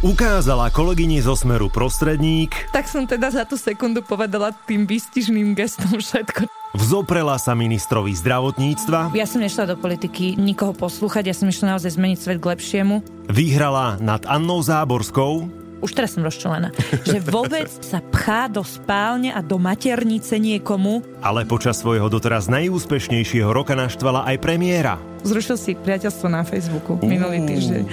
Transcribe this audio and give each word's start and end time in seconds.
Ukázala 0.00 0.72
kolegyni 0.72 1.20
zo 1.20 1.36
Smeru 1.36 1.68
prostredník. 1.68 2.56
Tak 2.72 2.88
som 2.88 3.04
teda 3.04 3.28
za 3.28 3.44
tú 3.44 3.60
sekundu 3.60 4.00
povedala 4.00 4.48
tým 4.48 4.88
výstižným 4.88 5.52
gestom 5.52 6.00
všetko. 6.00 6.48
Vzoprela 6.72 7.36
sa 7.36 7.52
ministrovi 7.52 8.16
zdravotníctva. 8.16 9.12
Ja 9.12 9.28
som 9.28 9.44
nešla 9.44 9.68
do 9.68 9.76
politiky 9.76 10.40
nikoho 10.40 10.72
poslúchať, 10.72 11.28
ja 11.28 11.36
som 11.36 11.52
išla 11.52 11.76
naozaj 11.76 12.00
zmeniť 12.00 12.16
svet 12.16 12.40
k 12.40 12.48
lepšiemu. 12.48 13.04
Vyhrala 13.28 14.00
nad 14.00 14.24
Annou 14.24 14.64
Záborskou. 14.64 15.52
Už 15.84 15.92
teraz 15.92 16.16
som 16.16 16.24
rozčlená. 16.24 16.72
že 17.04 17.20
vôbec 17.20 17.68
sa 17.68 18.00
pchá 18.00 18.48
do 18.48 18.64
spálne 18.64 19.36
a 19.36 19.44
do 19.44 19.60
maternice 19.60 20.40
niekomu. 20.40 21.04
Ale 21.20 21.44
počas 21.44 21.76
svojho 21.76 22.08
doteraz 22.08 22.48
najúspešnejšieho 22.48 23.52
roka 23.52 23.76
naštvala 23.76 24.24
aj 24.32 24.36
premiéra. 24.40 24.96
Zrušil 25.28 25.60
si 25.60 25.76
priateľstvo 25.76 26.32
na 26.32 26.40
Facebooku 26.40 26.96
minulý 27.04 27.44
týždeň. 27.44 27.84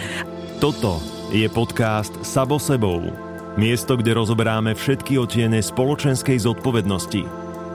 Toto 0.64 1.17
je 1.28 1.44
podcast 1.52 2.16
Sabo 2.24 2.56
sebou. 2.56 3.12
Miesto, 3.60 4.00
kde 4.00 4.16
rozoberáme 4.16 4.72
všetky 4.72 5.20
otiene 5.20 5.60
spoločenskej 5.60 6.40
zodpovednosti 6.40 7.28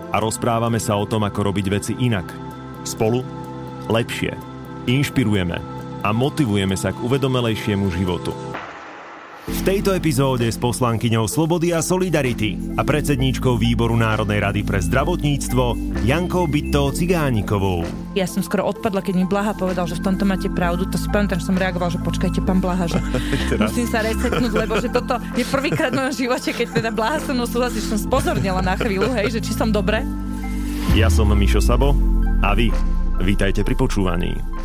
a 0.08 0.16
rozprávame 0.16 0.80
sa 0.80 0.96
o 0.96 1.04
tom, 1.04 1.28
ako 1.28 1.52
robiť 1.52 1.66
veci 1.68 1.92
inak. 2.00 2.24
Spolu, 2.88 3.20
lepšie. 3.92 4.32
Inšpirujeme 4.88 5.60
a 6.00 6.08
motivujeme 6.16 6.74
sa 6.80 6.96
k 6.96 7.02
uvedomelejšiemu 7.04 7.92
životu. 7.92 8.32
V 9.52 9.60
tejto 9.68 9.92
epizóde 9.92 10.48
s 10.48 10.56
poslankyňou 10.56 11.28
Slobody 11.28 11.76
a 11.76 11.84
Solidarity 11.84 12.56
a 12.80 12.82
predsedníčkou 12.88 13.60
Výboru 13.60 13.92
Národnej 14.00 14.40
rady 14.40 14.64
pre 14.64 14.80
zdravotníctvo 14.80 15.76
Jankou 16.08 16.48
Bytto 16.48 16.88
Cigánikovou. 16.96 17.84
Ja 18.16 18.24
som 18.24 18.40
skoro 18.40 18.64
odpadla, 18.72 19.04
keď 19.04 19.14
mi 19.20 19.26
Blaha 19.28 19.52
povedal, 19.52 19.84
že 19.84 20.00
v 20.00 20.08
tomto 20.08 20.24
máte 20.24 20.48
pravdu. 20.48 20.88
To 20.88 20.96
si 20.96 21.04
pamätám, 21.12 21.36
že 21.36 21.52
som 21.52 21.60
reagoval, 21.60 21.92
že 21.92 22.00
počkajte, 22.00 22.40
pán 22.48 22.64
Blaha, 22.64 22.88
že 22.88 22.96
musím 23.68 23.84
sa 23.92 24.00
resetnúť, 24.00 24.52
lebo 24.56 24.80
že 24.80 24.88
toto 24.88 25.20
je 25.36 25.44
prvýkrát 25.44 25.92
v 25.92 26.00
mojom 26.00 26.14
živote, 26.16 26.48
keď 26.56 26.66
teda 26.72 26.88
Blaha 26.88 27.20
so 27.20 27.36
mnou 27.36 27.44
súhlasí, 27.44 27.84
že 27.84 27.92
som 27.92 28.00
spozornila 28.00 28.64
na 28.64 28.72
chvíľu, 28.80 29.12
hej, 29.20 29.36
že 29.36 29.40
či 29.44 29.52
som 29.52 29.68
dobre. 29.68 30.00
Ja 30.96 31.12
som 31.12 31.28
Mišo 31.28 31.60
Sabo 31.60 31.92
a 32.40 32.56
vy 32.56 32.72
vítajte 33.20 33.60
pri 33.68 33.76
počúvaní. 33.76 34.61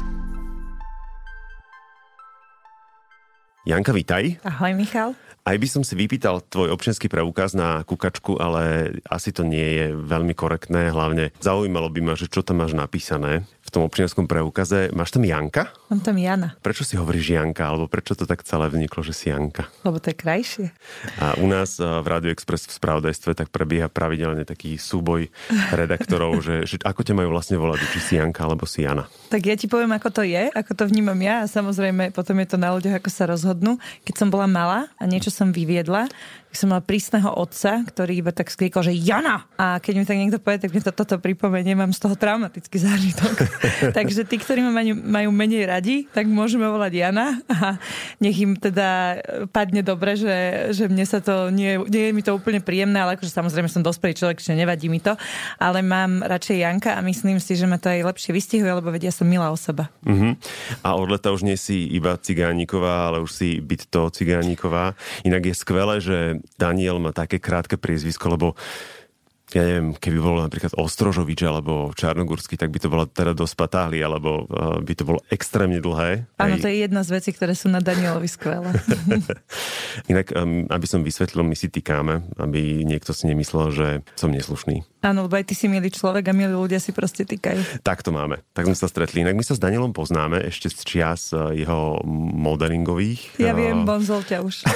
Janka, 3.67 3.91
vítaj. 3.91 4.39
Ahoj, 4.47 4.79
Michal. 4.79 5.11
Aj 5.43 5.55
by 5.59 5.67
som 5.67 5.83
si 5.83 5.91
vypýtal 5.99 6.39
tvoj 6.39 6.71
občianský 6.71 7.11
preukaz 7.11 7.51
na 7.51 7.83
kukačku, 7.83 8.39
ale 8.39 8.95
asi 9.11 9.35
to 9.35 9.43
nie 9.43 9.59
je 9.59 9.85
veľmi 9.91 10.31
korektné. 10.31 10.95
Hlavne 10.95 11.35
zaujímalo 11.43 11.91
by 11.91 11.99
ma, 11.99 12.13
že 12.15 12.31
čo 12.31 12.47
tam 12.47 12.63
máš 12.63 12.71
napísané 12.71 13.43
v 13.67 13.69
tom 13.75 13.83
občianskom 13.83 14.31
preukaze. 14.31 14.87
Máš 14.95 15.11
tam 15.11 15.27
Janka? 15.27 15.75
Mám 15.91 15.99
tam 15.99 16.15
Jana. 16.15 16.55
Prečo 16.63 16.87
si 16.87 16.95
hovoríš 16.95 17.35
Janka? 17.35 17.67
Alebo 17.67 17.91
prečo 17.91 18.15
to 18.15 18.23
tak 18.23 18.47
celé 18.47 18.71
vzniklo, 18.71 19.03
že 19.03 19.11
si 19.11 19.27
Janka? 19.27 19.67
Lebo 19.83 19.99
to 19.99 20.15
je 20.15 20.15
krajšie. 20.15 20.65
A 21.19 21.35
u 21.43 21.51
nás 21.51 21.75
eh, 21.75 21.83
v 21.83 22.07
Radio 22.07 22.31
Express 22.31 22.71
v 22.71 22.79
spravodajstve 22.79 23.35
tak 23.35 23.51
prebieha 23.51 23.91
pravidelne 23.91 24.47
taký 24.47 24.79
súboj 24.79 25.27
redaktorov, 25.75 26.39
že, 26.39 26.63
že 26.63 26.75
ako 26.79 27.03
ťa 27.03 27.13
majú 27.19 27.35
vlastne 27.35 27.59
volať, 27.59 27.83
či 27.91 27.99
si 27.99 28.13
Janka 28.15 28.47
alebo 28.47 28.63
si 28.63 28.87
Jana. 28.87 29.03
Tak 29.27 29.43
ja 29.43 29.59
ti 29.59 29.67
poviem, 29.67 29.91
ako 29.91 30.09
to 30.15 30.23
je, 30.23 30.47
ako 30.55 30.71
to 30.71 30.83
vnímam 30.87 31.19
ja 31.19 31.43
a 31.43 31.51
samozrejme 31.51 32.15
potom 32.15 32.39
je 32.39 32.47
to 32.47 32.55
na 32.55 32.71
ľuďoch, 32.71 33.03
ako 33.03 33.09
sa 33.11 33.27
rozhodnú. 33.27 33.75
Keď 34.07 34.15
som 34.15 34.31
bola 34.31 34.47
malá 34.47 34.87
a 34.95 35.03
niečo 35.03 35.27
som 35.27 35.51
vyviedla, 35.51 36.07
som 36.55 36.71
mala 36.71 36.81
prísneho 36.81 37.27
otca, 37.33 37.83
ktorý 37.83 38.23
iba 38.23 38.31
tak 38.31 38.47
skrikol, 38.47 38.85
že 38.85 38.95
Jana! 38.95 39.45
A 39.59 39.77
keď 39.83 39.93
mi 39.99 40.03
tak 40.07 40.17
niekto 40.17 40.39
povie, 40.39 40.61
tak 40.61 40.71
mi 40.71 40.79
to, 40.81 40.95
toto 40.95 41.19
pripomenie, 41.19 41.75
mám 41.75 41.91
z 41.91 41.99
toho 42.01 42.15
traumatický 42.15 42.77
zážitok. 42.79 43.35
Takže 43.97 44.23
tí, 44.23 44.39
ktorí 44.39 44.63
ma 44.63 44.71
majú, 44.71 44.93
majú 44.95 45.29
menej 45.35 45.67
radi, 45.67 45.95
tak 46.09 46.25
môžeme 46.25 46.65
volať 46.65 46.93
Jana 46.95 47.37
a 47.51 47.77
nech 48.23 48.37
im 48.39 48.55
teda 48.55 49.19
padne 49.51 49.83
dobre, 49.83 50.15
že, 50.15 50.69
že 50.73 50.87
mne 50.87 51.05
sa 51.05 51.19
to, 51.19 51.51
nie, 51.51 51.77
nie 51.91 52.09
je 52.09 52.15
mi 52.15 52.23
to 52.23 52.33
úplne 52.33 52.63
príjemné, 52.63 52.97
ale 52.97 53.19
akože 53.19 53.29
samozrejme 53.29 53.69
som 53.69 53.85
dospelý 53.85 54.17
človek, 54.17 54.39
že 54.41 54.57
nevadí 54.57 54.87
mi 54.87 55.03
to, 55.03 55.13
ale 55.61 55.83
mám 55.83 56.23
radšej 56.25 56.57
Janka 56.63 56.91
a 56.97 57.05
myslím 57.05 57.37
si, 57.37 57.53
že 57.53 57.69
ma 57.69 57.77
to 57.77 57.91
aj 57.91 58.07
lepšie 58.07 58.31
vystihuje, 58.33 58.71
lebo 58.71 58.89
vedia 58.89 59.13
som 59.13 59.27
milá 59.27 59.53
osoba. 59.53 59.91
Uh-huh. 60.07 60.33
A 60.81 60.97
od 60.97 61.11
leta 61.11 61.29
už 61.29 61.45
nie 61.45 61.59
si 61.59 61.85
iba 61.91 62.17
cigániková, 62.17 63.11
ale 63.11 63.21
už 63.21 63.31
si 63.31 63.49
byť 63.61 63.81
to 63.91 64.09
cigániková. 64.09 64.97
Inak 65.21 65.51
je 65.51 65.55
skvelé, 65.55 65.95
že 66.01 66.39
Daniel 66.55 66.99
má 66.99 67.11
také 67.11 67.39
krátke 67.39 67.77
priezvisko, 67.77 68.29
lebo 68.29 68.47
ja 69.55 69.63
neviem, 69.63 69.95
keby 69.95 70.17
bolo 70.19 70.43
napríklad 70.43 70.75
Ostrožovič 70.75 71.39
alebo 71.47 71.95
Čarnogórsky, 71.95 72.59
tak 72.59 72.67
by 72.67 72.83
to 72.83 72.91
bolo 72.91 73.07
teda 73.07 73.31
dosť 73.31 73.55
patáhli, 73.55 74.03
alebo 74.03 74.43
uh, 74.43 74.83
by 74.83 74.91
to 74.91 75.07
bolo 75.07 75.23
extrémne 75.31 75.79
dlhé. 75.79 76.27
Áno, 76.35 76.59
to 76.59 76.67
je 76.67 76.83
jedna 76.83 76.99
z 77.07 77.15
vecí, 77.15 77.31
ktoré 77.31 77.55
sú 77.55 77.71
na 77.71 77.79
Danielovi 77.79 78.27
skvelé. 78.27 78.75
Inak, 80.11 80.35
aby 80.67 80.85
som 80.87 80.99
vysvetlil, 80.99 81.47
my 81.47 81.55
si 81.55 81.71
týkáme, 81.71 82.27
aby 82.35 82.83
niekto 82.83 83.15
si 83.15 83.31
nemyslel, 83.31 83.71
že 83.71 83.87
som 84.19 84.35
neslušný. 84.35 84.83
Áno, 84.99 85.31
lebo 85.31 85.39
aj 85.39 85.47
ty 85.47 85.55
si 85.55 85.71
milý 85.71 85.95
človek 85.95 86.27
a 86.27 86.35
milí 86.35 86.51
ľudia 86.51 86.83
si 86.83 86.91
proste 86.91 87.23
týkajú. 87.23 87.79
Tak 87.87 88.03
to 88.03 88.11
máme. 88.11 88.43
Tak 88.51 88.67
sme 88.67 88.75
sa 88.75 88.91
stretli. 88.91 89.23
Inak 89.23 89.39
my 89.39 89.45
sa 89.47 89.55
s 89.55 89.63
Danielom 89.63 89.95
poznáme 89.95 90.43
ešte 90.43 90.67
z 90.67 90.83
čias 90.83 91.31
jeho 91.31 92.03
modelingových. 92.35 93.39
Ja 93.39 93.55
viem, 93.55 93.87
bonzol 93.87 94.27
ťa 94.27 94.43
už. 94.43 94.67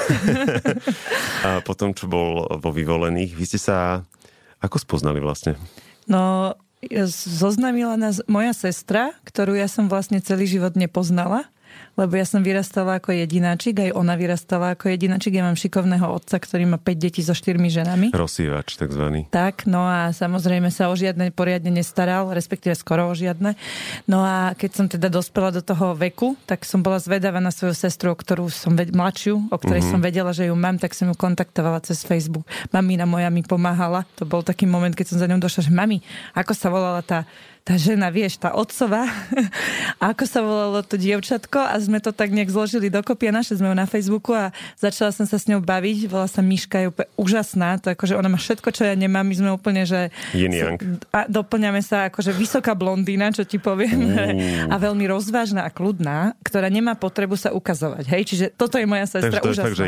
a 1.48 1.60
potom, 1.60 1.92
čo 1.92 2.08
bol 2.08 2.48
vo 2.48 2.72
vyvolených, 2.72 3.36
vy 3.36 3.44
ste 3.44 3.60
sa 3.60 4.08
ako 4.62 4.78
spoznali 4.78 5.20
vlastne? 5.20 5.58
No, 6.06 6.54
zoznamila 7.10 7.98
nás 7.98 8.22
moja 8.26 8.54
sestra, 8.54 9.14
ktorú 9.26 9.54
ja 9.58 9.70
som 9.70 9.86
vlastne 9.90 10.22
celý 10.22 10.50
život 10.50 10.74
nepoznala 10.74 11.50
lebo 12.02 12.18
ja 12.18 12.26
som 12.26 12.42
vyrastala 12.42 12.98
ako 12.98 13.14
jedináčik, 13.14 13.78
aj 13.78 13.94
ona 13.94 14.18
vyrastala 14.18 14.74
ako 14.74 14.90
jedináčik. 14.90 15.38
Ja 15.38 15.46
mám 15.46 15.54
šikovného 15.54 16.10
otca, 16.10 16.42
ktorý 16.42 16.66
má 16.66 16.82
5 16.82 16.98
detí 16.98 17.22
so 17.22 17.38
4 17.38 17.62
ženami. 17.62 18.10
Rozsývač, 18.10 18.82
takzvaný. 18.82 19.30
Tak, 19.30 19.70
no 19.70 19.86
a 19.86 20.10
samozrejme 20.10 20.74
sa 20.74 20.90
o 20.90 20.98
žiadne 20.98 21.30
poriadne 21.30 21.70
nestaral, 21.70 22.34
respektíve 22.34 22.74
skoro 22.74 23.06
o 23.06 23.14
žiadne. 23.14 23.54
No 24.10 24.26
a 24.26 24.58
keď 24.58 24.72
som 24.74 24.86
teda 24.90 25.14
dospela 25.14 25.54
do 25.54 25.62
toho 25.62 25.94
veku, 25.94 26.34
tak 26.50 26.66
som 26.66 26.82
bola 26.82 26.98
zvedavá 26.98 27.38
na 27.38 27.54
svoju 27.54 27.78
sestru, 27.78 28.12
o 28.12 28.18
ktorú 28.18 28.50
som 28.50 28.74
ved- 28.74 28.90
mladšiu, 28.90 29.54
o 29.54 29.58
ktorej 29.62 29.86
mm-hmm. 29.86 30.02
som 30.02 30.02
vedela, 30.02 30.32
že 30.34 30.50
ju 30.50 30.56
mám, 30.58 30.82
tak 30.82 30.98
som 30.98 31.06
ju 31.06 31.16
kontaktovala 31.16 31.86
cez 31.86 32.02
Facebook. 32.02 32.50
Mamina 32.74 33.06
moja 33.06 33.30
mi 33.30 33.46
pomáhala. 33.46 34.10
To 34.18 34.26
bol 34.26 34.42
taký 34.42 34.66
moment, 34.66 34.98
keď 34.98 35.14
som 35.14 35.18
za 35.22 35.30
ňou 35.30 35.38
došla, 35.38 35.70
že 35.70 35.72
mami, 35.72 36.02
ako 36.34 36.54
sa 36.58 36.68
volala 36.74 37.06
tá 37.06 37.30
tá 37.62 37.78
žena, 37.78 38.10
vieš, 38.10 38.42
tá 38.42 38.58
otcova, 38.58 39.06
ako 40.12 40.24
sa 40.26 40.42
volalo 40.42 40.82
to 40.82 40.98
dievčatko 40.98 41.62
a 41.62 41.78
sme 41.78 42.02
to 42.02 42.10
tak 42.10 42.34
nejak 42.34 42.50
zložili 42.50 42.90
dokopy 42.90 43.30
a 43.30 43.38
našli 43.38 43.62
sme 43.62 43.70
ju 43.70 43.76
na 43.78 43.86
Facebooku 43.86 44.34
a 44.34 44.50
začala 44.82 45.14
som 45.14 45.30
sa 45.30 45.38
s 45.38 45.46
ňou 45.46 45.62
baviť, 45.62 46.10
volá 46.10 46.26
sa 46.26 46.42
Miška, 46.42 46.82
je 46.82 46.88
úplne 46.90 47.10
úžasná, 47.22 47.78
to 47.78 47.94
akože 47.94 48.18
ona 48.18 48.34
má 48.34 48.42
všetko, 48.42 48.74
čo 48.74 48.90
ja 48.90 48.98
nemám, 48.98 49.22
my 49.22 49.36
sme 49.38 49.50
úplne, 49.54 49.86
že 49.86 50.10
a 51.14 51.20
doplňame 51.30 51.86
sa 51.86 52.10
akože 52.10 52.34
vysoká 52.34 52.74
blondína, 52.74 53.30
čo 53.30 53.46
ti 53.46 53.62
poviem, 53.62 54.10
mm. 54.10 54.70
a 54.74 54.76
veľmi 54.82 55.06
rozvážna 55.06 55.62
a 55.62 55.70
kľudná, 55.70 56.34
ktorá 56.42 56.66
nemá 56.66 56.98
potrebu 56.98 57.38
sa 57.38 57.54
ukazovať, 57.54 58.10
hej, 58.10 58.24
čiže 58.26 58.46
toto 58.58 58.82
je 58.82 58.90
moja 58.90 59.06
sestra 59.06 59.38
Takže 59.38 59.54
úžasná. 59.54 59.70
Je 59.70 59.70
fakt, 59.70 59.78
že 59.78 59.86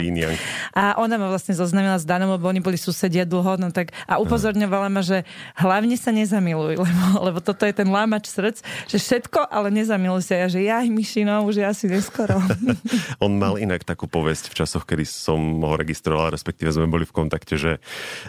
a 0.77 0.83
ona 1.01 1.17
ma 1.17 1.27
vlastne 1.33 1.57
zoznamila 1.57 1.97
s 1.97 2.05
Danom, 2.05 2.37
lebo 2.37 2.45
oni 2.45 2.61
boli 2.61 2.77
susedia 2.77 3.25
dlho, 3.25 3.57
no 3.57 3.73
tak 3.73 3.97
a 4.05 4.21
upozorňovala 4.21 4.93
ma, 4.93 5.01
že 5.01 5.25
hlavne 5.57 5.97
sa 5.97 6.13
nezamiluj, 6.13 6.77
lebo, 6.85 7.05
lebo 7.17 7.39
toto 7.41 7.62
to 7.63 7.71
je 7.71 7.79
ten 7.79 7.87
lámač 7.87 8.27
srdc, 8.27 8.59
že 8.91 8.99
všetko, 8.99 9.47
ale 9.47 9.71
nezamiluj 9.71 10.27
sa. 10.27 10.35
Ja, 10.35 10.47
že 10.51 10.67
ja, 10.67 10.83
Mišino, 10.83 11.47
už 11.47 11.63
je 11.63 11.65
asi 11.65 11.87
neskoro. 11.87 12.35
On 13.23 13.31
mal 13.39 13.55
inak 13.55 13.87
takú 13.87 14.11
povesť 14.11 14.51
v 14.51 14.57
časoch, 14.59 14.83
kedy 14.83 15.07
som 15.07 15.39
ho 15.63 15.79
registroval, 15.79 16.35
respektíve 16.35 16.75
sme 16.75 16.91
boli 16.91 17.07
v 17.07 17.15
kontakte, 17.15 17.55
že 17.55 17.79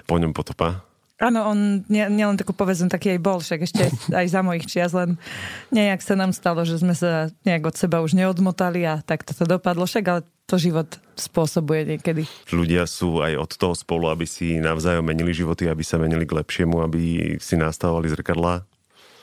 po 0.07 0.23
ňom 0.23 0.31
potopa. 0.31 0.87
Áno, 1.19 1.47
on 1.47 1.87
nielen 1.87 2.19
nie 2.19 2.27
takú 2.35 2.51
povedzom, 2.51 2.91
taký 2.91 3.15
aj 3.15 3.21
bol, 3.23 3.39
však 3.39 3.61
ešte 3.67 3.87
aj 4.19 4.27
za 4.31 4.41
mojich 4.43 4.67
čias, 4.71 4.95
len 4.95 5.19
nejak 5.75 5.99
sa 6.03 6.15
nám 6.15 6.31
stalo, 6.31 6.63
že 6.63 6.79
sme 6.79 6.95
sa 6.95 7.31
nejak 7.43 7.71
od 7.71 7.75
seba 7.75 8.03
už 8.03 8.15
neodmotali 8.15 8.87
a 8.87 9.03
tak 9.03 9.27
toto 9.27 9.47
dopadlo, 9.47 9.87
však 9.87 10.05
ale 10.11 10.23
to 10.47 10.59
život 10.59 10.91
spôsobuje 11.15 11.97
niekedy. 11.97 12.27
Ľudia 12.51 12.87
sú 12.87 13.23
aj 13.23 13.35
od 13.35 13.51
toho 13.55 13.75
spolu, 13.79 14.11
aby 14.11 14.27
si 14.27 14.59
navzájom 14.59 15.07
menili 15.07 15.31
životy, 15.31 15.71
aby 15.71 15.87
sa 15.87 15.99
menili 15.99 16.27
k 16.27 16.35
lepšiemu, 16.35 16.83
aby 16.83 17.03
si 17.39 17.55
nastavovali 17.55 18.11
zrkadlá 18.11 18.67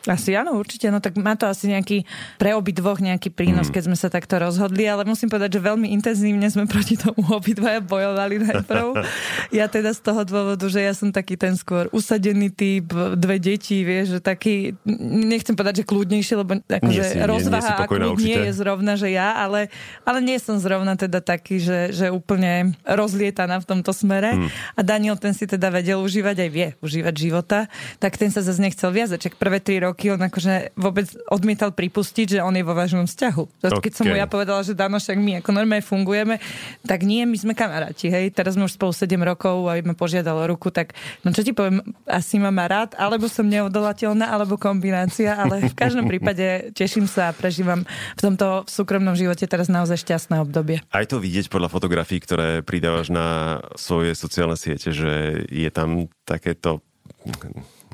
asi 0.09 0.33
áno, 0.33 0.57
určite. 0.57 0.89
No 0.89 0.97
tak 0.97 1.13
má 1.19 1.37
to 1.37 1.45
asi 1.45 1.69
nejaký 1.69 2.09
pre 2.41 2.57
dvoch 2.57 2.97
nejaký 2.97 3.29
prínos, 3.29 3.69
mm. 3.69 3.73
keď 3.73 3.83
sme 3.91 3.97
sa 3.99 4.07
takto 4.09 4.41
rozhodli, 4.41 4.87
ale 4.89 5.05
musím 5.05 5.29
povedať, 5.29 5.59
že 5.59 5.61
veľmi 5.61 5.93
intenzívne 5.93 6.47
sme 6.49 6.65
proti 6.65 6.97
tomu 6.97 7.21
obidvaja 7.29 7.83
bojovali 7.83 8.41
najprv. 8.41 8.87
ja 9.57 9.69
teda 9.69 9.93
z 9.93 10.01
toho 10.01 10.21
dôvodu, 10.25 10.65
že 10.71 10.81
ja 10.81 10.93
som 10.95 11.13
taký 11.13 11.37
ten 11.37 11.53
skôr 11.53 11.91
usadený 11.93 12.49
typ, 12.49 12.89
dve 13.19 13.37
deti, 13.37 13.83
vieš, 13.83 14.17
že 14.17 14.19
taký, 14.23 14.73
nechcem 15.11 15.53
povedať, 15.53 15.83
že 15.83 15.89
kľudnejší, 15.89 16.33
lebo 16.39 16.57
akože 16.63 17.03
rozvaha 17.27 17.73
a 17.83 17.89
kľud 17.89 18.17
nie 18.17 18.39
je 18.49 18.53
zrovna, 18.55 18.95
že 18.95 19.11
ja, 19.13 19.35
ale, 19.37 19.69
ale 20.07 20.19
nie 20.23 20.37
som 20.39 20.57
zrovna 20.57 20.95
teda 20.95 21.19
taký, 21.21 21.59
že, 21.59 21.91
že 21.93 22.07
úplne 22.09 22.73
rozlietaná 22.87 23.59
v 23.61 23.67
tomto 23.67 23.91
smere. 23.91 24.37
Mm. 24.37 24.47
A 24.77 24.81
Daniel 24.81 25.17
ten 25.19 25.35
si 25.35 25.45
teda 25.45 25.69
vedel 25.69 25.99
užívať, 25.99 26.35
aj 26.47 26.49
vie 26.49 26.67
užívať 26.79 27.13
života, 27.13 27.59
tak 27.99 28.15
ten 28.15 28.31
sa 28.31 28.39
zase 28.39 28.63
nechcel 28.63 28.89
viazať. 28.89 29.29
Čak 29.29 29.33
prvé 29.35 29.59
tri 29.59 29.77
roky 29.83 29.90
roky 29.91 30.09
on 30.09 30.23
akože 30.23 30.73
vôbec 30.79 31.11
odmietal 31.27 31.75
pripustiť, 31.75 32.37
že 32.37 32.39
on 32.39 32.55
je 32.55 32.63
vo 32.63 32.71
vážnom 32.71 33.03
vzťahu. 33.03 33.43
Okay. 33.59 33.91
Keď 33.91 33.93
som 33.93 34.05
mu 34.07 34.15
ja 34.15 34.25
povedala, 34.25 34.63
že 34.63 34.71
Dano, 34.71 34.97
však 34.97 35.19
my 35.19 35.43
ako 35.43 35.49
normálne 35.51 35.83
fungujeme, 35.83 36.39
tak 36.87 37.03
nie, 37.03 37.27
my 37.27 37.35
sme 37.35 37.53
kamaráti, 37.53 38.07
hej. 38.07 38.31
Teraz 38.31 38.55
sme 38.55 38.65
už 38.65 38.79
spolu 38.79 38.95
7 38.95 39.11
rokov 39.21 39.67
a 39.67 39.77
ma 39.83 39.93
požiadal 39.93 40.39
o 40.39 40.45
ruku, 40.47 40.71
tak 40.71 40.95
no 41.27 41.35
čo 41.35 41.43
ti 41.43 41.51
poviem, 41.51 41.83
asi 42.07 42.39
ma 42.39 42.49
má 42.49 42.65
rád, 42.71 42.95
alebo 42.95 43.27
som 43.27 43.45
neodolateľná, 43.45 44.31
alebo 44.31 44.55
kombinácia, 44.55 45.35
ale 45.35 45.67
v 45.67 45.75
každom 45.75 46.07
prípade 46.07 46.71
teším 46.71 47.05
sa 47.05 47.29
a 47.29 47.35
prežívam 47.35 47.83
v 48.15 48.21
tomto 48.21 48.63
súkromnom 48.65 49.13
živote 49.13 49.43
teraz 49.45 49.67
naozaj 49.67 49.99
šťastné 49.99 50.39
obdobie. 50.39 50.79
Aj 50.89 51.03
to 51.03 51.19
vidieť 51.19 51.51
podľa 51.51 51.67
fotografií, 51.67 52.23
ktoré 52.23 52.63
pridávaš 52.63 53.11
na 53.11 53.59
svoje 53.75 54.15
sociálne 54.15 54.55
siete, 54.55 54.95
že 54.95 55.43
je 55.51 55.69
tam 55.69 56.07
takéto 56.23 56.79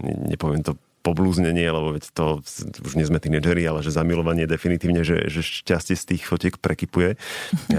nepoviem 0.02 0.64
to 0.64 0.78
poblúznenie, 1.08 1.64
lebo 1.72 1.96
veď 1.96 2.12
to 2.12 2.44
už 2.84 2.94
nie 3.00 3.08
sme 3.08 3.24
tínedžeri, 3.24 3.64
ale 3.64 3.80
že 3.80 3.96
zamilovanie 3.96 4.44
definitívne, 4.44 5.08
že, 5.08 5.32
že 5.32 5.40
šťastie 5.40 5.96
z 5.96 6.04
tých 6.16 6.24
fotiek 6.28 6.60
prekypuje. 6.60 7.16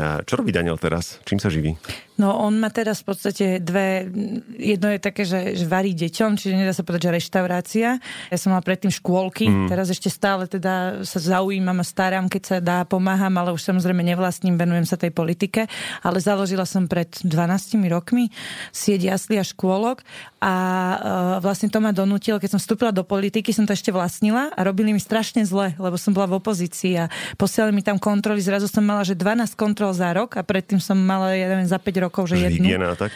A 0.00 0.25
čo 0.25 0.40
robí 0.40 0.48
Daniel 0.48 0.80
teraz? 0.80 1.20
Čím 1.28 1.36
sa 1.36 1.52
živí? 1.52 1.76
No 2.19 2.34
on 2.34 2.58
má 2.58 2.66
teraz 2.75 3.06
v 3.06 3.14
podstate 3.14 3.62
dve, 3.62 4.10
jedno 4.58 4.90
je 4.90 4.98
také, 4.98 5.22
že, 5.22 5.54
že 5.54 5.62
varí 5.70 5.94
deťom, 5.94 6.34
čiže 6.34 6.58
nedá 6.58 6.75
sa 6.75 6.82
povedať, 6.82 7.06
že 7.06 7.14
reštaurácia. 7.14 7.88
Ja 8.02 8.38
som 8.40 8.50
mala 8.50 8.66
predtým 8.66 8.90
škôlky, 8.90 9.46
mm. 9.46 9.69
teraz 9.70 9.86
ešte 9.86 10.10
stále 10.10 10.50
teda 10.50 11.06
sa 11.06 11.19
zaujímam 11.22 11.78
a 11.78 11.86
starám, 11.86 12.26
keď 12.26 12.42
sa 12.42 12.56
dá, 12.58 12.82
pomáham, 12.82 13.30
ale 13.38 13.54
už 13.54 13.62
samozrejme 13.62 14.02
nevlastním, 14.02 14.58
venujem 14.58 14.82
sa 14.82 14.98
tej 14.98 15.14
politike, 15.14 15.70
ale 16.02 16.19
založila 16.19 16.66
som 16.66 16.90
pred 16.90 17.06
12 17.22 17.78
rokmi 17.86 18.34
sieť 18.75 19.14
jasli 19.14 19.38
a 19.38 19.46
škôlok 19.46 20.02
a 20.42 20.54
uh, 20.54 20.98
vlastne 21.38 21.70
to 21.70 21.78
ma 21.78 21.94
donútilo, 21.94 22.42
keď 22.42 22.58
som 22.58 22.60
vstúpila 22.62 22.90
do 22.90 23.02
politiky, 23.02 23.18
som 23.53 23.67
to 23.67 23.75
ešte 23.75 23.91
vlastnila 23.91 24.55
a 24.55 24.61
robili 24.62 24.94
mi 24.94 25.03
strašne 25.03 25.43
zle, 25.43 25.75
lebo 25.76 25.99
som 25.99 26.15
bola 26.15 26.31
v 26.31 26.38
opozícii 26.38 26.94
a 26.94 27.05
posielali 27.35 27.75
mi 27.75 27.82
tam 27.82 27.99
kontroly, 27.99 28.38
zrazu 28.38 28.70
som 28.70 28.87
mala, 28.87 29.03
že 29.03 29.19
12 29.19 29.59
kontrol 29.59 29.91
za 29.91 30.15
rok 30.15 30.38
a 30.38 30.47
predtým 30.47 30.79
som 30.79 30.94
mala, 30.94 31.35
ja 31.35 31.50
neviem, 31.50 31.67
za 31.67 31.82
5 31.82 32.05
rokov 32.06 32.31
že 32.31 32.38
jednu. 32.38 32.70
Hygiena, 32.70 32.94
tak? 32.94 33.11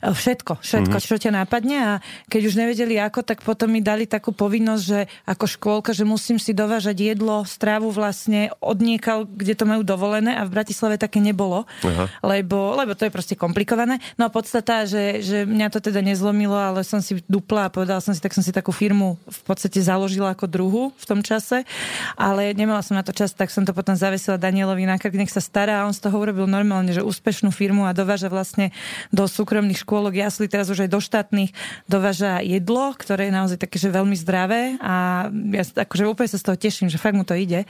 Všetko, 0.00 0.64
všetko, 0.64 0.96
mm-hmm. 0.96 1.10
čo 1.12 1.20
ťa 1.20 1.32
nápadne 1.44 1.76
a 1.76 1.92
keď 2.32 2.42
už 2.48 2.54
nevedeli 2.56 2.96
ako, 2.96 3.20
tak 3.20 3.44
potom 3.44 3.68
mi 3.68 3.84
dali 3.84 4.08
takú 4.08 4.32
povinnosť, 4.32 4.82
že 4.82 5.04
ako 5.28 5.44
škôlka, 5.44 5.92
že 5.92 6.08
musím 6.08 6.40
si 6.40 6.56
dovážať 6.56 7.12
jedlo, 7.12 7.44
strávu 7.44 7.92
vlastne 7.92 8.48
odniekal, 8.64 9.28
kde 9.28 9.52
to 9.52 9.68
majú 9.68 9.84
dovolené 9.84 10.40
a 10.40 10.48
v 10.48 10.56
Bratislave 10.56 10.96
také 10.96 11.20
nebolo, 11.20 11.68
Aha. 11.84 12.08
lebo, 12.24 12.80
lebo 12.80 12.96
to 12.96 13.04
je 13.04 13.12
proste 13.12 13.36
komplikované. 13.36 14.00
No 14.16 14.24
a 14.24 14.32
podstata, 14.32 14.88
že, 14.88 15.20
že 15.20 15.44
mňa 15.44 15.68
to 15.68 15.84
teda 15.84 16.00
nezlomilo, 16.00 16.56
ale 16.56 16.80
som 16.80 17.04
si 17.04 17.20
dupla 17.28 17.68
a 17.68 17.72
povedala 17.72 18.00
som 18.00 18.16
si, 18.16 18.24
tak 18.24 18.32
som 18.32 18.40
si 18.40 18.56
takú 18.56 18.72
firmu 18.72 19.20
v 19.28 19.39
podstate 19.48 19.80
založila 19.80 20.36
ako 20.36 20.46
druhu 20.46 20.82
v 20.94 21.04
tom 21.08 21.24
čase, 21.24 21.64
ale 22.14 22.52
nemala 22.52 22.84
som 22.84 22.94
na 22.94 23.02
to 23.02 23.16
čas, 23.16 23.32
tak 23.32 23.48
som 23.48 23.64
to 23.64 23.72
potom 23.72 23.96
zavesila 23.96 24.36
Danielovi 24.36 24.84
na 24.84 25.00
krk, 25.00 25.16
nech 25.16 25.32
sa 25.32 25.40
stará 25.40 25.82
a 25.82 25.86
on 25.88 25.96
z 25.96 26.04
toho 26.04 26.20
urobil 26.20 26.44
normálne, 26.44 26.92
že 26.92 27.00
úspešnú 27.00 27.48
firmu 27.50 27.88
a 27.88 27.96
dováža 27.96 28.28
vlastne 28.28 28.70
do 29.08 29.24
súkromných 29.24 29.80
škôlok 29.80 30.20
jasli, 30.20 30.46
teraz 30.46 30.68
už 30.68 30.84
aj 30.84 30.90
do 30.92 31.00
štátnych 31.00 31.50
dováža 31.88 32.44
jedlo, 32.44 32.92
ktoré 32.92 33.32
je 33.32 33.34
naozaj 33.34 33.58
také, 33.64 33.80
že 33.80 33.88
veľmi 33.88 34.14
zdravé 34.14 34.76
a 34.84 35.26
ja 35.32 35.64
akože 35.64 36.04
úplne 36.04 36.28
sa 36.28 36.38
z 36.38 36.44
toho 36.44 36.56
teším, 36.60 36.92
že 36.92 37.00
fakt 37.00 37.16
mu 37.16 37.24
to 37.24 37.32
ide. 37.32 37.64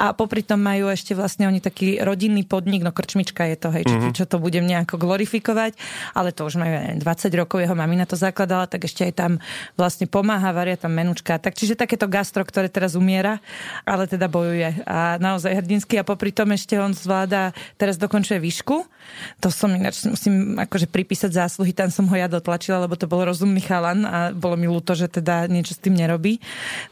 A 0.00 0.16
popri 0.16 0.40
tom 0.40 0.64
majú 0.64 0.88
ešte 0.88 1.12
vlastne 1.12 1.44
oni 1.44 1.60
taký 1.60 2.00
rodinný 2.00 2.48
podnik, 2.48 2.80
no 2.80 2.90
krčmička 2.90 3.44
je 3.52 3.56
to, 3.60 3.68
hej, 3.68 3.84
mm-hmm. 3.84 4.16
čo, 4.16 4.24
to 4.24 4.40
budem 4.40 4.64
nejako 4.64 4.96
glorifikovať, 4.96 5.76
ale 6.16 6.32
to 6.32 6.48
už 6.48 6.56
majú 6.56 6.70
neviem, 6.70 6.98
20 7.02 7.40
rokov, 7.40 7.58
jeho 7.60 7.76
mamina 7.76 8.06
to 8.06 8.14
zakladala, 8.16 8.70
tak 8.70 8.86
ešte 8.86 9.04
aj 9.10 9.14
tam 9.14 9.32
vlastne 9.74 10.06
pomáha, 10.06 10.54
varia 10.54 10.78
tam 10.78 10.94
menučka. 11.10 11.42
Tak 11.42 11.58
čiže 11.58 11.74
takéto 11.74 12.06
gastro, 12.06 12.46
ktoré 12.46 12.70
teraz 12.70 12.94
umiera, 12.94 13.42
ale 13.82 14.06
teda 14.06 14.30
bojuje 14.30 14.86
a 14.86 15.18
naozaj 15.18 15.58
hrdinsky 15.58 15.98
a 15.98 16.06
popri 16.06 16.30
tom 16.30 16.54
ešte 16.54 16.78
on 16.78 16.94
zvláda, 16.94 17.50
teraz 17.74 17.98
dokončuje 17.98 18.38
výšku. 18.38 18.86
To 19.42 19.50
som 19.50 19.74
ináč 19.74 20.06
musím 20.06 20.54
akože 20.54 20.86
pripísať 20.86 21.34
zásluhy, 21.34 21.74
tam 21.74 21.90
som 21.90 22.06
ho 22.06 22.14
ja 22.14 22.30
dotlačila, 22.30 22.86
lebo 22.86 22.94
to 22.94 23.10
bol 23.10 23.26
rozumný 23.26 23.58
chalan 23.58 24.06
a 24.06 24.30
bolo 24.30 24.54
mi 24.54 24.70
ľúto, 24.70 24.94
že 24.94 25.10
teda 25.10 25.50
niečo 25.50 25.74
s 25.74 25.82
tým 25.82 25.98
nerobí. 25.98 26.38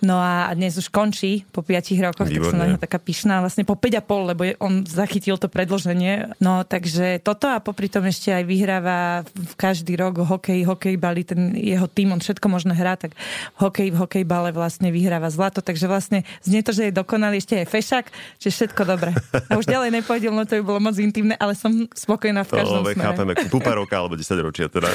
No 0.03 0.19
a 0.19 0.50
dnes 0.59 0.75
už 0.75 0.91
končí 0.91 1.47
po 1.55 1.62
5 1.62 1.94
rokoch, 2.03 2.26
Výborné. 2.26 2.43
tak 2.43 2.50
som 2.50 2.59
na 2.59 2.67
neho 2.75 2.81
taká 2.81 2.99
pyšná, 2.99 3.38
vlastne 3.38 3.62
po 3.62 3.79
5,5, 3.79 4.31
lebo 4.35 4.43
on 4.59 4.82
zachytil 4.82 5.38
to 5.38 5.47
predloženie. 5.47 6.35
No 6.43 6.67
takže 6.67 7.23
toto 7.23 7.47
a 7.47 7.62
popri 7.62 7.87
tom 7.87 8.03
ešte 8.11 8.35
aj 8.35 8.43
vyhráva 8.43 9.23
v 9.23 9.55
každý 9.55 9.94
rok 9.94 10.26
hokej, 10.26 10.67
hokej 10.67 10.99
bali, 10.99 11.23
ten 11.23 11.55
jeho 11.55 11.87
tým, 11.87 12.11
on 12.11 12.20
všetko 12.25 12.47
možno 12.50 12.73
hrá, 12.75 12.99
tak 12.99 13.15
hokej 13.61 13.94
v 13.94 13.97
hokejbale 13.98 14.54
vlastne 14.54 14.94
vyhráva 14.94 15.26
zlato, 15.28 15.58
takže 15.58 15.90
vlastne 15.90 16.22
znie 16.46 16.62
to, 16.62 16.70
že 16.70 16.88
je 16.88 16.92
dokonalý, 16.94 17.42
ešte 17.42 17.58
je 17.58 17.66
fešak, 17.66 18.08
čiže 18.38 18.54
všetko 18.54 18.82
dobré. 18.86 19.10
A 19.50 19.58
už 19.58 19.66
ďalej 19.66 19.90
nepôjdem, 19.98 20.30
no 20.30 20.46
to 20.46 20.62
by 20.62 20.64
bolo 20.64 20.78
moc 20.78 20.94
intimné, 20.96 21.34
ale 21.36 21.58
som 21.58 21.70
spokojná 21.90 22.46
v 22.46 22.62
každom 22.62 22.86
to, 22.86 22.94
smere. 22.94 23.06
chápeme, 23.10 23.32
roka 23.74 23.94
alebo 23.98 24.14
10 24.14 24.46
ročia 24.46 24.66
teda. 24.70 24.88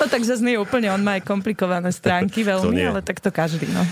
No 0.00 0.08
tak 0.08 0.24
zase 0.24 0.40
nie 0.40 0.56
úplne, 0.56 0.88
on 0.88 1.04
má 1.04 1.20
aj 1.20 1.28
komplikované 1.28 1.92
stránky 1.92 2.40
veľmi, 2.40 2.80
ale 2.80 3.00
tak 3.04 3.20
to 3.20 3.28
každý, 3.28 3.68
no. 3.68 3.84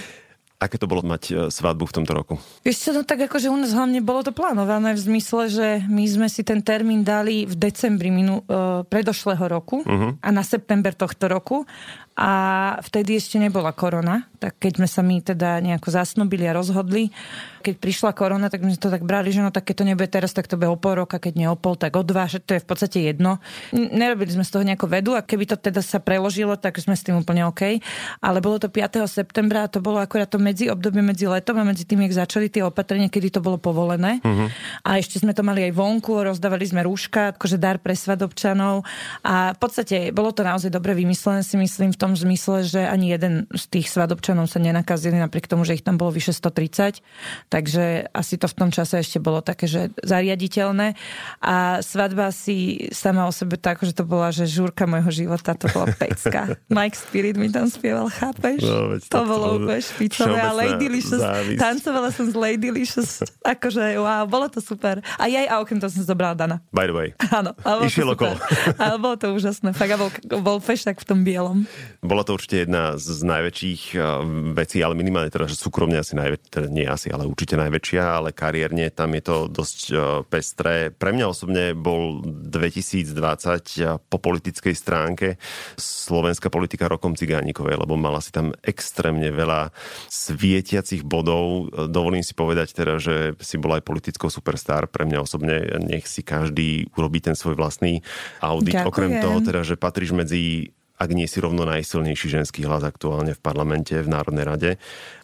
Aké 0.65 0.81
to 0.81 0.89
bolo 0.89 1.05
mať 1.05 1.23
e, 1.29 1.33
svadbu 1.53 1.85
v 1.85 1.95
tomto 2.01 2.13
roku? 2.17 2.35
Ešte 2.65 2.95
no 2.97 3.05
tak 3.05 3.27
akože 3.29 3.53
u 3.53 3.59
nás 3.59 3.77
hlavne 3.77 4.01
bolo 4.01 4.25
to 4.25 4.33
plánované 4.33 4.97
v 4.97 5.01
zmysle, 5.03 5.53
že 5.53 5.67
my 5.85 6.05
sme 6.09 6.29
si 6.33 6.41
ten 6.41 6.65
termín 6.65 7.05
dali 7.05 7.45
v 7.45 7.53
decembri 7.53 8.09
minu, 8.09 8.41
uh, 8.49 8.81
predošlého 8.89 9.45
roku 9.45 9.85
uh-huh. 9.85 10.17
a 10.23 10.29
na 10.33 10.41
september 10.41 10.97
tohto 10.97 11.29
roku 11.29 11.69
a 12.15 12.33
vtedy 12.79 13.19
ešte 13.19 13.43
nebola 13.43 13.75
korona, 13.75 14.31
tak 14.39 14.63
keď 14.63 14.79
sme 14.79 14.89
sa 14.89 15.03
my 15.03 15.19
teda 15.19 15.59
nejako 15.59 15.91
zasnobili 15.91 16.47
a 16.47 16.55
rozhodli, 16.55 17.11
keď 17.65 17.75
prišla 17.81 18.11
korona, 18.15 18.47
tak 18.53 18.63
my 18.63 18.71
sme 18.71 18.83
to 18.85 18.93
tak 18.93 19.03
brali, 19.03 19.35
že 19.35 19.43
no 19.43 19.51
tak 19.51 19.67
keď 19.67 19.75
to 19.83 19.85
nebude 19.89 20.09
teraz, 20.13 20.31
tak 20.31 20.47
to 20.47 20.55
bude 20.55 20.71
o 20.71 20.79
pol 20.79 21.01
roka, 21.01 21.19
keď 21.19 21.35
nie 21.35 21.49
o 21.51 21.57
pol, 21.59 21.75
tak 21.75 21.97
o 21.97 22.05
dva, 22.05 22.31
že 22.31 22.39
to 22.39 22.55
je 22.55 22.61
v 22.63 22.69
podstate 22.69 22.99
jedno. 23.03 23.41
Nerobili 23.73 24.31
sme 24.31 24.47
z 24.47 24.53
toho 24.53 24.63
nejako 24.63 24.87
vedu 24.87 25.17
a 25.17 25.25
keby 25.25 25.49
to 25.49 25.57
teda 25.59 25.81
sa 25.81 25.99
preložilo, 25.99 26.55
tak 26.55 26.77
sme 26.79 26.95
s 26.95 27.03
tým 27.03 27.19
úplne 27.19 27.49
OK. 27.49 27.81
Ale 28.21 28.39
bolo 28.45 28.61
to 28.61 28.69
5. 28.69 29.09
septembra 29.09 29.65
a 29.65 29.73
to 29.73 29.81
bolo 29.81 29.99
akorát 29.99 30.29
to 30.29 30.37
medzi 30.37 30.69
obdobie 30.69 31.03
medzi 31.03 31.27
letom 31.27 31.57
a 31.59 31.65
medzi 31.65 31.83
tým, 31.89 32.05
jak 32.07 32.29
začali 32.29 32.53
tie 32.53 32.63
opatrenia, 32.63 33.09
kedy 33.11 33.35
to 33.35 33.41
bolo 33.41 33.57
povolené. 33.57 34.21
Uh-huh. 34.21 34.47
A 34.87 35.01
ešte 35.01 35.19
sme 35.19 35.33
to 35.33 35.41
mali 35.41 35.67
aj 35.67 35.73
vonku, 35.73 36.21
rozdávali 36.21 36.69
sme 36.69 36.85
rúška, 36.85 37.35
akože 37.35 37.57
dar 37.57 37.81
pre 37.81 37.97
svadobčanov 37.97 38.85
a 39.25 39.57
v 39.57 39.59
podstate 39.59 40.13
bolo 40.13 40.31
to 40.37 40.45
naozaj 40.45 40.69
dobre 40.69 40.93
vymyslené, 40.93 41.41
si 41.41 41.57
myslím, 41.57 41.97
v 41.97 41.99
tom 42.05 42.13
zmysle, 42.13 42.69
že 42.69 42.85
ani 42.85 43.17
jeden 43.17 43.49
z 43.49 43.65
tých 43.73 43.89
svadobčanov 43.89 44.53
sa 44.53 44.61
nenakazili 44.61 45.17
napriek 45.17 45.49
tomu, 45.49 45.65
že 45.65 45.81
ich 45.81 45.85
tam 45.87 45.97
bolo 45.97 46.13
vyše 46.13 46.37
130 46.37 47.01
takže 47.49 48.11
asi 48.11 48.35
to 48.37 48.51
v 48.51 48.57
tom 48.59 48.71
čase 48.75 49.01
ešte 49.01 49.23
bolo 49.23 49.39
také, 49.41 49.71
že 49.71 49.95
zariaditeľné. 50.03 50.99
A 51.39 51.81
svadba 51.81 52.35
si 52.35 52.89
sama 52.91 53.31
o 53.31 53.33
sebe 53.33 53.57
tak, 53.57 53.81
že 53.81 53.95
to 53.95 54.03
bola, 54.03 54.35
že 54.35 54.51
žúrka 54.51 54.91
môjho 54.91 55.25
života, 55.25 55.55
to 55.55 55.71
bola 55.71 55.95
pecka. 55.95 56.59
Mike 56.75 56.99
Spirit 56.99 57.39
mi 57.39 57.49
tam 57.49 57.71
spieval, 57.71 58.11
chápeš? 58.11 58.67
No, 58.67 58.99
to, 58.99 59.07
to 59.07 59.21
bolo 59.23 59.47
úplne 59.63 59.81
špicové. 59.81 60.39
A 60.43 60.51
Lady 60.51 60.87
Licious, 60.91 61.23
tancovala 61.57 62.11
som 62.11 62.27
s 62.29 62.35
Lady 62.35 62.75
Licious, 62.75 63.23
akože 63.55 63.97
wow, 64.03 64.27
bolo 64.27 64.51
to 64.51 64.59
super. 64.59 64.99
A 65.17 65.31
jej 65.31 65.47
a 65.47 65.63
okrem 65.63 65.79
toho 65.79 65.95
som 65.95 66.05
zobrala 66.05 66.35
Dana. 66.35 66.57
By 66.75 66.91
the 66.91 66.95
way. 66.95 67.09
Áno. 67.31 67.55
Išiel 67.87 68.13
okolo. 68.13 68.35
Ale 68.83 68.97
bolo 68.99 69.17
to 69.17 69.31
úžasné. 69.31 69.73
Fakt, 69.77 69.95
a 69.95 69.99
bol, 70.01 70.11
bol 70.43 70.59
feštak 70.59 71.01
v 71.01 71.07
tom 71.07 71.23
bielom. 71.23 71.65
Bola 72.05 72.21
to 72.21 72.37
určite 72.37 72.69
jedna 72.69 73.01
z 73.01 73.25
najväčších 73.25 73.83
eh, 73.97 74.05
vecí, 74.53 74.85
ale 74.85 74.93
minimálne 74.93 75.33
teda, 75.33 75.49
že 75.49 75.57
súkromne 75.57 75.97
asi 75.97 76.13
najväčšia, 76.13 76.53
teda 76.53 76.69
nie 76.69 76.85
asi, 76.85 77.09
ale 77.09 77.25
určite 77.25 77.57
najväčšia, 77.57 78.03
ale 78.05 78.37
kariérne 78.37 78.93
tam 78.93 79.17
je 79.17 79.23
to 79.25 79.37
dosť 79.49 79.81
e, 79.89 79.95
pestré. 80.29 80.93
Pre 80.93 81.11
mňa 81.17 81.27
osobne 81.31 81.73
bol 81.73 82.21
2020 82.21 83.17
e, 83.81 83.97
po 83.97 84.19
politickej 84.21 84.75
stránke 84.77 85.41
slovenská 85.81 86.53
politika 86.53 86.91
rokom 86.91 87.17
Cigánikovej, 87.17 87.81
lebo 87.81 87.97
mala 87.97 88.21
si 88.21 88.35
tam 88.35 88.53
extrémne 88.61 89.33
veľa 89.33 89.73
svietiacich 90.13 91.03
bodov. 91.07 91.73
Dovolím 91.89 92.23
si 92.23 92.37
povedať 92.37 92.77
teda, 92.77 93.01
že 93.01 93.39
si 93.41 93.57
bola 93.57 93.81
aj 93.81 93.89
politickou 93.89 94.29
superstar. 94.29 94.87
Pre 94.93 95.09
mňa 95.09 95.25
osobne 95.25 95.57
nech 95.81 96.05
si 96.05 96.21
každý 96.21 96.93
urobí 96.99 97.25
ten 97.25 97.33
svoj 97.33 97.57
vlastný 97.57 98.05
audit. 98.45 98.77
Ďakujem. 98.77 98.91
Okrem 98.93 99.11
toho 99.25 99.39
teda, 99.41 99.61
že 99.65 99.81
patríš 99.81 100.13
medzi 100.13 100.75
ak 100.95 101.11
nie 101.11 101.27
si 101.27 101.43
rovno 101.43 101.67
najsilnejší 101.67 102.27
ženský 102.31 102.63
hlas 102.65 102.87
aktuálne 102.87 103.35
v 103.35 103.41
parlamente, 103.43 103.95
v 103.99 104.09
Národnej 104.09 104.45
rade. 104.47 104.71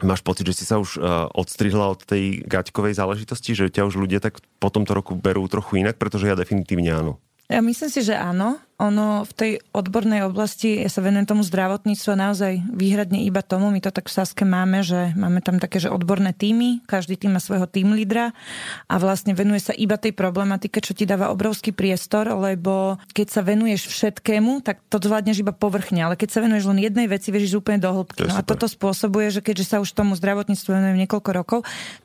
Máš 0.03 0.21
pocit, 0.27 0.47
že 0.51 0.63
si 0.63 0.65
sa 0.67 0.83
už 0.83 0.99
uh, 0.99 1.31
odstrihla 1.31 1.95
od 1.95 2.03
tej 2.03 2.43
gaťkovej 2.43 2.99
záležitosti, 2.99 3.55
že 3.55 3.71
ťa 3.71 3.87
už 3.87 3.95
ľudia 3.99 4.19
tak 4.19 4.43
po 4.59 4.69
tomto 4.69 4.93
roku 4.93 5.15
berú 5.15 5.47
trochu 5.47 5.83
inak, 5.83 5.97
pretože 5.97 6.27
ja 6.27 6.35
definitívne 6.35 6.91
áno. 6.91 7.13
Ja 7.51 7.59
myslím 7.63 7.91
si, 7.91 8.07
že 8.07 8.15
áno 8.15 8.63
ono 8.81 9.29
v 9.29 9.33
tej 9.37 9.53
odbornej 9.77 10.25
oblasti, 10.25 10.81
ja 10.81 10.89
sa 10.89 11.05
venujem 11.05 11.29
tomu 11.29 11.45
zdravotníctvu 11.45 12.17
naozaj 12.17 12.53
výhradne 12.73 13.21
iba 13.29 13.45
tomu, 13.45 13.69
my 13.69 13.77
to 13.85 13.93
tak 13.93 14.09
v 14.09 14.17
Saske 14.17 14.49
máme, 14.49 14.81
že 14.81 15.13
máme 15.21 15.45
tam 15.45 15.61
také, 15.61 15.85
že 15.85 15.93
odborné 15.93 16.33
týmy, 16.33 16.81
každý 16.89 17.21
tým 17.21 17.37
má 17.37 17.41
svojho 17.45 17.69
tým 17.69 17.93
lídra 17.93 18.33
a 18.89 18.95
vlastne 18.97 19.37
venuje 19.37 19.61
sa 19.61 19.77
iba 19.77 20.01
tej 20.01 20.17
problematike, 20.17 20.81
čo 20.81 20.97
ti 20.97 21.05
dáva 21.05 21.29
obrovský 21.29 21.77
priestor, 21.77 22.33
lebo 22.33 22.97
keď 23.13 23.27
sa 23.29 23.45
venuješ 23.45 23.93
všetkému, 23.93 24.65
tak 24.65 24.81
to 24.89 24.97
zvládneš 24.97 25.45
iba 25.45 25.53
povrchne, 25.53 26.01
ale 26.01 26.17
keď 26.17 26.29
sa 26.33 26.41
venuješ 26.41 26.73
len 26.73 26.81
jednej 26.81 27.05
veci, 27.05 27.29
vieš 27.29 27.61
úplne 27.61 27.85
do 27.85 27.93
hĺbky. 27.93 28.33
No 28.33 28.41
a 28.41 28.41
toto 28.41 28.65
spôsobuje, 28.65 29.29
že 29.29 29.45
keďže 29.45 29.77
sa 29.77 29.77
už 29.85 29.93
tomu 29.93 30.17
zdravotníctvu 30.17 30.73
venujem 30.73 30.97
niekoľko 31.05 31.31
rokov, 31.37 31.59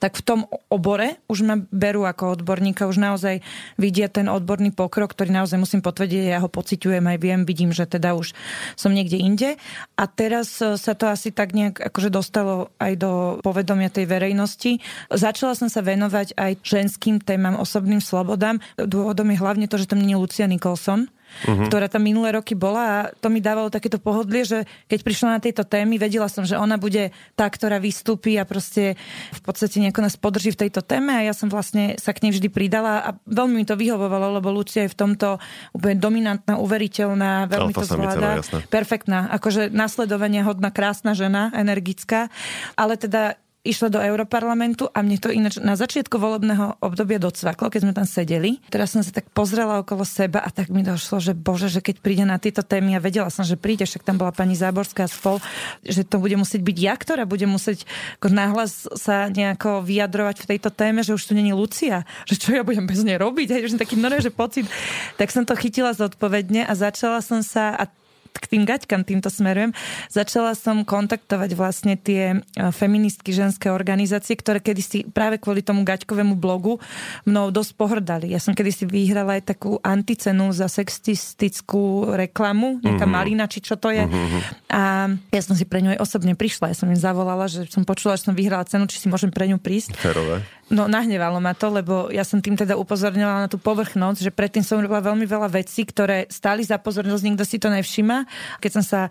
tak 0.04 0.20
v 0.20 0.24
tom 0.28 0.40
obore 0.68 1.24
už 1.32 1.48
ma 1.48 1.56
berú 1.72 2.04
ako 2.04 2.36
odborníka, 2.36 2.84
už 2.84 3.00
naozaj 3.00 3.40
vidia 3.80 4.12
ten 4.12 4.28
odborný 4.28 4.76
pokrok, 4.76 5.16
ktorý 5.16 5.32
naozaj 5.32 5.56
musím 5.56 5.80
potvrdiť, 5.80 6.36
ja 6.36 6.44
ho 6.44 6.52
pociťujem 6.66 7.06
aj 7.06 7.18
viem, 7.22 7.46
vidím, 7.46 7.70
že 7.70 7.86
teda 7.86 8.18
už 8.18 8.34
som 8.74 8.90
niekde 8.90 9.22
inde. 9.22 9.62
A 9.94 10.10
teraz 10.10 10.58
e, 10.58 10.82
sa 10.82 10.98
to 10.98 11.06
asi 11.06 11.30
tak 11.30 11.54
nejak 11.54 11.78
akože 11.78 12.10
dostalo 12.10 12.74
aj 12.82 12.98
do 12.98 13.12
povedomia 13.46 13.94
tej 13.94 14.10
verejnosti. 14.10 14.82
Začala 15.14 15.54
som 15.54 15.70
sa 15.70 15.86
venovať 15.86 16.34
aj 16.34 16.66
ženským 16.66 17.22
témam, 17.22 17.62
osobným 17.62 18.02
slobodám. 18.02 18.58
Dôvodom 18.82 19.30
je 19.30 19.38
hlavne 19.38 19.70
to, 19.70 19.78
že 19.78 19.86
tam 19.86 20.02
nie 20.02 20.18
je 20.18 20.22
Lucia 20.26 20.50
Nicholson, 20.50 21.06
uh-huh. 21.44 21.68
ktorá 21.68 21.92
tam 21.92 22.08
minulé 22.08 22.32
roky 22.32 22.56
bola 22.56 22.84
a 22.86 22.98
to 23.20 23.28
mi 23.28 23.44
dávalo 23.44 23.68
takéto 23.68 24.00
pohodlie, 24.00 24.48
že 24.48 24.64
keď 24.88 25.00
prišla 25.04 25.28
na 25.36 25.40
tieto 25.44 25.68
témy, 25.68 26.00
vedela 26.00 26.32
som, 26.32 26.48
že 26.48 26.56
ona 26.56 26.80
bude 26.80 27.12
tá, 27.36 27.50
ktorá 27.52 27.82
vystúpi 27.82 28.40
a 28.40 28.48
proste 28.48 28.96
v 29.36 29.42
podstate 29.44 29.84
nejako 29.84 30.02
nás 30.06 30.16
podrží 30.16 30.56
v 30.56 30.68
tejto 30.68 30.80
téme 30.86 31.12
a 31.12 31.22
ja 31.26 31.34
som 31.36 31.52
vlastne 31.52 32.00
sa 32.00 32.16
k 32.16 32.28
nej 32.28 32.32
vždy 32.36 32.48
pridala 32.48 33.04
a 33.04 33.10
veľmi 33.28 33.62
mi 33.62 33.66
to 33.68 33.76
vyhovovalo, 33.76 34.40
lebo 34.40 34.52
Lucia 34.52 34.88
je 34.88 34.94
v 34.94 34.98
tomto 34.98 35.38
úplne 35.76 35.98
dominantná, 36.00 36.56
uveriteľná, 36.60 37.52
veľmi 37.52 37.74
Alfa 37.76 37.82
to 37.82 37.88
zvláda. 37.88 38.30
Perfektná, 38.68 39.32
akože 39.36 39.74
nasledovania 39.74 40.46
hodná, 40.48 40.70
krásna 40.72 41.18
žena, 41.18 41.52
energická, 41.56 42.28
ale 42.76 42.96
teda 43.00 43.40
išla 43.66 43.90
do 43.90 44.00
Europarlamentu 44.00 44.88
a 44.94 45.02
mne 45.02 45.18
to 45.18 45.34
ináč 45.34 45.58
na 45.58 45.74
začiatku 45.74 46.22
volebného 46.22 46.78
obdobia 46.80 47.18
docvaklo, 47.18 47.74
keď 47.74 47.82
sme 47.82 47.94
tam 47.98 48.06
sedeli. 48.06 48.62
Teraz 48.70 48.94
som 48.94 49.02
sa 49.02 49.10
tak 49.10 49.28
pozrela 49.34 49.82
okolo 49.82 50.06
seba 50.06 50.46
a 50.46 50.54
tak 50.54 50.70
mi 50.70 50.86
došlo, 50.86 51.18
že 51.18 51.34
bože, 51.34 51.68
že 51.74 51.82
keď 51.82 51.96
príde 52.00 52.24
na 52.24 52.38
tieto 52.38 52.62
témy 52.62 52.96
a 52.96 53.04
vedela 53.04 53.34
som, 53.34 53.42
že 53.42 53.58
príde, 53.58 53.90
však 53.90 54.06
tam 54.06 54.22
bola 54.22 54.30
pani 54.30 54.54
Záborská 54.54 55.10
spol, 55.10 55.42
že 55.82 56.06
to 56.06 56.22
bude 56.22 56.38
musieť 56.38 56.62
byť 56.62 56.78
ja, 56.78 56.94
ktorá 56.94 57.26
bude 57.26 57.50
musieť 57.50 57.90
ako 58.22 58.28
náhlas 58.30 58.86
sa 58.94 59.28
nejako 59.28 59.82
vyjadrovať 59.82 60.46
v 60.46 60.50
tejto 60.56 60.70
téme, 60.70 61.02
že 61.02 61.18
už 61.18 61.26
tu 61.26 61.34
není 61.34 61.52
Lucia, 61.52 62.06
že 62.30 62.38
čo 62.38 62.54
ja 62.54 62.62
budem 62.62 62.86
bez 62.86 63.02
nej 63.02 63.18
robiť, 63.18 63.48
hej, 63.50 63.62
že 63.74 63.82
taký 63.82 63.98
normálne, 63.98 64.22
že 64.22 64.30
pocit. 64.30 64.70
Tak 65.18 65.34
som 65.34 65.44
to 65.44 65.58
chytila 65.58 65.98
zodpovedne 65.98 66.68
a 66.68 66.74
začala 66.78 67.24
som 67.26 67.42
sa 67.42 67.74
a 67.74 67.90
k 68.40 68.46
tým 68.58 68.64
gaťkam 68.68 69.08
týmto 69.08 69.32
smerujem. 69.32 69.72
Začala 70.12 70.54
som 70.54 70.84
kontaktovať 70.84 71.52
vlastne 71.56 71.96
tie 71.96 72.38
e, 72.38 72.70
feministky 72.76 73.32
ženské 73.32 73.72
organizácie, 73.72 74.36
ktoré 74.36 74.60
kedysi 74.60 75.08
práve 75.10 75.40
kvôli 75.40 75.64
tomu 75.64 75.88
gaťkovému 75.88 76.36
blogu 76.36 76.78
mnou 77.24 77.50
dosť 77.50 77.72
pohrdali. 77.80 78.32
Ja 78.32 78.40
som 78.44 78.54
kedysi 78.54 78.86
vyhrala 78.86 79.40
aj 79.40 79.56
takú 79.56 79.80
anticenu 79.82 80.52
za 80.52 80.68
sexistickú 80.68 82.14
reklamu, 82.14 82.84
nejaká 82.84 83.08
mm-hmm. 83.08 83.16
malina, 83.16 83.46
či 83.48 83.64
čo 83.64 83.80
to 83.80 83.92
je. 83.92 84.04
Mm-hmm. 84.04 84.42
A 84.72 85.10
ja 85.32 85.42
som 85.42 85.56
si 85.56 85.64
pre 85.64 85.80
ňu 85.82 85.96
aj 85.96 86.04
osobne 86.04 86.36
prišla. 86.36 86.72
Ja 86.72 86.78
som 86.78 86.92
im 86.92 87.00
zavolala, 87.00 87.48
že 87.48 87.68
som 87.72 87.88
počula, 87.88 88.20
že 88.20 88.28
som 88.28 88.36
vyhrala 88.36 88.68
cenu, 88.68 88.86
či 88.86 89.00
si 89.00 89.08
môžem 89.08 89.32
pre 89.32 89.48
ňu 89.48 89.58
prísť. 89.58 89.96
Férové. 89.96 90.44
No 90.66 90.90
nahnevalo 90.90 91.38
ma 91.38 91.54
to, 91.54 91.70
lebo 91.70 92.10
ja 92.10 92.26
som 92.26 92.42
tým 92.42 92.58
teda 92.58 92.74
upozorňovala 92.74 93.46
na 93.46 93.50
tú 93.50 93.62
povrchnosť, 93.62 94.18
že 94.18 94.34
predtým 94.34 94.66
som 94.66 94.82
robila 94.82 94.98
veľmi 94.98 95.30
veľa 95.30 95.54
vecí, 95.54 95.86
ktoré 95.86 96.26
stáli 96.26 96.66
za 96.66 96.82
pozornosť, 96.82 97.22
nikto 97.22 97.46
si 97.46 97.62
to 97.62 97.70
nevšíma. 97.70 98.26
Keď 98.66 98.72
som 98.74 98.82
sa 98.82 99.02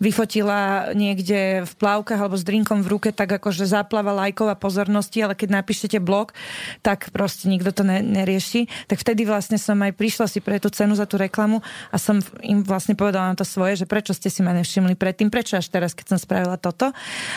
vyfotila 0.00 0.88
niekde 0.96 1.68
v 1.68 1.72
plavkách 1.76 2.16
alebo 2.16 2.40
s 2.40 2.48
drinkom 2.48 2.80
v 2.80 2.96
ruke, 2.96 3.08
tak 3.12 3.28
akože 3.28 3.68
záplava 3.68 4.16
lajkov 4.24 4.48
a 4.48 4.56
pozornosti, 4.56 5.20
ale 5.20 5.36
keď 5.36 5.60
napíšete 5.60 6.00
blog, 6.00 6.32
tak 6.80 7.12
proste 7.12 7.44
nikto 7.44 7.76
to 7.76 7.84
ne, 7.84 8.00
nerieši. 8.00 8.72
Tak 8.88 8.96
vtedy 9.04 9.28
vlastne 9.28 9.60
som 9.60 9.76
aj 9.84 9.92
prišla 9.92 10.32
si 10.32 10.40
pre 10.40 10.56
tú 10.64 10.72
cenu 10.72 10.96
za 10.96 11.04
tú 11.04 11.20
reklamu 11.20 11.60
a 11.92 12.00
som 12.00 12.24
im 12.40 12.64
vlastne 12.64 12.96
povedala 12.96 13.28
na 13.28 13.36
to 13.36 13.44
svoje, 13.44 13.84
že 13.84 13.84
prečo 13.84 14.16
ste 14.16 14.32
si 14.32 14.40
ma 14.40 14.56
nevšimli 14.56 14.96
predtým, 14.96 15.28
prečo 15.28 15.60
až 15.60 15.68
teraz, 15.68 15.92
keď 15.92 16.16
som 16.16 16.18
spravila 16.18 16.56
toto. 16.56 16.88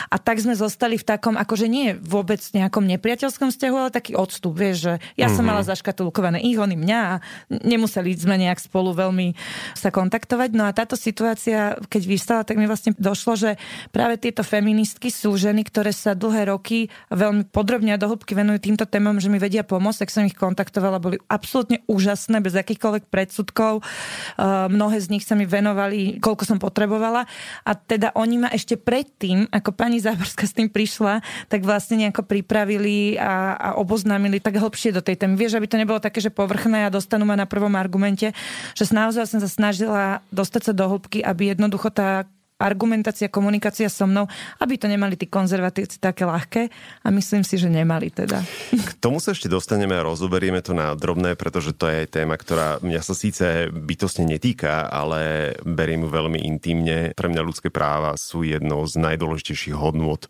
A 0.07 0.15
tak 0.15 0.39
sme 0.39 0.55
zostali 0.55 0.95
v 0.95 1.03
takom, 1.03 1.35
akože 1.35 1.67
nie 1.67 1.91
vôbec 1.99 2.39
nejakom 2.55 2.87
nepriateľskom 2.87 3.51
vzťahu, 3.51 3.64
vzťahu, 3.65 3.81
ale 3.81 3.89
taký 3.89 4.13
odstup, 4.13 4.53
vieš, 4.53 4.77
že 4.85 4.93
ja 5.17 5.25
mm-hmm. 5.25 5.33
som 5.33 5.41
mhm. 5.41 5.49
mala 5.49 5.61
zaškatulkované 5.65 6.37
ich, 6.45 6.61
oni 6.61 6.77
mňa 6.77 6.99
a 7.01 7.13
nemuseli 7.49 8.13
sme 8.13 8.37
nejak 8.37 8.61
spolu 8.61 8.93
veľmi 8.93 9.33
sa 9.73 9.89
kontaktovať. 9.89 10.53
No 10.53 10.69
a 10.69 10.75
táto 10.75 10.93
situácia, 10.93 11.73
keď 11.89 12.01
vystala, 12.05 12.41
tak 12.45 12.61
mi 12.61 12.69
vlastne 12.69 12.93
došlo, 12.93 13.33
že 13.33 13.57
práve 13.89 14.21
tieto 14.21 14.45
feministky 14.45 15.09
sú 15.09 15.33
ženy, 15.33 15.65
ktoré 15.65 15.89
sa 15.89 16.13
dlhé 16.13 16.53
roky 16.53 16.93
veľmi 17.09 17.49
podrobne 17.49 17.97
a 17.97 18.01
dohlbky 18.01 18.37
venujú 18.37 18.69
týmto 18.69 18.85
témam, 18.85 19.17
že 19.17 19.33
mi 19.33 19.41
vedia 19.41 19.65
pomôcť, 19.65 20.05
tak 20.05 20.13
som 20.13 20.29
ich 20.29 20.37
kontaktovala, 20.37 21.01
boli 21.01 21.17
absolútne 21.25 21.81
úžasné, 21.89 22.37
bez 22.45 22.53
akýchkoľvek 22.53 23.09
predsudkov. 23.09 23.81
Uh, 23.81 24.69
mnohé 24.69 25.01
z 25.01 25.09
nich 25.09 25.25
sa 25.25 25.33
mi 25.33 25.49
venovali, 25.49 26.21
koľko 26.21 26.45
som 26.45 26.61
potrebovala. 26.61 27.25
A 27.65 27.71
teda 27.73 28.13
oni 28.13 28.45
ma 28.45 28.49
ešte 28.53 28.77
predtým, 28.77 29.49
ako 29.49 29.73
pani 29.73 29.97
Záborská 29.97 30.45
s 30.45 30.53
tým 30.53 30.69
prišla, 30.69 31.25
tak 31.49 31.65
vlastne 31.65 32.05
nejako 32.05 32.27
pripravili 32.27 33.15
a, 33.15 33.54
a 33.55 33.79
oboznámili 33.79 34.43
tak 34.43 34.59
hlbšie 34.59 34.91
do 34.91 35.01
tej 35.01 35.15
témy. 35.15 35.39
Vieš, 35.39 35.57
aby 35.57 35.67
to 35.71 35.79
nebolo 35.79 36.03
také, 36.03 36.19
že 36.19 36.29
povrchné 36.29 36.85
a 36.85 36.93
dostanú 36.93 37.23
ma 37.23 37.39
na 37.39 37.47
prvom 37.47 37.73
argumente, 37.79 38.35
že 38.75 38.83
naozaj 38.91 39.31
som 39.31 39.39
sa 39.39 39.49
snažila 39.49 40.19
dostať 40.29 40.71
sa 40.71 40.73
do 40.75 40.85
hĺbky, 40.91 41.23
aby 41.23 41.55
jednoducho 41.55 41.89
tá 41.89 42.27
argumentácia, 42.55 43.27
komunikácia 43.27 43.91
so 43.91 44.07
mnou, 44.07 44.31
aby 44.63 44.79
to 44.79 44.87
nemali 44.87 45.19
tí 45.19 45.27
konzervatívci 45.27 45.99
také 45.99 46.23
ľahké 46.23 46.71
a 47.03 47.11
myslím 47.11 47.43
si, 47.43 47.59
že 47.59 47.67
nemali 47.67 48.07
teda. 48.07 48.39
K 48.71 48.91
tomu 49.03 49.19
sa 49.19 49.35
ešte 49.35 49.51
dostaneme 49.51 49.91
a 49.99 50.07
rozoberieme 50.07 50.63
to 50.63 50.71
na 50.71 50.95
drobné, 50.95 51.35
pretože 51.35 51.75
to 51.75 51.91
je 51.91 52.07
téma, 52.07 52.39
ktorá 52.39 52.79
mňa 52.79 53.01
sa 53.03 53.11
síce 53.11 53.67
bytostne 53.75 54.23
netýka, 54.23 54.87
ale 54.87 55.51
beriem 55.67 56.07
ju 56.07 56.09
veľmi 56.15 56.39
intimne. 56.47 57.11
Pre 57.11 57.27
mňa 57.27 57.43
ľudské 57.43 57.67
práva 57.67 58.15
sú 58.15 58.47
jednou 58.47 58.87
z 58.87 59.03
najdôležitejších 59.03 59.75
hodnôt, 59.75 60.23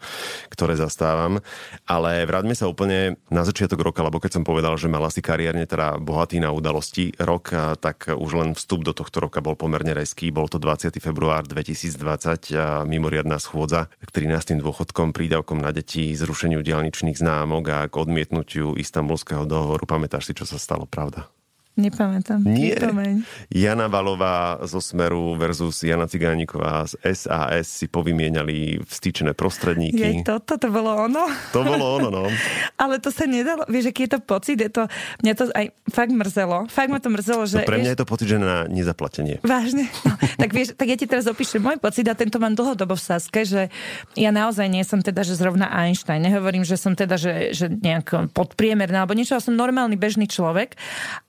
ktoré 0.49 0.73
zastávam. 0.81 1.45
Ale 1.85 2.25
vráťme 2.25 2.57
sa 2.57 2.65
úplne 2.65 3.21
na 3.29 3.45
začiatok 3.45 3.85
roka, 3.85 4.01
lebo 4.01 4.17
keď 4.17 4.41
som 4.41 4.47
povedal, 4.47 4.73
že 4.81 4.89
mal 4.89 5.05
asi 5.05 5.21
kariérne 5.21 5.69
teda 5.69 6.01
bohatý 6.01 6.41
na 6.41 6.49
udalosti 6.49 7.13
rok, 7.21 7.53
tak 7.77 8.09
už 8.09 8.31
len 8.33 8.57
vstup 8.57 8.81
do 8.81 8.97
tohto 8.97 9.29
roka 9.29 9.45
bol 9.45 9.53
pomerne 9.53 9.93
reský. 9.93 10.33
Bol 10.33 10.49
to 10.49 10.57
20. 10.57 10.89
február 10.97 11.45
2020 11.45 12.14
a 12.55 12.87
mimoriadná 12.87 13.37
schôdza 13.37 13.91
k 14.01 14.09
13. 14.09 14.59
dôchodkom, 14.63 15.11
prídavkom 15.11 15.59
na 15.59 15.75
deti, 15.75 16.15
zrušeniu 16.15 16.63
diálničných 16.63 17.19
známok 17.19 17.63
a 17.69 17.79
k 17.91 17.95
odmietnutiu 17.99 18.73
istambulského 18.79 19.43
dohovoru. 19.43 19.83
Pamätáš 19.83 20.31
si, 20.31 20.33
čo 20.33 20.47
sa 20.47 20.55
stalo, 20.55 20.87
pravda? 20.87 21.27
Nepamätám. 21.75 22.39
Nie. 22.47 22.79
Pripomeň. 22.79 23.27
Jana 23.51 23.91
Valová 23.91 24.63
zo 24.63 24.79
Smeru 24.79 25.35
versus 25.35 25.83
Jana 25.83 26.07
Cigániková 26.07 26.87
z 26.87 26.95
SAS 27.11 27.67
si 27.67 27.91
povymieniali 27.91 28.79
vstýčené 28.79 29.35
prostredníky. 29.35 29.99
Je 29.99 30.23
to, 30.23 30.39
to 30.39 30.71
bolo 30.71 30.95
ono? 30.95 31.27
To 31.51 31.67
bolo 31.67 31.99
ono, 31.99 32.07
no. 32.07 32.23
Ale 32.81 33.03
to 33.03 33.11
sa 33.11 33.27
nedalo. 33.27 33.67
Vieš, 33.67 33.91
aký 33.91 34.07
je 34.07 34.11
to 34.15 34.19
pocit? 34.23 34.55
Je 34.55 34.71
to, 34.71 34.87
mňa 35.19 35.33
to 35.35 35.43
aj 35.51 35.65
fakt 35.91 36.15
mrzelo. 36.15 36.71
Fakt 36.71 36.87
ma 36.87 37.03
to 37.03 37.11
mrzelo, 37.11 37.43
že... 37.43 37.59
No 37.59 37.67
pre 37.67 37.83
mňa 37.83 37.91
vieš, 37.91 37.95
je 37.95 37.99
to 37.99 38.07
pocit, 38.07 38.27
že 38.31 38.37
na 38.39 38.63
nezaplatenie. 38.71 39.43
Vážne? 39.43 39.91
No, 40.07 40.15
tak 40.15 40.55
vieš, 40.55 40.79
tak 40.79 40.87
ja 40.87 40.95
ti 40.95 41.11
teraz 41.11 41.27
opíšem 41.27 41.59
môj 41.59 41.75
pocit 41.83 42.07
a 42.07 42.15
tento 42.15 42.39
mám 42.39 42.55
dlhodobo 42.55 42.95
v 42.95 43.03
Saske, 43.03 43.43
že 43.43 43.67
ja 44.15 44.31
naozaj 44.31 44.71
nie 44.71 44.87
som 44.87 45.03
teda, 45.03 45.27
že 45.27 45.35
zrovna 45.35 45.67
Einstein. 45.75 46.23
Nehovorím, 46.23 46.63
že 46.63 46.79
som 46.79 46.95
teda, 46.95 47.19
že, 47.19 47.51
že 47.51 47.67
nejak 47.67 48.31
podpriemerná 48.31 49.03
alebo 49.03 49.11
niečo, 49.11 49.35
ale 49.35 49.43
som 49.43 49.59
normálny 49.59 49.99
bežný 49.99 50.31
človek. 50.31 50.79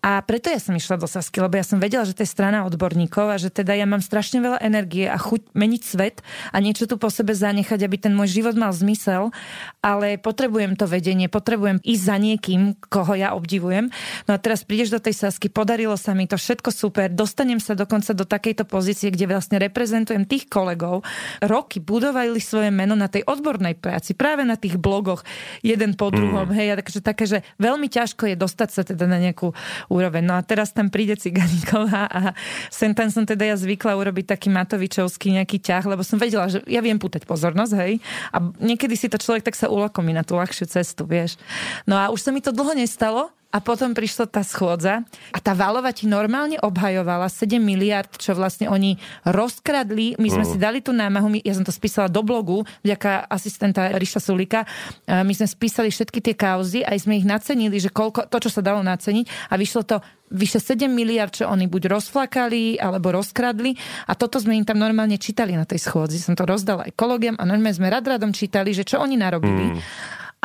A 0.07 0.23
pre 0.23 0.36
preto 0.37 0.53
ja 0.53 0.61
som 0.61 0.77
išla 0.77 1.01
do 1.01 1.09
Sasky, 1.09 1.41
lebo 1.41 1.57
ja 1.57 1.65
som 1.65 1.81
vedela, 1.81 2.05
že 2.05 2.13
to 2.13 2.21
je 2.21 2.29
strana 2.29 2.69
odborníkov 2.69 3.25
a 3.25 3.41
že 3.41 3.49
teda 3.49 3.73
ja 3.73 3.89
mám 3.89 4.05
strašne 4.05 4.45
veľa 4.45 4.61
energie 4.61 5.09
a 5.09 5.17
chuť 5.17 5.57
meniť 5.57 5.81
svet 5.81 6.21
a 6.53 6.61
niečo 6.61 6.85
tu 6.85 7.01
po 7.01 7.09
sebe 7.09 7.33
zanechať, 7.33 7.81
aby 7.81 7.97
ten 7.97 8.13
môj 8.13 8.37
život 8.37 8.53
mal 8.53 8.69
zmysel, 8.69 9.33
ale 9.81 10.21
potrebujem 10.21 10.77
to 10.77 10.85
vedenie, 10.85 11.33
potrebujem 11.33 11.81
ísť 11.81 12.03
za 12.05 12.17
niekým, 12.21 12.77
koho 12.77 13.17
ja 13.17 13.33
obdivujem. 13.33 13.89
No 14.29 14.37
a 14.37 14.39
teraz 14.39 14.61
prídeš 14.61 14.93
do 14.93 15.01
tej 15.01 15.17
Sasky, 15.17 15.49
podarilo 15.49 15.97
sa 15.97 16.13
mi 16.13 16.29
to 16.29 16.37
všetko 16.37 16.69
super, 16.69 17.09
dostanem 17.09 17.57
sa 17.57 17.73
dokonca 17.73 18.13
do 18.13 18.29
takejto 18.29 18.69
pozície, 18.69 19.09
kde 19.09 19.33
vlastne 19.33 19.57
reprezentujem 19.57 20.29
tých 20.29 20.53
kolegov. 20.53 21.01
Roky 21.41 21.81
budovali 21.81 22.45
svoje 22.45 22.69
meno 22.69 22.93
na 22.93 23.09
tej 23.09 23.25
odbornej 23.25 23.81
práci, 23.81 24.13
práve 24.13 24.45
na 24.45 24.61
tých 24.61 24.77
blogoch, 24.77 25.25
jeden 25.65 25.97
po 25.97 26.13
druhom, 26.13 26.45
mm. 26.45 26.57
hej, 26.61 26.69
takže 26.77 27.01
také, 27.01 27.25
že 27.25 27.41
veľmi 27.57 27.89
ťažko 27.89 28.29
je 28.29 28.37
dostať 28.37 28.69
sa 28.69 28.85
teda 28.85 29.09
na 29.09 29.17
nejakú 29.17 29.57
úroveň. 29.89 30.26
No 30.27 30.35
a 30.35 30.43
teraz 30.43 30.75
tam 30.75 30.91
príde 30.91 31.15
Ciganíková 31.15 32.11
a 32.11 32.21
sem 32.69 32.91
tam 32.91 33.07
som 33.07 33.23
teda 33.23 33.47
ja 33.47 33.55
zvykla 33.55 33.95
urobiť 33.95 34.35
taký 34.35 34.51
Matovičovský 34.51 35.39
nejaký 35.39 35.63
ťah, 35.63 35.87
lebo 35.87 36.03
som 36.03 36.19
vedela, 36.19 36.51
že 36.51 36.67
ja 36.67 36.83
viem 36.83 36.99
pútať 36.99 37.23
pozornosť, 37.23 37.73
hej. 37.79 38.03
A 38.35 38.43
niekedy 38.59 38.99
si 38.99 39.07
to 39.07 39.23
človek 39.23 39.47
tak 39.47 39.55
sa 39.55 39.71
ulokomí 39.71 40.11
na 40.11 40.27
tú 40.27 40.35
ľahšiu 40.35 40.67
cestu, 40.67 41.07
vieš. 41.07 41.39
No 41.87 41.95
a 41.95 42.11
už 42.11 42.27
sa 42.27 42.35
mi 42.35 42.43
to 42.43 42.51
dlho 42.51 42.75
nestalo, 42.75 43.31
a 43.57 43.59
potom 43.63 43.97
prišla 43.97 44.29
tá 44.29 44.45
schôdza 44.45 45.01
a 45.33 45.39
tá 45.41 45.57
Valova 45.57 45.89
ti 45.89 46.05
normálne 46.05 46.61
obhajovala 46.61 47.31
7 47.33 47.57
miliard, 47.57 48.11
čo 48.21 48.37
vlastne 48.37 48.69
oni 48.69 49.01
rozkradli. 49.25 50.19
My 50.21 50.29
sme 50.29 50.45
uh. 50.45 50.51
si 50.53 50.57
dali 50.61 50.85
tú 50.85 50.93
námahu, 50.93 51.33
my, 51.33 51.39
ja 51.41 51.57
som 51.57 51.65
to 51.65 51.73
spísala 51.73 52.13
do 52.13 52.21
blogu, 52.21 52.69
vďaka 52.85 53.25
asistenta 53.31 53.97
Ríša 53.97 54.21
Sulika. 54.21 54.69
My 55.09 55.33
sme 55.33 55.49
spísali 55.49 55.89
všetky 55.89 56.21
tie 56.21 56.35
kauzy, 56.37 56.85
aj 56.85 57.09
sme 57.09 57.17
ich 57.17 57.25
nacenili, 57.25 57.81
že 57.81 57.89
koľko, 57.89 58.29
to, 58.29 58.37
čo 58.45 58.51
sa 58.51 58.61
dalo 58.61 58.85
naceniť 58.85 59.49
a 59.49 59.55
vyšlo 59.57 59.83
to 59.89 59.97
vyše 60.31 60.59
7 60.59 60.91
miliard, 60.91 61.33
čo 61.35 61.47
oni 61.47 61.71
buď 61.71 61.91
rozflakali, 61.91 62.79
alebo 62.79 63.15
rozkradli. 63.15 63.75
A 64.11 64.19
toto 64.19 64.43
sme 64.43 64.59
im 64.59 64.67
tam 64.67 64.79
normálne 64.79 65.17
čítali 65.17 65.55
na 65.55 65.65
tej 65.65 65.83
schôdzi. 65.87 66.19
Som 66.19 66.35
to 66.35 66.47
rozdala 66.47 66.87
ekológiam 66.87 67.39
a 67.39 67.47
normálne 67.47 67.77
sme 67.77 67.91
rad 67.91 68.07
radom 68.07 68.35
čítali, 68.35 68.75
že 68.75 68.83
čo 68.83 68.99
oni 69.03 69.15
narobili. 69.19 69.75
Mm. 69.75 69.79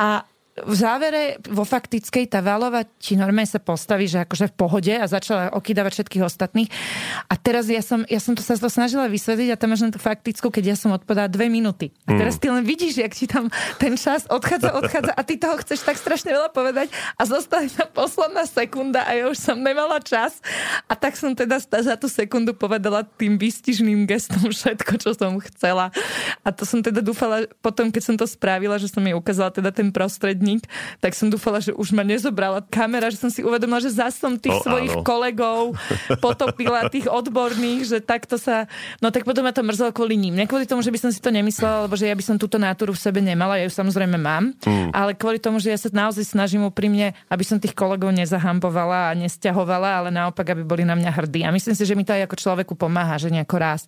A 0.01 0.23
v 0.65 0.73
závere 0.77 1.41
vo 1.49 1.65
faktickej 1.65 2.29
tá 2.29 2.39
Valova 2.43 2.85
ti 2.99 3.17
normálne 3.17 3.49
sa 3.49 3.61
postaví, 3.61 4.05
že 4.05 4.21
akože 4.21 4.51
v 4.51 4.55
pohode 4.55 4.93
a 4.93 5.05
začala 5.09 5.53
okýdavať 5.55 5.91
všetkých 5.97 6.23
ostatných. 6.25 6.69
A 7.29 7.33
teraz 7.39 7.69
ja 7.71 7.79
som, 7.79 8.03
ja 8.05 8.19
som 8.19 8.35
to 8.35 8.43
sa 8.43 8.59
to 8.59 8.67
snažila 8.67 9.07
vysvetliť 9.07 9.49
a 9.53 9.59
tam 9.59 9.73
máš 9.73 9.87
na 9.87 9.93
tú 9.93 10.01
faktickú, 10.01 10.51
keď 10.51 10.73
ja 10.73 10.77
som 10.77 10.91
odpovedala 10.91 11.31
dve 11.31 11.47
minúty. 11.47 11.95
A 12.09 12.17
teraz 12.17 12.37
ty 12.37 12.51
len 12.51 12.65
vidíš, 12.67 13.01
jak 13.01 13.13
ti 13.15 13.25
tam 13.25 13.47
ten 13.79 13.95
čas 13.95 14.27
odchádza, 14.27 14.75
odchádza 14.75 15.13
a 15.15 15.21
ty 15.23 15.39
toho 15.39 15.55
chceš 15.63 15.87
tak 15.87 15.97
strašne 15.97 16.35
veľa 16.35 16.51
povedať 16.51 16.91
a 17.15 17.21
zostala 17.23 17.65
sa 17.71 17.87
posledná 17.87 18.43
sekunda 18.43 19.05
a 19.07 19.11
ja 19.15 19.25
už 19.31 19.37
som 19.39 19.57
nemala 19.57 19.97
čas. 20.03 20.43
A 20.91 20.93
tak 20.99 21.15
som 21.15 21.31
teda 21.31 21.63
za 21.63 21.95
tú 21.95 22.11
sekundu 22.11 22.51
povedala 22.51 23.07
tým 23.07 23.39
výstižným 23.39 24.03
gestom 24.03 24.51
všetko, 24.51 24.91
čo 24.99 25.15
som 25.15 25.39
chcela. 25.47 25.93
A 26.43 26.51
to 26.51 26.67
som 26.67 26.83
teda 26.83 26.99
dúfala 26.99 27.47
potom, 27.63 27.87
keď 27.87 28.03
som 28.03 28.15
to 28.19 28.27
spravila, 28.27 28.75
že 28.75 28.91
som 28.91 28.99
jej 28.99 29.15
ukázala 29.15 29.55
teda 29.55 29.71
ten 29.71 29.93
prostredník 29.93 30.50
podnik, 30.51 30.67
tak 30.99 31.15
som 31.15 31.31
dúfala, 31.31 31.63
že 31.63 31.71
už 31.71 31.95
ma 31.95 32.03
nezobrala 32.03 32.59
kamera, 32.67 33.07
že 33.07 33.19
som 33.19 33.31
si 33.31 33.39
uvedomila, 33.39 33.79
že 33.79 33.93
som 34.11 34.35
tých 34.35 34.59
oh, 34.59 34.63
svojich 34.67 34.93
áno. 34.99 35.05
kolegov 35.07 35.63
potopila, 36.19 36.91
tých 36.91 37.07
odborných, 37.07 37.87
že 37.87 37.97
takto 38.03 38.35
sa... 38.35 38.67
No 38.99 39.13
tak 39.13 39.23
potom 39.23 39.47
ma 39.47 39.55
to 39.55 39.63
mrzelo 39.63 39.95
kvôli 39.95 40.19
ním. 40.19 40.35
Ne 40.35 40.49
kvôli 40.49 40.67
tomu, 40.67 40.83
že 40.83 40.91
by 40.91 40.99
som 40.99 41.11
si 41.13 41.23
to 41.23 41.31
nemyslela, 41.31 41.87
lebo 41.87 41.95
že 41.95 42.11
ja 42.11 42.15
by 42.17 42.23
som 42.25 42.35
túto 42.35 42.59
náturu 42.59 42.91
v 42.91 42.99
sebe 42.99 43.23
nemala, 43.23 43.55
ja 43.55 43.65
ju 43.67 43.73
samozrejme 43.73 44.17
mám, 44.19 44.51
mm. 44.67 44.91
ale 44.91 45.15
kvôli 45.15 45.39
tomu, 45.39 45.63
že 45.63 45.71
ja 45.71 45.79
sa 45.79 45.87
naozaj 45.87 46.27
snažím 46.27 46.67
úprimne, 46.67 47.15
aby 47.31 47.43
som 47.47 47.61
tých 47.61 47.71
kolegov 47.71 48.11
nezahambovala 48.11 49.13
a 49.13 49.17
nesťahovala, 49.17 50.03
ale 50.03 50.09
naopak, 50.11 50.51
aby 50.51 50.67
boli 50.67 50.83
na 50.83 50.97
mňa 50.97 51.11
hrdí. 51.13 51.41
A 51.47 51.53
myslím 51.55 51.77
si, 51.77 51.87
že 51.87 51.95
mi 51.95 52.03
to 52.03 52.11
aj 52.11 52.27
ako 52.27 52.35
človeku 52.35 52.73
pomáha, 52.75 53.15
že 53.21 53.31
nejako 53.31 53.55
rásť. 53.55 53.87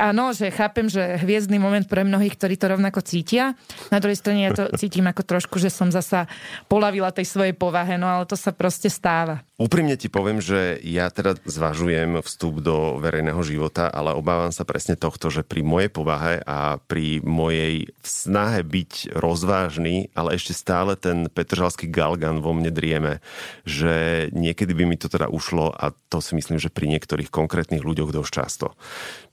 Áno, 0.00 0.32
že 0.32 0.48
chápem, 0.48 0.88
že 0.88 1.20
hviezdny 1.20 1.60
moment 1.60 1.84
pre 1.84 2.06
mnohých, 2.06 2.38
ktorí 2.38 2.54
to 2.56 2.70
rovnako 2.70 3.02
cítia. 3.04 3.58
Na 3.90 3.98
druhej 3.98 4.16
strane 4.16 4.48
ja 4.48 4.52
to 4.54 4.70
cítim 4.78 5.04
ako 5.10 5.26
trošku, 5.26 5.58
že 5.58 5.68
som 5.72 5.87
zasa 5.90 6.30
polavila 6.66 7.10
tej 7.10 7.26
svojej 7.26 7.54
povahe, 7.56 7.96
no 7.96 8.06
ale 8.06 8.24
to 8.28 8.36
sa 8.36 8.52
proste 8.54 8.88
stáva. 8.92 9.42
Úprimne 9.58 9.98
ti 9.98 10.06
poviem, 10.06 10.38
že 10.38 10.78
ja 10.86 11.10
teda 11.10 11.34
zvažujem 11.42 12.22
vstup 12.22 12.62
do 12.62 13.02
verejného 13.02 13.42
života, 13.42 13.90
ale 13.90 14.14
obávam 14.14 14.54
sa 14.54 14.62
presne 14.62 14.94
tohto, 14.94 15.34
že 15.34 15.42
pri 15.42 15.66
mojej 15.66 15.90
povahe 15.90 16.38
a 16.46 16.78
pri 16.78 17.18
mojej 17.26 17.90
snahe 18.06 18.62
byť 18.62 19.18
rozvážny, 19.18 20.14
ale 20.14 20.38
ešte 20.38 20.54
stále 20.54 20.94
ten 20.94 21.26
petržalský 21.26 21.90
galgan 21.90 22.38
vo 22.38 22.54
mne 22.54 22.70
drieme, 22.70 23.18
že 23.66 24.28
niekedy 24.30 24.78
by 24.78 24.84
mi 24.86 24.94
to 24.94 25.10
teda 25.10 25.26
ušlo 25.26 25.74
a 25.74 25.90
to 26.06 26.22
si 26.22 26.38
myslím, 26.38 26.62
že 26.62 26.70
pri 26.70 26.86
niektorých 26.94 27.26
konkrétnych 27.26 27.82
ľuďoch 27.82 28.14
dosť 28.14 28.30
často. 28.30 28.66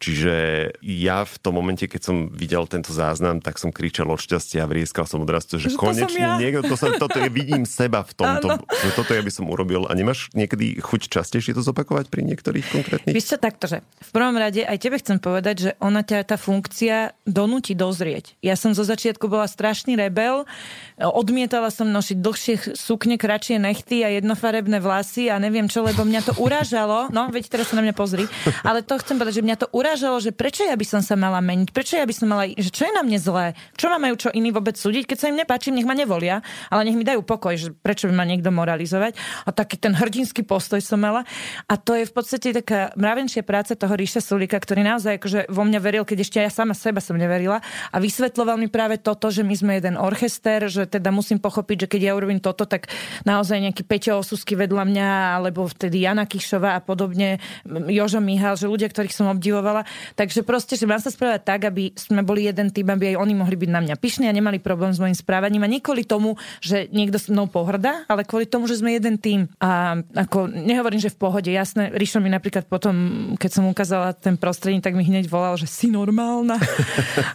Čiže 0.01 0.33
ja 0.81 1.21
v 1.21 1.35
tom 1.37 1.53
momente, 1.53 1.85
keď 1.85 2.01
som 2.01 2.15
videl 2.33 2.65
tento 2.65 2.89
záznam, 2.91 3.45
tak 3.45 3.61
som 3.61 3.69
kričal 3.69 4.09
od 4.09 4.17
šťastia 4.17 4.65
a 4.65 4.69
vrieskal 4.69 5.05
som 5.05 5.21
odrastu, 5.21 5.61
že, 5.61 5.69
že 5.69 5.77
konečne 5.77 6.35
ja. 6.35 6.41
Niekto, 6.49 6.65
to 6.65 6.75
som, 6.79 6.97
toto 6.97 7.21
je, 7.21 7.29
vidím 7.29 7.61
seba 7.69 8.01
v 8.01 8.13
tomto, 8.17 8.57
že 8.65 8.89
toto 8.97 9.13
ja 9.13 9.21
by 9.21 9.29
som 9.29 9.45
urobil 9.45 9.85
a 9.85 9.93
nemáš 9.93 10.15
Máš 10.15 10.31
niekedy 10.31 10.79
chuť 10.79 11.11
častejšie 11.11 11.51
to 11.51 11.59
zopakovať 11.59 12.07
pri 12.07 12.23
niektorých 12.23 12.63
konkrétnych? 12.71 13.11
Víš 13.11 13.35
čo, 13.35 13.37
takto, 13.37 13.67
že 13.67 13.83
v 13.83 14.11
prvom 14.15 14.39
rade 14.39 14.63
aj 14.63 14.79
tebe 14.79 14.95
chcem 14.95 15.19
povedať, 15.19 15.55
že 15.59 15.71
ona 15.83 16.07
ťa 16.07 16.23
tá 16.23 16.39
funkcia 16.39 17.11
donúti 17.27 17.75
dozrieť. 17.75 18.39
Ja 18.39 18.55
som 18.55 18.71
zo 18.71 18.87
začiatku 18.87 19.27
bola 19.27 19.43
strašný 19.43 19.99
rebel, 19.99 20.47
odmietala 20.95 21.67
som 21.67 21.91
nosiť 21.91 22.17
dlhšie 22.23 22.55
sukne, 22.79 23.19
kratšie 23.19 23.59
nechty 23.59 24.07
a 24.07 24.09
jednofarebné 24.15 24.79
vlasy 24.79 25.27
a 25.27 25.35
neviem 25.35 25.67
čo, 25.67 25.83
lebo 25.83 26.07
mňa 26.07 26.31
to 26.31 26.33
urážalo. 26.39 27.11
No, 27.11 27.27
veď 27.27 27.51
teraz 27.51 27.75
sa 27.75 27.75
na 27.75 27.83
mňa 27.83 27.91
pozri. 27.91 28.31
Ale 28.63 28.79
to 28.79 28.95
chcem 29.03 29.19
povedať, 29.19 29.43
že 29.43 29.45
mňa 29.51 29.57
to 29.59 29.67
urážalo, 29.75 30.23
že 30.23 30.31
prečo 30.31 30.63
ja 30.63 30.79
by 30.79 30.87
som 30.87 31.03
sa 31.03 31.19
mala 31.19 31.43
meniť, 31.43 31.75
prečo 31.75 31.99
ja 31.99 32.07
by 32.07 32.15
som 32.15 32.31
mala, 32.31 32.47
že 32.55 32.71
čo 32.71 32.87
je 32.87 32.95
na 32.95 33.03
mne 33.03 33.19
zlé, 33.19 33.51
čo 33.75 33.91
ma 33.91 33.99
majú 33.99 34.15
čo 34.15 34.31
iní 34.31 34.55
vôbec 34.55 34.79
súdiť, 34.79 35.11
keď 35.11 35.17
sa 35.19 35.27
im 35.27 35.35
nepáči, 35.35 35.75
nech 35.75 35.83
ma 35.83 35.91
nevolia, 35.91 36.34
ale 36.43 36.81
nech 36.87 36.97
mi 36.97 37.05
dajú 37.05 37.21
pokoj, 37.21 37.53
že 37.55 37.69
prečo 37.75 38.07
by 38.09 38.13
ma 38.15 38.25
niekto 38.25 38.49
moralizovať. 38.49 39.15
A 39.45 39.53
taký 39.53 39.77
ten 39.77 39.93
hrdinský 39.93 40.41
postoj 40.47 40.79
som 40.79 40.99
mala. 41.03 41.27
A 41.69 41.75
to 41.75 41.93
je 41.93 42.07
v 42.07 42.13
podstate 42.13 42.55
taká 42.55 42.95
mravenšia 42.97 43.43
práca 43.45 43.75
toho 43.75 43.93
Ríša 43.93 44.23
Sulika, 44.23 44.57
ktorý 44.57 44.81
naozaj 44.81 45.19
akože 45.21 45.39
vo 45.51 45.63
mňa 45.67 45.79
veril, 45.83 46.03
keď 46.07 46.17
ešte 46.25 46.37
ja 46.41 46.51
sama 46.51 46.73
seba 46.73 47.03
som 47.03 47.19
neverila. 47.19 47.61
A 47.91 47.97
vysvetloval 48.01 48.57
mi 48.57 48.71
práve 48.71 48.97
toto, 48.97 49.29
že 49.29 49.45
my 49.45 49.53
sme 49.53 49.71
jeden 49.77 49.99
orchester, 49.99 50.65
že 50.65 50.89
teda 50.89 51.13
musím 51.13 51.37
pochopiť, 51.37 51.85
že 51.85 51.91
keď 51.91 52.01
ja 52.01 52.13
urobím 52.17 52.41
toto, 52.41 52.65
tak 52.65 52.89
naozaj 53.27 53.61
nejaký 53.61 53.83
Peťo 53.85 54.25
Osusky 54.25 54.57
vedľa 54.57 54.83
mňa, 54.89 55.09
alebo 55.37 55.69
vtedy 55.69 56.01
Jana 56.01 56.25
Kišová 56.25 56.79
a 56.79 56.81
podobne, 56.81 57.37
Jožo 57.67 58.17
Mihal, 58.17 58.57
že 58.57 58.65
ľudia, 58.65 58.89
ktorých 58.89 59.13
som 59.13 59.29
obdivovala. 59.29 59.85
Takže 60.17 60.41
proste, 60.41 60.73
že 60.73 60.89
mám 60.89 60.97
sa 60.97 61.13
správať 61.13 61.45
tak, 61.45 61.61
aby 61.69 61.93
sme 61.93 62.25
boli 62.25 62.49
jeden 62.49 62.73
tým, 62.73 62.89
aby 62.89 63.13
aj 63.13 63.21
oni 63.21 63.33
mohli 63.37 63.53
byť 63.53 63.69
na 63.69 63.81
mňa 63.85 63.95
pyšní 64.01 64.25
a 64.25 64.33
nemali 64.33 64.57
problém 64.57 64.89
s 64.89 64.97
mojim 64.97 65.13
správaním. 65.13 65.61
A 65.61 65.69
nie 65.69 65.83
kvôli 65.83 66.01
tomu, 66.01 66.24
že 66.57 66.89
niekto 66.89 67.21
s 67.21 67.29
mnou 67.29 67.45
pohrdá, 67.45 68.01
ale 68.09 68.25
kvôli 68.25 68.49
tomu, 68.49 68.65
že 68.65 68.81
sme 68.81 68.97
jeden 68.97 69.21
tým. 69.21 69.45
A 69.61 70.01
ako, 70.17 70.49
nehovorím, 70.49 70.97
že 70.97 71.13
v 71.13 71.21
pohode, 71.21 71.51
jasné, 71.53 71.93
Ríšo 71.93 72.17
mi 72.17 72.33
napríklad 72.33 72.65
potom, 72.65 72.95
keď 73.37 73.51
som 73.53 73.69
ukázala 73.69 74.17
ten 74.17 74.33
prostredník, 74.33 74.81
tak 74.81 74.97
mi 74.97 75.05
hneď 75.05 75.29
volal, 75.29 75.59
že 75.59 75.69
si 75.69 75.93
normálna. 75.93 76.57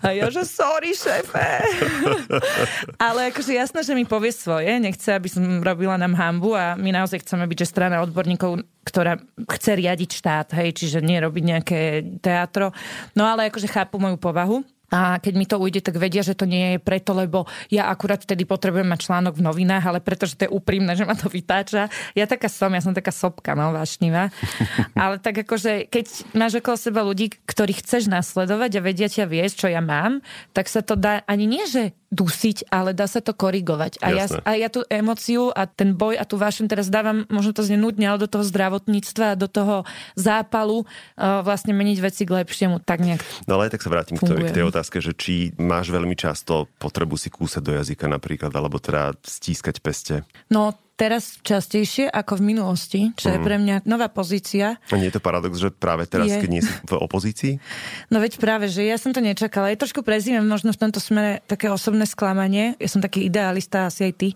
A 0.02 0.10
ja, 0.10 0.26
že 0.32 0.42
sorry, 0.42 0.90
šéfe. 0.96 1.46
Ale 2.98 3.30
akože 3.30 3.54
jasné, 3.54 3.86
že 3.86 3.94
mi 3.94 4.02
povie 4.02 4.34
svoje, 4.34 4.82
nechce, 4.82 5.14
aby 5.14 5.30
som 5.30 5.44
robila 5.62 5.94
nám 5.94 6.18
hambu 6.18 6.58
a 6.58 6.74
my 6.74 6.90
naozaj 6.90 7.22
chceme 7.22 7.46
byť, 7.46 7.58
že 7.62 7.70
strana 7.70 8.02
odborníkov, 8.02 8.64
ktorá 8.80 9.20
chce 9.44 9.76
riadiť 9.76 10.10
štát, 10.16 10.48
hej, 10.56 10.72
čiže 10.72 11.04
nie 11.04 11.20
robiť 11.20 11.44
nejaké 11.44 11.80
teatro. 12.24 12.72
No 13.12 13.28
ale 13.28 13.52
akože 13.52 13.68
chápu 13.68 14.00
moju 14.00 14.16
povahu 14.16 14.64
a 14.90 15.22
keď 15.22 15.34
mi 15.38 15.46
to 15.46 15.56
ujde, 15.56 15.86
tak 15.86 15.96
vedia, 15.96 16.26
že 16.26 16.34
to 16.34 16.44
nie 16.44 16.76
je 16.76 16.78
preto, 16.82 17.14
lebo 17.14 17.46
ja 17.70 17.86
akurát 17.86 18.18
vtedy 18.20 18.42
potrebujem 18.42 18.90
mať 18.90 19.06
článok 19.06 19.38
v 19.38 19.46
novinách, 19.46 19.84
ale 19.86 19.98
pretože 20.02 20.34
to 20.34 20.50
je 20.50 20.50
úprimné, 20.50 20.98
že 20.98 21.06
ma 21.06 21.14
to 21.14 21.30
vytáča. 21.30 21.86
Ja 22.18 22.26
taká 22.26 22.50
som, 22.50 22.74
ja 22.74 22.82
som 22.82 22.90
taká 22.90 23.14
sopka, 23.14 23.54
no, 23.54 23.70
vášnivá. 23.70 24.34
ale 24.98 25.22
tak 25.22 25.46
akože, 25.46 25.86
keď 25.86 26.34
máš 26.34 26.58
okolo 26.58 26.76
seba 26.76 27.00
ľudí, 27.06 27.30
ktorých 27.46 27.86
chceš 27.86 28.10
nasledovať 28.10 28.70
a 28.76 28.84
vedia 28.84 29.08
ťa 29.08 29.30
viesť, 29.30 29.54
čo 29.66 29.68
ja 29.70 29.78
mám, 29.78 30.20
tak 30.50 30.66
sa 30.66 30.82
to 30.82 30.98
dá 30.98 31.22
ani 31.30 31.46
nie, 31.46 31.64
že 31.70 31.94
dusiť, 32.10 32.74
ale 32.74 32.90
dá 32.90 33.06
sa 33.06 33.22
to 33.22 33.30
korigovať. 33.30 34.02
A 34.02 34.10
ja, 34.10 34.26
a 34.42 34.58
ja 34.58 34.66
tú 34.66 34.82
emociu 34.90 35.54
a 35.54 35.70
ten 35.70 35.94
boj 35.94 36.18
a 36.18 36.26
tú 36.26 36.34
vášem 36.34 36.66
teraz 36.66 36.90
dávam, 36.90 37.22
možno 37.30 37.54
to 37.54 37.62
znie 37.62 37.78
nudne, 37.78 38.10
ale 38.10 38.18
do 38.18 38.26
toho 38.26 38.42
zdravotníctva 38.42 39.34
a 39.34 39.38
do 39.38 39.46
toho 39.46 39.86
zápalu 40.18 40.82
uh, 40.82 41.40
vlastne 41.46 41.70
meniť 41.70 41.98
veci 42.02 42.22
k 42.26 42.34
lepšiemu. 42.42 42.82
Tak 42.82 42.98
nejak 43.00 43.22
No 43.46 43.56
ale 43.56 43.70
aj 43.70 43.78
tak 43.78 43.82
sa 43.86 43.90
vrátim 43.94 44.18
k 44.18 44.26
tej, 44.26 44.42
k 44.50 44.56
tej 44.58 44.66
otázke, 44.66 44.98
že 44.98 45.14
či 45.14 45.54
máš 45.56 45.94
veľmi 45.94 46.18
často 46.18 46.66
potrebu 46.82 47.14
si 47.14 47.30
kúsať 47.30 47.62
do 47.62 47.72
jazyka 47.78 48.10
napríklad, 48.10 48.50
alebo 48.50 48.82
teda 48.82 49.14
stískať 49.22 49.78
peste. 49.78 50.26
No 50.50 50.74
teraz 51.00 51.40
častejšie 51.40 52.12
ako 52.12 52.36
v 52.36 52.42
minulosti, 52.52 53.00
čo 53.16 53.28
mm. 53.28 53.32
je 53.32 53.38
mhm. 53.40 53.46
pre 53.48 53.56
mňa 53.56 53.76
nová 53.88 54.12
pozícia. 54.12 54.76
A 54.92 55.00
nie 55.00 55.08
je 55.08 55.16
to 55.16 55.24
paradox, 55.24 55.56
že 55.56 55.72
práve 55.72 56.04
teraz, 56.04 56.28
je. 56.28 56.36
keď 56.36 56.50
nie 56.52 56.60
si 56.60 56.68
v 56.68 56.92
opozícii? 57.00 57.56
No 58.12 58.20
veď 58.20 58.36
práve, 58.36 58.68
že 58.68 58.84
ja 58.84 59.00
som 59.00 59.16
to 59.16 59.24
nečakala. 59.24 59.72
Je 59.72 59.80
trošku 59.80 60.04
prezimem 60.04 60.44
možno 60.44 60.76
v 60.76 60.80
tomto 60.84 61.00
smere 61.00 61.40
také 61.48 61.72
osobné 61.72 62.04
sklamanie. 62.04 62.76
Ja 62.76 62.88
som 62.92 63.00
taký 63.00 63.24
idealista, 63.32 63.88
asi 63.88 64.12
aj 64.12 64.14
ty. 64.20 64.28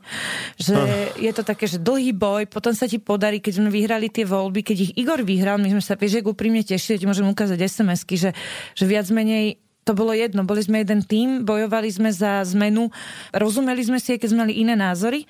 Že 0.56 0.76
uh. 0.80 0.88
je 1.20 1.32
to 1.36 1.42
také, 1.44 1.68
že 1.68 1.76
dlhý 1.76 2.16
boj, 2.16 2.48
potom 2.48 2.72
sa 2.72 2.88
ti 2.88 2.96
podarí, 2.96 3.44
keď 3.44 3.60
sme 3.60 3.68
vyhrali 3.68 4.08
tie 4.08 4.24
voľby, 4.24 4.64
keď 4.64 4.76
ich 4.88 4.92
Igor 4.96 5.20
vyhral, 5.20 5.60
my 5.60 5.68
sme 5.68 5.82
sa, 5.84 6.00
vieš, 6.00 6.24
úprimne 6.24 6.64
tešili, 6.64 7.02
ti 7.02 7.06
môžem 7.06 7.28
ukázať 7.28 7.58
SMS-ky, 7.60 8.16
že, 8.16 8.30
že 8.72 8.84
viac 8.88 9.04
menej 9.12 9.60
to 9.84 9.92
bolo 9.92 10.16
jedno. 10.16 10.42
Boli 10.48 10.64
sme 10.64 10.80
jeden 10.80 11.04
tým, 11.04 11.44
bojovali 11.44 11.92
sme 11.92 12.10
za 12.10 12.40
zmenu, 12.56 12.88
rozumeli 13.36 13.84
sme 13.84 14.00
si, 14.00 14.16
keď 14.16 14.28
sme 14.32 14.42
mali 14.48 14.56
iné 14.64 14.74
názory 14.74 15.28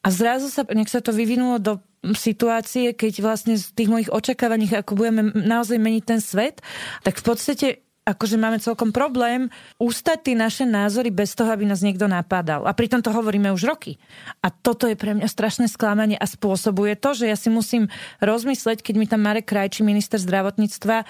a 0.00 0.08
zrazu 0.14 0.48
sa, 0.48 0.62
nech 0.70 0.88
sa 0.88 1.02
to 1.02 1.10
vyvinulo 1.10 1.58
do 1.58 1.82
situácie, 2.14 2.94
keď 2.94 3.20
vlastne 3.20 3.58
z 3.58 3.74
tých 3.74 3.90
mojich 3.90 4.10
očakávaní, 4.14 4.70
ako 4.70 4.94
budeme 4.94 5.34
naozaj 5.34 5.82
meniť 5.82 6.04
ten 6.06 6.20
svet, 6.22 6.62
tak 7.02 7.18
v 7.18 7.24
podstate 7.26 7.66
akože 8.08 8.40
máme 8.40 8.56
celkom 8.56 8.88
problém 8.88 9.52
ústať 9.76 10.32
tie 10.32 10.34
naše 10.38 10.64
názory 10.64 11.12
bez 11.12 11.36
toho, 11.36 11.52
aby 11.52 11.68
nás 11.68 11.84
niekto 11.84 12.08
napadal. 12.08 12.64
A 12.64 12.72
pritom 12.72 13.04
to 13.04 13.12
hovoríme 13.12 13.52
už 13.52 13.68
roky. 13.68 14.00
A 14.40 14.48
toto 14.48 14.88
je 14.88 14.96
pre 14.96 15.12
mňa 15.12 15.28
strašné 15.28 15.68
sklamanie 15.68 16.16
a 16.16 16.24
spôsobuje 16.24 16.96
to, 16.96 17.12
že 17.12 17.28
ja 17.28 17.36
si 17.36 17.52
musím 17.52 17.92
rozmysleť, 18.24 18.80
keď 18.80 18.94
mi 18.96 19.04
tam 19.04 19.28
Marek 19.28 19.52
Krajčí, 19.52 19.84
minister 19.84 20.16
zdravotníctva, 20.16 21.04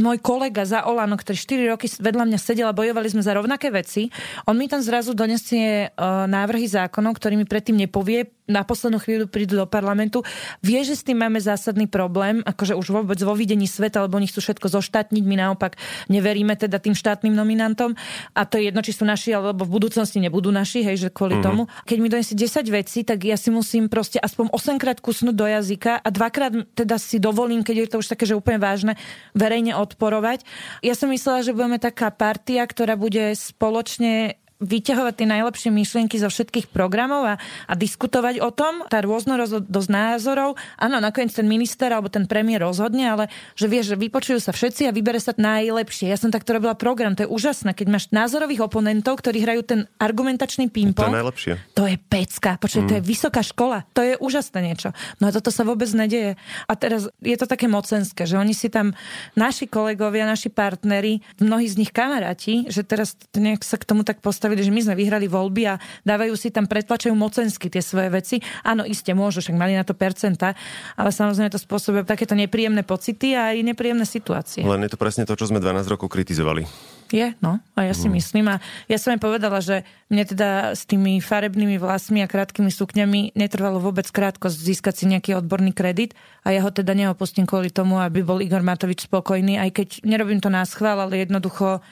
môj 0.00 0.18
kolega 0.24 0.64
za 0.64 0.88
Olano, 0.88 1.20
ktorý 1.20 1.36
4 1.36 1.72
roky 1.76 1.86
vedľa 1.88 2.24
mňa 2.24 2.38
sedel 2.40 2.68
a 2.68 2.76
bojovali 2.76 3.12
sme 3.12 3.20
za 3.20 3.36
rovnaké 3.36 3.68
veci, 3.68 4.08
on 4.48 4.56
mi 4.56 4.64
tam 4.70 4.80
zrazu 4.80 5.12
donesie 5.12 5.92
uh, 5.92 6.24
návrhy 6.24 6.64
zákonov, 6.64 7.20
ktorý 7.20 7.36
mi 7.36 7.44
predtým 7.44 7.76
nepovie, 7.76 8.32
na 8.50 8.66
poslednú 8.66 8.98
chvíľu 8.98 9.30
prídu 9.30 9.54
do 9.54 9.66
parlamentu. 9.70 10.26
Vie, 10.60 10.82
že 10.82 10.98
s 10.98 11.06
tým 11.06 11.22
máme 11.22 11.38
zásadný 11.38 11.86
problém, 11.86 12.42
akože 12.42 12.74
už 12.74 12.86
vôbec 12.90 13.18
vo 13.22 13.38
videní 13.38 13.70
sveta, 13.70 14.02
lebo 14.02 14.18
oni 14.18 14.26
chcú 14.26 14.42
všetko 14.42 14.66
zoštátniť, 14.66 15.22
my 15.22 15.36
naopak 15.38 15.78
neveríme 16.10 16.58
teda 16.58 16.82
tým 16.82 16.98
štátnym 16.98 17.30
nominantom 17.30 17.94
a 18.34 18.42
to 18.42 18.58
je 18.58 18.70
jedno, 18.70 18.82
či 18.82 18.92
sú 18.92 19.06
naši, 19.06 19.30
alebo 19.30 19.62
v 19.62 19.78
budúcnosti 19.78 20.18
nebudú 20.18 20.50
naši, 20.50 20.82
hej, 20.82 21.06
že 21.06 21.08
kvôli 21.14 21.38
mm-hmm. 21.38 21.46
tomu. 21.46 21.62
Keď 21.86 21.96
mi 22.02 22.08
donesie 22.10 22.34
10 22.34 22.66
vecí, 22.66 23.06
tak 23.06 23.22
ja 23.22 23.38
si 23.38 23.54
musím 23.54 23.86
proste 23.86 24.18
aspoň 24.18 24.50
8 24.50 24.82
krát 24.82 24.98
kusnúť 24.98 25.34
do 25.38 25.46
jazyka 25.46 26.02
a 26.02 26.08
dvakrát 26.10 26.74
teda 26.74 26.98
si 26.98 27.22
dovolím, 27.22 27.62
keď 27.62 27.76
je 27.78 27.88
to 27.94 27.96
už 28.02 28.10
také, 28.10 28.26
že 28.26 28.34
úplne 28.34 28.58
vážne, 28.58 28.98
verejne 29.38 29.78
odporovať. 29.78 30.42
Ja 30.82 30.98
som 30.98 31.14
myslela, 31.14 31.46
že 31.46 31.54
budeme 31.54 31.78
taká 31.78 32.10
partia, 32.10 32.66
ktorá 32.66 32.98
bude 32.98 33.38
spoločne 33.38 34.41
vyťahovať 34.62 35.14
tie 35.18 35.26
najlepšie 35.26 35.70
myšlienky 35.74 36.16
zo 36.22 36.30
všetkých 36.30 36.70
programov 36.70 37.26
a, 37.26 37.34
a 37.66 37.72
diskutovať 37.74 38.38
o 38.38 38.54
tom, 38.54 38.86
tá 38.86 39.02
rôznorodosť 39.02 39.90
názorov. 39.90 40.54
Áno, 40.78 41.02
nakoniec 41.02 41.34
ten 41.34 41.50
minister 41.50 41.90
alebo 41.90 42.06
ten 42.06 42.30
premiér 42.30 42.62
rozhodne, 42.62 43.10
ale 43.10 43.24
že 43.58 43.66
vie, 43.66 43.82
že 43.82 43.98
vypočujú 43.98 44.38
sa 44.38 44.54
všetci 44.54 44.86
a 44.86 44.94
vybere 44.94 45.18
sa 45.18 45.34
najlepšie. 45.34 46.06
Ja 46.06 46.18
som 46.18 46.30
takto 46.30 46.54
robila 46.54 46.78
program, 46.78 47.18
to 47.18 47.26
je 47.26 47.30
úžasné, 47.30 47.74
keď 47.74 47.86
máš 47.90 48.04
názorových 48.14 48.62
oponentov, 48.62 49.18
ktorí 49.18 49.42
hrajú 49.42 49.62
ten 49.66 49.80
argumentačný 49.98 50.70
ping-pong. 50.70 51.10
To 51.10 51.16
je 51.16 51.18
najlepšie. 51.18 51.52
To 51.74 51.84
je 51.88 51.96
pecka, 51.98 52.60
počuť, 52.60 52.82
mm. 52.84 52.88
to 52.88 52.94
je 52.98 53.02
vysoká 53.02 53.42
škola, 53.42 53.82
to 53.96 54.00
je 54.04 54.14
úžasné 54.22 54.58
niečo. 54.62 54.94
No 55.18 55.28
a 55.28 55.34
toto 55.34 55.50
sa 55.50 55.66
vôbec 55.66 55.90
nedeje. 55.90 56.38
A 56.68 56.72
teraz 56.76 57.10
je 57.18 57.36
to 57.36 57.50
také 57.50 57.66
mocenské, 57.66 58.28
že 58.28 58.38
oni 58.38 58.54
si 58.54 58.68
tam, 58.68 58.94
naši 59.34 59.64
kolegovia, 59.66 60.28
naši 60.28 60.52
partneri, 60.52 61.24
mnohí 61.40 61.66
z 61.66 61.80
nich 61.80 61.90
kamaráti, 61.90 62.68
že 62.68 62.84
teraz 62.84 63.16
nejak 63.32 63.64
sa 63.64 63.80
k 63.80 63.88
tomu 63.88 64.04
tak 64.04 64.20
postavili 64.20 64.51
postavili, 64.52 64.68
že 64.68 64.76
my 64.76 64.82
sme 64.84 64.94
vyhrali 65.00 65.26
voľby 65.32 65.62
a 65.64 65.74
dávajú 66.04 66.36
si 66.36 66.52
tam, 66.52 66.68
pretlačajú 66.68 67.16
mocensky 67.16 67.72
tie 67.72 67.80
svoje 67.80 68.12
veci. 68.12 68.36
Áno, 68.60 68.84
iste 68.84 69.16
môžu, 69.16 69.40
však 69.40 69.56
mali 69.56 69.72
na 69.72 69.80
to 69.80 69.96
percenta, 69.96 70.52
ale 70.92 71.08
samozrejme 71.08 71.48
to 71.48 71.56
spôsobuje 71.56 72.04
takéto 72.04 72.36
nepríjemné 72.36 72.84
pocity 72.84 73.32
a 73.32 73.56
aj 73.56 73.64
nepríjemné 73.64 74.04
situácie. 74.04 74.60
Len 74.60 74.84
je 74.84 74.92
to 74.92 75.00
presne 75.00 75.24
to, 75.24 75.32
čo 75.32 75.48
sme 75.48 75.56
12 75.56 75.88
rokov 75.88 76.12
kritizovali. 76.12 76.68
Je, 77.12 77.36
no. 77.44 77.60
A 77.76 77.84
ja 77.84 77.92
si 77.92 78.08
mm. 78.08 78.12
myslím. 78.16 78.46
A 78.48 78.56
ja 78.88 78.96
som 78.96 79.12
aj 79.12 79.20
povedala, 79.20 79.60
že 79.60 79.84
mne 80.08 80.24
teda 80.24 80.72
s 80.72 80.88
tými 80.88 81.20
farebnými 81.20 81.76
vlasmi 81.76 82.24
a 82.24 82.28
krátkými 82.28 82.72
sukňami 82.72 83.36
netrvalo 83.36 83.84
vôbec 83.84 84.08
krátko 84.08 84.48
získať 84.48 84.94
si 84.96 85.04
nejaký 85.12 85.36
odborný 85.36 85.76
kredit 85.76 86.16
a 86.40 86.56
ja 86.56 86.64
ho 86.64 86.72
teda 86.72 86.96
neopustím 86.96 87.44
kvôli 87.44 87.68
tomu, 87.68 88.00
aby 88.00 88.24
bol 88.24 88.40
Igor 88.40 88.64
Matovič 88.64 89.12
spokojný, 89.12 89.60
aj 89.60 89.70
keď 89.76 89.88
nerobím 90.08 90.40
to 90.40 90.48
na 90.48 90.64
schvál, 90.64 91.04
ale 91.04 91.20
jednoducho 91.20 91.84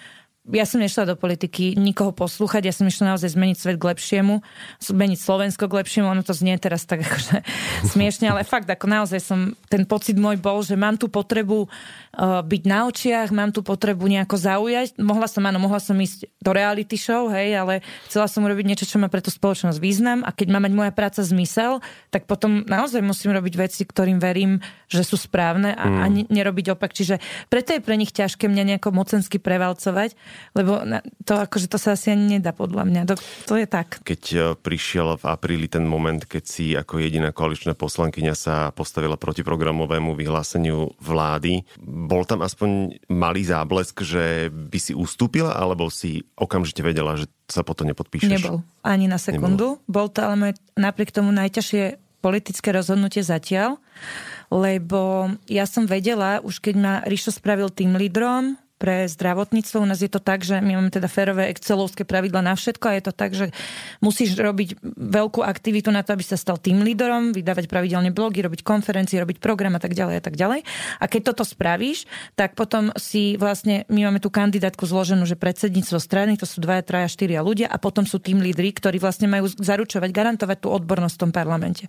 ja 0.48 0.64
som 0.64 0.80
nešla 0.80 1.12
do 1.12 1.16
politiky 1.20 1.76
nikoho 1.76 2.16
poslúchať, 2.16 2.64
ja 2.64 2.72
som 2.72 2.88
išla 2.88 3.12
naozaj 3.12 3.36
zmeniť 3.36 3.56
svet 3.60 3.76
k 3.76 3.84
lepšiemu, 3.92 4.40
zmeniť 4.80 5.18
Slovensko 5.20 5.68
k 5.68 5.76
lepšiemu, 5.84 6.08
ono 6.08 6.24
to 6.24 6.32
znie 6.32 6.56
teraz 6.56 6.88
tak 6.88 7.04
akože 7.04 7.44
smiešne, 7.92 8.32
ale 8.32 8.48
fakt, 8.48 8.64
ako 8.64 8.88
naozaj 8.88 9.20
som, 9.20 9.52
ten 9.68 9.84
pocit 9.84 10.16
môj 10.16 10.40
bol, 10.40 10.64
že 10.64 10.80
mám 10.80 10.96
tú 10.96 11.12
potrebu 11.12 11.68
uh, 11.68 12.40
byť 12.40 12.62
na 12.64 12.88
očiach, 12.88 13.28
mám 13.36 13.52
tú 13.52 13.60
potrebu 13.60 14.08
nejako 14.08 14.40
zaujať. 14.40 14.96
Mohla 14.96 15.28
som, 15.28 15.44
áno, 15.44 15.60
mohla 15.60 15.76
som 15.76 15.94
ísť 16.00 16.24
do 16.40 16.50
reality 16.56 16.96
show, 16.96 17.28
hej, 17.28 17.60
ale 17.60 17.84
chcela 18.08 18.24
som 18.24 18.40
urobiť 18.40 18.64
niečo, 18.64 18.88
čo 18.88 18.96
má 18.96 19.12
pre 19.12 19.20
tú 19.20 19.28
spoločnosť 19.28 19.76
význam 19.76 20.24
a 20.24 20.32
keď 20.32 20.56
má 20.56 20.58
mať 20.64 20.72
moja 20.72 20.92
práca 20.96 21.20
zmysel, 21.20 21.84
tak 22.08 22.24
potom 22.24 22.64
naozaj 22.64 23.04
musím 23.04 23.36
robiť 23.36 23.54
veci, 23.60 23.82
ktorým 23.84 24.16
verím, 24.16 24.64
že 24.88 25.04
sú 25.04 25.20
správne 25.20 25.76
a, 25.76 25.84
mm. 25.84 26.00
a 26.00 26.04
nerobiť 26.32 26.72
opak. 26.74 26.96
Čiže 26.96 27.20
preto 27.52 27.76
je 27.76 27.84
pre 27.84 28.00
nich 28.00 28.10
ťažké 28.10 28.48
mňa 28.48 28.74
nejako 28.74 28.96
mocensky 28.96 29.36
prevalcovať, 29.36 30.16
lebo 30.54 30.82
to, 31.22 31.34
akože 31.38 31.70
to 31.70 31.78
sa 31.78 31.94
asi 31.94 32.10
ani 32.10 32.38
nedá 32.38 32.50
podľa 32.50 32.84
mňa. 32.86 33.02
To, 33.10 33.16
to 33.46 33.54
je 33.58 33.66
tak. 33.70 34.02
Keď 34.02 34.22
e, 34.34 34.38
prišiel 34.58 35.20
v 35.20 35.24
apríli 35.30 35.66
ten 35.70 35.86
moment, 35.86 36.20
keď 36.20 36.44
si 36.44 36.74
ako 36.74 36.98
jediná 36.98 37.30
koaličná 37.30 37.78
poslankyňa 37.78 38.34
sa 38.34 38.56
postavila 38.74 39.14
proti 39.14 39.46
programovému 39.46 40.18
vyhláseniu 40.18 40.94
vlády, 40.98 41.62
bol 41.82 42.26
tam 42.26 42.42
aspoň 42.42 43.00
malý 43.06 43.46
záblesk, 43.46 44.02
že 44.02 44.50
by 44.50 44.78
si 44.78 44.92
ustúpila, 44.92 45.54
alebo 45.54 45.86
si 45.88 46.26
okamžite 46.34 46.82
vedela, 46.82 47.14
že 47.14 47.30
sa 47.46 47.66
potom 47.66 47.86
nepodpíšeš? 47.90 48.30
Nebol. 48.30 48.62
Ani 48.82 49.06
na 49.06 49.18
sekundu. 49.18 49.78
Nebol, 49.78 49.90
Bol 49.90 50.08
to 50.10 50.22
ale 50.22 50.54
napriek 50.78 51.14
tomu 51.14 51.34
najťažšie 51.34 52.10
politické 52.20 52.70
rozhodnutie 52.70 53.24
zatiaľ, 53.24 53.80
lebo 54.52 55.32
ja 55.48 55.64
som 55.64 55.88
vedela, 55.88 56.44
už 56.44 56.60
keď 56.60 56.74
ma 56.76 56.94
Rišo 57.06 57.32
spravil 57.32 57.72
tým 57.72 57.96
lídrom, 57.96 58.60
pre 58.80 59.04
zdravotníctvo. 59.04 59.84
U 59.84 59.86
nás 59.86 60.00
je 60.00 60.08
to 60.08 60.24
tak, 60.24 60.40
že 60.40 60.56
my 60.64 60.80
máme 60.80 60.88
teda 60.88 61.04
férové 61.04 61.52
excelovské 61.52 62.08
pravidla 62.08 62.40
na 62.40 62.56
všetko 62.56 62.84
a 62.88 62.96
je 62.96 63.04
to 63.04 63.12
tak, 63.12 63.36
že 63.36 63.52
musíš 64.00 64.40
robiť 64.40 64.80
veľkú 64.96 65.44
aktivitu 65.44 65.92
na 65.92 66.00
to, 66.00 66.16
aby 66.16 66.24
sa 66.24 66.40
stal 66.40 66.56
tým 66.56 66.80
lídrom, 66.80 67.36
vydávať 67.36 67.68
pravidelne 67.68 68.08
blogy, 68.08 68.40
robiť 68.40 68.64
konferencie, 68.64 69.20
robiť 69.20 69.36
program 69.36 69.76
a 69.76 69.80
tak 69.84 69.92
ďalej 69.92 70.16
a 70.16 70.22
tak 70.24 70.40
ďalej. 70.40 70.64
A 70.96 71.04
keď 71.04 71.36
toto 71.36 71.44
spravíš, 71.44 72.08
tak 72.32 72.56
potom 72.56 72.88
si 72.96 73.36
vlastne, 73.36 73.84
my 73.92 74.08
máme 74.08 74.24
tú 74.24 74.32
kandidátku 74.32 74.88
zloženú, 74.88 75.28
že 75.28 75.36
predsedníctvo 75.36 76.00
strany, 76.00 76.40
to 76.40 76.48
sú 76.48 76.64
dvaja, 76.64 76.80
traja, 76.80 77.12
štyria 77.12 77.44
ľudia 77.44 77.68
a 77.68 77.76
potom 77.76 78.08
sú 78.08 78.16
tým 78.16 78.40
lídry, 78.40 78.72
ktorí 78.72 78.96
vlastne 78.96 79.28
majú 79.28 79.44
zaručovať, 79.52 80.08
garantovať 80.08 80.64
tú 80.64 80.72
odbornosť 80.72 81.14
v 81.20 81.22
tom 81.28 81.32
parlamente. 81.36 81.84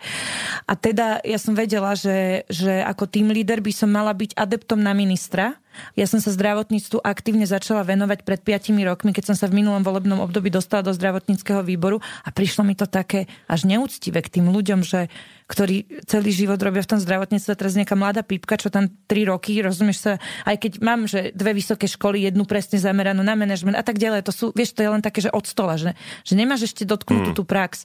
A 0.67 0.75
teda 0.75 1.23
ja 1.23 1.39
som 1.39 1.55
vedela, 1.55 1.95
že, 1.95 2.43
že 2.51 2.83
ako 2.83 3.07
tým 3.07 3.31
líder 3.31 3.63
by 3.63 3.71
som 3.71 3.87
mala 3.87 4.11
byť 4.11 4.35
adeptom 4.35 4.83
na 4.83 4.91
ministra, 4.91 5.60
ja 5.95 6.05
som 6.07 6.19
sa 6.19 6.31
zdravotníctvu 6.31 7.03
aktívne 7.03 7.47
začala 7.47 7.83
venovať 7.83 8.23
pred 8.23 8.39
5 8.43 8.75
rokmi, 8.85 9.11
keď 9.15 9.33
som 9.33 9.35
sa 9.35 9.47
v 9.47 9.63
minulom 9.63 9.83
volebnom 9.83 10.19
období 10.21 10.51
dostala 10.51 10.85
do 10.85 10.93
zdravotníckého 10.93 11.63
výboru 11.65 11.99
a 12.23 12.29
prišlo 12.29 12.63
mi 12.63 12.75
to 12.77 12.87
také 12.87 13.27
až 13.47 13.67
neúctivé 13.67 14.23
k 14.23 14.39
tým 14.39 14.51
ľuďom, 14.51 14.83
že 14.83 15.11
ktorí 15.51 16.07
celý 16.07 16.31
život 16.31 16.55
robia 16.63 16.79
v 16.79 16.95
tom 16.95 16.99
zdravotníctve, 17.03 17.59
teraz 17.59 17.75
nejaká 17.75 17.99
mladá 17.99 18.23
pípka, 18.23 18.55
čo 18.55 18.71
tam 18.71 18.87
3 18.87 19.27
roky, 19.27 19.59
rozumieš 19.59 20.07
sa, 20.07 20.11
aj 20.47 20.55
keď 20.55 20.71
mám, 20.79 21.03
že 21.11 21.35
dve 21.35 21.51
vysoké 21.51 21.91
školy, 21.91 22.23
jednu 22.23 22.47
presne 22.47 22.79
zameranú 22.79 23.19
na 23.19 23.35
manažment 23.35 23.75
a 23.75 23.83
tak 23.83 23.99
ďalej, 23.99 24.23
to 24.23 24.31
sú, 24.31 24.45
vieš, 24.55 24.71
to 24.71 24.87
je 24.87 24.89
len 24.95 25.03
také, 25.03 25.19
že 25.19 25.27
od 25.27 25.43
stola, 25.43 25.75
že, 25.75 25.91
že 26.23 26.39
nemáš 26.39 26.71
ešte 26.71 26.87
dotknutú 26.87 27.35
mm. 27.35 27.37
tú 27.37 27.43
prax. 27.43 27.83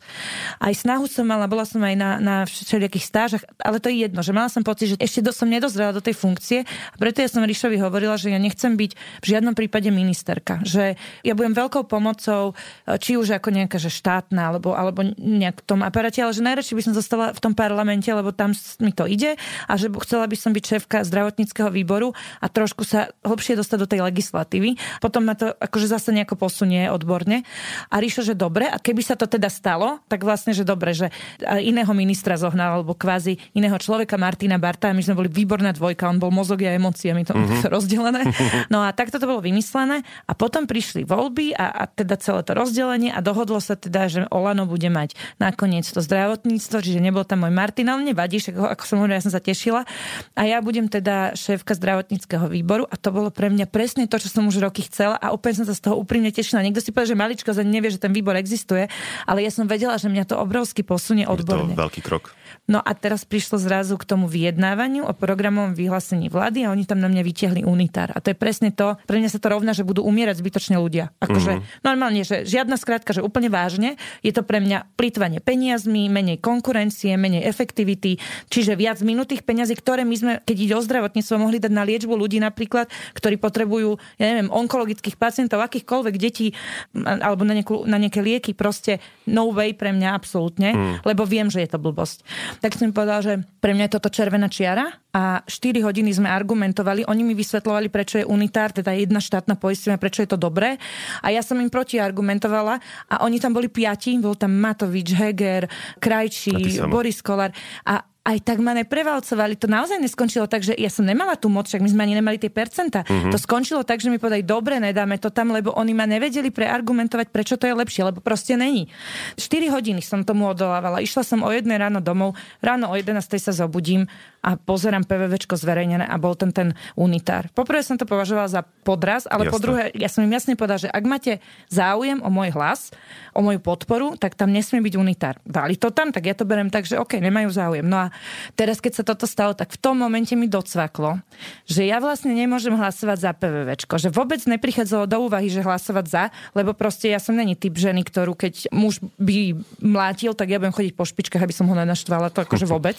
Aj 0.62 0.70
snahu 0.70 1.10
som 1.10 1.26
mala, 1.26 1.50
bola 1.50 1.66
som 1.66 1.82
aj 1.82 1.94
na, 1.98 2.10
na 2.22 2.36
všelijakých 2.46 3.02
stážach, 3.02 3.42
ale 3.58 3.82
to 3.82 3.90
je 3.90 4.06
jedno, 4.06 4.22
že 4.22 4.30
mala 4.30 4.46
som 4.46 4.62
pocit, 4.62 4.94
že 4.94 4.96
ešte 5.02 5.26
do, 5.26 5.34
som 5.34 5.50
nedozrela 5.50 5.90
do 5.90 5.98
tej 5.98 6.14
funkcie 6.14 6.62
a 6.62 6.96
preto 7.02 7.18
ja 7.18 7.26
som 7.26 7.42
Ríšovi 7.42 7.82
hovorila, 7.82 8.14
že 8.14 8.30
ja 8.30 8.38
nechcem 8.38 8.78
byť 8.78 8.92
v 8.94 9.26
žiadnom 9.26 9.58
prípade 9.58 9.90
ministerka, 9.90 10.62
že 10.62 10.94
ja 11.26 11.34
budem 11.34 11.50
veľkou 11.50 11.90
pomocou, 11.90 12.54
či 13.02 13.18
už 13.18 13.42
ako 13.42 13.50
nejaká, 13.50 13.82
že 13.82 13.90
štátna, 13.90 14.54
alebo, 14.54 14.70
alebo 14.78 15.02
nejak 15.18 15.64
v 15.64 15.66
tom 15.66 15.80
aparate, 15.82 16.22
ale 16.22 16.30
že 16.30 16.46
najradšej 16.46 16.76
by 16.78 16.82
som 16.86 16.94
zostala 16.94 17.34
v 17.34 17.40
tom 17.42 17.55
parlamente, 17.56 18.12
lebo 18.12 18.30
tam 18.36 18.52
mi 18.84 18.92
to 18.92 19.08
ide 19.08 19.40
a 19.66 19.72
že 19.80 19.88
chcela 20.04 20.28
by 20.28 20.36
som 20.36 20.52
byť 20.52 20.64
šéfka 20.76 20.98
zdravotníckého 21.08 21.72
výboru 21.72 22.12
a 22.44 22.46
trošku 22.52 22.84
sa 22.84 23.08
hlbšie 23.24 23.56
dostať 23.56 23.78
do 23.80 23.88
tej 23.88 24.00
legislatívy. 24.04 24.76
Potom 25.00 25.24
ma 25.24 25.32
to 25.32 25.56
akože 25.56 25.88
zase 25.88 26.12
nejako 26.12 26.36
posunie 26.36 26.92
odborne. 26.92 27.48
A 27.88 27.96
Ríšo, 27.96 28.20
že 28.20 28.36
dobre, 28.36 28.68
a 28.68 28.76
keby 28.76 29.00
sa 29.00 29.16
to 29.16 29.24
teda 29.24 29.48
stalo, 29.48 30.04
tak 30.12 30.20
vlastne, 30.22 30.52
že 30.52 30.68
dobre, 30.68 30.92
že 30.92 31.08
iného 31.42 31.88
ministra 31.96 32.36
zohnal, 32.36 32.82
alebo 32.82 32.92
kvázi 32.92 33.40
iného 33.56 33.76
človeka, 33.80 34.20
Martina 34.20 34.60
Barta, 34.60 34.92
my 34.92 35.00
sme 35.00 35.16
boli 35.16 35.30
výborná 35.32 35.72
dvojka, 35.72 36.10
on 36.10 36.20
bol 36.20 36.34
mozog 36.34 36.60
a 36.66 36.76
emócie, 36.76 37.14
my 37.16 37.24
to 37.24 37.32
mm-hmm. 37.32 37.70
rozdelené. 37.74 38.22
No 38.68 38.82
a 38.84 38.92
takto 38.92 39.16
to 39.16 39.24
bolo 39.24 39.40
vymyslené 39.40 40.02
a 40.26 40.32
potom 40.34 40.68
prišli 40.68 41.06
voľby 41.06 41.56
a, 41.56 41.70
a 41.70 41.84
teda 41.86 42.18
celé 42.20 42.42
to 42.42 42.52
rozdelenie 42.52 43.14
a 43.14 43.22
dohodlo 43.22 43.62
sa 43.62 43.78
teda, 43.78 44.10
že 44.10 44.20
Olano 44.28 44.66
bude 44.66 44.90
mať 44.90 45.14
nakoniec 45.38 45.86
to 45.86 46.02
zdravotníctvo, 46.02 46.76
čiže 46.82 47.00
nebol 47.00 47.22
tam 47.22 47.45
môj 47.46 47.54
Martin, 47.54 47.86
ale 47.86 48.10
nevadí, 48.10 48.42
však 48.42 48.58
ako 48.58 48.82
som 48.82 48.96
hovorila, 48.98 49.22
ja 49.22 49.24
som 49.24 49.30
sa 49.30 49.38
tešila. 49.38 49.86
A 50.34 50.42
ja 50.42 50.58
budem 50.58 50.90
teda 50.90 51.38
šéfka 51.38 51.78
zdravotníckého 51.78 52.50
výboru 52.50 52.90
a 52.90 52.98
to 52.98 53.14
bolo 53.14 53.30
pre 53.30 53.46
mňa 53.46 53.70
presne 53.70 54.10
to, 54.10 54.18
čo 54.18 54.26
som 54.26 54.50
už 54.50 54.58
roky 54.58 54.82
chcela 54.90 55.14
a 55.14 55.30
úplne 55.30 55.62
som 55.62 55.66
sa 55.70 55.78
z 55.78 55.86
toho 55.86 55.94
úprimne 55.94 56.34
tešila. 56.34 56.66
Niekto 56.66 56.82
si 56.82 56.90
povie, 56.90 57.14
že 57.14 57.16
maličko 57.16 57.54
ani 57.54 57.78
nevie, 57.78 57.94
že 57.94 58.02
ten 58.02 58.10
výbor 58.10 58.34
existuje, 58.34 58.90
ale 59.24 59.46
ja 59.46 59.54
som 59.54 59.70
vedela, 59.70 59.94
že 59.96 60.10
mňa 60.10 60.26
to 60.26 60.36
obrovsky 60.36 60.82
posunie 60.82 61.24
odborne. 61.24 61.72
Je 61.72 61.78
to 61.78 61.82
veľký 61.86 62.00
krok. 62.02 62.34
No 62.66 62.82
a 62.82 62.90
teraz 62.98 63.22
prišlo 63.22 63.62
zrazu 63.62 63.94
k 63.94 64.04
tomu 64.04 64.26
vyjednávaniu 64.26 65.06
o 65.06 65.12
programovom 65.14 65.78
vyhlásení 65.78 66.26
vlády 66.26 66.66
a 66.66 66.74
oni 66.74 66.82
tam 66.82 66.98
na 66.98 67.06
mňa 67.06 67.22
vytiahli 67.22 67.62
unitár. 67.62 68.10
A 68.10 68.18
to 68.18 68.34
je 68.34 68.36
presne 68.38 68.74
to, 68.74 68.98
pre 69.06 69.22
mňa 69.22 69.30
sa 69.30 69.38
to 69.38 69.46
rovná, 69.54 69.70
že 69.70 69.86
budú 69.86 70.02
umierať 70.02 70.42
zbytočne 70.42 70.76
ľudia. 70.82 71.14
Akože 71.22 71.62
mm-hmm. 71.62 71.86
normálne, 71.86 72.26
že 72.26 72.42
žiadna 72.42 72.74
skrátka, 72.74 73.14
že 73.14 73.22
úplne 73.22 73.46
vážne, 73.50 73.94
je 74.26 74.34
to 74.34 74.42
pre 74.42 74.58
mňa 74.58 74.98
plýtvanie 74.98 75.38
peniazmi, 75.38 76.10
menej 76.10 76.42
konkurencie, 76.42 77.14
menej 77.26 77.42
efektivity, 77.42 78.22
čiže 78.46 78.78
viac 78.78 79.02
minutých 79.02 79.42
peňazí, 79.42 79.74
ktoré 79.74 80.06
my 80.06 80.16
sme, 80.16 80.32
keď 80.46 80.56
ide 80.56 80.74
o 80.78 80.82
zdravotníctvo, 80.82 81.42
mohli 81.42 81.58
dať 81.58 81.72
na 81.74 81.82
liečbu 81.82 82.14
ľudí 82.14 82.38
napríklad, 82.38 82.86
ktorí 83.18 83.42
potrebujú, 83.42 83.98
ja 84.22 84.24
neviem, 84.30 84.48
onkologických 84.48 85.18
pacientov, 85.18 85.58
akýchkoľvek 85.66 86.14
detí 86.14 86.54
alebo 86.94 87.42
na, 87.42 87.58
nejakú, 87.58 87.82
na 87.84 87.98
nejaké 87.98 88.22
lieky, 88.22 88.54
proste 88.54 89.02
no 89.26 89.50
way 89.50 89.74
pre 89.74 89.90
mňa 89.90 90.14
absolútne, 90.14 90.70
mm. 90.72 90.94
lebo 91.02 91.26
viem, 91.26 91.50
že 91.50 91.66
je 91.66 91.70
to 91.74 91.82
blbosť. 91.82 92.22
tak 92.62 92.78
som 92.78 92.94
povedal, 92.94 93.20
že 93.24 93.32
pre 93.58 93.74
mňa 93.74 93.90
je 93.90 93.94
toto 93.98 94.08
červená 94.12 94.46
čiara 94.46 94.94
a 95.16 95.40
4 95.48 95.80
hodiny 95.80 96.12
sme 96.12 96.28
argumentovali, 96.28 97.08
oni 97.08 97.22
mi 97.24 97.32
vysvetľovali, 97.32 97.88
prečo 97.88 98.20
je 98.20 98.28
unitár, 98.28 98.70
teda 98.76 98.92
jedna 98.92 99.18
štátna 99.18 99.56
poistina, 99.56 99.96
prečo 99.96 100.20
je 100.20 100.28
to 100.28 100.38
dobré 100.38 100.76
a 101.24 101.32
ja 101.32 101.40
som 101.40 101.56
im 101.56 101.72
protiargumentovala 101.72 102.78
a 103.08 103.14
oni 103.24 103.40
tam 103.40 103.56
boli 103.56 103.72
piati, 103.72 104.12
bol 104.20 104.36
tam 104.36 104.52
Matovič, 104.60 105.16
Heger, 105.16 105.64
Krajčí, 105.96 106.84
Boris 106.84 107.15
Kolár 107.22 107.52
a 107.84 108.04
aj 108.26 108.42
tak 108.42 108.58
ma 108.58 108.74
neprevalcovali. 108.74 109.54
To 109.62 109.70
naozaj 109.70 110.02
neskončilo 110.02 110.50
tak, 110.50 110.66
že 110.66 110.74
ja 110.74 110.90
som 110.90 111.06
nemala 111.06 111.38
tú 111.38 111.46
moc, 111.46 111.70
však 111.70 111.78
my 111.78 111.90
sme 111.94 112.02
ani 112.10 112.18
nemali 112.18 112.42
tie 112.42 112.50
percenta. 112.50 113.06
Mm-hmm. 113.06 113.30
To 113.30 113.38
skončilo 113.38 113.86
tak, 113.86 114.02
že 114.02 114.10
mi 114.10 114.18
povedali, 114.18 114.42
dobre, 114.42 114.82
nedáme 114.82 115.22
to 115.22 115.30
tam, 115.30 115.54
lebo 115.54 115.70
oni 115.78 115.94
ma 115.94 116.10
nevedeli 116.10 116.50
preargumentovať, 116.50 117.30
prečo 117.30 117.54
to 117.54 117.70
je 117.70 117.78
lepšie, 117.78 118.02
lebo 118.02 118.18
proste 118.18 118.58
není. 118.58 118.90
4 119.38 119.70
hodiny 119.70 120.02
som 120.02 120.26
tomu 120.26 120.50
odolávala. 120.50 120.98
Išla 120.98 121.22
som 121.22 121.46
o 121.46 121.50
jedné 121.54 121.78
ráno 121.78 122.02
domov, 122.02 122.34
ráno 122.58 122.90
o 122.90 122.98
11. 122.98 123.14
sa 123.38 123.54
zobudím 123.54 124.10
a 124.42 124.58
pozerám 124.58 125.06
PVVčko 125.06 125.54
zverejnené 125.54 126.06
a 126.06 126.16
bol 126.18 126.34
ten 126.34 126.50
ten 126.50 126.74
unitár. 126.98 127.46
Poprvé 127.54 127.82
som 127.86 127.94
to 127.94 128.06
považovala 128.06 128.50
za 128.50 128.62
podraz, 128.62 129.26
ale 129.30 129.46
Jasne. 129.46 129.54
po 129.54 129.58
druhé, 129.62 129.82
ja 129.94 130.10
som 130.10 130.22
im 130.26 130.32
jasne 130.34 130.54
povedala, 130.54 130.82
že 130.82 130.90
ak 130.90 131.04
máte 131.06 131.32
záujem 131.66 132.22
o 132.22 132.30
môj 132.30 132.54
hlas, 132.54 132.94
o 133.34 133.42
moju 133.42 133.58
podporu, 133.58 134.14
tak 134.14 134.38
tam 134.38 134.54
nesmie 134.54 134.80
byť 134.82 134.94
unitár. 134.96 135.36
Dali 135.42 135.74
to 135.74 135.90
tam, 135.90 136.14
tak 136.14 136.24
ja 136.24 136.34
to 136.38 136.48
berem 136.48 136.70
tak, 136.70 136.86
že 136.88 136.96
OK, 136.96 137.18
nemajú 137.18 137.50
záujem. 137.50 137.84
No 137.84 138.06
a 138.06 138.15
Teraz, 138.58 138.80
keď 138.80 139.02
sa 139.02 139.04
toto 139.04 139.24
stalo, 139.28 139.52
tak 139.52 139.74
v 139.74 139.78
tom 139.80 140.00
momente 140.00 140.32
mi 140.34 140.48
docvaklo, 140.48 141.20
že 141.68 141.84
ja 141.84 142.00
vlastne 142.00 142.32
nemôžem 142.32 142.72
hlasovať 142.74 143.18
za 143.20 143.32
PVVčko. 143.36 143.94
Že 144.00 144.08
vôbec 144.12 144.40
neprichádzalo 144.44 145.04
do 145.08 145.18
úvahy, 145.28 145.52
že 145.52 145.64
hlasovať 145.64 146.04
za, 146.06 146.24
lebo 146.56 146.72
proste 146.76 147.12
ja 147.12 147.20
som 147.20 147.36
není 147.36 147.54
typ 147.54 147.76
ženy, 147.76 148.04
ktorú 148.06 148.36
keď 148.36 148.70
muž 148.72 149.00
by 149.16 149.56
mlátil, 149.80 150.32
tak 150.32 150.52
ja 150.52 150.60
budem 150.60 150.74
chodiť 150.74 150.92
po 150.94 151.04
špičkách, 151.04 151.42
aby 151.42 151.54
som 151.54 151.68
ho 151.68 151.74
nenaštvala. 151.76 152.32
To 152.34 152.44
akože 152.44 152.66
vôbec. 152.74 152.96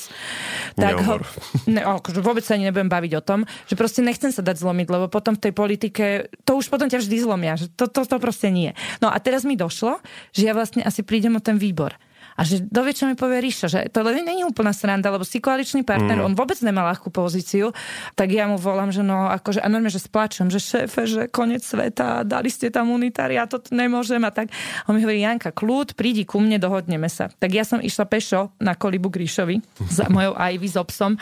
tak 0.77 0.97
ho, 1.03 1.21
ne, 1.69 1.82
akože 1.82 2.21
vôbec 2.21 2.43
sa 2.45 2.56
ani 2.56 2.69
nebudem 2.69 2.89
baviť 2.89 3.12
o 3.17 3.21
tom, 3.21 3.39
že 3.65 3.75
proste 3.77 4.01
nechcem 4.06 4.30
sa 4.30 4.45
dať 4.45 4.62
zlomiť, 4.62 4.88
lebo 4.89 5.06
potom 5.12 5.36
v 5.38 5.49
tej 5.49 5.53
politike, 5.53 6.06
to 6.45 6.58
už 6.58 6.69
potom 6.69 6.88
ťa 6.88 7.01
vždy 7.01 7.15
zlomia. 7.21 7.58
Že 7.58 7.73
to, 7.73 7.86
to, 7.89 8.01
to 8.06 8.17
proste 8.17 8.49
nie. 8.49 8.73
No 9.03 9.10
a 9.10 9.17
teraz 9.21 9.43
mi 9.43 9.58
došlo, 9.58 9.99
že 10.32 10.49
ja 10.49 10.53
vlastne 10.53 10.86
asi 10.86 11.01
prídem 11.01 11.36
o 11.38 11.41
ten 11.41 11.58
výbor. 11.60 11.97
A 12.38 12.45
že 12.45 12.62
dovie, 12.62 12.93
čo 12.93 13.10
mi 13.10 13.17
povie 13.17 13.41
Ríša, 13.41 13.65
že 13.65 13.80
to 13.89 14.06
nie 14.06 14.45
je 14.45 14.45
úplná 14.45 14.69
sranda, 14.69 15.10
lebo 15.10 15.26
si 15.26 15.41
koaličný 15.41 15.82
partner, 15.82 16.21
mm. 16.21 16.28
on 16.30 16.34
vôbec 16.38 16.62
nemá 16.62 16.86
ľahkú 16.93 17.10
pozíciu, 17.10 17.73
tak 18.13 18.30
ja 18.30 18.45
mu 18.45 18.62
volám, 18.62 18.93
že 18.93 19.02
no, 19.02 19.26
akože, 19.26 19.58
a 19.58 19.65
normálne, 19.65 19.89
že 19.89 19.97
spláčam, 19.97 20.54
že 20.54 20.62
šéfe, 20.62 21.10
že 21.10 21.21
koniec 21.34 21.65
sveta, 21.65 22.21
dali 22.21 22.54
ste 22.54 22.69
tam 22.69 22.93
unitári, 22.93 23.41
ja 23.41 23.50
to 23.50 23.58
nemôžem 23.73 24.21
a 24.21 24.30
tak. 24.30 24.54
A 24.86 24.93
on 24.93 24.97
mi 24.97 25.02
hovorí, 25.02 25.26
Janka, 25.26 25.50
kľud, 25.50 25.97
prídi 25.97 26.30
ku 26.30 26.38
mne, 26.38 26.62
dohodneme 26.62 27.10
sa. 27.10 27.34
Tak 27.34 27.50
ja 27.50 27.65
som 27.65 27.82
išla 27.82 28.06
pešo 28.06 28.54
na 28.62 28.78
kolibu 28.78 29.10
k 29.10 29.26
Ríšovi 29.26 29.56
za 29.89 30.06
mojou 30.13 30.38
Ivy 30.38 30.69
s 30.69 30.78
obsom 30.78 31.17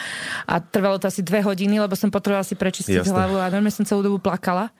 a 0.49 0.59
trvalo 0.59 0.99
to 0.99 1.07
asi 1.07 1.23
dve 1.23 1.39
hodiny, 1.45 1.79
lebo 1.79 1.95
som 1.95 2.11
potrebovala 2.11 2.43
si 2.43 2.59
prečistiť 2.59 3.07
Jasne. 3.07 3.15
hlavu 3.15 3.39
a 3.39 3.47
normálne 3.47 3.71
som 3.71 3.87
celú 3.87 4.03
dobu 4.03 4.19
plakala, 4.19 4.73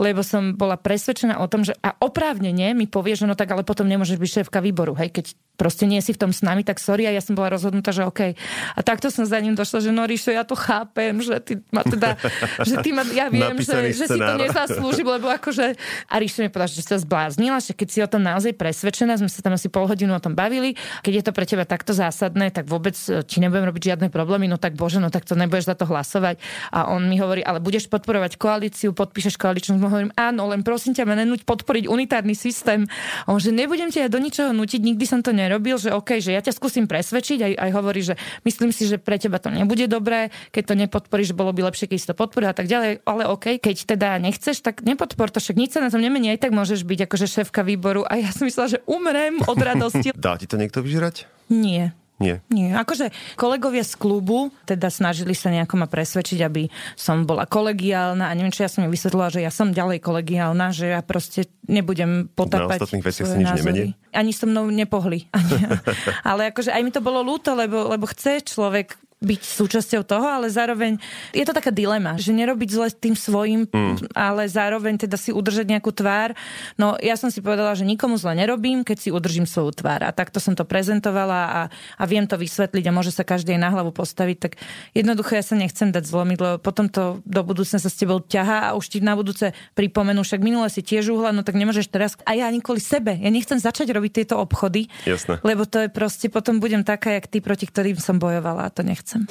lebo 0.00 0.26
som 0.26 0.56
bola 0.56 0.74
presvedčená 0.74 1.38
o 1.38 1.46
tom, 1.46 1.62
že 1.62 1.76
a 1.78 1.94
oprávnene 2.00 2.72
mi 2.72 2.88
povie, 2.88 3.14
že 3.14 3.28
no 3.28 3.36
tak 3.36 3.52
ale 3.52 3.62
potom 3.62 3.84
nemôžeš 3.84 4.16
byť 4.16 4.30
šéfka 4.40 4.58
výboru, 4.64 4.96
hej, 4.96 5.12
keď 5.12 5.36
proste 5.56 5.75
nie 5.84 6.00
si 6.00 6.16
v 6.16 6.18
tom 6.24 6.32
s 6.32 6.40
nami, 6.40 6.64
tak 6.64 6.80
sorry, 6.80 7.04
a 7.04 7.12
ja 7.12 7.20
som 7.20 7.36
bola 7.36 7.52
rozhodnutá, 7.52 7.92
že 7.92 8.08
OK. 8.08 8.32
A 8.72 8.80
takto 8.80 9.12
som 9.12 9.28
za 9.28 9.36
ním 9.36 9.52
došla, 9.52 9.84
že 9.84 9.90
no 9.92 10.08
Ríšo, 10.08 10.32
ja 10.32 10.48
to 10.48 10.56
chápem, 10.56 11.20
že 11.20 11.36
ty 11.44 11.60
ma 11.68 11.84
teda, 11.84 12.16
že 12.64 12.80
ty 12.80 12.96
ma, 12.96 13.04
ja 13.12 13.28
viem, 13.28 13.60
že, 13.60 13.92
že 13.92 14.06
si 14.08 14.16
to 14.16 14.34
nezaslúži, 14.40 15.04
lebo 15.04 15.28
akože... 15.28 15.76
A 16.08 16.14
Ríšo 16.16 16.40
mi 16.40 16.48
povedal, 16.48 16.72
že 16.72 16.86
sa 16.86 16.96
zbláznila, 16.96 17.60
že 17.60 17.76
keď 17.76 17.88
si 17.92 17.98
o 18.00 18.08
tom 18.08 18.24
naozaj 18.24 18.56
presvedčená, 18.56 19.20
sme 19.20 19.28
sa 19.28 19.44
tam 19.44 19.52
asi 19.52 19.68
pol 19.68 19.84
hodinu 19.84 20.16
o 20.16 20.22
tom 20.22 20.32
bavili, 20.32 20.78
keď 21.02 21.12
je 21.12 21.22
to 21.26 21.32
pre 21.34 21.44
teba 21.44 21.66
takto 21.66 21.90
zásadné, 21.90 22.54
tak 22.54 22.70
vôbec 22.70 22.94
e, 23.10 23.26
ti 23.26 23.42
nebudem 23.42 23.66
robiť 23.66 23.82
žiadne 23.92 24.08
problémy, 24.08 24.46
no 24.46 24.56
tak 24.56 24.78
bože, 24.78 25.02
no 25.02 25.10
tak 25.10 25.26
to 25.26 25.34
nebudeš 25.34 25.66
za 25.66 25.74
to 25.74 25.84
hlasovať. 25.84 26.38
A 26.70 26.94
on 26.94 27.10
mi 27.10 27.18
hovorí, 27.18 27.42
ale 27.42 27.58
budeš 27.58 27.90
podporovať 27.90 28.38
koalíciu, 28.38 28.94
podpíšeš 28.94 29.34
koaličnú, 29.34 29.82
hovorím, 29.82 30.14
áno, 30.14 30.46
len 30.46 30.62
prosím 30.62 30.94
ťa, 30.94 31.16
nenúť 31.16 31.42
podporiť 31.42 31.90
unitárny 31.90 32.38
systém. 32.38 32.86
A 33.26 33.34
on, 33.34 33.42
že 33.42 33.50
nebudem 33.50 33.90
ťa 33.90 34.06
ja 34.06 34.08
do 34.12 34.22
ničoho 34.22 34.54
nutiť, 34.54 34.80
nikdy 34.84 35.04
som 35.08 35.24
to 35.24 35.34
nerobil, 35.34 35.65
že 35.74 35.90
OK, 35.90 36.22
že 36.22 36.30
ja 36.30 36.38
ťa 36.38 36.54
skúsim 36.54 36.86
presvedčiť, 36.86 37.38
aj, 37.42 37.52
aj 37.58 37.70
hovorí, 37.74 38.06
že 38.06 38.14
myslím 38.46 38.70
si, 38.70 38.86
že 38.86 39.02
pre 39.02 39.18
teba 39.18 39.42
to 39.42 39.50
nebude 39.50 39.90
dobré, 39.90 40.30
keď 40.54 40.62
to 40.70 40.74
nepodporíš, 40.78 41.34
bolo 41.34 41.50
by 41.50 41.66
lepšie, 41.66 41.90
keď 41.90 41.98
si 41.98 42.06
to 42.06 42.14
podporil 42.14 42.54
a 42.54 42.56
tak 42.56 42.70
ďalej, 42.70 43.02
ale 43.02 43.26
OK, 43.26 43.58
keď 43.58 43.98
teda 43.98 44.22
nechceš, 44.22 44.62
tak 44.62 44.86
nepodpor 44.86 45.34
to, 45.34 45.42
však 45.42 45.58
nič 45.58 45.74
sa 45.74 45.82
na 45.82 45.90
tom 45.90 45.98
nemení, 45.98 46.30
aj 46.30 46.46
tak 46.46 46.54
môžeš 46.54 46.86
byť 46.86 47.10
akože 47.10 47.26
šéfka 47.26 47.66
výboru 47.66 48.06
a 48.06 48.22
ja 48.22 48.30
som 48.30 48.46
myslela, 48.46 48.78
že 48.78 48.82
umrem 48.86 49.42
od 49.50 49.58
radosti. 49.58 50.14
Dá 50.18 50.38
ti 50.38 50.46
to 50.46 50.54
niekto 50.54 50.78
vyžrať? 50.86 51.26
Nie. 51.50 51.90
Nie. 52.16 52.40
Nie. 52.48 52.72
Akože 52.80 53.12
kolegovia 53.36 53.84
z 53.84 53.92
klubu 54.00 54.48
teda 54.64 54.88
snažili 54.88 55.36
sa 55.36 55.52
nejako 55.52 55.84
ma 55.84 55.86
presvedčiť, 55.88 56.40
aby 56.48 56.72
som 56.96 57.28
bola 57.28 57.44
kolegiálna 57.44 58.32
a 58.32 58.32
neviem, 58.32 58.52
či 58.52 58.64
ja 58.64 58.72
som 58.72 58.88
im 58.88 58.92
vysvetlila, 58.92 59.28
že 59.28 59.44
ja 59.44 59.52
som 59.52 59.68
ďalej 59.68 60.00
kolegiálna, 60.00 60.72
že 60.72 60.96
ja 60.96 61.04
proste 61.04 61.44
nebudem 61.68 62.32
potapať. 62.32 62.80
Na 62.80 62.88
ostatných 62.88 63.04
veciach 63.04 63.26
sa 63.28 63.36
nič 63.36 63.52
nemení? 63.60 63.92
Ani 64.16 64.32
so 64.32 64.48
mnou 64.48 64.72
nepohli. 64.72 65.28
Ani. 65.36 65.60
Ale 66.30 66.48
akože 66.56 66.72
aj 66.72 66.82
mi 66.82 66.92
to 66.92 67.04
bolo 67.04 67.20
ľúto, 67.20 67.52
lebo, 67.52 67.92
lebo 67.92 68.08
chce 68.08 68.40
človek 68.48 68.96
byť 69.16 69.40
súčasťou 69.40 70.04
toho, 70.04 70.28
ale 70.28 70.52
zároveň 70.52 71.00
je 71.32 71.40
to 71.48 71.56
taká 71.56 71.72
dilema, 71.72 72.20
že 72.20 72.36
nerobiť 72.36 72.68
zle 72.68 72.88
tým 72.92 73.16
svojim, 73.16 73.64
mm. 73.64 74.12
ale 74.12 74.44
zároveň 74.44 75.08
teda 75.08 75.16
si 75.16 75.32
udržať 75.32 75.72
nejakú 75.72 75.88
tvár. 75.88 76.36
No 76.76 77.00
ja 77.00 77.16
som 77.16 77.32
si 77.32 77.40
povedala, 77.40 77.72
že 77.72 77.88
nikomu 77.88 78.20
zle 78.20 78.36
nerobím, 78.36 78.84
keď 78.84 78.96
si 79.00 79.08
udržím 79.08 79.48
svoju 79.48 79.80
tvár. 79.80 80.04
A 80.04 80.12
takto 80.12 80.36
som 80.36 80.52
to 80.52 80.68
prezentovala 80.68 81.40
a, 81.48 81.60
a 81.96 82.04
viem 82.04 82.28
to 82.28 82.36
vysvetliť 82.36 82.84
a 82.84 82.92
môže 82.92 83.08
sa 83.08 83.24
každý 83.24 83.56
na 83.56 83.72
hlavu 83.72 83.88
postaviť. 83.88 84.36
Tak 84.36 84.52
jednoducho 84.92 85.32
ja 85.32 85.40
sa 85.40 85.56
nechcem 85.56 85.88
dať 85.88 86.04
zlomiť, 86.04 86.36
lebo 86.36 86.56
potom 86.60 86.92
to 86.92 87.24
do 87.24 87.40
budúcna 87.40 87.80
sa 87.80 87.88
s 87.88 87.96
tebou 87.96 88.20
ťahá 88.20 88.68
a 88.68 88.74
už 88.76 88.92
ti 88.92 88.98
na 89.00 89.16
budúce 89.16 89.56
pripomenú, 89.72 90.28
však 90.28 90.44
minule 90.44 90.68
si 90.68 90.84
tiež 90.84 91.08
uhla, 91.16 91.32
no 91.32 91.40
tak 91.40 91.56
nemôžeš 91.56 91.88
teraz. 91.88 92.20
A 92.28 92.36
ja 92.36 92.52
ani 92.52 92.60
kvôli 92.60 92.84
sebe. 92.84 93.16
Ja 93.16 93.32
nechcem 93.32 93.56
začať 93.56 93.96
robiť 93.96 94.12
tieto 94.12 94.36
obchody, 94.36 94.92
Jasne. 95.08 95.40
lebo 95.40 95.64
to 95.64 95.80
je 95.80 95.88
proste, 95.88 96.28
potom 96.28 96.60
budem 96.60 96.84
taká, 96.84 97.16
jak 97.16 97.32
ty, 97.32 97.40
proti 97.40 97.64
ktorým 97.64 97.96
som 97.96 98.20
bojovala 98.20 98.68
a 98.68 98.70
to 98.70 98.84
nechcem 98.84 99.05
nechcem. 99.06 99.22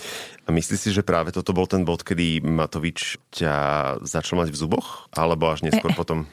A 0.47 0.49
myslíš 0.55 0.79
si, 0.79 0.89
že 0.95 1.03
práve 1.03 1.35
toto 1.35 1.51
bol 1.51 1.67
ten 1.67 1.83
bod, 1.83 2.07
kedy 2.07 2.39
Matovič 2.39 3.19
ťa 3.35 3.53
začal 4.07 4.39
mať 4.39 4.55
v 4.55 4.57
zuboch? 4.57 5.11
Alebo 5.11 5.51
až 5.51 5.67
neskôr 5.67 5.91
e, 5.91 5.97
potom? 5.97 6.23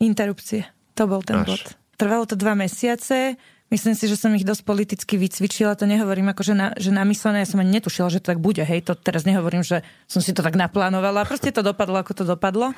Interrupcie. 0.00 0.64
To 0.96 1.04
bol 1.04 1.20
ten 1.20 1.44
až. 1.44 1.48
bod. 1.52 1.62
Trvalo 2.00 2.24
to 2.24 2.40
dva 2.40 2.56
mesiace. 2.56 3.36
Myslím 3.66 3.98
si, 3.98 4.06
že 4.06 4.14
som 4.14 4.30
ich 4.38 4.46
dosť 4.46 4.62
politicky 4.62 5.18
vycvičila, 5.18 5.74
to 5.74 5.90
nehovorím 5.90 6.30
ako, 6.30 6.42
že, 6.46 6.54
na, 6.54 6.70
že 6.78 6.94
namyslené, 6.94 7.42
ja 7.42 7.50
som 7.50 7.58
ani 7.58 7.82
netušila, 7.82 8.14
že 8.14 8.22
to 8.22 8.30
tak 8.30 8.38
bude, 8.38 8.62
hej, 8.62 8.78
to 8.86 8.94
teraz 8.94 9.26
nehovorím, 9.26 9.66
že 9.66 9.82
som 10.06 10.22
si 10.22 10.30
to 10.30 10.46
tak 10.46 10.54
naplánovala, 10.54 11.26
proste 11.26 11.50
to 11.50 11.66
dopadlo, 11.66 11.98
ako 11.98 12.14
to 12.14 12.22
dopadlo 12.22 12.70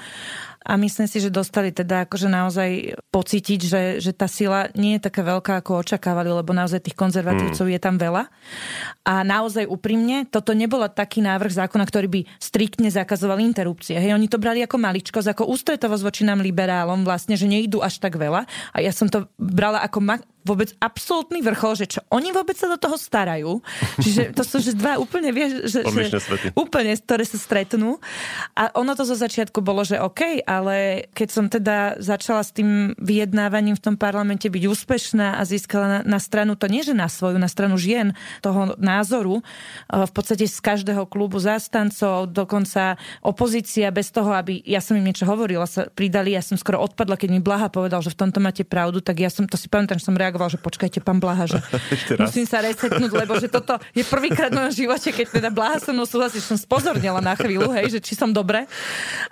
a 0.64 0.74
myslím 0.76 1.06
si, 1.06 1.22
že 1.22 1.30
dostali 1.30 1.70
teda 1.70 2.04
akože 2.04 2.28
naozaj 2.28 2.70
pocítiť, 3.08 3.60
že, 3.62 3.82
že 4.02 4.12
tá 4.12 4.26
sila 4.26 4.68
nie 4.74 4.98
je 4.98 5.06
taká 5.06 5.22
veľká, 5.22 5.62
ako 5.62 5.80
očakávali, 5.86 6.28
lebo 6.28 6.50
naozaj 6.50 6.82
tých 6.82 6.98
konzervatívcov 6.98 7.66
mm. 7.66 7.72
je 7.72 7.80
tam 7.80 7.96
veľa. 7.96 8.26
A 9.06 9.22
naozaj 9.22 9.70
úprimne, 9.70 10.26
toto 10.28 10.52
nebolo 10.52 10.90
taký 10.90 11.22
návrh 11.22 11.52
zákona, 11.64 11.84
ktorý 11.86 12.08
by 12.10 12.20
striktne 12.42 12.90
zakazoval 12.90 13.40
interrupcie. 13.40 13.96
Hej, 13.96 14.18
oni 14.18 14.26
to 14.26 14.42
brali 14.42 14.60
ako 14.60 14.76
maličkosť, 14.76 15.32
ako 15.32 15.48
ústretovosť 15.54 16.02
voči 16.04 16.22
nám 16.26 16.42
liberálom, 16.42 17.06
vlastne, 17.06 17.38
že 17.38 17.46
nejdú 17.46 17.80
až 17.80 18.02
tak 18.02 18.18
veľa. 18.18 18.44
A 18.74 18.78
ja 18.82 18.90
som 18.90 19.06
to 19.06 19.30
brala 19.38 19.80
ako 19.80 19.98
ma- 20.02 20.26
vôbec 20.48 20.72
absolútny 20.80 21.44
vrchol, 21.44 21.76
že 21.76 21.86
čo 21.86 22.00
oni 22.08 22.32
vôbec 22.32 22.56
sa 22.56 22.72
do 22.72 22.80
toho 22.80 22.96
starajú. 22.96 23.60
Čiže 24.00 24.32
to 24.32 24.40
sú 24.40 24.64
že 24.64 24.72
dva 24.72 24.96
úplne, 24.96 25.28
vieš, 25.28 25.68
že, 25.68 25.80
že 25.84 26.16
úplne, 26.56 26.96
ktoré 26.96 27.28
sa 27.28 27.36
stretnú. 27.36 28.00
A 28.56 28.72
ono 28.72 28.96
to 28.96 29.04
zo 29.04 29.12
začiatku 29.12 29.60
bolo, 29.60 29.84
že 29.84 30.00
OK, 30.00 30.40
ale 30.48 31.08
keď 31.12 31.28
som 31.28 31.44
teda 31.52 32.00
začala 32.00 32.40
s 32.40 32.56
tým 32.56 32.96
vyjednávaním 32.96 33.76
v 33.76 33.84
tom 33.84 33.96
parlamente 34.00 34.48
byť 34.48 34.64
úspešná 34.64 35.36
a 35.36 35.42
získala 35.44 36.00
na, 36.00 36.16
na 36.16 36.18
stranu, 36.22 36.56
to 36.56 36.64
nie 36.70 36.80
že 36.80 36.96
na 36.96 37.12
svoju, 37.12 37.36
na 37.36 37.50
stranu 37.50 37.76
žien 37.76 38.16
toho 38.40 38.72
názoru, 38.80 39.44
eh, 39.44 40.06
v 40.08 40.12
podstate 40.14 40.48
z 40.48 40.58
každého 40.64 41.04
klubu 41.04 41.36
zástancov, 41.36 42.32
dokonca 42.32 42.96
opozícia 43.20 43.90
bez 43.92 44.08
toho, 44.14 44.32
aby 44.32 44.62
ja 44.64 44.80
som 44.80 44.96
im 44.96 45.04
niečo 45.04 45.28
hovorila, 45.28 45.68
sa 45.68 45.90
pridali, 45.90 46.32
ja 46.32 46.40
som 46.40 46.56
skoro 46.56 46.80
odpadla, 46.80 47.18
keď 47.18 47.28
mi 47.34 47.40
Blaha 47.42 47.68
povedal, 47.68 48.00
že 48.00 48.14
v 48.14 48.20
tomto 48.24 48.38
máte 48.38 48.62
pravdu, 48.62 49.02
tak 49.02 49.18
ja 49.18 49.28
som, 49.28 49.44
to 49.44 49.58
si 49.58 49.66
pamätám, 49.66 49.98
že 49.98 50.06
som 50.06 50.16
reagoval, 50.38 50.54
že 50.54 50.62
počkajte, 50.62 51.02
pán 51.02 51.18
Blaha, 51.18 51.50
že 51.50 51.58
musím 52.22 52.46
sa 52.46 52.62
resetnúť, 52.62 53.10
lebo 53.10 53.34
že 53.42 53.50
toto 53.50 53.74
je 53.90 54.06
prvýkrát 54.06 54.54
v 54.54 54.62
mojom 54.62 54.86
živote, 54.86 55.10
keď 55.10 55.42
teda 55.42 55.50
Blaha 55.50 55.82
so 55.82 55.90
mnou 55.90 56.06
súhlasí, 56.06 56.38
že 56.38 56.54
som 56.54 56.58
spozornila 56.58 57.18
na 57.18 57.34
chvíľu, 57.34 57.74
hej, 57.74 57.98
že 57.98 58.00
či 58.00 58.14
som 58.14 58.30
dobre, 58.30 58.70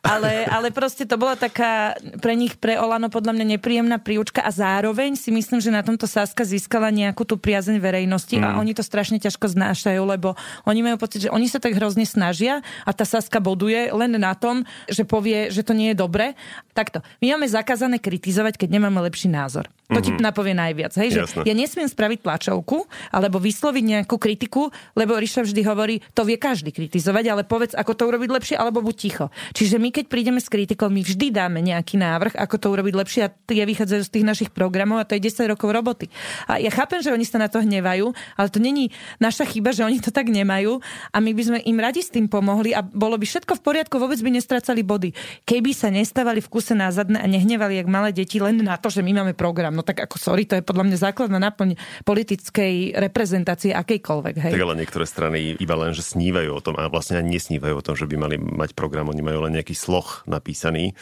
ale, 0.02 0.42
ale 0.50 0.74
proste 0.74 1.06
to 1.06 1.14
bola 1.14 1.38
taká 1.38 1.94
pre 2.18 2.34
nich, 2.34 2.58
pre 2.58 2.74
Olano 2.74 3.06
podľa 3.06 3.38
mňa 3.38 3.46
nepríjemná 3.54 4.02
príučka 4.02 4.42
a 4.42 4.50
zároveň 4.50 5.14
si 5.14 5.30
myslím, 5.30 5.62
že 5.62 5.70
na 5.70 5.86
tomto 5.86 6.10
Saska 6.10 6.42
získala 6.42 6.90
nejakú 6.90 7.22
tú 7.22 7.38
priazeň 7.38 7.78
verejnosti 7.78 8.34
mm. 8.34 8.42
a 8.42 8.48
oni 8.58 8.74
to 8.74 8.82
strašne 8.82 9.22
ťažko 9.22 9.46
znášajú, 9.54 10.02
lebo 10.02 10.34
oni 10.66 10.82
majú 10.82 10.98
pocit, 10.98 11.30
že 11.30 11.30
oni 11.30 11.46
sa 11.46 11.62
tak 11.62 11.78
hrozne 11.78 12.02
snažia 12.02 12.66
a 12.82 12.90
tá 12.90 13.06
Saska 13.06 13.38
boduje 13.38 13.94
len 13.94 14.18
na 14.18 14.34
tom, 14.34 14.66
že 14.90 15.06
povie, 15.06 15.54
že 15.54 15.62
to 15.62 15.70
nie 15.70 15.94
je 15.94 15.96
dobre. 16.02 16.34
Takto. 16.74 17.04
My 17.22 17.36
máme 17.36 17.46
zakázané 17.46 18.02
kritizovať, 18.02 18.58
keď 18.58 18.68
nemáme 18.80 18.98
lepší 19.06 19.30
názor. 19.30 19.68
To 19.86 20.02
mm-hmm. 20.02 20.18
ti 20.18 20.22
napovie 20.22 20.50
najviac. 20.50 20.92
Hej? 20.98 21.08
Že 21.14 21.46
ja 21.46 21.54
nesmiem 21.54 21.86
spraviť 21.86 22.26
tlačovku 22.26 22.90
alebo 23.14 23.38
vysloviť 23.38 23.84
nejakú 23.86 24.18
kritiku, 24.18 24.74
lebo 24.98 25.14
Ríša 25.14 25.46
vždy 25.46 25.62
hovorí, 25.62 26.02
to 26.10 26.26
vie 26.26 26.34
každý 26.34 26.74
kritizovať, 26.74 27.24
ale 27.30 27.42
povedz, 27.46 27.78
ako 27.78 27.94
to 27.94 28.02
urobiť 28.10 28.30
lepšie, 28.34 28.56
alebo 28.58 28.82
buď 28.82 28.96
ticho. 28.98 29.26
Čiže 29.54 29.78
my, 29.78 29.94
keď 29.94 30.10
prídeme 30.10 30.42
s 30.42 30.50
kritikou, 30.50 30.90
my 30.90 31.06
vždy 31.06 31.30
dáme 31.30 31.62
nejaký 31.62 32.02
návrh, 32.02 32.34
ako 32.34 32.54
to 32.58 32.66
urobiť 32.74 32.94
lepšie 32.98 33.20
a 33.26 33.30
tie 33.30 33.62
vychádzajú 33.62 34.02
z 34.02 34.10
tých 34.10 34.26
našich 34.26 34.50
programov 34.50 34.98
a 34.98 35.06
to 35.06 35.14
je 35.14 35.30
10 35.30 35.54
rokov 35.54 35.70
roboty. 35.70 36.10
A 36.50 36.58
ja 36.58 36.74
chápem, 36.74 36.98
že 36.98 37.14
oni 37.14 37.22
sa 37.22 37.38
na 37.38 37.46
to 37.46 37.62
hnevajú, 37.62 38.10
ale 38.34 38.48
to 38.50 38.58
není 38.58 38.90
naša 39.22 39.46
chyba, 39.46 39.70
že 39.70 39.86
oni 39.86 40.02
to 40.02 40.10
tak 40.10 40.26
nemajú 40.26 40.82
a 41.14 41.16
my 41.22 41.30
by 41.30 41.42
sme 41.46 41.58
im 41.62 41.78
radi 41.78 42.02
s 42.02 42.10
tým 42.10 42.26
pomohli 42.26 42.74
a 42.74 42.82
bolo 42.82 43.14
by 43.14 43.22
všetko 43.22 43.54
v 43.54 43.62
poriadku, 43.62 44.02
vôbec 44.02 44.18
by 44.18 44.34
nestracali 44.34 44.82
body. 44.82 45.14
Keby 45.46 45.70
sa 45.70 45.94
nestávali 45.94 46.42
v 46.42 46.50
kuse 46.50 46.74
názadné 46.74 47.22
a 47.22 47.26
nehnevali 47.30 47.78
jak 47.78 47.86
malé 47.86 48.10
deti 48.10 48.42
len 48.42 48.58
na 48.66 48.74
to, 48.74 48.90
že 48.90 49.06
my 49.06 49.22
máme 49.22 49.32
program. 49.38 49.75
No 49.76 49.84
tak 49.84 50.00
ako 50.00 50.16
sorry, 50.16 50.48
to 50.48 50.56
je 50.56 50.64
podľa 50.64 50.88
mňa 50.88 50.96
základná 50.96 51.36
náplň 51.36 51.76
politickej 52.08 52.96
reprezentácie 52.96 53.76
akejkoľvek. 53.76 54.34
Hej. 54.48 54.52
Tak 54.56 54.64
ale 54.64 54.80
niektoré 54.80 55.04
strany 55.04 55.54
iba 55.60 55.76
len, 55.76 55.92
že 55.92 56.00
snívajú 56.00 56.50
o 56.56 56.60
tom 56.64 56.80
a 56.80 56.88
vlastne 56.88 57.20
ani 57.20 57.36
nesnívajú 57.36 57.74
o 57.76 57.84
tom, 57.84 57.94
že 57.94 58.08
by 58.08 58.16
mali 58.16 58.36
mať 58.40 58.72
program, 58.72 59.12
oni 59.12 59.20
majú 59.20 59.44
len 59.44 59.60
nejaký 59.60 59.76
sloh 59.76 60.24
napísaný. 60.24 60.96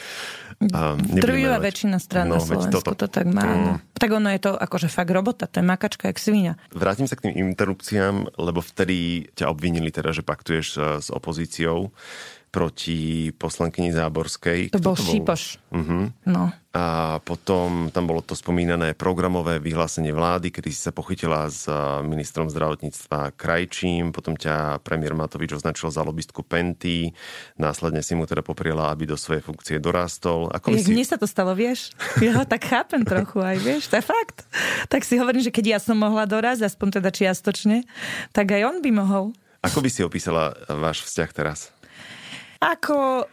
Trvivá 1.14 1.62
väčšina 1.62 2.02
strán 2.02 2.30
no, 2.30 2.38
na 2.38 2.42
Slovensku 2.42 2.82
toto. 2.82 3.06
to 3.06 3.22
tak 3.22 3.30
má. 3.30 3.46
Mm. 3.46 3.76
Tak 3.94 4.10
ono 4.10 4.28
je 4.34 4.40
to 4.42 4.52
akože 4.58 4.90
fakt 4.90 5.10
robota, 5.14 5.46
to 5.46 5.62
je 5.62 5.64
makačka 5.66 6.10
jak 6.10 6.18
svinia. 6.18 6.58
Vrátim 6.74 7.06
sa 7.06 7.14
k 7.14 7.30
tým 7.30 7.54
interrupciám, 7.54 8.34
lebo 8.38 8.58
vtedy 8.58 9.30
ťa 9.38 9.50
obvinili 9.50 9.94
teda, 9.94 10.10
že 10.10 10.26
paktuješ 10.26 10.66
eh, 10.76 10.82
s 10.98 11.08
opozíciou 11.14 11.94
proti 12.54 13.34
poslankyni 13.34 13.90
Záborskej. 13.90 14.70
To 14.70 14.78
bol, 14.78 14.94
to 14.94 15.02
bol 15.02 15.10
Šípoš. 15.10 15.58
Uh-huh. 15.74 16.14
No. 16.22 16.54
A 16.70 17.18
potom 17.22 17.90
tam 17.90 18.06
bolo 18.06 18.22
to 18.22 18.38
spomínané 18.38 18.94
programové 18.94 19.58
vyhlásenie 19.58 20.14
vlády, 20.14 20.54
kedy 20.54 20.70
si 20.70 20.78
sa 20.78 20.94
pochytila 20.94 21.50
s 21.50 21.66
ministrom 22.06 22.46
zdravotníctva 22.50 23.34
Krajčím, 23.34 24.14
potom 24.14 24.38
ťa 24.38 24.82
premiér 24.82 25.18
Matovič 25.18 25.54
označil 25.54 25.90
za 25.90 26.06
lobistku 26.06 26.46
Penty, 26.46 27.10
následne 27.58 28.02
si 28.06 28.14
mu 28.14 28.26
teda 28.26 28.42
popriela, 28.42 28.90
aby 28.94 29.06
do 29.06 29.18
svojej 29.18 29.42
funkcie 29.42 29.82
dorástol. 29.82 30.50
Ako 30.54 30.74
si... 30.74 30.94
Mne 30.94 31.06
sa 31.06 31.18
to 31.18 31.26
stalo, 31.26 31.54
vieš? 31.58 31.94
Ja 32.22 32.38
ho 32.38 32.44
tak 32.46 32.66
chápem 32.66 33.02
trochu 33.02 33.38
aj, 33.42 33.58
vieš, 33.58 33.90
to 33.90 33.98
je 33.98 34.04
fakt. 34.06 34.46
Tak 34.90 35.02
si 35.02 35.18
hovorím, 35.18 35.42
že 35.42 35.54
keď 35.54 35.78
ja 35.78 35.78
som 35.82 35.98
mohla 35.98 36.26
dorazť, 36.26 36.70
aspoň 36.70 37.02
teda 37.02 37.10
čiastočne, 37.10 37.86
tak 38.30 38.50
aj 38.50 38.62
on 38.66 38.78
by 38.78 38.90
mohol. 38.94 39.24
Ako 39.64 39.80
by 39.80 39.88
si 39.88 40.04
opísala 40.04 40.52
váš 40.68 41.08
vzťah 41.08 41.30
teraz? 41.32 41.73
Ako 42.62 43.26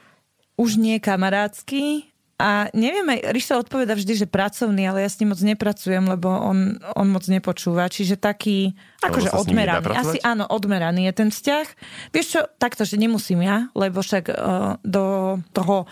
už 0.58 0.78
nie 0.78 1.02
kamarádsky, 1.02 2.12
a 2.42 2.74
neviem, 2.74 3.06
aj 3.06 3.38
Ríša 3.38 3.62
odpoveda 3.62 3.94
vždy, 3.94 4.26
že 4.26 4.26
pracovný, 4.26 4.90
ale 4.90 5.06
ja 5.06 5.10
s 5.14 5.22
ním 5.22 5.38
moc 5.38 5.42
nepracujem, 5.46 6.10
lebo 6.10 6.26
on, 6.26 6.82
on 6.98 7.08
moc 7.14 7.22
nepočúva. 7.30 7.86
Čiže 7.86 8.18
taký, 8.18 8.74
akože 9.02 9.30
odmeraný. 9.34 9.98
Asi 9.98 10.18
áno, 10.22 10.46
odmeraný 10.46 11.10
je 11.10 11.14
ten 11.14 11.30
vzťah. 11.34 11.66
Vieš 12.14 12.28
čo, 12.30 12.42
takto, 12.62 12.86
že 12.86 13.02
nemusím 13.02 13.42
ja, 13.42 13.74
lebo 13.74 14.06
však 14.06 14.30
uh, 14.30 14.78
do 14.86 15.38
toho 15.52 15.90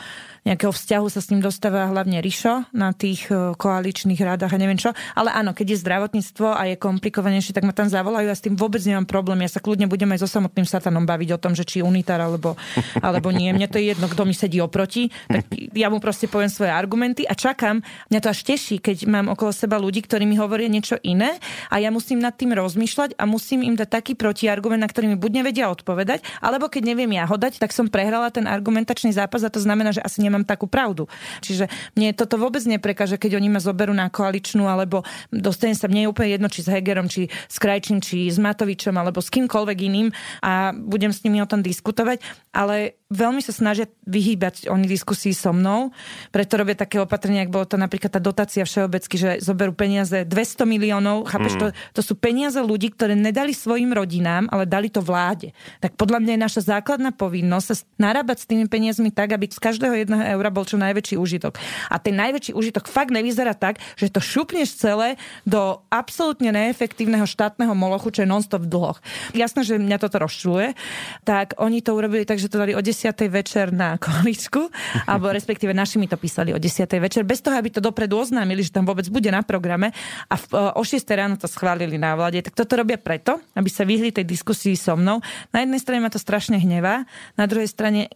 nejakého 0.47 0.71
vzťahu 0.71 1.07
sa 1.11 1.19
s 1.19 1.29
ním 1.29 1.43
dostáva 1.43 1.85
hlavne 1.91 2.23
Rišo 2.23 2.71
na 2.71 2.95
tých 2.95 3.27
e, 3.29 3.53
koaličných 3.53 4.17
rádach 4.17 4.55
a 4.55 4.57
neviem 4.57 4.79
čo. 4.79 4.95
Ale 5.13 5.29
áno, 5.29 5.53
keď 5.53 5.75
je 5.75 5.81
zdravotníctvo 5.85 6.47
a 6.55 6.73
je 6.73 6.75
komplikovanejšie, 6.79 7.53
tak 7.53 7.67
ma 7.67 7.73
tam 7.75 7.91
zavolajú 7.91 8.27
a 8.31 8.35
s 8.35 8.41
tým 8.41 8.55
vôbec 8.55 8.81
nemám 8.81 9.05
problém. 9.05 9.45
Ja 9.45 9.51
sa 9.51 9.61
kľudne 9.61 9.85
budem 9.85 10.09
aj 10.15 10.25
so 10.25 10.29
samotným 10.31 10.65
satanom 10.65 11.05
baviť 11.05 11.29
o 11.35 11.41
tom, 11.41 11.53
že 11.53 11.67
či 11.67 11.83
unitár 11.83 12.23
alebo, 12.23 12.57
alebo 13.05 13.29
nie. 13.29 13.51
Mne 13.53 13.69
to 13.69 13.77
je 13.77 13.93
jedno, 13.93 14.07
kto 14.09 14.25
mi 14.25 14.33
sedí 14.33 14.57
oproti. 14.63 15.13
Tak 15.29 15.53
ja 15.75 15.93
mu 15.93 16.01
proste 16.01 16.25
poviem 16.25 16.49
svoje 16.49 16.73
argumenty 16.73 17.27
a 17.27 17.35
čakám. 17.37 17.83
Mňa 18.09 18.19
to 18.23 18.31
až 18.31 18.39
teší, 18.47 18.81
keď 18.81 19.05
mám 19.05 19.29
okolo 19.29 19.51
seba 19.53 19.77
ľudí, 19.77 20.01
ktorí 20.01 20.23
mi 20.23 20.39
hovoria 20.39 20.71
niečo 20.71 20.97
iné 21.03 21.37
a 21.69 21.77
ja 21.77 21.93
musím 21.93 22.23
nad 22.23 22.33
tým 22.33 22.55
rozmýšľať 22.55 22.98
a 23.15 23.23
musím 23.23 23.63
im 23.63 23.75
dať 23.79 23.89
taký 23.89 24.13
protiargument, 24.19 24.83
na 24.83 24.89
ktorý 24.91 25.13
mi 25.13 25.17
buď 25.17 25.31
nevedia 25.39 25.71
odpovedať, 25.71 26.25
alebo 26.43 26.67
keď 26.67 26.83
neviem 26.91 27.15
ja 27.15 27.23
ho 27.23 27.35
dať, 27.39 27.63
tak 27.63 27.71
som 27.71 27.87
prehrala 27.87 28.27
ten 28.29 28.43
argumentačný 28.43 29.15
zápas 29.15 29.47
a 29.47 29.53
to 29.53 29.63
znamená, 29.63 29.95
že 29.95 30.03
asi 30.03 30.19
nemám 30.19 30.43
takú 30.43 30.67
pravdu. 30.67 31.07
Čiže 31.39 31.71
mne 31.95 32.11
toto 32.11 32.35
vôbec 32.35 32.61
neprekáže, 32.67 33.15
keď 33.15 33.39
oni 33.39 33.47
ma 33.47 33.63
zoberú 33.63 33.95
na 33.95 34.11
koaličnú, 34.11 34.67
alebo 34.67 35.07
dostanem 35.31 35.77
sa, 35.77 35.87
mne 35.87 36.05
je 36.05 36.11
úplne 36.11 36.29
jedno, 36.35 36.47
či 36.51 36.61
s 36.65 36.67
Hegerom, 36.67 37.07
či 37.07 37.31
s 37.31 37.57
Krajčím, 37.57 38.03
či 38.03 38.27
s 38.27 38.35
Matovičom, 38.35 38.93
alebo 38.99 39.23
s 39.23 39.31
kýmkoľvek 39.31 39.77
iným 39.87 40.11
a 40.43 40.75
budem 40.75 41.15
s 41.15 41.23
nimi 41.23 41.39
o 41.39 41.47
tom 41.47 41.63
diskutovať, 41.63 42.19
ale 42.51 42.98
veľmi 43.09 43.41
sa 43.41 43.49
snažia 43.49 43.89
vyhýbať 44.05 44.69
oni 44.69 44.85
diskusii 44.85 45.33
so 45.33 45.49
mnou, 45.49 45.89
preto 46.29 46.61
robia 46.61 46.77
také 46.77 47.01
opatrenia, 47.01 47.41
ak 47.41 47.49
bolo 47.49 47.65
to 47.65 47.73
napríklad 47.73 48.13
tá 48.13 48.21
dotácia 48.21 48.61
všeobecky, 48.61 49.17
že 49.17 49.29
zoberú 49.41 49.73
peniaze 49.73 50.29
200 50.29 50.69
miliónov, 50.69 51.25
chápeš, 51.25 51.57
mm. 51.57 51.59
to, 51.59 51.65
to 51.97 52.01
sú 52.05 52.13
peniaze 52.13 52.61
ľudí, 52.61 52.93
ktoré 52.93 53.17
nedali 53.17 53.49
svojim 53.49 53.89
rodinám, 53.89 54.45
ale 54.53 54.69
dali 54.69 54.93
to 54.93 55.01
vláde. 55.01 55.49
Tak 55.81 55.97
podľa 55.97 56.21
mňa 56.21 56.31
je 56.37 56.45
naša 56.45 56.61
základná 56.77 57.09
povinnosť 57.09 57.65
sa 57.65 57.75
narábať 57.97 58.45
s 58.45 58.49
tými 58.49 58.69
peniazmi 58.69 59.09
tak, 59.09 59.33
aby 59.33 59.49
z 59.49 59.57
každého 59.57 60.05
jedného 60.05 60.37
eura 60.37 60.53
bol 60.53 60.69
čo 60.69 60.77
najväčší 60.77 61.17
užitok. 61.17 61.57
A 61.89 61.97
ten 61.97 62.13
najväčší 62.13 62.53
užitok 62.53 62.85
fakt 62.85 63.09
nevyzerá 63.09 63.57
tak, 63.57 63.81
že 63.97 64.13
to 64.13 64.21
šupneš 64.21 64.77
celé 64.77 65.17
do 65.49 65.81
absolútne 65.89 66.53
neefektívneho 66.53 67.25
štátneho 67.25 67.73
molochu, 67.73 68.13
čo 68.13 68.21
je 68.21 68.29
non-stop 68.29 68.69
v 68.69 68.69
dlhoch. 68.69 69.01
Jasné, 69.33 69.65
že 69.65 69.81
mňa 69.81 69.97
toto 69.97 70.21
rozčuluje. 70.21 70.77
Tak 71.25 71.57
oni 71.57 71.81
to 71.81 71.97
urobili 71.97 72.21
tak, 72.21 72.37
že 72.37 72.53
to 72.53 72.61
dali 72.61 72.77
o 72.77 72.81
10 72.85 72.98
večer 73.29 73.71
na 73.71 73.95
količku, 73.95 74.67
alebo 75.11 75.31
respektíve 75.31 75.71
naši 75.71 75.99
mi 75.99 76.07
to 76.07 76.17
písali 76.17 76.51
o 76.51 76.59
10. 76.59 76.89
večer, 76.99 77.23
bez 77.23 77.39
toho, 77.39 77.55
aby 77.55 77.69
to 77.71 77.79
dopredu 77.79 78.19
oznámili, 78.19 78.63
že 78.65 78.75
tam 78.75 78.83
vôbec 78.83 79.07
bude 79.07 79.31
na 79.31 79.43
programe 79.45 79.95
a 80.27 80.35
v, 80.35 80.75
o 80.75 80.83
6. 80.83 81.03
ráno 81.15 81.35
to 81.39 81.47
schválili 81.47 81.95
na 81.95 82.15
vláde. 82.17 82.43
Tak 82.43 82.55
toto 82.55 82.79
robia 82.79 82.99
preto, 82.99 83.39
aby 83.55 83.69
sa 83.71 83.87
vyhli 83.87 84.11
tej 84.11 84.25
diskusii 84.27 84.75
so 84.75 84.99
mnou. 84.99 85.23
Na 85.55 85.63
jednej 85.63 85.79
strane 85.79 86.03
ma 86.03 86.11
to 86.11 86.19
strašne 86.19 86.59
hnevá, 86.59 87.07
na 87.39 87.45
druhej 87.47 87.69
strane 87.69 88.11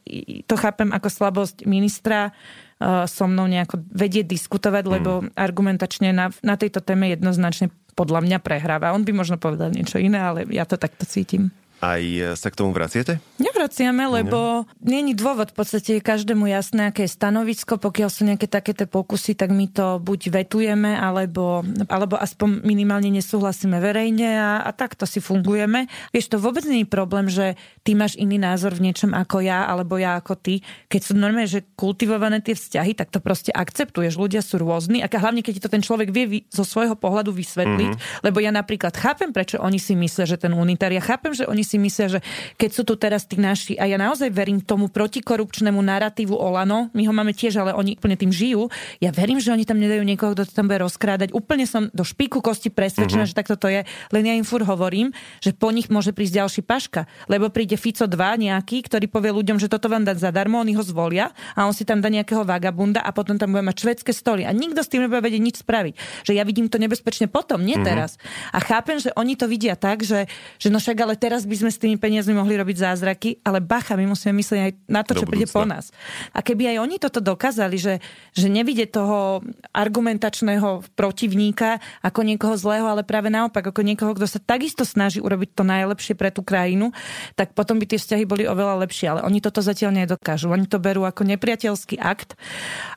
to 0.48 0.56
chápem 0.60 0.92
ako 0.92 1.08
slabosť 1.08 1.64
ministra, 1.64 2.36
so 3.08 3.26
mnou 3.32 3.48
nejako 3.48 3.80
vedieť 3.96 4.28
diskutovať, 4.28 4.84
lebo 4.84 5.24
mm. 5.24 5.40
argumentačne 5.40 6.12
na, 6.12 6.36
na 6.44 6.56
tejto 6.60 6.84
téme 6.84 7.08
jednoznačne 7.16 7.72
podľa 7.94 8.26
mňa 8.26 8.38
prehráva. 8.42 8.92
On 8.92 9.06
by 9.06 9.14
možno 9.14 9.38
povedal 9.38 9.72
niečo 9.72 10.02
iné, 10.02 10.20
ale 10.20 10.44
ja 10.50 10.66
to 10.66 10.76
takto 10.76 11.06
cítim. 11.06 11.54
Aj 11.84 12.00
sa 12.40 12.48
k 12.48 12.56
tomu 12.56 12.72
vraciate? 12.72 13.20
Nevraciame, 13.44 14.08
lebo 14.08 14.64
není 14.80 15.12
dôvod. 15.12 15.52
V 15.52 15.58
podstate 15.60 16.00
je 16.00 16.02
každému 16.02 16.48
jasné, 16.48 16.88
aké 16.88 17.04
je 17.04 17.12
stanovisko. 17.12 17.76
Pokiaľ 17.76 18.08
sú 18.08 18.24
nejaké 18.24 18.48
takéto 18.48 18.88
pokusy, 18.88 19.36
tak 19.36 19.52
my 19.52 19.68
to 19.68 20.00
buď 20.00 20.32
vetujeme, 20.32 20.96
alebo, 20.96 21.60
alebo 21.92 22.16
aspoň 22.16 22.64
minimálne 22.64 23.12
nesúhlasíme 23.12 23.84
verejne 23.84 24.40
a, 24.40 24.64
a 24.64 24.72
takto 24.72 25.04
si 25.04 25.20
fungujeme. 25.20 25.92
Vieš, 26.16 26.32
to 26.32 26.38
vôbec 26.40 26.64
nie 26.64 26.88
je 26.88 26.90
problém, 26.90 27.28
že 27.28 27.60
ty 27.84 28.00
máš 28.00 28.16
iný 28.16 28.40
názor 28.40 28.80
v 28.80 28.88
niečom 28.88 29.12
ako 29.12 29.44
ja, 29.44 29.68
alebo 29.68 30.00
ja 30.00 30.16
ako 30.16 30.40
ty. 30.40 30.64
Keď 30.88 31.02
sú 31.04 31.20
normálne, 31.20 31.52
že 31.52 31.68
kultivované 31.76 32.40
tie 32.40 32.56
vzťahy, 32.56 32.96
tak 32.96 33.12
to 33.12 33.20
proste 33.20 33.52
akceptuješ. 33.52 34.16
Ľudia 34.16 34.40
sú 34.40 34.56
rôzni 34.56 35.04
a 35.04 35.12
hlavne, 35.12 35.44
keď 35.44 35.60
ti 35.60 35.64
to 35.68 35.74
ten 35.74 35.84
človek 35.84 36.16
vie 36.16 36.48
zo 36.48 36.64
svojho 36.64 36.96
pohľadu 36.96 37.36
vysvetliť. 37.36 37.92
Mm-hmm. 37.92 38.24
Lebo 38.24 38.40
ja 38.40 38.56
napríklad 38.56 38.96
chápem, 38.96 39.36
prečo 39.36 39.60
oni 39.60 39.84
si 39.84 40.00
myslia, 40.00 40.24
že 40.24 40.40
ten 40.40 40.56
unitár, 40.56 40.96
ja 40.96 41.04
chápem, 41.04 41.36
že 41.36 41.44
oni 41.44 41.66
si 41.66 41.73
si 41.74 41.82
myslia, 41.82 42.08
že 42.08 42.20
keď 42.62 42.70
sú 42.70 42.82
tu 42.86 42.94
teraz 42.94 43.26
tí 43.26 43.42
naši, 43.42 43.74
a 43.82 43.90
ja 43.90 43.98
naozaj 43.98 44.30
verím 44.30 44.62
tomu 44.62 44.94
protikorupčnému 44.94 45.82
narratívu 45.82 46.38
Olano, 46.38 46.94
my 46.94 47.04
ho 47.10 47.14
máme 47.14 47.34
tiež, 47.34 47.58
ale 47.58 47.74
oni 47.74 47.98
úplne 47.98 48.14
tým 48.14 48.30
žijú, 48.30 48.70
ja 49.02 49.10
verím, 49.10 49.42
že 49.42 49.50
oni 49.50 49.66
tam 49.66 49.82
nedajú 49.82 50.06
niekoho, 50.06 50.38
kto 50.38 50.46
to 50.46 50.54
tam 50.54 50.70
bude 50.70 50.86
rozkrádať. 50.86 51.34
Úplne 51.34 51.66
som 51.66 51.90
do 51.90 52.06
špiku 52.06 52.46
kosti 52.46 52.70
presvedčená, 52.70 53.26
uh-huh. 53.26 53.34
že 53.34 53.40
takto 53.40 53.58
to 53.58 53.74
je, 53.74 53.82
len 54.14 54.24
ja 54.24 54.38
im 54.38 54.46
fur 54.46 54.62
hovorím, 54.62 55.10
že 55.42 55.58
po 55.58 55.74
nich 55.74 55.90
môže 55.90 56.14
prísť 56.14 56.46
ďalší 56.46 56.62
paška, 56.62 57.10
lebo 57.26 57.50
príde 57.50 57.74
Fico 57.74 58.06
2 58.06 58.46
nejaký, 58.46 58.86
ktorý 58.86 59.10
povie 59.10 59.34
ľuďom, 59.34 59.58
že 59.58 59.72
toto 59.72 59.90
vám 59.90 60.06
dať 60.06 60.22
zadarmo, 60.22 60.62
oni 60.62 60.78
ho 60.78 60.84
zvolia 60.86 61.34
a 61.58 61.66
on 61.66 61.74
si 61.74 61.88
tam 61.88 62.04
dá 62.04 62.14
nejakého 62.14 62.46
vagabunda 62.46 63.02
a 63.02 63.10
potom 63.10 63.42
tam 63.42 63.56
bude 63.56 63.66
mať 63.66 63.82
švedské 63.82 64.12
stoly 64.14 64.46
a 64.46 64.54
nikto 64.54 64.86
s 64.86 64.92
tým 64.92 65.08
nebude 65.08 65.24
vedieť 65.24 65.42
nič 65.42 65.56
spraviť. 65.66 66.28
Že 66.30 66.34
ja 66.38 66.44
vidím 66.46 66.70
to 66.70 66.78
nebezpečne 66.78 67.32
potom, 67.32 67.66
nie 67.66 67.80
uh-huh. 67.80 67.88
teraz. 67.88 68.22
A 68.54 68.62
chápem, 68.62 69.02
že 69.02 69.10
oni 69.18 69.34
to 69.34 69.50
vidia 69.50 69.74
tak, 69.74 70.04
že, 70.04 70.30
že 70.60 70.68
no 70.70 70.78
však 70.84 70.98
ale 71.00 71.16
teraz 71.16 71.48
by 71.48 71.53
sme 71.56 71.72
s 71.72 71.82
tými 71.82 71.98
peniazmi 71.98 72.34
mohli 72.34 72.58
robiť 72.58 72.78
zázraky, 72.90 73.42
ale 73.46 73.60
bacha, 73.64 73.98
my 73.98 74.10
musíme 74.10 74.36
myslieť 74.38 74.60
aj 74.60 74.72
na 74.90 75.02
to, 75.02 75.14
čo 75.18 75.26
príde 75.26 75.48
po 75.50 75.64
nás. 75.64 75.94
A 76.34 76.42
keby 76.42 76.76
aj 76.76 76.78
oni 76.82 76.96
toto 76.98 77.20
dokázali, 77.22 77.78
že, 77.78 78.04
že 78.34 78.48
nevidie 78.50 78.90
toho 78.90 79.42
argumentačného 79.74 80.86
protivníka 80.98 81.82
ako 82.02 82.20
niekoho 82.26 82.56
zlého, 82.58 82.86
ale 82.88 83.06
práve 83.06 83.30
naopak, 83.34 83.64
ako 83.74 83.82
niekoho, 83.82 84.14
kto 84.14 84.28
sa 84.28 84.40
takisto 84.42 84.84
snaží 84.84 85.24
urobiť 85.24 85.56
to 85.56 85.64
najlepšie 85.66 86.14
pre 86.14 86.30
tú 86.30 86.46
krajinu, 86.46 86.92
tak 87.34 87.58
potom 87.58 87.78
by 87.78 87.86
tie 87.88 88.00
vzťahy 88.00 88.24
boli 88.28 88.44
oveľa 88.46 88.84
lepšie. 88.84 89.08
Ale 89.10 89.22
oni 89.26 89.40
toto 89.40 89.62
zatiaľ 89.62 89.94
nedokážu. 90.04 90.52
Oni 90.52 90.66
to 90.70 90.78
berú 90.82 91.06
ako 91.06 91.26
nepriateľský 91.28 92.02
akt 92.02 92.36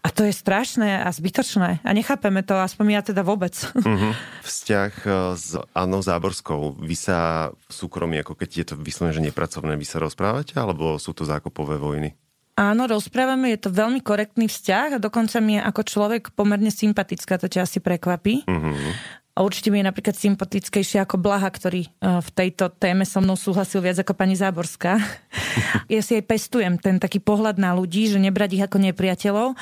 a 0.03 0.09
to 0.11 0.27
je 0.27 0.33
strašné 0.35 1.05
a 1.05 1.09
zbytočné. 1.12 1.83
A 1.83 1.90
nechápeme 1.95 2.42
to, 2.42 2.59
aspoň 2.59 2.85
ja 2.99 3.03
teda 3.03 3.23
vôbec. 3.27 3.55
Mm-hmm. 3.77 4.12
Vzťah 4.45 4.92
eh, 5.05 5.14
s 5.37 5.59
Annou 5.75 6.03
Záborskou. 6.03 6.79
Vy 6.79 6.97
sa 6.97 7.51
v 7.55 7.73
súkromí, 7.73 8.21
ako 8.23 8.38
keď 8.38 8.46
je 8.51 8.65
to 8.67 8.75
vyslovene, 8.79 9.17
že 9.17 9.27
nepracovné, 9.27 9.75
vy 9.75 9.87
sa 9.87 9.99
rozprávate, 9.99 10.55
alebo 10.57 10.97
sú 10.97 11.13
to 11.13 11.27
zákopové 11.27 11.77
vojny? 11.77 12.15
Áno, 12.57 12.89
rozprávame, 12.89 13.53
je 13.53 13.69
to 13.69 13.71
veľmi 13.75 14.01
korektný 14.01 14.49
vzťah 14.49 14.97
a 14.97 15.03
dokonca 15.03 15.37
mi 15.45 15.61
je 15.61 15.67
ako 15.67 15.83
človek 15.85 16.23
pomerne 16.33 16.73
sympatická, 16.73 17.37
to 17.37 17.53
ťa 17.53 17.69
asi 17.69 17.85
prekvapí. 17.85 18.49
Mm-hmm. 18.49 18.91
A 19.37 19.45
určite 19.45 19.68
mi 19.68 19.84
je 19.84 19.89
napríklad 19.93 20.16
sympatickejšie 20.16 21.05
ako 21.05 21.20
Blaha, 21.20 21.53
ktorý 21.53 21.84
e, 21.84 21.91
v 22.24 22.28
tejto 22.32 22.72
téme 22.72 23.05
so 23.05 23.20
mnou 23.20 23.37
súhlasil 23.37 23.84
viac 23.84 24.01
ako 24.01 24.16
pani 24.16 24.32
Záborská. 24.32 24.97
ja 25.93 26.01
si 26.01 26.16
aj 26.16 26.24
pestujem 26.24 26.80
ten 26.80 26.97
taký 26.97 27.20
pohľad 27.20 27.61
na 27.61 27.76
ľudí, 27.76 28.09
že 28.09 28.16
nebrať 28.16 28.57
ich 28.57 28.64
ako 28.64 28.80
nepriateľov. 28.80 29.53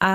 A 0.00 0.12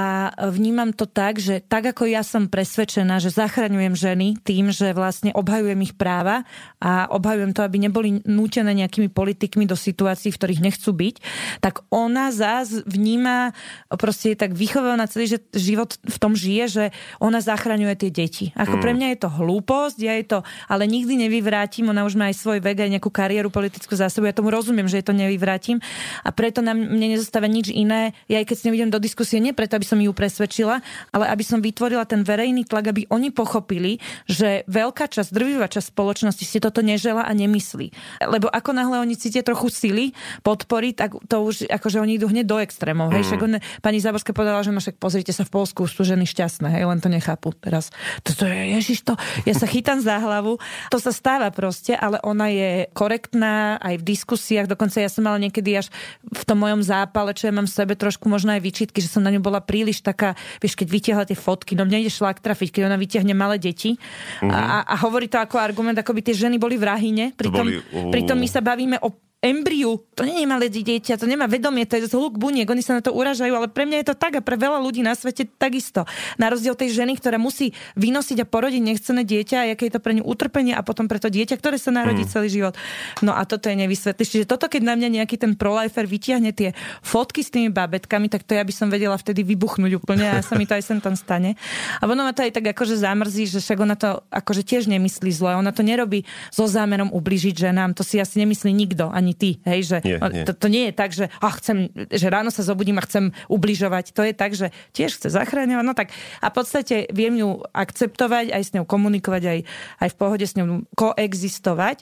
vnímam 0.50 0.90
to 0.90 1.06
tak, 1.06 1.38
že 1.38 1.62
tak 1.62 1.86
ako 1.94 2.10
ja 2.10 2.26
som 2.26 2.50
presvedčená, 2.50 3.22
že 3.22 3.30
zachraňujem 3.30 3.94
ženy 3.94 4.42
tým, 4.42 4.74
že 4.74 4.90
vlastne 4.98 5.30
obhajujem 5.38 5.86
ich 5.86 5.94
práva 5.94 6.42
a 6.82 7.06
obhajujem 7.06 7.54
to, 7.54 7.62
aby 7.62 7.78
neboli 7.78 8.26
nútené 8.26 8.74
nejakými 8.74 9.14
politikmi 9.14 9.70
do 9.70 9.78
situácií, 9.78 10.34
v 10.34 10.40
ktorých 10.42 10.66
nechcú 10.66 10.90
byť, 10.90 11.16
tak 11.62 11.86
ona 11.94 12.34
zás 12.34 12.82
vníma, 12.90 13.54
proste 14.02 14.34
je 14.34 14.42
tak 14.42 14.58
vychovaná 14.58 15.06
celý 15.06 15.38
život 15.54 15.94
v 16.02 16.18
tom 16.18 16.34
žije, 16.34 16.64
že 16.66 16.84
ona 17.22 17.38
zachraňuje 17.38 17.94
tie 18.02 18.10
deti. 18.10 18.46
Ako 18.58 18.80
mm. 18.80 18.82
pre 18.82 18.95
mňa 18.96 19.08
je 19.16 19.20
to 19.22 19.30
hlúposť, 19.30 19.98
ja 20.00 20.16
je 20.16 20.26
to, 20.26 20.40
ale 20.72 20.88
nikdy 20.88 21.28
nevyvrátim, 21.28 21.92
ona 21.92 22.08
už 22.08 22.16
má 22.16 22.32
aj 22.32 22.40
svoj 22.40 22.64
vek, 22.64 22.88
aj 22.88 22.92
nejakú 22.98 23.12
kariéru 23.12 23.52
politickú 23.52 23.94
za 23.94 24.08
sebou, 24.08 24.26
ja 24.26 24.36
tomu 24.36 24.50
rozumiem, 24.50 24.88
že 24.88 25.04
je 25.04 25.06
to 25.06 25.14
nevyvrátim 25.14 25.84
a 26.24 26.30
preto 26.32 26.64
na 26.64 26.72
mne 26.72 27.20
nezostáva 27.20 27.52
nič 27.52 27.70
iné, 27.70 28.16
ja 28.32 28.40
aj 28.40 28.48
keď 28.48 28.56
s 28.56 28.64
ňou 28.66 28.74
idem 28.80 28.92
do 28.92 29.00
diskusie, 29.04 29.44
nie 29.44 29.52
preto, 29.52 29.76
aby 29.76 29.86
som 29.86 30.00
ju 30.00 30.12
presvedčila, 30.16 30.80
ale 31.12 31.26
aby 31.28 31.44
som 31.44 31.60
vytvorila 31.60 32.08
ten 32.08 32.24
verejný 32.24 32.64
tlak, 32.64 32.96
aby 32.96 33.06
oni 33.12 33.30
pochopili, 33.36 34.00
že 34.26 34.64
veľká 34.72 35.12
časť, 35.12 35.30
drvivá 35.36 35.68
časť 35.68 35.92
spoločnosti 35.92 36.44
si 36.48 36.58
toto 36.64 36.80
nežela 36.80 37.28
a 37.28 37.32
nemyslí. 37.36 37.92
Lebo 38.32 38.48
ako 38.48 38.72
náhle 38.72 39.04
oni 39.04 39.20
cítia 39.20 39.44
trochu 39.44 39.68
sily, 39.68 40.06
podpory, 40.46 40.96
tak 40.96 41.18
to 41.28 41.42
už, 41.44 41.68
akože 41.68 42.00
oni 42.00 42.22
idú 42.22 42.30
hneď 42.32 42.46
do 42.46 42.58
extrémov. 42.62 43.12
Hej, 43.12 43.26
mm. 43.26 43.28
však 43.28 43.40
on, 43.42 43.54
pani 43.82 44.00
Záborská 44.00 44.32
povedala, 44.32 44.64
že 44.64 44.72
no 44.72 44.80
však 44.80 45.02
pozrite 45.02 45.34
sa 45.34 45.44
v 45.44 45.52
Polsku, 45.52 45.90
sú 45.90 46.06
ženy 46.06 46.24
šťastné, 46.30 46.72
hej, 46.72 46.86
len 46.88 47.00
to 47.02 47.10
nechápu 47.10 47.52
teraz. 47.58 47.90
To, 48.24 48.32
to 48.32 48.46
je, 48.48 48.78
ježiš, 48.86 49.02
to, 49.02 49.18
ja 49.50 49.58
sa 49.58 49.66
chytám 49.66 49.98
za 49.98 50.22
hlavu. 50.22 50.62
To 50.94 50.98
sa 51.02 51.10
stáva 51.10 51.50
proste, 51.50 51.98
ale 51.98 52.22
ona 52.22 52.54
je 52.54 52.86
korektná 52.94 53.82
aj 53.82 53.98
v 53.98 54.04
diskusiách. 54.14 54.70
Dokonca 54.70 55.02
ja 55.02 55.10
som 55.10 55.26
mala 55.26 55.42
niekedy 55.42 55.74
až 55.82 55.90
v 56.22 56.44
tom 56.46 56.62
mojom 56.62 56.86
zápale, 56.86 57.34
čo 57.34 57.50
ja 57.50 57.54
mám 57.58 57.66
v 57.66 57.74
sebe 57.74 57.98
trošku 57.98 58.30
možno 58.30 58.54
aj 58.54 58.62
vyčitky, 58.62 59.02
že 59.02 59.10
som 59.10 59.26
na 59.26 59.34
ňu 59.34 59.42
bola 59.42 59.58
príliš 59.66 60.06
taká, 60.06 60.38
vieš, 60.62 60.78
keď 60.78 60.88
vytiahla 60.94 61.26
tie 61.26 61.34
fotky, 61.34 61.74
no 61.74 61.90
mne 61.90 62.06
ide 62.06 62.14
šlak 62.14 62.46
trafiť, 62.46 62.70
keď 62.70 62.82
ona 62.94 63.02
vytiahne 63.02 63.34
malé 63.34 63.58
deti 63.58 63.98
uh-huh. 63.98 64.54
a, 64.54 64.86
a, 64.86 64.96
hovorí 65.02 65.26
to 65.26 65.42
ako 65.42 65.58
argument, 65.58 65.98
ako 65.98 66.14
by 66.14 66.22
tie 66.22 66.38
ženy 66.38 66.62
boli 66.62 66.78
vrahine. 66.78 67.34
Pritom, 67.34 67.66
boli, 67.66 67.82
uh... 67.82 68.14
pritom 68.14 68.38
my 68.38 68.46
sa 68.46 68.62
bavíme 68.62 69.02
o 69.02 69.25
embriu, 69.46 70.02
to 70.18 70.26
nie 70.26 70.42
je 70.42 70.48
malé 70.50 70.68
dieťa, 70.74 71.22
to 71.22 71.30
nemá 71.30 71.46
vedomie, 71.46 71.86
to 71.86 72.02
je 72.02 72.10
zhluk 72.10 72.42
buniek, 72.42 72.66
oni 72.66 72.82
sa 72.82 72.98
na 72.98 73.02
to 73.06 73.14
uražajú, 73.14 73.54
ale 73.54 73.70
pre 73.70 73.86
mňa 73.86 74.02
je 74.02 74.08
to 74.10 74.16
tak 74.18 74.34
a 74.40 74.42
pre 74.42 74.58
veľa 74.58 74.82
ľudí 74.82 75.06
na 75.06 75.14
svete 75.14 75.46
takisto. 75.46 76.10
Na 76.42 76.50
rozdiel 76.50 76.74
tej 76.74 76.98
ženy, 76.98 77.22
ktorá 77.22 77.38
musí 77.38 77.78
vynosiť 77.94 78.42
a 78.42 78.50
porodiť 78.50 78.82
nechcené 78.82 79.22
dieťa 79.22 79.58
a 79.62 79.66
aké 79.78 79.88
je 79.88 79.94
to 79.94 80.02
pre 80.02 80.18
ňu 80.18 80.26
utrpenie 80.26 80.74
a 80.74 80.82
potom 80.82 81.06
pre 81.06 81.22
to 81.22 81.30
dieťa, 81.30 81.62
ktoré 81.62 81.78
sa 81.78 81.94
narodí 81.94 82.26
mm. 82.26 82.32
celý 82.32 82.50
život. 82.50 82.74
No 83.22 83.38
a 83.38 83.46
toto 83.46 83.70
je 83.70 83.78
nevysvetlíš. 83.78 84.30
Čiže 84.34 84.46
toto, 84.50 84.66
keď 84.66 84.82
na 84.82 84.98
mňa 84.98 85.22
nejaký 85.22 85.38
ten 85.38 85.54
prolifer 85.54 86.10
vytiahne 86.10 86.50
tie 86.50 86.74
fotky 87.06 87.46
s 87.46 87.54
tými 87.54 87.70
babetkami, 87.70 88.34
tak 88.34 88.42
to 88.50 88.58
ja 88.58 88.66
by 88.66 88.74
som 88.74 88.90
vedela 88.90 89.14
vtedy 89.14 89.46
vybuchnúť 89.46 89.94
úplne 90.02 90.26
a 90.26 90.42
sa 90.42 90.58
mi 90.58 90.66
to 90.66 90.74
aj 90.74 90.84
sem 90.90 90.98
tam 90.98 91.14
stane. 91.14 91.54
A 92.02 92.10
ono 92.10 92.26
ma 92.26 92.34
to 92.34 92.42
aj 92.42 92.56
tak 92.56 92.66
akože 92.74 92.98
zamrzí, 92.98 93.46
že 93.46 93.62
však 93.62 93.78
ona 93.78 93.94
to 93.94 94.26
akože 94.34 94.66
tiež 94.66 94.90
nemyslí 94.90 95.30
zle. 95.30 95.54
Ona 95.54 95.70
to 95.70 95.86
nerobí 95.86 96.26
so 96.50 96.66
zámerom 96.66 97.14
ubližiť 97.14 97.70
ženám. 97.70 97.94
To 97.94 98.02
si 98.02 98.18
asi 98.18 98.42
nemyslí 98.42 98.74
nikto, 98.74 99.14
ani 99.14 99.35
ty, 99.36 99.60
hej, 99.68 99.80
že 99.86 99.98
nie, 100.02 100.18
nie. 100.18 100.44
To, 100.48 100.52
to 100.56 100.68
nie 100.72 100.90
je 100.90 100.94
tak, 100.96 101.12
že, 101.12 101.28
ach, 101.44 101.60
chcem, 101.60 101.92
že 102.10 102.28
ráno 102.32 102.50
sa 102.50 102.64
zobudím 102.64 102.98
a 102.98 103.06
chcem 103.06 103.36
ubližovať. 103.52 104.16
To 104.16 104.24
je 104.24 104.34
tak, 104.34 104.56
že 104.56 104.72
tiež 104.96 105.20
chce 105.20 105.30
zachráňovať. 105.30 105.86
No 105.86 105.94
tak 105.94 106.16
a 106.40 106.48
v 106.50 106.56
podstate 106.56 106.96
viem 107.12 107.36
ju 107.36 107.62
akceptovať, 107.76 108.56
aj 108.56 108.64
s 108.64 108.74
ňou 108.74 108.88
komunikovať, 108.88 109.44
aj, 109.44 109.60
aj 110.02 110.10
v 110.10 110.16
pohode 110.18 110.46
s 110.48 110.56
ňou 110.56 110.88
koexistovať, 110.96 112.02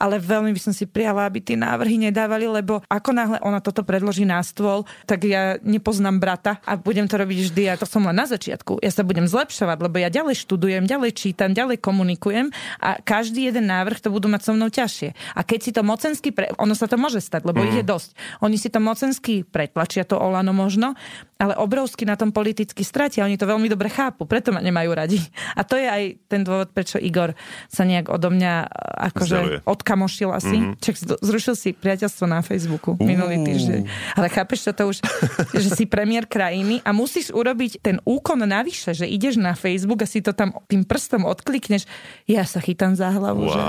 ale 0.00 0.16
veľmi 0.16 0.56
by 0.56 0.60
som 0.60 0.72
si 0.72 0.88
prijala, 0.88 1.28
aby 1.28 1.44
tie 1.44 1.60
návrhy 1.60 2.10
nedávali, 2.10 2.48
lebo 2.48 2.80
ako 2.88 3.10
náhle 3.12 3.38
ona 3.44 3.60
toto 3.60 3.84
predloží 3.84 4.24
na 4.24 4.40
stôl, 4.40 4.88
tak 5.04 5.28
ja 5.28 5.60
nepoznám 5.60 6.16
brata 6.16 6.58
a 6.64 6.80
budem 6.80 7.04
to 7.04 7.20
robiť 7.20 7.38
vždy 7.50 7.62
a 7.68 7.74
to 7.76 7.84
som 7.84 8.06
len 8.08 8.16
na 8.16 8.24
začiatku. 8.24 8.80
Ja 8.80 8.88
sa 8.88 9.04
budem 9.04 9.28
zlepšovať, 9.28 9.78
lebo 9.84 9.96
ja 10.00 10.08
ďalej 10.08 10.40
študujem, 10.46 10.88
ďalej 10.88 11.12
čítam, 11.18 11.52
ďalej 11.52 11.82
komunikujem 11.82 12.48
a 12.80 12.96
každý 13.02 13.50
jeden 13.52 13.68
návrh 13.68 14.00
to 14.00 14.08
budú 14.08 14.30
mať 14.32 14.42
so 14.46 14.52
mnou 14.56 14.72
ťažšie. 14.72 15.12
A 15.36 15.40
keď 15.44 15.58
si 15.60 15.70
to 15.74 15.82
mocensky, 15.84 16.30
pre... 16.30 16.48
ono 16.60 16.76
sa 16.76 16.86
to 16.86 17.00
môže 17.00 17.24
stať, 17.24 17.48
lebo 17.48 17.64
mm. 17.64 17.66
ich 17.72 17.76
je 17.80 17.84
dosť. 17.84 18.10
Oni 18.44 18.60
si 18.60 18.68
to 18.68 18.78
mocensky 18.78 19.42
pretlačia, 19.42 20.04
to 20.04 20.20
Olano 20.20 20.52
možno, 20.52 20.92
ale 21.40 21.56
obrovsky 21.56 22.04
na 22.04 22.20
tom 22.20 22.36
politicky 22.36 22.84
stratia. 22.84 23.24
Oni 23.24 23.40
to 23.40 23.48
veľmi 23.48 23.64
dobre 23.72 23.88
chápu, 23.88 24.28
preto 24.28 24.52
ma 24.52 24.60
nemajú 24.60 24.92
radi. 24.92 25.18
A 25.56 25.64
to 25.64 25.80
je 25.80 25.88
aj 25.88 26.02
ten 26.28 26.44
dôvod, 26.44 26.68
prečo 26.76 27.00
Igor 27.00 27.32
sa 27.72 27.88
nejak 27.88 28.12
odo 28.12 28.28
mňa 28.28 28.54
e, 28.60 28.68
akože 29.08 29.64
odkamošil 29.64 30.28
asi. 30.36 30.56
Mm-hmm. 30.60 30.84
Čak 30.84 30.94
zrušil 31.24 31.54
si 31.56 31.72
priateľstvo 31.72 32.28
na 32.28 32.44
Facebooku 32.44 32.92
uh. 32.92 33.00
minulý 33.00 33.40
týždeň. 33.40 33.80
Ale 34.20 34.28
chápeš, 34.28 34.68
čo 34.68 34.72
to 34.76 34.92
už, 34.92 35.00
že 35.64 35.68
si 35.72 35.88
premiér 35.88 36.28
krajiny 36.28 36.84
a 36.84 36.92
musíš 36.92 37.32
urobiť 37.32 37.80
ten 37.80 37.96
úkon 38.04 38.44
navyše, 38.44 38.92
že 38.92 39.08
ideš 39.08 39.40
na 39.40 39.56
Facebook 39.56 40.04
a 40.04 40.08
si 40.08 40.20
to 40.20 40.36
tam 40.36 40.52
tým 40.68 40.84
prstom 40.84 41.24
odklikneš. 41.24 41.88
Ja 42.28 42.44
sa 42.44 42.60
chytám 42.60 42.92
za 42.92 43.16
hlavu, 43.16 43.48
wow. 43.48 43.54
že 43.54 43.62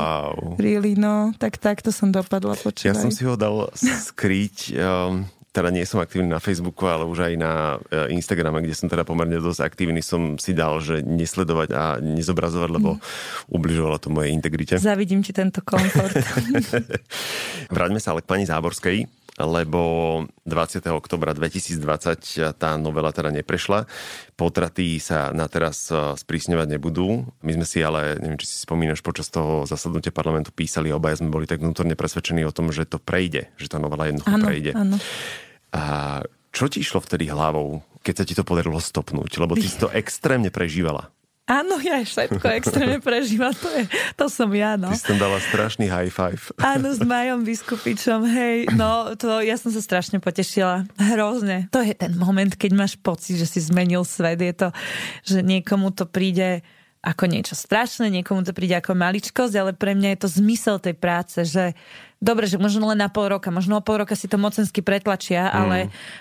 really, 0.60 1.00
no, 1.00 1.32
tak 1.40 1.56
takto 1.56 1.96
som 1.96 2.12
dopadla 2.12 2.60
počúvaj. 2.82 2.98
Ja 2.98 2.98
som 2.98 3.12
si 3.14 3.22
ho 3.24 3.38
dal 3.38 3.70
skryť 3.78 4.58
um, 4.82 5.30
teda 5.52 5.68
nie 5.68 5.84
som 5.84 6.00
aktívny 6.00 6.32
na 6.32 6.40
Facebooku, 6.40 6.88
ale 6.88 7.04
už 7.04 7.28
aj 7.28 7.34
na 7.36 7.76
e, 7.92 8.16
Instagrame, 8.16 8.64
kde 8.64 8.72
som 8.72 8.88
teda 8.88 9.04
pomerne 9.04 9.36
dosť 9.36 9.68
aktívny, 9.68 10.00
som 10.00 10.40
si 10.40 10.56
dal, 10.56 10.80
že 10.80 11.04
nesledovať 11.04 11.70
a 11.76 12.00
nezobrazovať, 12.00 12.70
lebo 12.72 12.96
mm. 12.96 13.02
ubližovalo 13.52 14.00
to 14.00 14.08
mojej 14.16 14.32
integrite. 14.32 14.80
Zavidím 14.80 15.20
ti 15.20 15.36
tento 15.36 15.60
komfort. 15.60 16.16
Vráťme 17.76 18.00
sa 18.00 18.16
ale 18.16 18.24
k 18.24 18.32
pani 18.32 18.48
Záborskej 18.48 19.04
lebo 19.44 19.82
20. 20.46 20.82
oktobra 20.92 21.32
2020 21.38 22.58
tá 22.58 22.76
novela 22.78 23.14
teda 23.14 23.30
neprešla. 23.30 23.86
Potraty 24.36 24.98
sa 24.98 25.30
na 25.36 25.46
teraz 25.46 25.90
e, 25.94 26.18
sprísňovať 26.18 26.68
nebudú. 26.78 27.30
My 27.46 27.52
sme 27.58 27.66
si 27.66 27.80
ale, 27.82 28.18
neviem, 28.18 28.40
či 28.42 28.50
si 28.50 28.58
spomínaš, 28.64 29.06
počas 29.06 29.30
toho 29.30 29.70
zasadnutia 29.70 30.10
parlamentu 30.10 30.50
písali, 30.50 30.90
obaja 30.90 31.22
sme 31.22 31.30
boli 31.34 31.46
tak 31.46 31.62
vnútorne 31.62 31.94
presvedčení 31.94 32.42
o 32.44 32.56
tom, 32.56 32.74
že 32.74 32.90
to 32.90 32.98
prejde, 32.98 33.54
že 33.60 33.70
tá 33.70 33.78
novela 33.78 34.10
jednoducho 34.10 34.36
ano, 34.36 34.46
prejde. 34.46 34.72
Áno. 34.74 34.98
A 35.72 35.84
čo 36.52 36.68
ti 36.68 36.84
išlo 36.84 37.00
vtedy 37.00 37.32
hlavou, 37.32 37.80
keď 38.04 38.14
sa 38.22 38.28
ti 38.28 38.34
to 38.36 38.44
podarilo 38.44 38.78
stopnúť? 38.78 39.40
Lebo 39.40 39.56
ty 39.56 39.70
si 39.70 39.80
to 39.80 39.88
extrémne 40.02 40.52
prežívala. 40.52 41.14
Áno, 41.50 41.82
ja 41.82 42.00
všetko 42.00 42.46
extrémne 42.54 43.00
prežívam, 43.08 43.52
to, 43.52 43.68
je, 43.74 43.84
to 44.14 44.26
som 44.30 44.48
ja, 44.54 44.78
no. 44.78 44.94
Ty 44.94 45.16
tam 45.16 45.20
dala 45.20 45.42
strašný 45.42 45.90
high 45.90 46.14
five. 46.14 46.54
Áno, 46.74 46.94
s 46.94 47.02
Majom 47.02 47.42
Biskupičom, 47.44 48.24
hej, 48.30 48.70
no, 48.78 49.18
to 49.18 49.42
ja 49.42 49.58
som 49.58 49.74
sa 49.74 49.82
strašne 49.82 50.22
potešila, 50.22 50.86
hrozne. 50.96 51.68
To 51.74 51.82
je 51.82 51.98
ten 51.98 52.14
moment, 52.16 52.54
keď 52.54 52.72
máš 52.78 52.94
pocit, 52.96 53.42
že 53.42 53.50
si 53.50 53.60
zmenil 53.60 54.06
svet, 54.06 54.40
je 54.40 54.54
to, 54.54 54.70
že 55.26 55.42
niekomu 55.42 55.92
to 55.92 56.06
príde 56.08 56.62
ako 57.02 57.26
niečo 57.26 57.58
strašné, 57.58 58.14
niekomu 58.14 58.46
to 58.46 58.54
príde 58.54 58.78
ako 58.78 58.94
maličkosť, 58.94 59.54
ale 59.58 59.72
pre 59.74 59.98
mňa 59.98 60.14
je 60.14 60.20
to 60.22 60.30
zmysel 60.30 60.78
tej 60.78 60.94
práce, 60.94 61.42
že 61.50 61.74
dobre, 62.22 62.46
že 62.46 62.62
možno 62.62 62.86
len 62.94 63.02
na 63.02 63.10
pol 63.10 63.34
roka, 63.34 63.50
možno 63.50 63.82
o 63.82 63.84
pol 63.84 64.06
roka 64.06 64.14
si 64.14 64.30
to 64.30 64.38
mocensky 64.38 64.86
pretlačia, 64.86 65.50
mm. 65.50 65.54
ale 65.58 65.78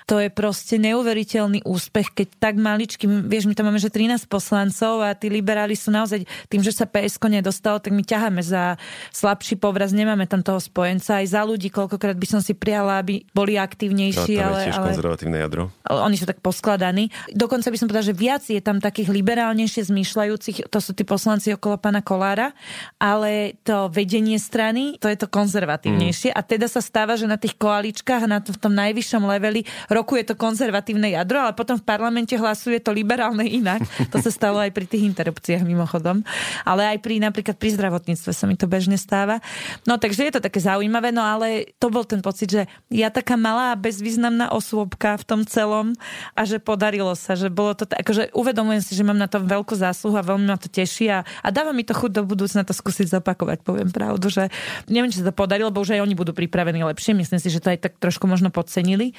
to 0.09 0.16
je 0.16 0.32
proste 0.32 0.80
neuveriteľný 0.80 1.61
úspech, 1.68 2.16
keď 2.16 2.28
tak 2.40 2.55
maličky, 2.57 3.05
vieš, 3.05 3.44
my 3.44 3.55
tam 3.55 3.68
máme, 3.68 3.76
že 3.76 3.92
13 3.92 4.24
poslancov 4.24 5.05
a 5.05 5.12
tí 5.12 5.28
liberáli 5.28 5.76
sú 5.76 5.92
naozaj, 5.92 6.24
tým, 6.48 6.64
že 6.64 6.72
sa 6.72 6.88
PSK 6.88 7.20
nedostalo, 7.28 7.78
tak 7.78 7.92
my 7.92 8.01
ťaháme 8.01 8.40
za 8.40 8.80
slabší 9.12 9.61
povraz, 9.61 9.92
nemáme 9.92 10.24
tam 10.24 10.40
toho 10.40 10.59
spojenca, 10.59 11.20
aj 11.20 11.36
za 11.36 11.44
ľudí, 11.44 11.68
koľkokrát 11.68 12.16
by 12.16 12.26
som 12.26 12.40
si 12.40 12.57
prijala, 12.57 13.05
aby 13.05 13.20
boli 13.36 13.61
aktívnejší. 13.61 14.40
No, 14.40 14.48
ale, 14.48 14.59
tiež 14.72 14.76
ale, 14.80 14.86
konzervatívne 14.96 15.36
jadro. 15.36 15.68
Oni 15.84 16.16
sú 16.16 16.24
tak 16.24 16.40
poskladaní. 16.40 17.12
Dokonca 17.36 17.68
by 17.68 17.76
som 17.76 17.86
povedala, 17.92 18.09
že 18.09 18.16
viac 18.16 18.42
je 18.48 18.59
tam 18.64 18.80
takých 18.80 19.12
liberálnejšie 19.12 19.92
zmýšľajúcich, 19.92 20.72
to 20.72 20.78
sú 20.80 20.96
tí 20.96 21.05
poslanci 21.05 21.53
okolo 21.53 21.76
pána 21.76 22.01
Kolára, 22.01 22.57
ale 22.96 23.61
to 23.68 23.92
vedenie 23.92 24.40
strany, 24.40 24.96
to 24.96 25.12
je 25.12 25.20
to 25.20 25.28
konzervatívne 25.28 25.89
konzervatívnejšie 25.91 26.30
mm. 26.32 26.36
a 26.36 26.41
teda 26.45 26.66
sa 26.70 26.80
stáva, 26.82 27.14
že 27.18 27.26
na 27.26 27.36
tých 27.36 27.57
koaličkách 27.59 28.22
na 28.30 28.38
v 28.41 28.59
tom 28.59 28.72
najvyššom 28.74 29.22
leveli 29.26 29.66
rokuje 29.91 30.22
to 30.26 30.34
konzervatívne 30.38 31.11
jadro, 31.11 31.43
ale 31.43 31.53
potom 31.55 31.78
v 31.78 31.84
parlamente 31.84 32.34
hlasuje 32.34 32.78
to 32.82 32.95
liberálne 32.95 33.45
inak. 33.47 33.82
To 34.11 34.18
sa 34.18 34.30
stalo 34.30 34.59
aj 34.59 34.74
pri 34.74 34.86
tých 34.86 35.07
interrupciách 35.07 35.62
mimochodom. 35.62 36.22
Ale 36.66 36.97
aj 36.97 36.99
pri 37.03 37.22
napríklad 37.22 37.57
pri 37.57 37.70
zdravotníctve 37.74 38.30
sa 38.34 38.45
mi 38.47 38.59
to 38.59 38.66
bežne 38.66 38.99
stáva. 38.99 39.38
No 39.86 39.97
takže 39.97 40.26
je 40.26 40.32
to 40.38 40.43
také 40.43 40.59
zaujímavé, 40.59 41.14
no 41.14 41.22
ale 41.22 41.72
to 41.78 41.93
bol 41.93 42.03
ten 42.03 42.20
pocit, 42.20 42.51
že 42.51 42.62
ja 42.91 43.09
taká 43.12 43.38
malá 43.38 43.74
bezvýznamná 43.78 44.51
osôbka 44.51 45.14
v 45.20 45.24
tom 45.24 45.41
celom 45.47 45.95
a 46.34 46.43
že 46.43 46.59
podarilo 46.59 47.12
sa, 47.14 47.38
že 47.38 47.53
bolo 47.53 47.74
to, 47.74 47.86
akože 47.86 48.34
uvedomujem 48.34 48.82
si, 48.82 48.93
že 48.99 49.07
mám 49.07 49.18
na 49.18 49.30
tom 49.30 49.47
veľkú 49.47 49.74
zásluhu 49.78 50.16
a 50.18 50.26
veľmi 50.26 50.47
ma 50.51 50.59
to 50.59 50.66
teší 50.66 51.11
a, 51.11 51.22
a 51.22 51.49
dáva 51.55 51.70
mi 51.70 51.86
to 51.86 51.95
chuť 51.95 52.11
do 52.11 52.22
budúcna 52.26 52.66
to 52.66 52.74
skúsiť 52.74 53.20
zopakovať, 53.20 53.62
poviem 53.62 53.91
pravdu, 53.91 54.26
že 54.28 54.51
neviem, 54.91 55.11
či 55.11 55.22
sa 55.22 55.30
to 55.30 55.34
podarilo, 55.36 55.70
lebo 55.81 55.89
už 55.89 55.97
aj 55.97 56.05
oni 56.05 56.12
budú 56.12 56.37
pripravení 56.37 56.85
lepšie. 56.85 57.16
Myslím 57.16 57.41
si, 57.41 57.49
že 57.49 57.64
to 57.64 57.72
aj 57.72 57.81
tak 57.81 57.97
trošku 57.97 58.28
možno 58.28 58.53
podcenili. 58.53 59.16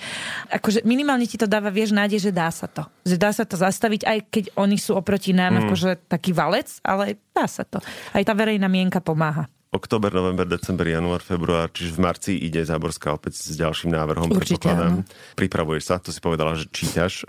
Akože 0.54 0.86
minimálne 0.86 1.26
ti 1.26 1.42
to 1.42 1.50
dáva, 1.50 1.74
vieš, 1.74 1.98
nádej, 1.98 2.30
že 2.30 2.30
dá 2.30 2.54
sa 2.54 2.70
to. 2.70 2.86
Že 3.02 3.18
dá 3.18 3.34
sa 3.34 3.50
to 3.50 3.58
zastaviť, 3.58 4.06
aj 4.06 4.20
keď 4.30 4.44
oni 4.54 4.78
sú 4.78 4.94
oproti 4.94 5.34
nám 5.34 5.58
mm. 5.58 5.62
akože 5.66 5.90
taký 6.06 6.38
valec, 6.38 6.70
ale 6.86 7.18
dá 7.34 7.50
sa 7.50 7.66
to. 7.66 7.82
Aj 8.14 8.22
tá 8.22 8.38
verejná 8.38 8.70
mienka 8.70 9.02
pomáha 9.02 9.50
október, 9.72 10.12
november, 10.12 10.44
december, 10.44 10.84
január, 10.84 11.24
február, 11.24 11.72
čiže 11.72 11.96
v 11.96 12.00
marci 12.04 12.32
ide 12.36 12.60
Záborská 12.60 13.16
opäť 13.16 13.40
s 13.40 13.56
ďalším 13.56 13.96
návrhom, 13.96 14.28
Určite, 14.28 14.68
predpokladám. 14.68 14.94
Áno. 15.00 15.08
Pripravuješ 15.40 15.84
sa, 15.88 15.96
to 15.96 16.12
si 16.12 16.20
povedala, 16.20 16.60
že 16.60 16.68
čítaš. 16.68 17.24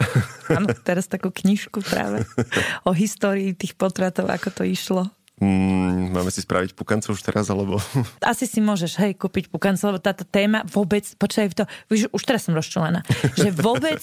Áno, 0.50 0.66
teraz 0.82 1.06
takú 1.06 1.30
knižku 1.30 1.86
práve 1.86 2.26
o 2.88 2.90
histórii 2.90 3.54
tých 3.54 3.78
potratov, 3.78 4.26
ako 4.26 4.58
to 4.58 4.62
išlo. 4.66 5.06
Mm, 5.42 6.14
máme 6.14 6.30
si 6.30 6.38
spraviť 6.38 6.78
pukancov 6.78 7.18
už 7.18 7.26
teraz, 7.26 7.50
alebo... 7.50 7.82
Asi 8.22 8.46
si 8.46 8.62
môžeš, 8.62 8.94
hej, 9.02 9.18
kúpiť 9.18 9.50
pukancov, 9.50 9.90
lebo 9.90 9.98
táto 9.98 10.22
téma 10.22 10.62
vôbec, 10.70 11.02
počkaj 11.18 11.50
to, 11.58 11.64
už, 11.90 12.14
už 12.14 12.22
teraz 12.22 12.46
som 12.46 12.54
rozčlená, 12.54 13.02
že 13.42 13.50
vôbec 13.50 13.98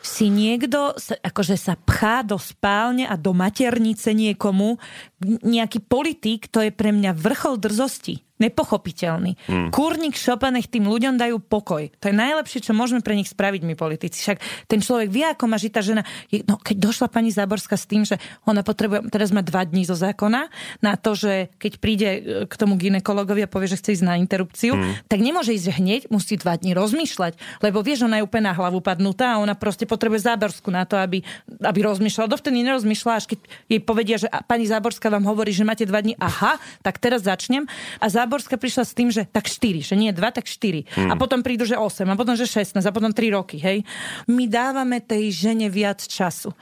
si 0.00 0.32
niekto 0.32 0.96
akože 1.22 1.56
sa 1.58 1.74
pchá 1.76 2.24
do 2.24 2.40
spálne 2.40 3.04
a 3.06 3.14
do 3.14 3.36
maternice 3.36 4.10
niekomu, 4.16 4.80
nejaký 5.24 5.84
politik, 5.84 6.52
to 6.52 6.60
je 6.60 6.72
pre 6.72 6.92
mňa 6.92 7.16
vrchol 7.16 7.56
drzosti 7.60 8.24
nepochopiteľný. 8.34 9.38
Hmm. 9.46 9.70
Kúrnik 9.70 10.18
šopa, 10.18 10.50
nech 10.50 10.66
tým 10.66 10.90
ľuďom 10.90 11.14
dajú 11.14 11.38
pokoj. 11.38 11.86
To 12.02 12.10
je 12.10 12.14
najlepšie, 12.14 12.66
čo 12.66 12.74
môžeme 12.74 12.98
pre 12.98 13.14
nich 13.14 13.30
spraviť 13.30 13.62
my 13.62 13.74
politici. 13.78 14.18
Však 14.18 14.66
ten 14.66 14.82
človek 14.82 15.06
vie, 15.06 15.22
ako 15.22 15.46
má 15.46 15.54
žiť 15.54 15.72
tá 15.72 15.80
žena. 15.86 16.02
No, 16.50 16.58
keď 16.58 16.76
došla 16.82 17.06
pani 17.14 17.30
Záborská 17.30 17.78
s 17.78 17.86
tým, 17.86 18.02
že 18.02 18.18
ona 18.42 18.66
potrebuje, 18.66 19.06
teraz 19.14 19.30
má 19.30 19.38
dva 19.38 19.62
dní 19.62 19.86
zo 19.86 19.94
zákona, 19.94 20.50
na 20.82 20.98
to, 20.98 21.14
že 21.14 21.54
keď 21.62 21.72
príde 21.78 22.08
e, 22.10 22.20
k 22.50 22.54
tomu 22.58 22.74
ginekologovi 22.74 23.46
a 23.46 23.50
povie, 23.50 23.70
že 23.70 23.78
chce 23.78 24.02
ísť 24.02 24.04
na 24.04 24.18
interrupciu, 24.18 24.74
hmm. 24.74 25.06
tak 25.06 25.22
nemôže 25.22 25.54
ísť 25.54 25.78
hneď, 25.78 26.00
musí 26.10 26.34
dva 26.34 26.58
dní 26.58 26.74
rozmýšľať, 26.74 27.62
lebo 27.62 27.86
vieš, 27.86 28.10
ona 28.10 28.18
je 28.18 28.26
úplne 28.26 28.50
na 28.50 28.54
hlavu 28.58 28.82
padnutá 28.82 29.38
a 29.38 29.40
ona 29.40 29.54
proste 29.54 29.83
potrebuje 29.86 30.26
Záborskú 30.26 30.68
na 30.72 30.84
to, 30.84 30.98
aby, 30.98 31.22
aby 31.62 31.78
rozmýšľala. 31.84 32.32
Dovtedy 32.32 32.64
nerozmýšľa, 32.64 33.12
až 33.14 33.24
keď 33.34 33.38
jej 33.70 33.80
povedia, 33.80 34.16
že 34.20 34.28
pani 34.48 34.64
Záborská 34.68 35.08
vám 35.12 35.24
hovorí, 35.28 35.52
že 35.54 35.66
máte 35.66 35.86
dva 35.86 36.00
dní, 36.00 36.16
aha, 36.18 36.58
tak 36.82 37.00
teraz 37.00 37.24
začnem. 37.24 37.64
A 38.00 38.06
Záborská 38.08 38.56
prišla 38.56 38.84
s 38.84 38.92
tým, 38.92 39.08
že 39.12 39.28
tak 39.28 39.48
4, 39.48 39.80
že 39.80 39.94
nie 39.94 40.10
2, 40.10 40.20
tak 40.32 40.44
4. 40.46 40.84
Hmm. 40.84 41.10
A 41.10 41.14
potom 41.14 41.40
prídu, 41.44 41.68
že 41.68 41.78
8, 41.78 42.04
a 42.08 42.14
potom, 42.16 42.34
že 42.34 42.48
16, 42.48 42.80
a 42.80 42.92
potom 42.92 43.12
3 43.12 43.36
roky, 43.36 43.56
hej. 43.60 43.86
My 44.28 44.48
dávame 44.48 45.00
tej 45.00 45.30
žene 45.32 45.68
viac 45.68 46.00
času. 46.02 46.52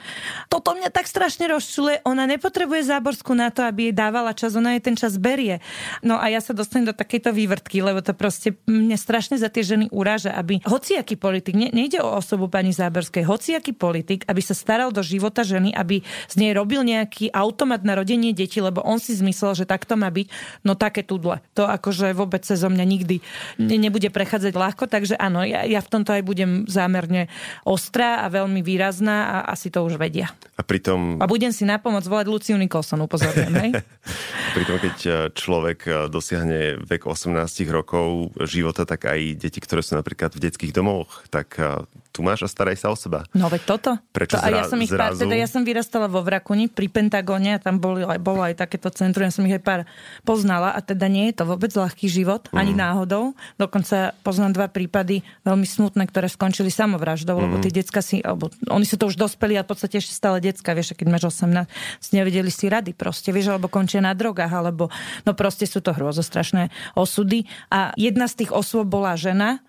Toto 0.51 0.75
mňa 0.75 0.89
tak 0.91 1.07
strašne 1.07 1.49
rozčuluje. 1.49 2.03
Ona 2.03 2.27
nepotrebuje 2.27 2.89
Záborskú 2.89 3.33
na 3.33 3.49
to, 3.49 3.63
aby 3.63 3.89
jej 3.89 3.95
dávala 3.95 4.35
čas, 4.35 4.55
ona 4.57 4.75
jej 4.75 4.83
ten 4.83 4.95
čas 4.97 5.15
berie. 5.15 5.63
No 6.01 6.19
a 6.19 6.27
ja 6.27 6.43
sa 6.43 6.51
dostanem 6.51 6.89
do 6.89 6.95
takejto 6.95 7.31
vývrtky, 7.31 7.79
lebo 7.79 8.03
to 8.03 8.11
proste 8.11 8.57
mne 8.67 8.95
strašne 8.99 9.39
za 9.39 9.47
tie 9.47 9.63
ženy 9.63 9.87
uráža, 9.93 10.33
aby 10.35 10.59
hociaký 10.65 11.15
politik, 11.15 11.55
ne, 11.55 11.69
nejde 11.71 12.01
o 12.01 12.09
osobu 12.17 12.47
pani 12.47 12.73
Záborskej, 13.03 13.27
hociaký 13.27 13.71
politik, 13.75 14.23
aby 14.31 14.39
sa 14.39 14.55
staral 14.55 14.95
do 14.95 15.03
života 15.03 15.43
ženy, 15.43 15.75
aby 15.75 15.99
z 16.31 16.35
nej 16.39 16.55
robil 16.55 16.87
nejaký 16.87 17.35
automat 17.35 17.83
na 17.83 17.99
rodenie 17.99 18.31
detí, 18.31 18.63
lebo 18.63 18.79
on 18.79 18.95
si 18.95 19.11
zmyslel, 19.11 19.59
že 19.59 19.67
takto 19.67 19.99
má 19.99 20.07
byť, 20.07 20.31
no 20.63 20.79
také 20.79 21.03
tudle. 21.03 21.43
To 21.59 21.67
ako 21.67 21.83
akože 21.83 22.15
vôbec 22.15 22.47
zo 22.47 22.69
mňa 22.71 22.85
nikdy 22.87 23.19
nebude 23.59 24.07
prechádzať 24.07 24.55
ľahko, 24.55 24.87
takže 24.87 25.19
áno, 25.19 25.43
ja, 25.43 25.67
ja 25.67 25.83
v 25.83 25.91
tomto 25.91 26.15
aj 26.15 26.23
budem 26.23 26.63
zámerne 26.63 27.27
ostrá 27.67 28.23
a 28.23 28.31
veľmi 28.31 28.63
výrazná 28.63 29.43
a 29.43 29.51
asi 29.51 29.67
to 29.67 29.83
už 29.83 29.99
vedia. 29.99 30.31
A 30.55 30.63
pritom... 30.63 31.19
A 31.19 31.27
budem 31.27 31.51
si 31.51 31.67
na 31.67 31.75
pomoc 31.75 32.07
volať 32.07 32.25
Luciu 32.31 32.55
Nicholson, 32.55 33.03
upozorňujem, 33.03 33.55
hej? 33.67 33.71
pritom, 34.55 34.79
keď 34.79 34.97
e, 35.03 35.11
človek 35.35 35.79
e, 35.85 35.91
dosiahne 36.07 36.79
vek 36.87 37.03
18 37.03 37.35
rokov 37.67 38.31
života, 38.47 38.87
tak 38.87 39.11
aj 39.11 39.35
deti, 39.35 39.59
ktoré 39.59 39.83
sú 39.83 39.99
napríklad 39.99 40.31
v 40.39 40.47
detských 40.47 40.71
domoch, 40.71 41.27
tak 41.27 41.59
e, 41.59 41.83
tu 42.13 42.21
máš 42.21 42.45
a 42.45 42.49
staraj 42.49 42.77
sa 42.77 42.92
o 42.92 42.92
seba. 42.95 43.25
No 43.33 43.49
veď 43.51 43.61
toto. 43.65 43.91
Prečo 44.11 44.37
to, 44.37 44.43
a 44.43 44.47
ja 44.49 44.63
som 44.65 44.79
ich 44.81 44.89
zrazu... 44.89 45.01
pár, 45.01 45.11
teda 45.19 45.35
ja 45.35 45.47
som 45.49 45.61
vyrastala 45.65 46.07
vo 46.07 46.21
Vrakuni 46.21 46.69
pri 46.69 46.87
Pentagóne 46.89 47.57
a 47.57 47.59
tam 47.59 47.77
boli, 47.77 48.05
bolo 48.21 48.41
aj 48.45 48.59
takéto 48.59 48.93
centrum, 48.93 49.25
ja 49.25 49.33
som 49.33 49.45
ich 49.45 49.55
aj 49.57 49.63
pár 49.63 49.81
poznala 50.23 50.73
a 50.73 50.79
teda 50.79 51.09
nie 51.09 51.29
je 51.31 51.41
to 51.41 51.43
vôbec 51.49 51.73
ľahký 51.73 52.07
život, 52.07 52.47
mm. 52.49 52.57
ani 52.57 52.73
náhodou. 52.73 53.33
Dokonca 53.57 54.13
poznám 54.21 54.55
dva 54.55 54.67
prípady 54.69 55.25
veľmi 55.43 55.65
smutné, 55.65 56.07
ktoré 56.09 56.29
skončili 56.29 56.69
samovraždou, 56.69 57.35
mm. 57.37 57.43
lebo 57.43 57.55
tie 57.59 57.73
decka 57.73 58.01
si, 58.05 58.21
alebo 58.21 58.53
oni 58.69 58.85
sú 58.85 58.95
to 58.95 59.09
už 59.09 59.17
dospeli 59.17 59.57
a 59.57 59.65
v 59.65 59.69
podstate 59.73 59.99
ešte 59.99 60.13
stále 60.13 60.39
decka, 60.39 60.73
vieš, 60.73 60.95
keď 60.95 61.07
máš 61.09 61.33
18, 61.33 61.67
si 61.99 62.11
nevedeli 62.15 62.49
si 62.53 62.69
rady 62.69 62.93
proste, 62.93 63.33
vieš, 63.33 63.53
alebo 63.53 63.67
končia 63.69 63.99
na 63.99 64.13
drogách, 64.15 64.51
alebo 64.51 64.87
no 65.27 65.31
proste 65.33 65.65
sú 65.65 65.81
to 65.81 65.91
hrôzostrašné 65.91 66.69
osudy. 66.93 67.45
A 67.73 67.91
jedna 67.97 68.29
z 68.29 68.45
tých 68.45 68.51
osôb 68.53 68.87
bola 68.87 69.17
žena, 69.17 69.59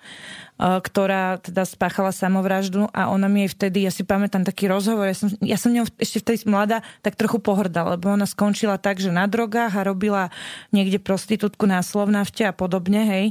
ktorá 0.54 1.42
teda 1.42 1.66
spáchala 1.66 2.14
samovraždu 2.14 2.86
a 2.94 3.10
ona 3.10 3.26
mi 3.26 3.42
aj 3.42 3.58
vtedy, 3.58 3.82
ja 3.82 3.90
si 3.90 4.06
pamätám 4.06 4.46
taký 4.46 4.70
rozhovor, 4.70 5.10
ja 5.10 5.16
som, 5.18 5.28
ja 5.42 5.58
som 5.58 5.74
ňou 5.74 5.90
ešte 5.98 6.22
vtedy 6.22 6.46
mladá 6.46 6.86
tak 7.02 7.18
trochu 7.18 7.42
pohrdala, 7.42 7.98
lebo 7.98 8.14
ona 8.14 8.22
skončila 8.22 8.78
tak, 8.78 9.02
že 9.02 9.10
na 9.10 9.26
drogách 9.26 9.74
a 9.74 9.82
robila 9.82 10.30
niekde 10.70 11.02
prostitútku 11.02 11.66
na 11.66 11.82
Slovnavte 11.82 12.46
a 12.46 12.54
podobne, 12.54 13.02
hej. 13.02 13.24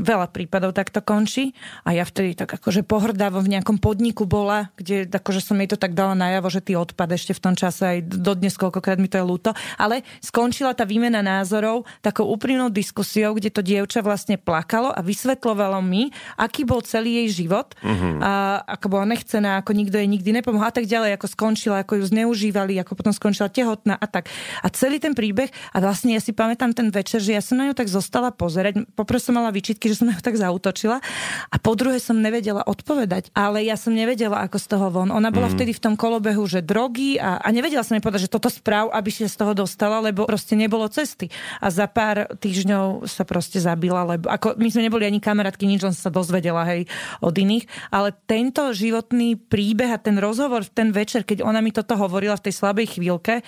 Veľa 0.00 0.32
prípadov 0.32 0.72
takto 0.72 1.04
končí 1.04 1.52
a 1.84 1.92
ja 1.92 2.08
vtedy 2.08 2.32
tak 2.32 2.56
akože 2.56 2.80
pohrdavo 2.88 3.44
v 3.44 3.60
nejakom 3.60 3.76
podniku 3.76 4.24
bola, 4.24 4.72
kde 4.80 5.04
akože 5.04 5.44
som 5.44 5.60
jej 5.60 5.68
to 5.68 5.76
tak 5.76 5.92
dala 5.92 6.16
najavo, 6.16 6.48
že 6.48 6.64
ty 6.64 6.72
odpad 6.80 7.12
ešte 7.12 7.36
v 7.36 7.44
tom 7.44 7.54
čase 7.60 7.82
aj 7.84 7.98
dodnes 8.08 8.56
koľkokrát 8.56 8.96
mi 8.96 9.12
to 9.12 9.20
je 9.20 9.24
ľúto, 9.28 9.52
ale 9.76 10.00
skončila 10.24 10.72
tá 10.72 10.88
výmena 10.88 11.20
názorov 11.20 11.84
takou 12.00 12.24
úprimnou 12.24 12.72
diskusiou, 12.72 13.36
kde 13.36 13.52
to 13.52 13.60
dievča 13.60 14.00
vlastne 14.00 14.40
plakalo 14.40 14.88
a 14.96 15.04
vysvetlovalo 15.04 15.84
mi, 15.84 16.08
aký 16.40 16.69
bol 16.70 16.86
celý 16.86 17.26
jej 17.26 17.42
život, 17.42 17.74
uh-huh. 17.82 18.22
a 18.22 18.62
ako 18.78 18.86
bola 18.94 19.10
nechcená, 19.10 19.58
ako 19.58 19.74
nikto 19.74 19.98
jej 19.98 20.06
nikdy 20.06 20.30
nepomohol 20.38 20.70
a 20.70 20.74
tak 20.74 20.86
ďalej, 20.86 21.18
ako 21.18 21.26
skončila, 21.26 21.82
ako 21.82 21.98
ju 21.98 22.04
zneužívali, 22.06 22.78
ako 22.78 22.94
potom 22.94 23.10
skončila 23.10 23.50
tehotná 23.50 23.98
a 23.98 24.06
tak. 24.06 24.30
A 24.62 24.70
celý 24.70 25.02
ten 25.02 25.18
príbeh, 25.18 25.50
a 25.74 25.82
vlastne 25.82 26.14
ja 26.14 26.22
si 26.22 26.30
pamätám 26.30 26.70
ten 26.70 26.94
večer, 26.94 27.18
že 27.18 27.34
ja 27.34 27.42
som 27.42 27.58
na 27.58 27.66
ňu 27.66 27.74
tak 27.74 27.90
zostala 27.90 28.30
pozerať, 28.30 28.86
poprvé 28.94 29.18
som 29.18 29.34
mala 29.34 29.50
výčitky, 29.50 29.90
že 29.90 29.98
som 29.98 30.06
na 30.06 30.14
ňu 30.14 30.22
tak 30.22 30.38
zautočila 30.38 31.02
a 31.50 31.56
po 31.58 31.74
druhé 31.74 31.98
som 31.98 32.14
nevedela 32.14 32.62
odpovedať, 32.62 33.34
ale 33.34 33.66
ja 33.66 33.74
som 33.74 33.90
nevedela, 33.90 34.46
ako 34.46 34.56
z 34.62 34.66
toho 34.70 34.86
von. 34.94 35.10
Ona 35.10 35.34
bola 35.34 35.50
uh-huh. 35.50 35.58
vtedy 35.58 35.74
v 35.74 35.82
tom 35.82 35.94
kolobehu, 35.98 36.46
že 36.46 36.62
drogy 36.62 37.18
a, 37.18 37.42
a 37.42 37.48
nevedela 37.50 37.82
som 37.82 37.98
jej 37.98 38.04
povedať, 38.04 38.30
že 38.30 38.30
toto 38.30 38.46
správ, 38.46 38.92
aby 38.94 39.10
si 39.10 39.26
z 39.26 39.34
toho 39.34 39.56
dostala, 39.56 39.98
lebo 39.98 40.28
proste 40.28 40.54
nebolo 40.54 40.86
cesty. 40.86 41.32
A 41.58 41.72
za 41.72 41.88
pár 41.88 42.28
týždňov 42.38 43.08
sa 43.08 43.24
proste 43.24 43.58
zabila, 43.58 44.04
lebo 44.04 44.28
ako 44.28 44.60
my 44.60 44.68
sme 44.68 44.86
neboli 44.86 45.08
ani 45.08 45.18
kamarátky, 45.18 45.64
nič 45.64 45.80
len 45.80 45.96
sa 45.96 46.12
dozvedela 46.12 46.59
počula 46.60 46.68
hej 46.68 46.82
od 47.24 47.34
iných, 47.36 47.64
ale 47.88 48.12
tento 48.28 48.72
životný 48.76 49.40
príbeh 49.40 49.96
a 49.96 49.98
ten 50.00 50.20
rozhovor 50.20 50.64
v 50.68 50.72
ten 50.72 50.88
večer, 50.92 51.24
keď 51.24 51.40
ona 51.40 51.64
mi 51.64 51.72
toto 51.72 51.96
hovorila 51.96 52.36
v 52.36 52.44
tej 52.50 52.54
slabej 52.60 53.00
chvíľke, 53.00 53.40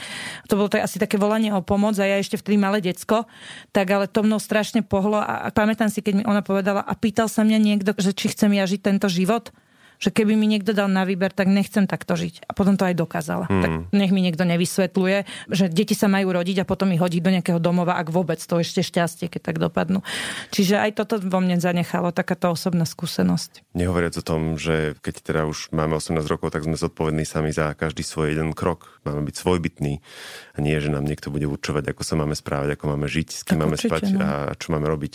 to 0.48 0.56
bolo 0.56 0.72
to 0.72 0.80
asi 0.80 0.96
také 0.96 1.20
volanie 1.20 1.52
o 1.52 1.60
pomoc 1.60 1.96
a 2.00 2.08
ja 2.08 2.16
ešte 2.16 2.40
vtedy 2.40 2.56
malé 2.56 2.80
decko, 2.80 3.28
tak 3.72 3.86
ale 3.92 4.08
to 4.08 4.24
mnou 4.24 4.40
strašne 4.40 4.80
pohlo 4.80 5.20
a, 5.20 5.44
a 5.44 5.52
pamätám 5.52 5.92
si, 5.92 6.00
keď 6.00 6.12
mi 6.16 6.24
ona 6.24 6.40
povedala 6.40 6.80
a 6.80 6.92
pýtal 6.96 7.28
sa 7.28 7.44
mňa 7.44 7.58
niekto, 7.60 7.92
že 8.00 8.16
či 8.16 8.32
chcem 8.32 8.56
ja 8.56 8.64
žiť 8.64 8.80
tento 8.80 9.08
život 9.12 9.52
že 10.02 10.10
keby 10.10 10.34
mi 10.34 10.50
niekto 10.50 10.74
dal 10.74 10.90
na 10.90 11.06
výber, 11.06 11.30
tak 11.30 11.46
nechcem 11.46 11.86
takto 11.86 12.18
žiť. 12.18 12.50
A 12.50 12.58
potom 12.58 12.74
to 12.74 12.82
aj 12.82 12.98
dokázala. 12.98 13.46
Hmm. 13.46 13.62
Tak 13.62 13.70
nech 13.94 14.10
mi 14.10 14.18
niekto 14.18 14.42
nevysvetľuje, 14.42 15.46
že 15.54 15.70
deti 15.70 15.94
sa 15.94 16.10
majú 16.10 16.34
rodiť 16.34 16.66
a 16.66 16.68
potom 16.68 16.90
ich 16.90 16.98
hodí 16.98 17.22
do 17.22 17.30
nejakého 17.30 17.62
domova, 17.62 17.94
ak 18.02 18.10
vôbec 18.10 18.42
to 18.42 18.58
ešte 18.58 18.82
šťastie, 18.82 19.30
keď 19.30 19.54
tak 19.54 19.56
dopadnú. 19.62 20.02
Čiže 20.50 20.82
aj 20.82 20.98
toto 20.98 21.22
vo 21.22 21.38
mne 21.38 21.62
zanechalo 21.62 22.10
takáto 22.10 22.50
osobná 22.50 22.82
skúsenosť. 22.82 23.62
Nehovoriac 23.78 24.18
o 24.18 24.26
tom, 24.26 24.58
že 24.58 24.98
keď 24.98 25.14
teda 25.22 25.42
už 25.46 25.70
máme 25.70 25.94
18 25.94 26.18
rokov, 26.26 26.50
tak 26.50 26.66
sme 26.66 26.74
zodpovední 26.74 27.22
sami 27.22 27.54
za 27.54 27.70
každý 27.78 28.02
svoj 28.02 28.34
jeden 28.34 28.58
krok. 28.58 28.98
Máme 29.06 29.22
byť 29.30 29.34
svojbytní 29.38 30.02
a 30.54 30.58
nie, 30.62 30.74
že 30.82 30.90
nám 30.90 31.06
niekto 31.06 31.30
bude 31.30 31.46
určovať, 31.46 31.94
ako 31.94 32.02
sa 32.02 32.14
máme 32.18 32.34
správať, 32.34 32.74
ako 32.74 32.84
máme 32.94 33.06
žiť, 33.06 33.28
s 33.30 33.42
kým 33.46 33.58
tak 33.58 33.62
máme 33.62 33.76
určite, 33.78 33.90
spať 33.90 34.02
no. 34.14 34.18
a 34.22 34.28
čo 34.58 34.66
máme 34.74 34.86
robiť. 34.86 35.12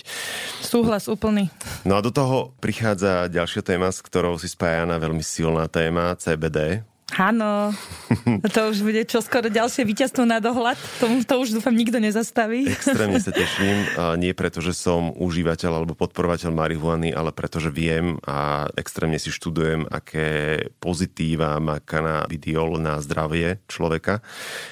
Súhlas 0.64 1.08
úplný. 1.08 1.52
No 1.88 1.96
a 1.96 2.04
do 2.04 2.12
toho 2.12 2.52
prichádza 2.60 3.32
ďalšia 3.32 3.64
téma, 3.64 3.92
s 3.92 4.04
ktorou 4.04 4.36
si 4.36 4.52
spája 4.52 4.77
spájana 4.78 5.02
veľmi 5.02 5.26
silná 5.26 5.66
téma 5.66 6.14
CBD. 6.22 6.86
Áno, 7.18 7.74
to 8.54 8.62
už 8.70 8.86
bude 8.86 9.10
čoskoro 9.10 9.50
ďalšie 9.50 9.82
víťazstvo 9.82 10.22
na 10.22 10.38
dohľad. 10.38 10.78
To, 11.02 11.10
to 11.26 11.34
už 11.42 11.58
dúfam 11.58 11.74
nikto 11.74 11.98
nezastaví. 11.98 12.70
Extrémne 12.70 13.18
sa 13.18 13.34
teším. 13.42 13.90
Nie 14.22 14.38
preto, 14.38 14.62
že 14.62 14.78
som 14.78 15.10
užívateľ 15.18 15.82
alebo 15.82 15.98
podporovateľ 15.98 16.54
marihuany, 16.54 17.10
ale 17.10 17.34
preto, 17.34 17.58
že 17.58 17.74
viem 17.74 18.22
a 18.22 18.70
extrémne 18.78 19.18
si 19.18 19.34
študujem, 19.34 19.90
aké 19.90 20.62
pozitíva 20.78 21.58
má 21.58 21.82
kanabidiol 21.82 22.78
na 22.78 23.02
zdravie 23.02 23.58
človeka. 23.66 24.22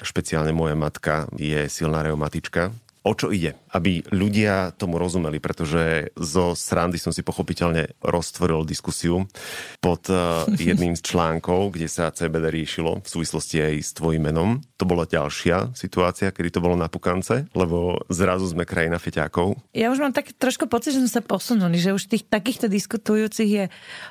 Špeciálne 0.06 0.54
moja 0.54 0.78
matka 0.78 1.26
je 1.34 1.66
silná 1.66 2.06
reumatička, 2.06 2.70
o 3.06 3.12
čo 3.14 3.30
ide, 3.30 3.54
aby 3.70 4.02
ľudia 4.10 4.74
tomu 4.74 4.98
rozumeli, 4.98 5.38
pretože 5.38 6.10
zo 6.18 6.58
srandy 6.58 6.98
som 6.98 7.14
si 7.14 7.22
pochopiteľne 7.22 7.94
roztvoril 8.02 8.66
diskusiu 8.66 9.30
pod 9.78 10.10
uh, 10.10 10.42
jedným 10.58 10.98
z 10.98 11.06
článkov, 11.06 11.78
kde 11.78 11.86
sa 11.86 12.10
CBD 12.10 12.50
riešilo 12.50 12.98
v 12.98 13.08
súvislosti 13.08 13.62
aj 13.62 13.74
s 13.78 13.90
tvojim 13.94 14.26
menom. 14.26 14.58
To 14.82 14.84
bola 14.84 15.06
ďalšia 15.06 15.78
situácia, 15.78 16.34
kedy 16.34 16.58
to 16.58 16.64
bolo 16.64 16.74
na 16.74 16.90
pukance, 16.90 17.46
lebo 17.54 18.02
zrazu 18.10 18.50
sme 18.50 18.66
krajina 18.66 18.98
feťákov. 18.98 19.54
Ja 19.70 19.94
už 19.94 20.02
mám 20.02 20.10
tak 20.10 20.34
trošku 20.34 20.66
pocit, 20.66 20.98
že 20.98 21.06
sme 21.06 21.12
sa 21.12 21.22
posunuli, 21.22 21.78
že 21.78 21.94
už 21.94 22.10
tých 22.10 22.26
takýchto 22.26 22.66
diskutujúcich 22.66 23.50
je 23.50 23.64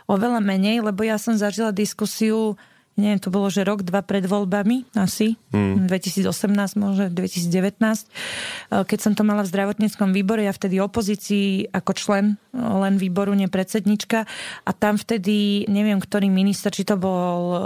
oveľa 0.07 0.39
menej, 0.39 0.79
lebo 0.79 1.03
ja 1.03 1.19
som 1.19 1.35
zažila 1.35 1.75
diskusiu 1.75 2.55
neviem, 2.95 3.19
to 3.19 3.27
bolo, 3.27 3.51
že 3.51 3.67
rok, 3.67 3.83
dva 3.83 3.99
pred 3.99 4.23
voľbami 4.23 4.95
asi, 4.95 5.35
hmm. 5.51 5.87
2018, 5.87 6.79
možno 6.79 7.11
2019, 7.11 8.07
keď 8.71 8.99
som 8.99 9.13
to 9.13 9.27
mala 9.27 9.43
v 9.43 9.51
zdravotníckom 9.51 10.15
výbore, 10.15 10.47
ja 10.47 10.55
vtedy 10.55 10.79
opozícii 10.79 11.75
ako 11.75 11.91
člen 11.95 12.25
len 12.55 12.95
výboru, 12.95 13.35
nie 13.35 13.51
predsednička. 13.51 14.23
A 14.63 14.71
tam 14.71 14.95
vtedy, 14.95 15.67
neviem, 15.67 15.99
ktorý 15.99 16.31
minister, 16.31 16.71
či 16.71 16.87
to 16.87 16.95
bol 16.95 17.39
uh, 17.51 17.59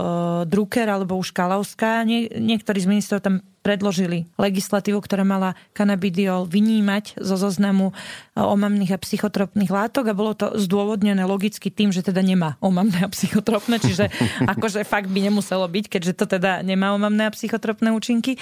Drucker 0.50 0.90
alebo 0.90 1.16
už 1.22 1.30
Kalavská, 1.30 2.02
nie, 2.04 2.26
niektorý 2.34 2.82
z 2.82 2.90
ministrov 2.90 3.22
tam 3.22 3.46
predložili 3.60 4.26
legislatívu, 4.39 4.99
ktorá 5.03 5.28
mala 5.28 5.53
kanabidiol 5.76 6.47
vynímať 6.47 7.20
zo 7.20 7.36
zoznamu 7.36 7.91
e, 7.91 7.93
omamných 8.39 8.95
a 8.95 9.01
psychotropných 9.01 9.72
látok 9.72 10.12
a 10.12 10.18
bolo 10.18 10.34
to 10.34 10.55
zdôvodnené 10.55 11.22
logicky 11.28 11.68
tým, 11.68 11.91
že 11.91 12.01
teda 12.01 12.24
nemá 12.24 12.55
omamné 12.64 13.03
a 13.03 13.12
psychotropné, 13.12 13.84
čiže 13.84 14.07
akože 14.53 14.88
fakt 14.88 15.12
by 15.12 15.30
nemuselo 15.30 15.68
byť, 15.68 15.86
keďže 15.91 16.14
to 16.16 16.26
teda 16.39 16.64
nemá 16.64 16.95
omamné 16.95 17.28
a 17.28 17.36
psychotropné 17.36 17.91
účinky. 17.91 18.39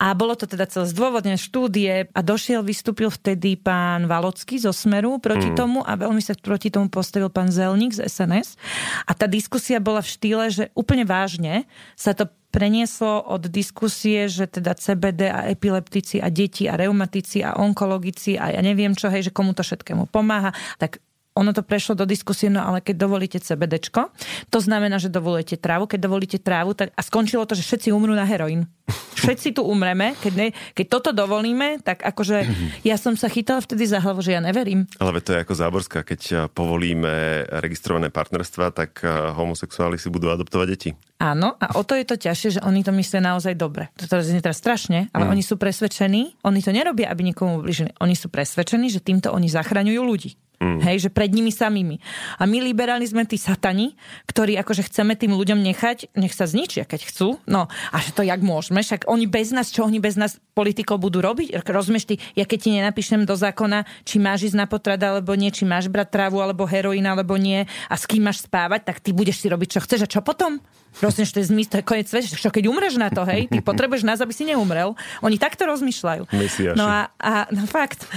A 0.00 0.16
bolo 0.16 0.34
to 0.34 0.48
teda 0.48 0.64
celé 0.66 0.88
zdôvodnené 0.88 1.36
štúdie 1.36 2.08
a 2.10 2.20
došiel, 2.24 2.64
vystúpil 2.64 3.12
vtedy 3.12 3.60
pán 3.60 4.08
Valocký 4.08 4.56
zo 4.58 4.72
Smeru 4.72 5.20
proti 5.20 5.52
mm. 5.52 5.56
tomu 5.56 5.80
a 5.84 5.94
veľmi 5.94 6.20
sa 6.24 6.32
proti 6.34 6.72
tomu 6.72 6.88
postavil 6.88 7.28
pán 7.28 7.52
Zelník 7.52 7.94
z 7.96 8.08
SNS. 8.08 8.56
A 9.04 9.12
tá 9.12 9.28
diskusia 9.28 9.78
bola 9.78 10.00
v 10.00 10.08
štýle, 10.10 10.44
že 10.48 10.64
úplne 10.72 11.04
vážne 11.04 11.68
sa 11.94 12.16
to 12.16 12.28
prenieslo 12.54 13.18
od 13.26 13.50
diskusie, 13.50 14.30
že 14.30 14.46
teda 14.46 14.78
CBD 14.78 15.26
a 15.26 15.50
epileptici 15.50 16.22
a 16.22 16.30
deti 16.30 16.70
a 16.70 16.78
reumatici 16.78 17.42
a 17.42 17.58
onkologici 17.58 18.38
a 18.38 18.54
ja 18.54 18.62
neviem 18.62 18.94
čo, 18.94 19.10
hej, 19.10 19.26
že 19.26 19.34
komu 19.34 19.58
to 19.58 19.66
všetkému 19.66 20.06
pomáha, 20.06 20.54
tak 20.78 21.02
ono 21.34 21.50
to 21.50 21.66
prešlo 21.66 21.98
do 21.98 22.06
diskusie, 22.06 22.46
no 22.46 22.62
ale 22.62 22.78
keď 22.78 22.94
dovolíte 22.94 23.38
CBDčko, 23.42 24.14
to 24.54 24.58
znamená, 24.62 25.02
že 25.02 25.10
dovolíte 25.10 25.58
trávu. 25.58 25.90
Keď 25.90 26.00
dovolíte 26.00 26.38
trávu, 26.38 26.78
tak, 26.78 26.94
a 26.94 27.02
skončilo 27.02 27.42
to, 27.42 27.58
že 27.58 27.66
všetci 27.66 27.88
umrú 27.90 28.14
na 28.14 28.22
heroín. 28.22 28.70
Všetci 29.18 29.56
tu 29.56 29.66
umreme. 29.66 30.14
Keď, 30.20 30.32
ne, 30.36 30.48
keď 30.76 30.86
toto 30.86 31.10
dovolíme, 31.10 31.82
tak 31.82 32.06
akože 32.06 32.46
ja 32.84 32.94
som 32.94 33.18
sa 33.18 33.26
chytala 33.26 33.64
vtedy 33.64 33.88
za 33.88 33.98
hlavu, 33.98 34.22
že 34.22 34.36
ja 34.36 34.40
neverím. 34.44 34.86
Ale 35.00 35.18
to 35.24 35.34
je 35.34 35.42
ako 35.42 35.54
záborská. 35.56 35.98
Keď 36.06 36.20
eh, 36.30 36.38
povolíme 36.52 37.48
registrované 37.64 38.14
partnerstva, 38.14 38.70
tak 38.70 39.02
eh, 39.02 39.10
homosexuáli 39.34 39.98
si 39.98 40.12
budú 40.12 40.30
adoptovať 40.30 40.66
deti. 40.70 40.90
Áno, 41.18 41.56
a 41.56 41.80
o 41.80 41.82
to 41.82 41.96
je 41.96 42.04
to 42.04 42.20
ťažšie, 42.20 42.60
že 42.60 42.64
oni 42.66 42.84
to 42.84 42.92
myslia 42.92 43.24
naozaj 43.24 43.56
dobre. 43.56 43.88
To 43.96 44.20
znie 44.20 44.44
teraz 44.44 44.60
strašne, 44.60 45.08
ale 45.10 45.24
mm. 45.24 45.30
oni 45.32 45.42
sú 45.42 45.56
presvedčení, 45.56 46.36
oni 46.44 46.60
to 46.60 46.68
nerobia, 46.68 47.08
aby 47.08 47.24
nikomu 47.24 47.64
ubližili. 47.64 47.96
Oni 48.04 48.12
sú 48.12 48.28
presvedčení, 48.28 48.92
že 48.92 49.00
týmto 49.00 49.32
oni 49.32 49.48
zachraňujú 49.48 50.02
ľudí. 50.04 50.36
Mm. 50.62 50.80
Hej, 50.80 51.08
že 51.08 51.10
pred 51.10 51.34
nimi 51.34 51.50
samými. 51.50 51.98
A 52.38 52.46
my 52.46 52.62
liberáli 52.62 53.02
sme 53.04 53.26
tí 53.26 53.34
satani, 53.34 53.98
ktorí 54.30 54.54
akože 54.62 54.86
chceme 54.86 55.18
tým 55.18 55.34
ľuďom 55.34 55.58
nechať, 55.60 56.14
nech 56.14 56.30
sa 56.30 56.46
zničia, 56.46 56.86
keď 56.86 57.10
chcú. 57.10 57.42
No 57.50 57.66
a 57.68 57.96
že 57.98 58.14
to 58.14 58.22
jak 58.22 58.38
môžeme, 58.38 58.78
však 58.78 59.10
oni 59.10 59.26
bez 59.26 59.50
nás, 59.50 59.74
čo 59.74 59.82
oni 59.82 59.98
bez 59.98 60.14
nás 60.14 60.38
politikov 60.54 61.02
budú 61.02 61.18
robiť? 61.18 61.58
Rozumieš 61.66 62.06
ty, 62.06 62.14
ja 62.38 62.46
keď 62.46 62.58
ti 62.58 62.70
nenapíšem 62.70 63.26
do 63.26 63.34
zákona, 63.34 63.82
či 64.06 64.22
máš 64.22 64.46
ísť 64.52 64.56
na 64.56 64.66
potrad 64.70 65.02
alebo 65.02 65.34
nie, 65.34 65.50
či 65.50 65.66
máš 65.66 65.90
brať 65.90 66.14
trávu 66.14 66.38
alebo 66.38 66.64
heroín 66.64 67.04
alebo 67.04 67.34
nie 67.34 67.66
a 67.90 67.94
s 67.98 68.06
kým 68.06 68.22
máš 68.22 68.46
spávať, 68.46 68.86
tak 68.86 69.02
ty 69.02 69.10
budeš 69.10 69.42
si 69.42 69.50
robiť, 69.50 69.78
čo 69.78 69.80
chceš 69.82 70.06
a 70.06 70.08
čo 70.08 70.22
potom? 70.22 70.62
Rozumieš, 71.02 71.34
to 71.34 71.40
je 71.42 71.50
zmysel, 71.50 71.70
to 71.70 71.78
je 71.80 71.86
koniec 71.86 72.06
sveta. 72.06 72.38
Čo 72.38 72.50
keď 72.54 72.70
umreš 72.70 72.94
na 73.00 73.10
to, 73.10 73.26
hej, 73.26 73.50
ty 73.50 73.58
potrebuješ 73.68 74.06
nás, 74.06 74.22
aby 74.22 74.30
si 74.30 74.46
neumrel. 74.46 74.94
Oni 75.24 75.36
takto 75.40 75.66
rozmýšľajú. 75.66 76.30
Mesiaši. 76.30 76.78
No 76.78 76.86
a, 76.86 77.10
a 77.18 77.50
no 77.50 77.66
fakt. 77.66 78.06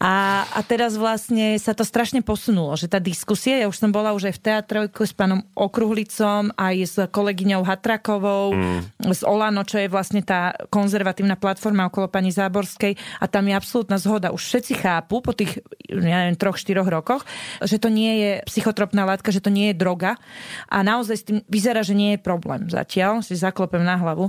A, 0.00 0.44
a 0.56 0.60
teraz 0.64 0.96
vlastne 0.96 1.60
sa 1.60 1.76
to 1.76 1.84
strašne 1.84 2.24
posunulo, 2.24 2.72
že 2.72 2.88
tá 2.88 2.96
diskusia, 2.96 3.60
ja 3.60 3.66
už 3.68 3.76
som 3.76 3.92
bola 3.92 4.16
už 4.16 4.32
aj 4.32 4.34
v 4.40 4.42
teatrojku 4.48 5.04
s 5.04 5.12
pánom 5.12 5.44
Okruhlicom, 5.52 6.56
aj 6.56 6.76
s 6.80 6.96
kolegyňou 7.12 7.60
Hatrakovou, 7.60 8.56
mm. 8.56 9.12
z 9.12 9.22
Olano, 9.28 9.60
čo 9.60 9.76
je 9.76 9.92
vlastne 9.92 10.24
tá 10.24 10.56
konzervatívna 10.72 11.36
platforma 11.36 11.92
okolo 11.92 12.08
pani 12.08 12.32
Záborskej 12.32 12.96
a 13.20 13.28
tam 13.28 13.44
je 13.52 13.54
absolútna 13.54 14.00
zhoda. 14.00 14.32
Už 14.32 14.40
všetci 14.40 14.80
chápu 14.80 15.20
po 15.20 15.36
tých, 15.36 15.60
ja 15.92 16.24
neviem, 16.24 16.40
troch, 16.40 16.56
štyroch 16.56 16.88
rokoch, 16.88 17.28
že 17.60 17.76
to 17.76 17.92
nie 17.92 18.12
je 18.24 18.30
psychotropná 18.48 19.04
látka, 19.04 19.28
že 19.28 19.44
to 19.44 19.52
nie 19.52 19.72
je 19.72 19.76
droga 19.76 20.16
a 20.72 20.80
naozaj 20.80 21.16
s 21.16 21.24
tým 21.28 21.38
vyzerá, 21.44 21.84
že 21.84 21.92
nie 21.92 22.09
nie 22.10 22.18
je 22.18 22.26
problém 22.26 22.66
zatiaľ, 22.66 23.22
si 23.22 23.38
zaklopem 23.38 23.86
na 23.86 23.94
hlavu. 23.94 24.26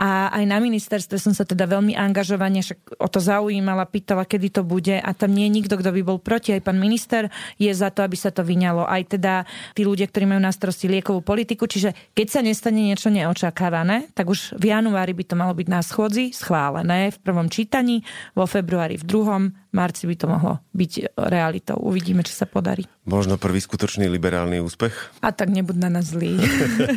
A 0.00 0.32
aj 0.32 0.44
na 0.48 0.56
ministerstve 0.64 1.20
som 1.20 1.36
sa 1.36 1.44
teda 1.44 1.68
veľmi 1.68 1.92
angažovane 1.92 2.64
o 2.96 3.08
to 3.12 3.20
zaujímala, 3.20 3.84
pýtala, 3.84 4.24
kedy 4.24 4.48
to 4.48 4.62
bude 4.64 4.96
a 4.96 5.10
tam 5.12 5.36
nie 5.36 5.44
je 5.52 5.56
nikto, 5.60 5.74
kto 5.76 5.92
by 5.92 6.00
bol 6.00 6.16
proti. 6.16 6.56
Aj 6.56 6.64
pán 6.64 6.80
minister 6.80 7.28
je 7.60 7.68
za 7.68 7.92
to, 7.92 8.00
aby 8.00 8.16
sa 8.16 8.32
to 8.32 8.40
vyňalo. 8.40 8.88
Aj 8.88 9.04
teda 9.04 9.44
tí 9.76 9.84
ľudia, 9.84 10.08
ktorí 10.08 10.24
majú 10.24 10.40
na 10.40 10.54
starosti 10.54 10.88
liekovú 10.88 11.20
politiku. 11.20 11.68
Čiže 11.68 11.92
keď 12.16 12.26
sa 12.32 12.40
nestane 12.40 12.80
niečo 12.80 13.12
neočakávané, 13.12 14.08
tak 14.16 14.32
už 14.32 14.56
v 14.56 14.72
januári 14.72 15.12
by 15.12 15.24
to 15.28 15.34
malo 15.36 15.52
byť 15.52 15.68
na 15.68 15.84
schôdzi 15.84 16.32
schválené 16.32 17.12
v 17.12 17.18
prvom 17.20 17.52
čítaní, 17.52 18.00
vo 18.32 18.48
februári 18.48 18.96
v 18.96 19.04
druhom, 19.04 19.42
marci 19.72 20.08
by 20.08 20.14
to 20.16 20.26
mohlo 20.26 20.54
byť 20.72 21.18
realitou. 21.18 21.76
Uvidíme, 21.80 22.24
či 22.24 22.32
sa 22.32 22.48
podarí. 22.48 22.88
Možno 23.08 23.40
prvý 23.40 23.60
skutočný 23.60 24.04
liberálny 24.08 24.60
úspech? 24.60 24.92
A 25.24 25.32
tak 25.32 25.48
nebud 25.48 25.76
na 25.76 25.88
nás 25.88 26.12
zlý. 26.12 26.36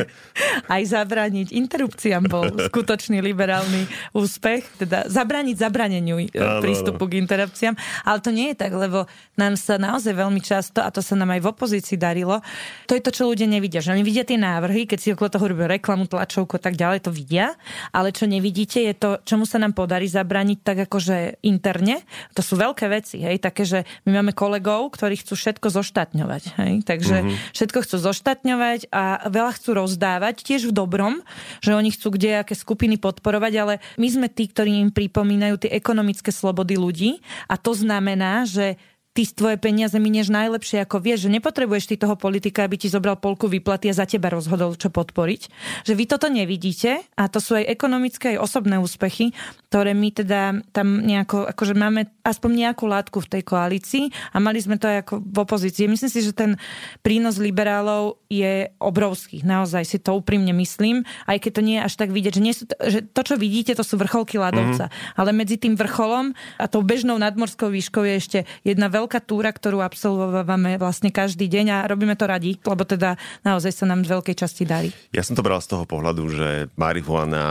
Aj 0.74 0.84
zabrániť 0.84 1.56
interrupciám 1.56 2.28
bol 2.28 2.52
skutočný 2.72 3.24
liberálny 3.24 3.88
úspech. 4.12 4.68
Teda 4.80 5.08
zabrániť 5.08 5.56
zabraneniu 5.56 6.20
prístupu 6.60 7.08
k 7.08 7.20
interrupciám. 7.20 7.76
Ale 8.04 8.20
to 8.20 8.32
nie 8.32 8.52
je 8.52 8.60
tak, 8.60 8.72
lebo 8.76 9.08
nám 9.40 9.56
sa 9.56 9.80
naozaj 9.80 10.14
veľmi 10.14 10.44
často, 10.44 10.84
a 10.84 10.92
to 10.92 11.00
sa 11.00 11.16
nám 11.16 11.32
aj 11.34 11.42
v 11.44 11.50
opozícii 11.50 11.98
darilo, 11.98 12.44
to 12.86 12.94
je 12.94 13.02
to, 13.02 13.12
čo 13.12 13.28
ľudia 13.28 13.48
nevidia. 13.48 13.82
Že 13.82 13.98
oni 14.00 14.04
vidia 14.06 14.28
tie 14.28 14.38
návrhy, 14.38 14.86
keď 14.86 15.00
si 15.00 15.12
okolo 15.16 15.32
toho 15.32 15.46
robia 15.50 15.72
reklamu, 15.72 16.06
tlačovku 16.06 16.60
a 16.60 16.62
tak 16.62 16.78
ďalej, 16.78 17.08
to 17.08 17.12
vidia. 17.12 17.58
Ale 17.96 18.14
čo 18.14 18.30
nevidíte, 18.30 18.84
je 18.84 18.94
to, 18.94 19.10
čomu 19.24 19.50
sa 19.50 19.58
nám 19.58 19.74
podarí 19.74 20.06
zabrániť 20.06 20.60
tak 20.62 20.78
akože 20.86 21.42
interne. 21.42 22.04
To 22.38 22.46
sú 22.46 22.61
veľké 22.62 22.86
veci, 22.94 23.18
hej, 23.26 23.42
také, 23.42 23.66
že 23.66 23.82
my 24.06 24.22
máme 24.22 24.38
kolegov, 24.38 24.94
ktorí 24.94 25.18
chcú 25.18 25.34
všetko 25.34 25.74
zoštatňovať, 25.74 26.44
hej, 26.62 26.74
takže 26.86 27.18
mm-hmm. 27.26 27.38
všetko 27.58 27.80
chcú 27.82 27.96
zoštatňovať 27.98 28.80
a 28.94 29.26
veľa 29.34 29.52
chcú 29.58 29.70
rozdávať, 29.82 30.46
tiež 30.46 30.70
v 30.70 30.74
dobrom, 30.78 31.26
že 31.66 31.74
oni 31.74 31.90
chcú 31.90 32.14
kde 32.14 32.46
aké 32.46 32.54
skupiny 32.54 33.02
podporovať, 33.02 33.54
ale 33.58 33.74
my 33.98 34.08
sme 34.08 34.28
tí, 34.30 34.46
ktorí 34.46 34.78
im 34.78 34.90
pripomínajú 34.94 35.66
tie 35.66 35.74
ekonomické 35.74 36.30
slobody 36.30 36.78
ľudí 36.78 37.18
a 37.50 37.58
to 37.58 37.74
znamená, 37.74 38.46
že 38.46 38.78
ty 39.12 39.28
tvoje 39.28 39.60
peniaze 39.60 39.96
minieš 40.00 40.32
najlepšie, 40.32 40.88
ako 40.88 41.04
vieš, 41.04 41.28
že 41.28 41.36
nepotrebuješ 41.36 41.86
ty 41.92 41.96
toho 42.00 42.16
politika, 42.16 42.64
aby 42.64 42.80
ti 42.80 42.88
zobral 42.88 43.20
polku 43.20 43.52
výplaty 43.52 43.92
a 43.92 43.98
za 43.98 44.08
teba 44.08 44.32
rozhodol, 44.32 44.80
čo 44.80 44.88
podporiť. 44.88 45.42
Že 45.84 45.94
vy 46.00 46.04
toto 46.08 46.28
nevidíte 46.32 47.04
a 47.20 47.28
to 47.28 47.44
sú 47.44 47.60
aj 47.60 47.68
ekonomické, 47.68 48.36
aj 48.36 48.44
osobné 48.44 48.80
úspechy, 48.80 49.36
ktoré 49.72 49.92
my 49.92 50.10
teda 50.16 50.64
tam 50.72 51.04
nejako, 51.04 51.48
akože 51.48 51.76
máme 51.76 52.08
aspoň 52.24 52.52
nejakú 52.68 52.88
látku 52.88 53.24
v 53.24 53.40
tej 53.40 53.44
koalícii 53.48 54.04
a 54.32 54.38
mali 54.40 54.60
sme 54.64 54.76
to 54.76 54.88
aj 54.88 55.08
ako 55.08 55.14
v 55.24 55.38
opozícii. 55.44 55.92
Myslím 55.92 56.12
si, 56.12 56.20
že 56.24 56.36
ten 56.36 56.60
prínos 57.04 57.40
liberálov 57.40 58.20
je 58.32 58.72
obrovský. 58.80 59.44
Naozaj 59.44 59.84
si 59.88 59.98
to 60.00 60.16
úprimne 60.16 60.56
myslím, 60.56 61.08
aj 61.28 61.38
keď 61.40 61.52
to 61.52 61.62
nie 61.64 61.76
je 61.80 61.86
až 61.88 61.94
tak 62.00 62.12
vidieť, 62.12 62.34
že, 62.36 62.44
nie 62.44 62.56
sú, 62.56 62.64
že 62.68 63.00
to, 63.04 63.22
čo 63.24 63.36
vidíte, 63.36 63.76
to 63.76 63.84
sú 63.84 64.00
vrcholky 64.00 64.40
ľadovca. 64.40 64.88
Mm-hmm. 64.88 65.20
Ale 65.20 65.30
medzi 65.36 65.56
tým 65.60 65.76
vrcholom 65.76 66.32
a 66.60 66.66
tou 66.72 66.84
bežnou 66.84 67.20
nadmorskou 67.20 67.68
výškou 67.72 68.04
je 68.08 68.14
ešte 68.16 68.40
jedna 68.68 68.88
veľká 68.88 69.01
veľká 69.02 69.20
túra, 69.26 69.50
ktorú 69.50 69.82
absolvovávame 69.82 70.78
vlastne 70.78 71.10
každý 71.10 71.50
deň 71.50 71.66
a 71.74 71.78
robíme 71.90 72.14
to 72.14 72.30
radi, 72.30 72.62
lebo 72.62 72.86
teda 72.86 73.18
naozaj 73.42 73.74
sa 73.74 73.86
nám 73.90 74.06
z 74.06 74.14
veľkej 74.14 74.36
časti 74.38 74.64
darí. 74.64 74.94
Ja 75.10 75.26
som 75.26 75.34
to 75.34 75.42
bral 75.42 75.58
z 75.58 75.74
toho 75.74 75.90
pohľadu, 75.90 76.24
že 76.30 76.50
marihuana, 76.78 77.44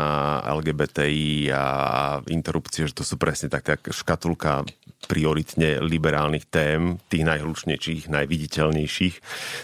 LGBTI 0.46 1.50
a 1.50 1.64
interrupcie, 2.30 2.86
že 2.86 2.94
to 2.94 3.02
sú 3.02 3.18
presne 3.18 3.50
taká 3.50 3.74
škatulka 3.76 4.62
prioritne 5.08 5.80
liberálnych 5.80 6.44
tém, 6.52 7.00
tých 7.08 7.24
najhlučnejších, 7.24 8.12
najviditeľnejších, 8.12 9.14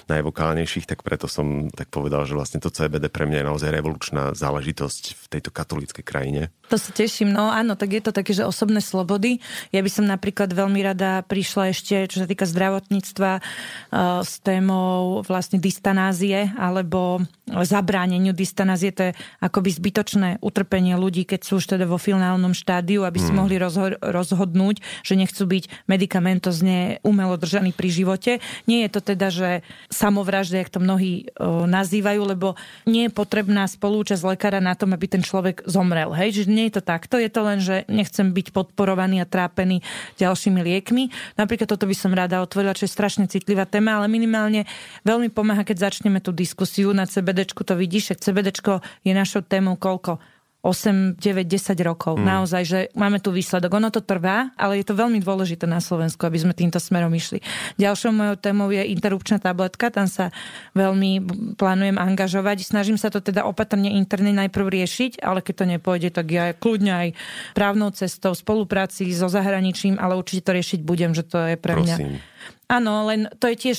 najvokálnejších, 0.09 0.89
tak 0.89 1.05
preto 1.05 1.28
som 1.28 1.68
tak 1.68 1.93
povedal, 1.93 2.24
že 2.24 2.32
vlastne 2.32 2.59
to 2.59 2.72
CBD 2.72 3.12
pre 3.12 3.28
mňa 3.28 3.45
je 3.45 3.49
naozaj 3.53 3.70
revolučná 3.70 4.32
záležitosť 4.32 5.03
v 5.12 5.24
tejto 5.28 5.51
katolíckej 5.53 6.05
krajine. 6.05 6.49
To 6.67 6.77
sa 6.77 6.91
teším, 6.91 7.31
no 7.31 7.47
áno, 7.47 7.79
tak 7.79 7.95
je 7.95 8.03
to 8.03 8.11
také, 8.11 8.35
že 8.35 8.43
osobné 8.43 8.83
slobody. 8.83 9.39
Ja 9.71 9.87
by 9.87 9.91
som 9.91 10.05
napríklad 10.11 10.51
veľmi 10.51 10.83
rada 10.83 11.23
prišla 11.23 11.71
ešte, 11.71 12.11
čo 12.11 12.23
sa 12.23 12.27
týka 12.27 12.43
zdravotníctva, 12.43 13.31
uh, 13.39 14.21
s 14.27 14.43
témou 14.43 15.23
vlastne 15.23 15.62
dystanázie 15.62 16.51
alebo 16.59 17.23
zabráneniu 17.47 18.35
dystanázie, 18.35 18.91
to 18.91 19.03
je 19.11 19.12
akoby 19.39 19.71
zbytočné 19.71 20.43
utrpenie 20.43 20.99
ľudí, 20.99 21.23
keď 21.23 21.47
sú 21.47 21.62
už 21.62 21.79
teda 21.79 21.87
vo 21.87 21.95
finálnom 21.95 22.51
štádiu, 22.51 23.07
aby 23.07 23.23
si 23.23 23.31
hmm. 23.31 23.39
mohli 23.39 23.55
rozho- 23.62 23.99
rozhodnúť, 24.03 24.83
že 25.07 25.14
nechcú 25.14 25.47
byť 25.47 25.87
medicamentozne 25.87 26.99
umelo 27.07 27.39
držaní 27.39 27.71
pri 27.71 27.89
živote. 27.95 28.43
Nie 28.67 28.87
je 28.87 28.91
to 28.91 29.01
teda, 29.14 29.31
že 29.31 29.51
samovraždy, 29.95 30.67
jak 30.67 30.75
to 30.75 30.83
mnohí 30.83 31.31
o, 31.39 31.71
nazývajú, 31.71 32.21
lebo 32.27 32.59
nie 32.83 33.07
je 33.07 33.14
potrebná 33.14 33.71
spolúčasť 33.71 34.27
lekára 34.27 34.59
na 34.59 34.75
tom, 34.75 34.91
aby 34.91 35.07
ten 35.07 35.23
človek 35.23 35.62
zomrel. 35.71 36.11
Hej? 36.11 36.43
Že 36.43 36.45
nie 36.57 36.73
je 36.73 36.81
to 36.81 36.83
takto, 36.83 37.21
je 37.21 37.29
to 37.29 37.41
len, 37.45 37.61
že 37.61 37.85
nechcem 37.93 38.33
byť 38.33 38.57
podporovaný 38.57 39.21
a 39.21 39.29
trápený 39.29 39.85
ďalšími 40.17 40.65
liekmi. 40.65 41.13
Napríklad 41.37 41.69
toto 41.69 41.85
by 41.85 41.93
som 41.93 42.17
rada 42.17 42.41
otvorila, 42.41 42.73
čo 42.73 42.89
je 42.89 42.97
strašne 42.97 43.29
citlivá 43.29 43.69
téma, 43.69 44.01
ale 44.01 44.09
minimálne 44.09 44.65
veľmi 45.05 45.29
pomáha, 45.29 45.69
keď 45.69 45.93
začneme 45.93 46.25
tú 46.25 46.33
diskusiu 46.33 46.97
na 46.97 47.05
CBD 47.05 47.45
to 47.53 47.75
vidíš, 47.77 48.17
že 48.17 48.31
CBDčko 48.31 48.81
je 49.05 49.13
našou 49.13 49.45
témou 49.45 49.77
koľko? 49.77 50.36
8, 50.67 51.14
9, 51.14 51.47
10 51.47 51.79
rokov. 51.87 52.19
Mm. 52.19 52.27
Naozaj, 52.27 52.62
že 52.67 52.81
máme 52.99 53.23
tu 53.23 53.31
výsledok. 53.31 53.79
Ono 53.79 53.95
to 53.95 54.03
trvá, 54.03 54.51
ale 54.59 54.83
je 54.83 54.87
to 54.91 54.99
veľmi 54.99 55.23
dôležité 55.23 55.71
na 55.71 55.79
Slovensku, 55.79 56.27
aby 56.27 56.43
sme 56.43 56.59
týmto 56.59 56.83
smerom 56.83 57.14
išli. 57.14 57.39
Ďalšou 57.79 58.11
mojou 58.11 58.37
témou 58.37 58.75
je 58.75 58.83
interrupčná 58.91 59.39
tabletka. 59.39 59.95
Tam 59.95 60.11
sa 60.11 60.35
veľmi 60.75 61.23
plánujem 61.55 61.95
angažovať. 61.95 62.67
Snažím 62.67 62.99
sa 62.99 63.14
to 63.14 63.23
teda 63.23 63.47
opatrne 63.47 63.95
interne 63.95 64.35
najprv 64.35 64.67
riešiť, 64.83 65.23
ale 65.23 65.39
keď 65.39 65.55
to 65.55 65.64
nepôjde, 65.79 66.11
tak 66.11 66.27
ja 66.35 66.51
kľudne 66.51 66.93
aj 66.93 67.09
právnou 67.55 67.95
cestou, 67.95 68.35
spolupráci 68.35 69.07
so 69.14 69.31
zahraničím, 69.31 70.03
ale 70.03 70.19
určite 70.19 70.51
to 70.51 70.57
riešiť 70.59 70.81
budem, 70.83 71.14
že 71.14 71.23
to 71.23 71.55
je 71.55 71.57
pre 71.57 71.79
mňa 71.79 71.97
Prosím. 71.97 72.19
Áno, 72.67 73.07
len 73.07 73.31
to 73.39 73.47
je 73.47 73.57
tiež 73.62 73.79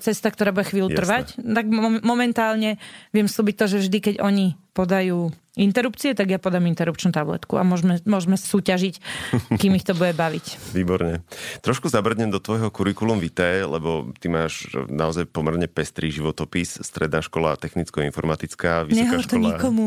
cesta, 0.00 0.28
ktorá 0.28 0.52
bude 0.52 0.68
chvíľu 0.68 0.92
Jasne. 0.92 0.98
trvať. 1.00 1.26
Tak 1.40 1.66
momentálne 2.04 2.76
viem 3.10 3.28
slúbiť 3.28 3.54
to, 3.58 3.64
že 3.70 3.78
vždy, 3.88 3.98
keď 4.00 4.14
oni 4.20 4.58
podajú 4.74 5.30
interrupcie, 5.54 6.18
tak 6.18 6.34
ja 6.34 6.42
podám 6.42 6.66
interrupčnú 6.66 7.14
tabletku 7.14 7.54
a 7.54 7.62
môžeme, 7.62 8.02
môžeme 8.02 8.34
súťažiť, 8.34 8.98
kým 9.54 9.78
ich 9.78 9.86
to 9.86 9.94
bude 9.94 10.18
baviť. 10.18 10.58
Výborne. 10.78 11.22
Trošku 11.62 11.86
zabrdnem 11.86 12.34
do 12.34 12.42
tvojho 12.42 12.74
kurikulum 12.74 13.22
vitae, 13.22 13.62
lebo 13.62 14.10
ty 14.18 14.26
máš 14.26 14.66
naozaj 14.90 15.30
pomerne 15.30 15.70
pestrý 15.70 16.10
životopis, 16.10 16.82
stredná 16.82 17.22
škola 17.22 17.54
technicko-informatická, 17.54 18.82
vysoká 18.82 19.14
Nehovor 19.14 19.26
to 19.30 19.38
škola... 19.38 19.46
nikomu. 19.46 19.86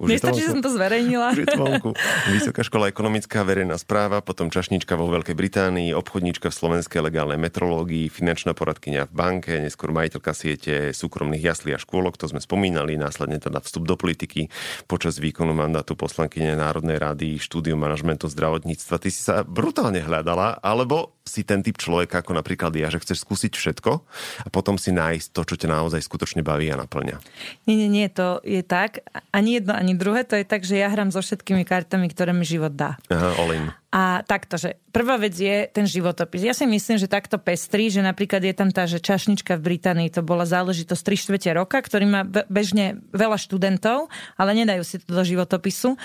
Nestačí, 0.16 0.40
že 0.48 0.56
som 0.56 0.64
to 0.64 0.72
zverejnila. 0.72 1.36
vysoká 2.36 2.64
škola 2.64 2.88
ekonomická, 2.88 3.44
verejná 3.44 3.76
správa, 3.76 4.24
potom 4.24 4.48
čašnička 4.48 4.96
vo 4.96 5.12
Veľkej 5.12 5.36
Británii, 5.36 5.92
obchodníčka 5.92 6.48
v 6.48 6.56
slovenskej 6.56 7.04
legálnej 7.04 7.36
metrológii, 7.36 8.08
finančná 8.16 8.56
poradkynia 8.56 9.04
v 9.04 9.12
banke, 9.12 9.52
neskôr 9.60 9.92
majiteľka 9.92 10.32
siete 10.32 10.74
súkromných 10.96 11.44
jaslí 11.44 11.76
a 11.76 11.80
škôlok, 11.80 12.16
to 12.16 12.32
sme 12.32 12.40
spomínali, 12.40 12.96
následne 12.96 13.36
teda 13.36 13.60
vstup 13.60 13.84
do 13.84 14.00
politiky 14.00 14.48
počas 14.88 15.20
výkonu 15.20 15.52
mandátu 15.52 15.92
poslankyne 15.92 16.56
Národnej 16.56 16.96
rady, 16.96 17.36
štúdium 17.36 17.76
manažmentu 17.76 18.32
zdravotníctva. 18.32 18.96
Ty 18.96 19.08
si 19.12 19.20
sa 19.20 19.44
brutálne 19.44 20.00
hľadala, 20.00 20.60
alebo 20.64 21.15
si 21.26 21.42
ten 21.42 21.60
typ 21.60 21.74
človeka, 21.76 22.22
ako 22.22 22.38
napríklad 22.38 22.70
ja, 22.78 22.86
že 22.86 23.02
chceš 23.02 23.26
skúsiť 23.26 23.58
všetko 23.58 23.92
a 24.46 24.48
potom 24.48 24.78
si 24.78 24.94
nájsť 24.94 25.34
to, 25.34 25.42
čo 25.42 25.54
ťa 25.58 25.68
naozaj 25.74 26.00
skutočne 26.06 26.46
baví 26.46 26.70
a 26.70 26.78
naplňa. 26.78 27.18
Nie, 27.66 27.76
nie, 27.76 27.90
nie, 27.90 28.06
to 28.06 28.38
je 28.46 28.62
tak. 28.62 29.02
Ani 29.34 29.58
jedno, 29.58 29.74
ani 29.74 29.98
druhé. 29.98 30.22
To 30.22 30.38
je 30.38 30.46
tak, 30.46 30.62
že 30.62 30.78
ja 30.78 30.86
hrám 30.86 31.10
so 31.10 31.18
všetkými 31.18 31.66
kartami, 31.66 32.06
ktoré 32.06 32.30
mi 32.30 32.46
život 32.46 32.72
dá. 32.72 32.94
Aha, 33.10 33.34
all. 33.36 33.74
A 33.96 34.20
takto, 34.28 34.60
že 34.60 34.76
prvá 34.92 35.16
vec 35.16 35.32
je 35.32 35.72
ten 35.72 35.88
životopis. 35.88 36.44
Ja 36.44 36.52
si 36.52 36.68
myslím, 36.68 37.00
že 37.00 37.08
takto 37.08 37.40
pestrí, 37.40 37.88
že 37.88 38.04
napríklad 38.04 38.44
je 38.44 38.52
tam 38.52 38.68
tá, 38.68 38.84
že 38.84 39.00
čašnička 39.00 39.56
v 39.56 39.72
Británii, 39.72 40.12
to 40.12 40.20
bola 40.20 40.44
záležitosť 40.44 41.00
3 41.00 41.22
štvrte 41.24 41.50
roka, 41.56 41.80
ktorý 41.80 42.04
má 42.04 42.20
bežne 42.28 43.00
veľa 43.16 43.40
študentov, 43.40 44.12
ale 44.36 44.50
nedajú 44.52 44.84
si 44.84 45.00
to 45.00 45.16
do 45.16 45.24
životopisu. 45.24 45.96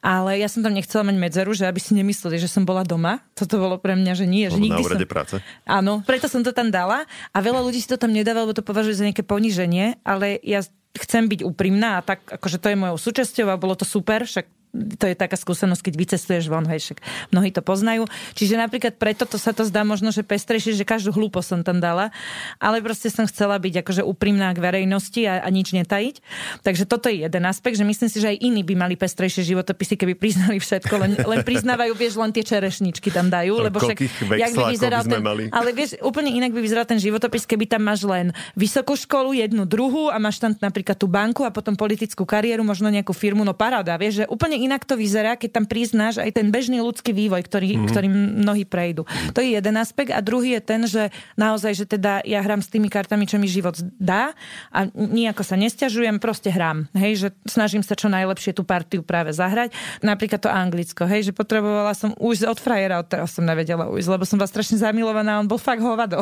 Ale 0.00 0.40
ja 0.40 0.48
som 0.48 0.64
tam 0.64 0.72
nechcela 0.72 1.04
mať 1.04 1.16
medzeru, 1.20 1.52
že 1.52 1.68
aby 1.68 1.76
si 1.76 1.92
nemysleli, 1.92 2.40
že 2.40 2.48
som 2.48 2.64
bola 2.64 2.84
doma. 2.84 3.20
Toto 3.36 3.60
bolo 3.60 3.76
pre 3.76 3.92
mňa, 3.96 4.12
že 4.16 4.26
nie. 4.28 4.48
Že 4.48 4.60
nikdy 4.60 4.80
na 4.80 4.86
úrade 4.88 5.06
som... 5.06 5.12
práce. 5.12 5.34
Áno, 5.68 6.00
preto 6.04 6.24
som 6.28 6.40
to 6.40 6.56
tam 6.56 6.72
dala. 6.72 7.04
A 7.36 7.38
veľa 7.44 7.60
ľudí 7.60 7.84
si 7.84 7.88
to 7.88 8.00
tam 8.00 8.12
nedáva, 8.12 8.48
lebo 8.48 8.56
to 8.56 8.64
považuje 8.64 8.96
za 8.96 9.04
nejaké 9.04 9.20
poníženie, 9.20 10.00
ale 10.04 10.40
ja 10.40 10.64
chcem 10.96 11.28
byť 11.30 11.46
úprimná 11.46 12.00
a 12.00 12.04
tak, 12.04 12.24
akože 12.26 12.58
to 12.58 12.72
je 12.72 12.80
mojou 12.80 12.98
súčasťou 12.98 13.46
a 13.52 13.60
bolo 13.60 13.78
to 13.78 13.86
super, 13.86 14.26
však 14.26 14.48
to 14.70 15.04
je 15.10 15.18
taká 15.18 15.34
skúsenosť, 15.34 15.90
keď 15.90 15.94
vycestuješ 15.98 16.46
von, 16.46 16.62
hej, 16.70 16.78
však 16.78 16.98
mnohí 17.34 17.50
to 17.50 17.58
poznajú. 17.58 18.06
Čiže 18.38 18.54
napríklad 18.54 18.94
preto 18.94 19.26
to 19.26 19.34
sa 19.34 19.50
to 19.50 19.66
zdá 19.66 19.82
možno, 19.82 20.14
že 20.14 20.22
pestrejšie, 20.22 20.78
že 20.78 20.86
každú 20.86 21.10
hlúpo 21.10 21.42
som 21.42 21.66
tam 21.66 21.82
dala, 21.82 22.14
ale 22.62 22.78
proste 22.78 23.10
som 23.10 23.26
chcela 23.26 23.58
byť 23.58 23.82
akože 23.82 24.02
úprimná 24.06 24.54
k 24.54 24.62
verejnosti 24.62 25.26
a, 25.26 25.42
a 25.42 25.48
nič 25.50 25.74
netajiť. 25.74 26.22
Takže 26.62 26.86
toto 26.86 27.10
je 27.10 27.26
jeden 27.26 27.44
aspekt, 27.50 27.82
že 27.82 27.84
myslím 27.86 28.08
si, 28.08 28.22
že 28.22 28.30
aj 28.30 28.38
iní 28.38 28.62
by 28.62 28.74
mali 28.78 28.94
pestrejšie 28.94 29.42
životopisy, 29.42 29.98
keby 29.98 30.14
priznali 30.14 30.62
všetko, 30.62 30.94
len, 31.02 31.12
len 31.18 31.40
priznávajú, 31.42 31.92
vieš, 31.98 32.14
len 32.22 32.30
tie 32.30 32.46
čerešničky 32.46 33.10
tam 33.10 33.26
dajú, 33.26 33.58
lebo 33.58 33.82
však 33.82 33.98
jak 34.38 34.52
by 34.54 34.62
vyzeral 34.70 35.02
by 35.02 35.10
ten, 35.10 35.22
mali? 35.22 35.44
ale 35.50 35.74
vieš, 35.74 35.98
úplne 35.98 36.30
inak 36.30 36.54
by 36.54 36.60
vyzeral 36.62 36.86
ten 36.86 37.02
životopis, 37.02 37.42
keby 37.42 37.66
tam 37.66 37.90
máš 37.90 38.06
len 38.06 38.30
vysokú 38.54 38.94
školu, 38.94 39.34
jednu 39.34 39.66
druhú 39.66 40.14
a 40.14 40.22
máš 40.22 40.38
tam 40.38 40.54
napríklad 40.54 40.94
tú 40.94 41.10
banku 41.10 41.42
a 41.42 41.50
potom 41.50 41.74
politickú 41.74 42.22
kariéru, 42.22 42.62
možno 42.62 42.86
nejakú 42.86 43.10
firmu, 43.10 43.42
no 43.42 43.56
paráda, 43.56 43.98
vieš, 43.98 44.22
že 44.22 44.24
úplne 44.30 44.59
inak 44.60 44.84
to 44.84 44.94
vyzerá, 44.94 45.40
keď 45.40 45.50
tam 45.60 45.64
priznáš 45.64 46.20
aj 46.20 46.30
ten 46.36 46.52
bežný 46.52 46.84
ľudský 46.84 47.16
vývoj, 47.16 47.40
ktorý, 47.48 47.68
mm-hmm. 47.76 47.88
ktorým 47.88 48.14
mnohí 48.44 48.64
prejdú. 48.68 49.08
To 49.32 49.40
je 49.40 49.56
jeden 49.56 49.76
aspekt 49.80 50.12
a 50.12 50.20
druhý 50.20 50.60
je 50.60 50.62
ten, 50.62 50.80
že 50.84 51.08
naozaj, 51.40 51.72
že 51.72 51.86
teda 51.88 52.20
ja 52.28 52.44
hrám 52.44 52.60
s 52.60 52.68
tými 52.68 52.92
kartami, 52.92 53.24
čo 53.24 53.40
mi 53.40 53.48
život 53.48 53.80
dá 53.96 54.36
a 54.68 54.86
nejako 54.92 55.42
sa 55.42 55.56
nestiažujem, 55.56 56.20
proste 56.20 56.52
hrám. 56.52 56.86
Hej, 56.92 57.12
že 57.26 57.28
snažím 57.48 57.80
sa 57.80 57.96
čo 57.96 58.12
najlepšie 58.12 58.52
tú 58.52 58.62
partiu 58.66 59.00
práve 59.00 59.32
zahrať. 59.32 59.72
Napríklad 60.04 60.44
to 60.44 60.50
Anglicko, 60.52 61.08
hej, 61.08 61.30
že 61.30 61.32
potrebovala 61.32 61.96
som 61.96 62.12
ujsť 62.18 62.44
od 62.44 62.58
frajera, 62.60 63.00
od 63.00 63.08
teraz 63.08 63.32
som 63.32 63.46
nevedela 63.46 63.88
ujsť, 63.88 64.08
lebo 64.10 64.24
som 64.28 64.36
vás 64.36 64.52
strašne 64.52 64.76
zamilovaná, 64.76 65.40
on 65.40 65.48
bol 65.48 65.58
fakt 65.58 65.80
hovado. 65.80 66.20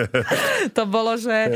to 0.76 0.82
bolo, 0.84 1.16
že, 1.16 1.50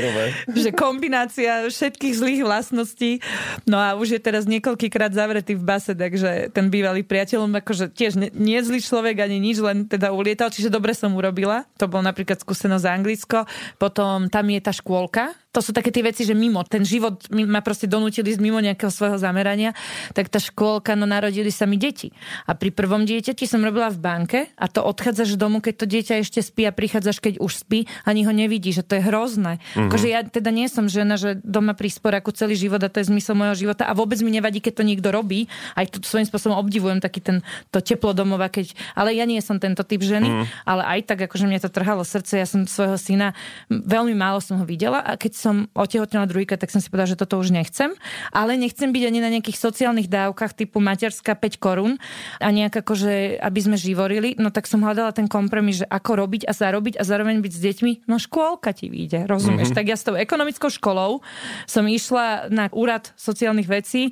že 0.55 0.69
kombinácia 0.73 1.67
všetkých 1.67 2.13
zlých 2.15 2.41
vlastností. 2.41 3.19
No 3.67 3.77
a 3.77 3.93
už 3.99 4.17
je 4.17 4.21
teraz 4.21 4.47
niekoľkýkrát 4.47 5.11
zavretý 5.11 5.53
v 5.53 5.63
base, 5.63 5.91
takže 5.99 6.55
ten 6.55 6.71
bývalý 6.71 7.03
priateľ, 7.03 7.51
akože 7.59 7.91
tiež 7.91 8.15
nie 8.31 8.59
zlý 8.63 8.79
človek 8.79 9.19
ani 9.19 9.43
nič, 9.43 9.59
len 9.59 9.85
teda 9.85 10.15
ulietal, 10.15 10.47
čiže 10.47 10.71
dobre 10.71 10.95
som 10.95 11.11
urobila. 11.11 11.67
To 11.75 11.91
bol 11.91 11.99
napríklad 11.99 12.39
skúsenosť 12.39 12.83
za 12.87 12.95
Anglicko. 12.95 13.39
Potom 13.75 14.31
tam 14.31 14.45
je 14.47 14.59
tá 14.63 14.71
škôlka, 14.71 15.35
to 15.49 15.65
sú 15.65 15.73
také 15.73 15.89
tie 15.89 16.05
veci, 16.05 16.29
že 16.29 16.37
mimo, 16.37 16.61
ten 16.61 16.85
život 16.85 17.25
ma 17.33 17.65
proste 17.65 17.89
donútili 17.89 18.29
ísť 18.29 18.41
mimo 18.41 18.61
nejakého 18.61 18.93
svojho 18.93 19.17
zamerania, 19.17 19.73
tak 20.13 20.29
tá 20.29 20.37
škôlka, 20.37 20.93
no 20.93 21.09
narodili 21.09 21.49
sa 21.49 21.65
mi 21.65 21.81
deti. 21.81 22.13
A 22.45 22.53
pri 22.53 22.69
prvom 22.69 23.01
dieťati 23.01 23.49
som 23.49 23.65
robila 23.65 23.89
v 23.89 23.97
banke 23.97 24.39
a 24.53 24.69
to 24.69 24.85
odchádzaš 24.85 25.41
domu, 25.41 25.57
keď 25.57 25.73
to 25.81 25.85
dieťa 25.89 26.13
ešte 26.21 26.45
spí 26.45 26.69
a 26.69 26.71
prichádzaš, 26.71 27.17
keď 27.17 27.33
už 27.41 27.65
spí, 27.65 27.89
ani 28.05 28.29
ho 28.29 28.33
nevidí, 28.33 28.69
že 28.69 28.85
to 28.85 29.01
je 29.01 29.03
hrozné. 29.09 29.57
Mm-hmm. 29.57 29.89
Akože 29.89 30.07
ja 30.13 30.21
teda 30.21 30.53
nie 30.53 30.69
som 30.69 30.85
žena, 30.85 31.17
že 31.17 31.41
doma 31.41 31.73
pri 31.73 31.89
sporaku 31.89 32.29
celý 32.29 32.53
život 32.53 32.85
a 32.85 32.93
to 32.93 33.01
je 33.01 33.09
zmysel 33.09 33.33
môjho 33.33 33.57
života 33.57 33.89
a 33.89 33.97
vôbec 33.97 34.21
mi 34.21 34.29
nevadí, 34.29 34.61
keď 34.61 34.81
to 34.81 34.83
niekto 34.85 35.09
robí. 35.09 35.49
Aj 35.73 35.89
tu 35.89 35.97
svojím 36.05 36.29
spôsobom 36.29 36.61
obdivujem 36.61 37.01
taký 37.01 37.25
ten, 37.25 37.41
to 37.73 37.81
teplo 37.81 38.13
domova, 38.13 38.53
keď, 38.53 38.77
ale 38.93 39.17
ja 39.17 39.25
nie 39.25 39.41
som 39.41 39.57
tento 39.57 39.81
typ 39.81 40.05
ženy, 40.05 40.29
mm. 40.29 40.45
ale 40.69 40.85
aj 40.85 41.09
tak, 41.09 41.25
akože 41.25 41.49
mňa 41.49 41.65
to 41.65 41.73
trhalo 41.73 42.05
srdce, 42.05 42.37
ja 42.37 42.45
som 42.45 42.69
svojho 42.69 43.01
syna, 43.01 43.33
veľmi 43.73 44.13
málo 44.13 44.37
som 44.37 44.61
ho 44.61 44.65
videla 44.69 45.01
a 45.01 45.17
keď 45.17 45.38
som 45.39 45.71
otehotnila 45.71 46.27
druhýka, 46.27 46.59
tak 46.59 46.67
som 46.67 46.83
si 46.83 46.91
povedala, 46.91 47.15
že 47.15 47.19
toto 47.19 47.39
už 47.39 47.55
nechcem. 47.55 47.95
Ale 48.35 48.59
nechcem 48.59 48.91
byť 48.91 49.03
ani 49.07 49.19
na 49.23 49.31
nejakých 49.31 49.55
sociálnych 49.55 50.11
dávkach 50.11 50.51
typu 50.51 50.83
materská 50.83 51.39
5 51.39 51.55
korún 51.55 51.95
a 52.43 52.51
nejak 52.51 52.83
akože, 52.83 53.39
aby 53.39 53.59
sme 53.63 53.79
živorili. 53.79 54.35
No 54.35 54.51
tak 54.51 54.67
som 54.67 54.83
hľadala 54.83 55.15
ten 55.15 55.31
kompromis, 55.31 55.79
že 55.79 55.87
ako 55.87 56.27
robiť 56.27 56.43
a 56.43 56.51
zarobiť 56.51 56.99
a 56.99 57.03
zároveň 57.07 57.39
byť 57.39 57.53
s 57.55 57.61
deťmi. 57.63 57.91
No 58.11 58.19
škôlka 58.19 58.75
ti 58.75 58.91
vyjde, 58.91 59.23
rozumieš? 59.31 59.71
Mm-hmm. 59.71 59.79
Tak 59.79 59.85
ja 59.87 59.95
s 59.95 60.03
tou 60.03 60.19
ekonomickou 60.19 60.67
školou 60.67 61.23
som 61.63 61.87
išla 61.87 62.51
na 62.51 62.67
úrad 62.75 63.13
sociálnych 63.15 63.69
vecí 63.69 64.11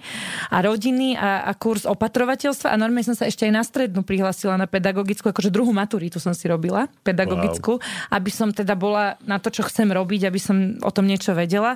a 0.53 0.63
rodiny 0.63 1.17
a, 1.17 1.43
a 1.43 1.51
kurz 1.57 1.84
opatrovateľstva 1.84 2.71
a 2.71 2.80
normálne 2.80 3.09
som 3.09 3.17
sa 3.17 3.25
ešte 3.25 3.49
aj 3.49 3.53
na 3.53 3.63
strednú 3.65 4.05
prihlásila 4.05 4.55
na 4.55 4.69
pedagogickú, 4.69 5.34
akože 5.34 5.49
druhú 5.49 5.73
maturitu 5.73 6.21
som 6.21 6.32
si 6.32 6.45
robila, 6.45 6.86
pedagogickú, 7.01 7.82
wow. 7.82 8.15
aby 8.15 8.30
som 8.30 8.53
teda 8.53 8.78
bola 8.78 9.17
na 9.25 9.41
to, 9.41 9.49
čo 9.49 9.65
chcem 9.65 9.89
robiť, 9.89 10.30
aby 10.30 10.39
som 10.39 10.78
o 10.86 10.91
tom 10.93 11.09
niečo 11.18 11.34
vedela. 11.34 11.74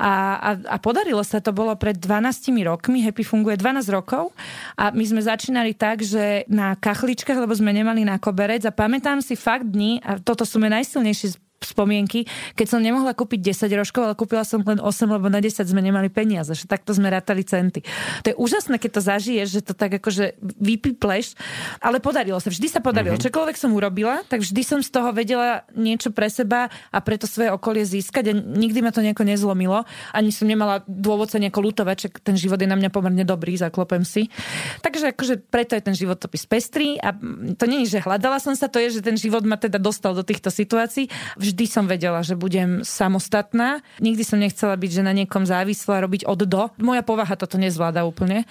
A, 0.00 0.10
a, 0.40 0.50
a 0.56 0.76
podarilo 0.80 1.20
sa, 1.20 1.44
to 1.44 1.52
bolo 1.52 1.76
pred 1.76 2.00
12 2.00 2.48
rokmi, 2.64 3.04
Happy 3.04 3.20
funguje 3.20 3.60
12 3.60 3.84
rokov 3.92 4.32
a 4.80 4.88
my 4.88 5.04
sme 5.04 5.20
začínali 5.20 5.76
tak, 5.76 6.00
že 6.00 6.48
na 6.48 6.72
kachličkách, 6.72 7.36
lebo 7.36 7.52
sme 7.52 7.76
nemali 7.76 8.08
na 8.08 8.16
koberec 8.16 8.64
a 8.64 8.72
pamätám 8.72 9.20
si 9.20 9.36
fakt 9.36 9.68
dni, 9.68 10.00
a 10.00 10.16
toto 10.16 10.48
sú 10.48 10.56
mi 10.56 10.72
najsilnejšie 10.72 11.47
spomienky, 11.68 12.24
keď 12.56 12.66
som 12.76 12.80
nemohla 12.80 13.12
kúpiť 13.12 13.52
10 13.52 13.68
rožkov, 13.76 14.02
ale 14.08 14.14
kúpila 14.16 14.42
som 14.42 14.64
len 14.64 14.80
8, 14.80 14.88
lebo 15.04 15.28
na 15.28 15.44
10 15.44 15.68
sme 15.68 15.84
nemali 15.84 16.08
peniaze, 16.08 16.50
že 16.56 16.64
takto 16.64 16.96
sme 16.96 17.12
rátali 17.12 17.44
centy. 17.44 17.84
To 18.24 18.32
je 18.32 18.36
úžasné, 18.40 18.80
keď 18.80 18.90
to 18.98 19.02
zažiješ, 19.04 19.48
že 19.52 19.60
to 19.60 19.72
tak 19.76 20.00
akože 20.00 20.40
vypipleš, 20.40 21.36
ale 21.84 22.00
podarilo 22.00 22.40
sa, 22.40 22.48
vždy 22.48 22.68
sa 22.72 22.80
podarilo. 22.80 23.20
Mm-hmm. 23.20 23.28
Čokoľvek 23.28 23.56
som 23.60 23.70
urobila, 23.76 24.24
tak 24.26 24.40
vždy 24.40 24.62
som 24.64 24.80
z 24.80 24.88
toho 24.88 25.12
vedela 25.12 25.68
niečo 25.76 26.10
pre 26.14 26.32
seba 26.32 26.72
a 26.88 26.98
preto 27.04 27.28
svoje 27.28 27.52
okolie 27.52 27.84
získať 27.84 28.30
a 28.30 28.32
nikdy 28.34 28.80
ma 28.80 28.90
to 28.94 29.04
nejako 29.04 29.28
nezlomilo. 29.28 29.84
Ani 30.14 30.32
som 30.32 30.48
nemala 30.48 30.80
dôvod 30.88 31.28
sa 31.28 31.42
nejako 31.42 31.60
lutovať, 31.68 31.96
že 31.98 32.08
ten 32.22 32.36
život 32.38 32.56
je 32.56 32.68
na 32.70 32.78
mňa 32.78 32.90
pomerne 32.94 33.24
dobrý, 33.26 33.58
zaklopem 33.58 34.06
si. 34.06 34.32
Takže 34.80 35.12
akože 35.12 35.34
preto 35.50 35.74
je 35.74 35.82
ten 35.82 35.96
životopis 35.96 36.46
pestrý 36.48 36.96
a 37.02 37.12
to 37.58 37.64
nie 37.66 37.84
je, 37.84 37.98
že 37.98 38.04
hľadala 38.04 38.38
som 38.38 38.54
sa, 38.54 38.70
to 38.70 38.78
je, 38.78 39.00
že 39.00 39.04
ten 39.04 39.18
život 39.18 39.42
ma 39.42 39.58
teda 39.58 39.76
dostal 39.76 40.14
do 40.14 40.22
týchto 40.22 40.48
situácií. 40.48 41.10
Vždy 41.36 41.57
som 41.66 41.88
vedela, 41.88 42.20
že 42.22 42.38
budem 42.38 42.86
samostatná. 42.86 43.82
Nikdy 43.98 44.22
som 44.22 44.38
nechcela 44.38 44.78
byť, 44.78 44.90
že 44.92 45.02
na 45.02 45.16
niekom 45.16 45.48
závislá, 45.48 46.04
robiť 46.04 46.28
od 46.28 46.40
do. 46.44 46.62
Moja 46.78 47.02
povaha 47.02 47.34
toto 47.34 47.58
nezvláda 47.58 48.04
úplne. 48.04 48.44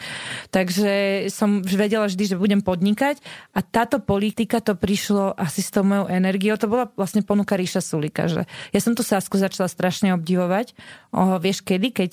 Takže 0.52 1.28
som 1.32 1.64
vedela 1.64 2.10
vždy, 2.10 2.36
že 2.36 2.42
budem 2.42 2.60
podnikať 2.66 3.22
a 3.54 3.64
táto 3.64 4.02
politika 4.02 4.60
to 4.60 4.74
prišlo 4.74 5.38
asi 5.38 5.62
s 5.62 5.70
tou 5.70 5.86
mojou 5.86 6.10
energiou. 6.10 6.58
To 6.58 6.68
bola 6.68 6.90
vlastne 6.98 7.22
ponuka 7.22 7.56
Ríša 7.56 7.80
Sulika, 7.80 8.26
že 8.26 8.50
ja 8.74 8.80
som 8.82 8.98
tú 8.98 9.06
Sasku 9.06 9.38
začala 9.38 9.70
strašne 9.70 10.12
obdivovať. 10.18 10.74
O, 11.14 11.38
vieš 11.38 11.62
kedy? 11.62 11.94
Keď 11.94 12.12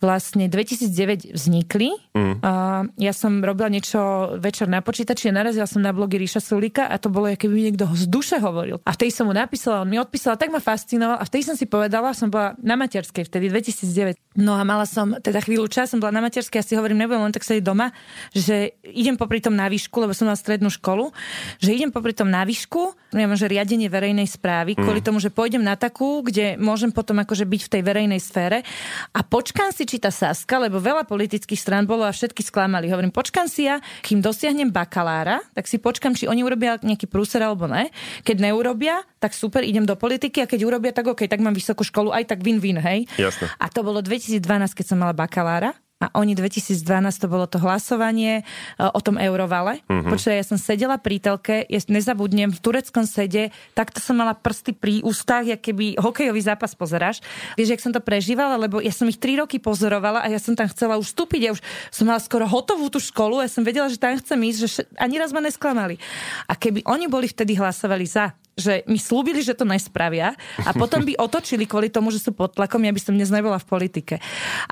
vlastne 0.00 0.48
2009 0.52 1.32
vznikli. 1.32 1.88
Mm. 2.12 2.34
A 2.44 2.52
ja 3.00 3.12
som 3.16 3.40
robila 3.40 3.72
niečo 3.72 4.34
večer 4.36 4.68
na 4.68 4.84
počítači 4.84 5.32
a 5.32 5.36
narazila 5.36 5.64
som 5.64 5.80
na 5.80 5.92
blogy 5.96 6.20
Ríša 6.20 6.40
Sulika 6.44 6.84
a 6.88 7.00
to 7.00 7.08
bolo, 7.08 7.32
keby 7.32 7.52
mi 7.52 7.62
niekto 7.72 7.88
z 7.96 8.06
duše 8.10 8.36
hovoril. 8.42 8.80
A 8.84 8.92
vtedy 8.92 9.12
som 9.12 9.28
mu 9.28 9.34
napísala, 9.34 9.84
on 9.84 9.88
mi 9.88 9.96
odpísala, 9.96 10.36
tak 10.36 10.52
ma 10.52 10.60
fascinoval 10.60 11.16
a 11.16 11.24
vtedy 11.24 11.42
som 11.48 11.56
si 11.56 11.64
povedala, 11.64 12.12
som 12.12 12.28
bola 12.28 12.52
na 12.60 12.76
materskej 12.76 13.24
vtedy 13.24 13.48
2009. 13.48 14.25
No 14.36 14.52
a 14.56 14.62
mala 14.68 14.84
som 14.84 15.16
teda 15.16 15.40
chvíľu 15.40 15.66
čas, 15.72 15.88
som 15.88 15.98
bola 16.00 16.12
na 16.12 16.20
materskej 16.20 16.60
a 16.60 16.64
si 16.64 16.76
hovorím, 16.76 17.00
nebudem 17.00 17.24
len 17.24 17.34
tak 17.34 17.44
sedieť 17.44 17.64
doma, 17.64 17.88
že 18.36 18.76
idem 18.84 19.16
popri 19.16 19.40
tom 19.40 19.56
na 19.56 19.66
výšku, 19.66 19.96
lebo 19.96 20.12
som 20.12 20.28
mala 20.28 20.36
strednú 20.36 20.68
školu, 20.68 21.08
že 21.56 21.72
idem 21.72 21.88
popri 21.88 22.12
tom 22.12 22.28
na 22.28 22.44
výšku, 22.44 22.92
ja 23.16 23.24
mám, 23.24 23.40
že 23.40 23.48
riadenie 23.48 23.88
verejnej 23.88 24.28
správy, 24.28 24.76
mm. 24.76 24.80
kvôli 24.84 25.00
tomu, 25.00 25.18
že 25.24 25.32
pôjdem 25.32 25.64
na 25.64 25.72
takú, 25.74 26.20
kde 26.20 26.60
môžem 26.60 26.92
potom 26.92 27.16
akože 27.16 27.48
byť 27.48 27.60
v 27.64 27.72
tej 27.72 27.82
verejnej 27.82 28.20
sfére 28.20 28.60
a 29.16 29.20
počkám 29.24 29.72
si, 29.72 29.88
či 29.88 29.96
tá 29.96 30.12
Saska, 30.12 30.60
lebo 30.60 30.76
veľa 30.76 31.08
politických 31.08 31.56
strán 31.56 31.88
bolo 31.88 32.04
a 32.04 32.12
všetky 32.12 32.44
sklamali. 32.44 32.92
Hovorím, 32.92 33.16
počkám 33.16 33.48
si 33.48 33.64
ja, 33.64 33.80
kým 34.04 34.20
dosiahnem 34.20 34.68
bakalára, 34.68 35.40
tak 35.56 35.64
si 35.64 35.80
počkám, 35.80 36.12
či 36.12 36.28
oni 36.28 36.44
urobia 36.44 36.76
nejaký 36.76 37.08
prúser 37.08 37.40
alebo 37.40 37.64
ne. 37.64 37.88
Keď 38.20 38.36
neurobia, 38.36 39.00
tak 39.26 39.34
super, 39.34 39.66
idem 39.66 39.82
do 39.82 39.98
politiky 39.98 40.46
a 40.46 40.46
keď 40.46 40.62
urobia, 40.62 40.94
tak 40.94 41.10
OK, 41.10 41.26
tak 41.26 41.42
mám 41.42 41.50
vysokú 41.50 41.82
školu, 41.82 42.14
aj 42.14 42.30
tak 42.30 42.46
win-win, 42.46 42.78
hej. 42.78 43.10
Jasne. 43.18 43.50
A 43.58 43.66
to 43.66 43.82
bolo 43.82 43.98
2012, 43.98 44.38
keď 44.70 44.86
som 44.86 45.02
mala 45.02 45.10
bakalára 45.10 45.74
a 45.96 46.12
oni 46.12 46.36
2012 46.36 46.84
to 47.16 47.26
bolo 47.26 47.48
to 47.48 47.56
hlasovanie 47.56 48.40
e, 48.40 48.84
o 48.84 49.00
tom 49.00 49.16
eurovale. 49.16 49.80
Uh-huh. 49.88 50.12
Počuaj, 50.12 50.36
ja 50.36 50.44
som 50.44 50.60
sedela 50.60 51.00
pri 51.00 51.16
telke, 51.16 51.64
ja 51.64 51.80
nezabudnem, 51.88 52.52
v 52.52 52.60
tureckom 52.60 53.08
sede, 53.08 53.48
takto 53.72 53.96
som 54.04 54.20
mala 54.20 54.36
prsty 54.36 54.76
pri 54.76 55.00
ústach, 55.00 55.48
jak 55.48 55.64
keby 55.64 55.96
hokejový 55.96 56.40
zápas 56.44 56.76
pozeráš. 56.76 57.24
Vieš, 57.56 57.72
jak 57.72 57.80
som 57.80 57.96
to 57.96 58.04
prežívala, 58.04 58.60
lebo 58.60 58.84
ja 58.84 58.92
som 58.92 59.08
ich 59.08 59.16
tri 59.16 59.40
roky 59.40 59.56
pozorovala 59.56 60.20
a 60.20 60.28
ja 60.28 60.36
som 60.36 60.52
tam 60.52 60.68
chcela 60.68 61.00
už 61.00 61.16
vstúpiť, 61.16 61.40
ja 61.48 61.50
už 61.56 61.64
som 61.88 62.04
mala 62.04 62.20
skoro 62.20 62.44
hotovú 62.44 62.92
tú 62.92 63.00
školu, 63.00 63.40
ja 63.40 63.48
som 63.48 63.64
vedela, 63.64 63.88
že 63.88 63.96
tam 63.96 64.20
chcem 64.20 64.36
ísť, 64.36 64.58
že 64.60 64.84
ani 65.00 65.16
raz 65.16 65.32
ma 65.32 65.40
nesklamali. 65.40 65.96
A 66.44 66.52
keby 66.52 66.84
oni 66.84 67.08
boli 67.08 67.24
vtedy 67.24 67.56
hlasovali 67.56 68.04
za, 68.04 68.36
že 68.56 68.88
mi 68.88 68.96
slúbili, 68.96 69.44
že 69.44 69.52
to 69.52 69.68
nespravia 69.68 70.32
a 70.64 70.72
potom 70.72 71.04
by 71.04 71.12
otočili 71.28 71.68
kvôli 71.68 71.92
tomu, 71.92 72.08
že 72.08 72.24
sú 72.24 72.32
pod 72.32 72.56
tlakom, 72.56 72.80
ja 72.80 72.90
by 72.90 73.00
som 73.04 73.12
dnes 73.12 73.28
nebola 73.28 73.60
v 73.60 73.68
politike. 73.68 74.16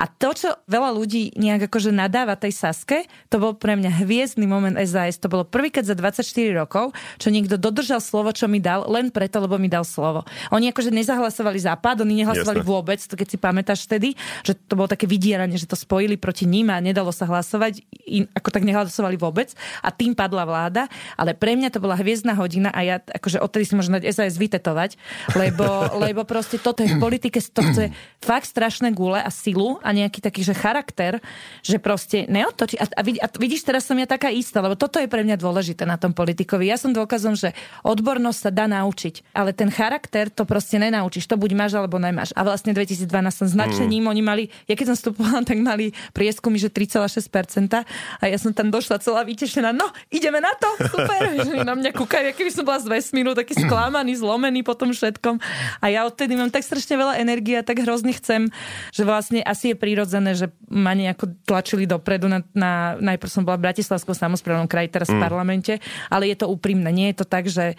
A 0.01 0.09
to, 0.09 0.33
čo 0.33 0.49
veľa 0.65 0.89
ľudí 0.89 1.37
nejak 1.37 1.69
akože 1.69 1.93
nadáva 1.93 2.33
tej 2.33 2.57
Saske, 2.57 3.05
to 3.29 3.37
bol 3.37 3.53
pre 3.53 3.77
mňa 3.77 4.01
hviezdny 4.01 4.49
moment 4.49 4.73
SAS. 4.89 5.21
To 5.21 5.29
bolo 5.29 5.45
prvýkrát 5.45 5.85
za 5.85 5.93
24 5.93 6.25
rokov, 6.57 6.97
čo 7.21 7.29
niekto 7.29 7.61
dodržal 7.61 8.01
slovo, 8.01 8.33
čo 8.33 8.49
mi 8.49 8.57
dal, 8.57 8.89
len 8.89 9.13
preto, 9.13 9.37
lebo 9.37 9.61
mi 9.61 9.69
dal 9.69 9.85
slovo. 9.85 10.25
Oni 10.49 10.73
akože 10.73 10.89
nezahlasovali 10.89 11.61
západ, 11.61 12.01
oni 12.01 12.25
nehlasovali 12.25 12.65
Jasne. 12.65 12.71
vôbec, 12.73 12.99
to 13.05 13.13
keď 13.13 13.27
si 13.29 13.37
pamätáš 13.37 13.85
vtedy, 13.85 14.17
že 14.41 14.57
to 14.57 14.73
bolo 14.73 14.89
také 14.89 15.05
vydieranie, 15.05 15.61
že 15.61 15.69
to 15.69 15.77
spojili 15.77 16.17
proti 16.17 16.49
ním 16.49 16.73
a 16.73 16.81
nedalo 16.81 17.13
sa 17.13 17.29
hlasovať, 17.29 17.85
in, 18.09 18.25
ako 18.33 18.49
tak 18.49 18.65
nehlasovali 18.65 19.13
vôbec 19.13 19.53
a 19.85 19.93
tým 19.93 20.17
padla 20.17 20.41
vláda, 20.41 20.89
ale 21.13 21.37
pre 21.37 21.53
mňa 21.53 21.69
to 21.69 21.77
bola 21.77 21.93
hviezdna 21.93 22.33
hodina 22.33 22.73
a 22.73 22.81
ja 22.81 22.97
akože 22.97 23.37
odtedy 23.37 23.74
si 23.75 23.83
možno 23.83 23.99
SAS 23.99 24.39
vytetovať, 24.39 24.95
lebo, 25.35 25.67
lebo 26.07 26.23
proste 26.23 26.55
toto 26.55 26.79
je 26.79 26.95
v 26.95 26.97
politike, 27.03 27.43
to 27.43 27.59
chce 27.59 27.91
fakt 28.23 28.47
strašné 28.47 28.95
gule 28.95 29.19
a 29.19 29.27
silu 29.27 29.83
a 29.83 29.91
nejaký 29.91 30.23
taký, 30.23 30.47
že 30.47 30.55
charakter, 30.55 31.19
že 31.59 31.75
proste 31.83 32.23
neotočí. 32.31 32.79
A, 32.79 32.87
a, 32.87 33.01
a 33.03 33.27
vidíš, 33.35 33.67
teraz 33.67 33.83
som 33.83 33.99
ja 33.99 34.07
taká 34.07 34.31
istá, 34.31 34.63
lebo 34.63 34.79
toto 34.79 35.03
je 35.03 35.11
pre 35.11 35.27
mňa 35.27 35.35
dôležité 35.35 35.83
na 35.83 35.99
tom 35.99 36.15
politikovi. 36.15 36.71
Ja 36.71 36.79
som 36.79 36.95
dôkazom, 36.95 37.35
že 37.35 37.51
odbornosť 37.83 38.39
sa 38.39 38.51
dá 38.55 38.65
naučiť, 38.71 39.35
ale 39.35 39.51
ten 39.51 39.67
charakter 39.67 40.31
to 40.31 40.47
proste 40.47 40.79
nenaučíš. 40.79 41.27
To 41.27 41.35
buď 41.35 41.51
máš 41.53 41.75
alebo 41.75 41.99
nemáš. 41.99 42.31
A 42.33 42.47
vlastne 42.47 42.71
2012 42.71 43.09
som 43.35 43.47
značením, 43.51 44.07
mm. 44.07 44.11
oni 44.15 44.21
mali, 44.23 44.43
ja 44.71 44.79
keď 44.79 44.93
som 44.93 44.97
vstupovala, 44.97 45.43
tak 45.43 45.59
mali 45.59 45.91
prieskumy, 46.15 46.55
že 46.55 46.71
3,6% 46.71 47.83
a 48.21 48.23
ja 48.23 48.37
som 48.39 48.55
tam 48.55 48.71
došla 48.71 49.01
celá 49.01 49.25
vytešená. 49.25 49.75
No, 49.75 49.91
ideme 50.13 50.39
na 50.39 50.53
to, 50.55 50.69
super. 50.87 51.19
že 51.47 51.65
na 51.65 51.73
mňa 51.73 51.91
kúkajú, 51.91 52.31
keby 52.37 52.51
som 52.53 52.63
bola 52.63 52.79
z 52.79 52.87
vesmíru, 52.87 53.33
taký 53.33 53.57
sklamaný, 53.67 54.13
zlomený 54.17 54.61
po 54.61 54.77
tom 54.77 54.93
všetkom. 54.93 55.41
A 55.81 55.85
ja 55.91 56.05
odtedy 56.05 56.37
mám 56.37 56.53
tak 56.53 56.63
strašne 56.63 56.95
veľa 56.95 57.19
energie 57.19 57.59
a 57.59 57.65
tak 57.65 57.81
hrozne 57.81 58.13
chcem, 58.15 58.47
že 58.93 59.03
vlastne 59.03 59.41
asi 59.41 59.73
je 59.73 59.75
prirodzené, 59.77 60.37
že 60.37 60.53
ma 60.69 60.93
nejako 60.93 61.33
tlačili 61.43 61.89
dopredu. 61.89 62.29
Na, 62.29 62.39
na, 62.53 62.95
najprv 63.01 63.31
som 63.31 63.43
bola 63.43 63.59
v 63.59 63.65
Bratislavskom 63.71 64.15
samozprávnom 64.15 64.69
kraji, 64.69 64.93
teraz 64.93 65.09
v 65.11 65.17
mm. 65.19 65.23
parlamente, 65.23 65.73
ale 66.09 66.31
je 66.31 66.37
to 66.37 66.49
úprimné. 66.49 66.89
Nie 66.93 67.07
je 67.13 67.17
to 67.21 67.25
tak, 67.27 67.49
že 67.49 67.75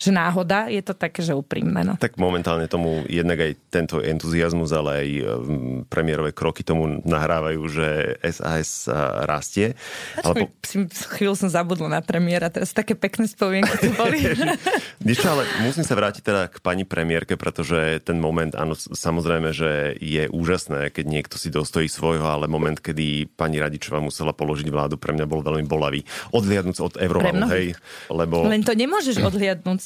že 0.00 0.10
náhoda, 0.16 0.72
je 0.72 0.80
to 0.80 0.96
také, 0.96 1.20
že 1.20 1.36
úprimné. 1.36 1.84
No. 1.84 2.00
Tak 2.00 2.16
momentálne 2.16 2.64
tomu 2.72 3.04
jednak 3.04 3.36
aj 3.36 3.52
tento 3.68 4.00
entuziasmus, 4.00 4.72
ale 4.72 4.90
aj 5.04 5.08
um, 5.20 5.84
premiérové 5.84 6.32
kroky 6.32 6.64
tomu 6.64 7.04
nahrávajú, 7.04 7.60
že 7.68 8.16
SAS 8.24 8.88
rastie. 9.28 9.76
Ale 10.24 10.48
po... 10.48 10.56
Chvíľu 11.20 11.36
som 11.36 11.52
zabudla 11.52 12.00
na 12.00 12.00
premiéra, 12.00 12.48
teraz 12.48 12.72
také 12.72 12.96
pekné 12.96 13.28
spomienky 13.28 13.76
tu 13.76 13.92
boli. 13.92 14.24
Niečo, 15.06 15.28
ale 15.28 15.44
musím 15.60 15.84
sa 15.84 15.92
vrátiť 15.92 16.22
teda 16.24 16.48
k 16.48 16.56
pani 16.64 16.88
premiérke, 16.88 17.36
pretože 17.36 18.00
ten 18.00 18.16
moment, 18.16 18.56
áno, 18.56 18.72
samozrejme, 18.80 19.52
že 19.52 20.00
je 20.00 20.32
úžasné, 20.32 20.96
keď 20.96 21.04
niekto 21.12 21.36
si 21.36 21.52
dostojí 21.52 21.92
svojho, 21.92 22.24
ale 22.24 22.48
moment, 22.48 22.80
kedy 22.80 23.28
pani 23.36 23.60
Radičová 23.60 24.00
musela 24.00 24.32
položiť 24.32 24.72
vládu, 24.72 24.96
pre 24.96 25.12
mňa 25.12 25.28
bol 25.28 25.44
veľmi 25.44 25.68
bolavý. 25.68 26.00
Odliadnúť 26.32 26.76
od 26.80 26.94
Eurovalu, 26.96 27.44
hej, 27.52 27.66
lebo... 28.08 28.48
Len 28.48 28.64
to 28.64 28.72
nemôžeš 28.72 29.20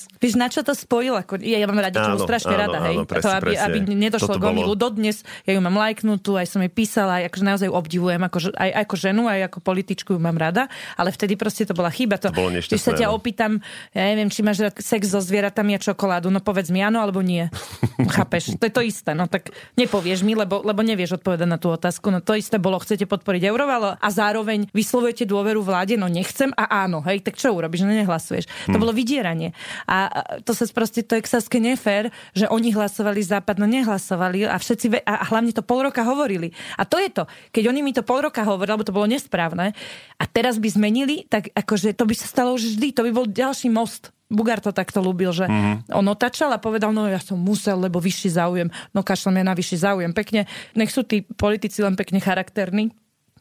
odliadnúť. 0.04 0.22
Vieš, 0.22 0.34
na 0.36 0.48
čo 0.48 0.60
to 0.62 0.72
spojil? 0.76 1.14
Ako, 1.16 1.40
ja, 1.40 1.58
ja 1.60 1.66
mám 1.66 1.80
radi, 1.80 1.96
čo 1.98 2.20
strašne 2.22 2.54
áno, 2.54 2.62
rada, 2.62 2.78
hej. 2.88 2.96
Áno, 2.96 3.04
presne, 3.08 3.24
to, 3.24 3.28
aby, 3.32 3.52
aby 3.56 3.78
nedošlo 3.92 4.34
k 4.38 4.44
omilu 4.44 4.74
dodnes. 4.76 5.16
Ja 5.48 5.52
ju 5.56 5.60
mám 5.60 5.76
lajknutú, 5.76 6.36
aj 6.36 6.46
som 6.48 6.60
jej 6.60 6.72
písala, 6.72 7.22
aj 7.22 7.32
akože 7.32 7.44
naozaj 7.44 7.68
obdivujem, 7.70 8.20
ako, 8.22 8.38
aj 8.54 8.70
ako 8.84 8.94
ženu, 8.96 9.22
aj 9.28 9.40
ako 9.52 9.58
političku 9.64 10.08
ju 10.16 10.20
mám 10.20 10.36
rada, 10.36 10.68
ale 10.96 11.10
vtedy 11.12 11.36
proste 11.38 11.64
to 11.64 11.74
bola 11.76 11.90
chyba. 11.90 12.20
To, 12.20 12.30
to 12.30 12.36
bolo 12.36 12.50
sa 12.60 12.92
ťa 12.92 13.08
opýtam, 13.10 13.64
ja 13.96 14.04
neviem, 14.12 14.28
či 14.28 14.44
máš 14.44 14.60
rád 14.60 14.76
sex 14.80 15.08
so 15.08 15.20
zvieratami 15.22 15.76
a 15.76 15.80
čokoládu, 15.80 16.28
no 16.28 16.40
povedz 16.44 16.68
mi 16.68 16.84
áno 16.84 17.00
alebo 17.00 17.24
nie. 17.24 17.48
Chápeš? 18.16 18.58
To 18.60 18.64
je 18.68 18.72
to 18.72 18.82
isté, 18.84 19.16
no 19.16 19.24
tak 19.30 19.54
nepovieš 19.78 20.20
mi, 20.26 20.36
lebo, 20.36 20.60
lebo 20.60 20.84
nevieš 20.84 21.20
odpovedať 21.20 21.48
na 21.48 21.56
tú 21.56 21.72
otázku. 21.72 22.12
No 22.12 22.20
to 22.20 22.36
isté 22.36 22.60
bolo, 22.60 22.76
chcete 22.82 23.08
podporiť 23.08 23.48
Eurovalo 23.48 23.96
a 23.96 24.08
zároveň 24.12 24.68
vyslovujete 24.76 25.24
dôveru 25.24 25.64
vláde, 25.64 25.96
no 25.96 26.10
nechcem 26.10 26.52
a 26.54 26.84
áno, 26.84 27.00
hej, 27.06 27.24
tak 27.24 27.40
čo 27.40 27.54
urobíš, 27.54 27.86
no 27.86 27.94
nehlasuješ. 27.94 28.44
To 28.68 28.76
hm. 28.76 28.82
bolo 28.82 28.92
vydieranie. 28.92 29.56
A 29.88 29.93
to 30.44 30.52
sa 30.52 30.64
proste, 30.70 31.02
to 31.04 31.18
je 31.18 31.26
ksaské 31.26 31.58
nefér, 31.62 32.10
že 32.34 32.48
oni 32.50 32.72
hlasovali 32.74 33.20
západ, 33.22 33.60
no 33.60 33.66
nehlasovali 33.66 34.46
a 34.48 34.56
všetci, 34.56 35.04
a 35.04 35.24
hlavne 35.30 35.52
to 35.54 35.62
pol 35.64 35.84
roka 35.84 36.02
hovorili. 36.04 36.52
A 36.78 36.86
to 36.86 37.00
je 37.00 37.10
to, 37.10 37.24
keď 37.54 37.70
oni 37.70 37.80
mi 37.80 37.92
to 37.94 38.06
pol 38.06 38.22
roka 38.22 38.42
hovorili, 38.42 38.74
lebo 38.74 38.86
to 38.86 38.96
bolo 38.96 39.08
nesprávne, 39.08 39.76
a 40.18 40.24
teraz 40.24 40.58
by 40.58 40.68
zmenili, 40.70 41.26
tak 41.26 41.50
akože 41.52 41.94
to 41.96 42.04
by 42.06 42.14
sa 42.14 42.26
stalo 42.30 42.54
už 42.54 42.76
vždy, 42.76 42.94
to 42.94 43.04
by 43.06 43.10
bol 43.10 43.26
ďalší 43.26 43.68
most. 43.72 44.14
Bugár 44.32 44.58
to 44.58 44.72
takto 44.72 45.04
ľúbil, 45.04 45.36
že 45.36 45.44
mm-hmm. 45.44 45.92
on 45.94 46.06
otačal 46.08 46.48
a 46.50 46.58
povedal, 46.58 46.96
no 46.96 47.04
ja 47.06 47.20
som 47.20 47.36
musel, 47.36 47.76
lebo 47.76 48.00
vyšší 48.00 48.40
záujem. 48.40 48.68
No 48.96 49.04
kašlem 49.04 49.38
ja 49.38 49.44
na 49.44 49.54
vyšší 49.54 49.84
záujem. 49.84 50.10
Pekne, 50.16 50.48
nech 50.72 50.90
sú 50.90 51.04
tí 51.04 51.22
politici 51.22 51.84
len 51.84 51.92
pekne 51.92 52.24
charakterní, 52.24 52.90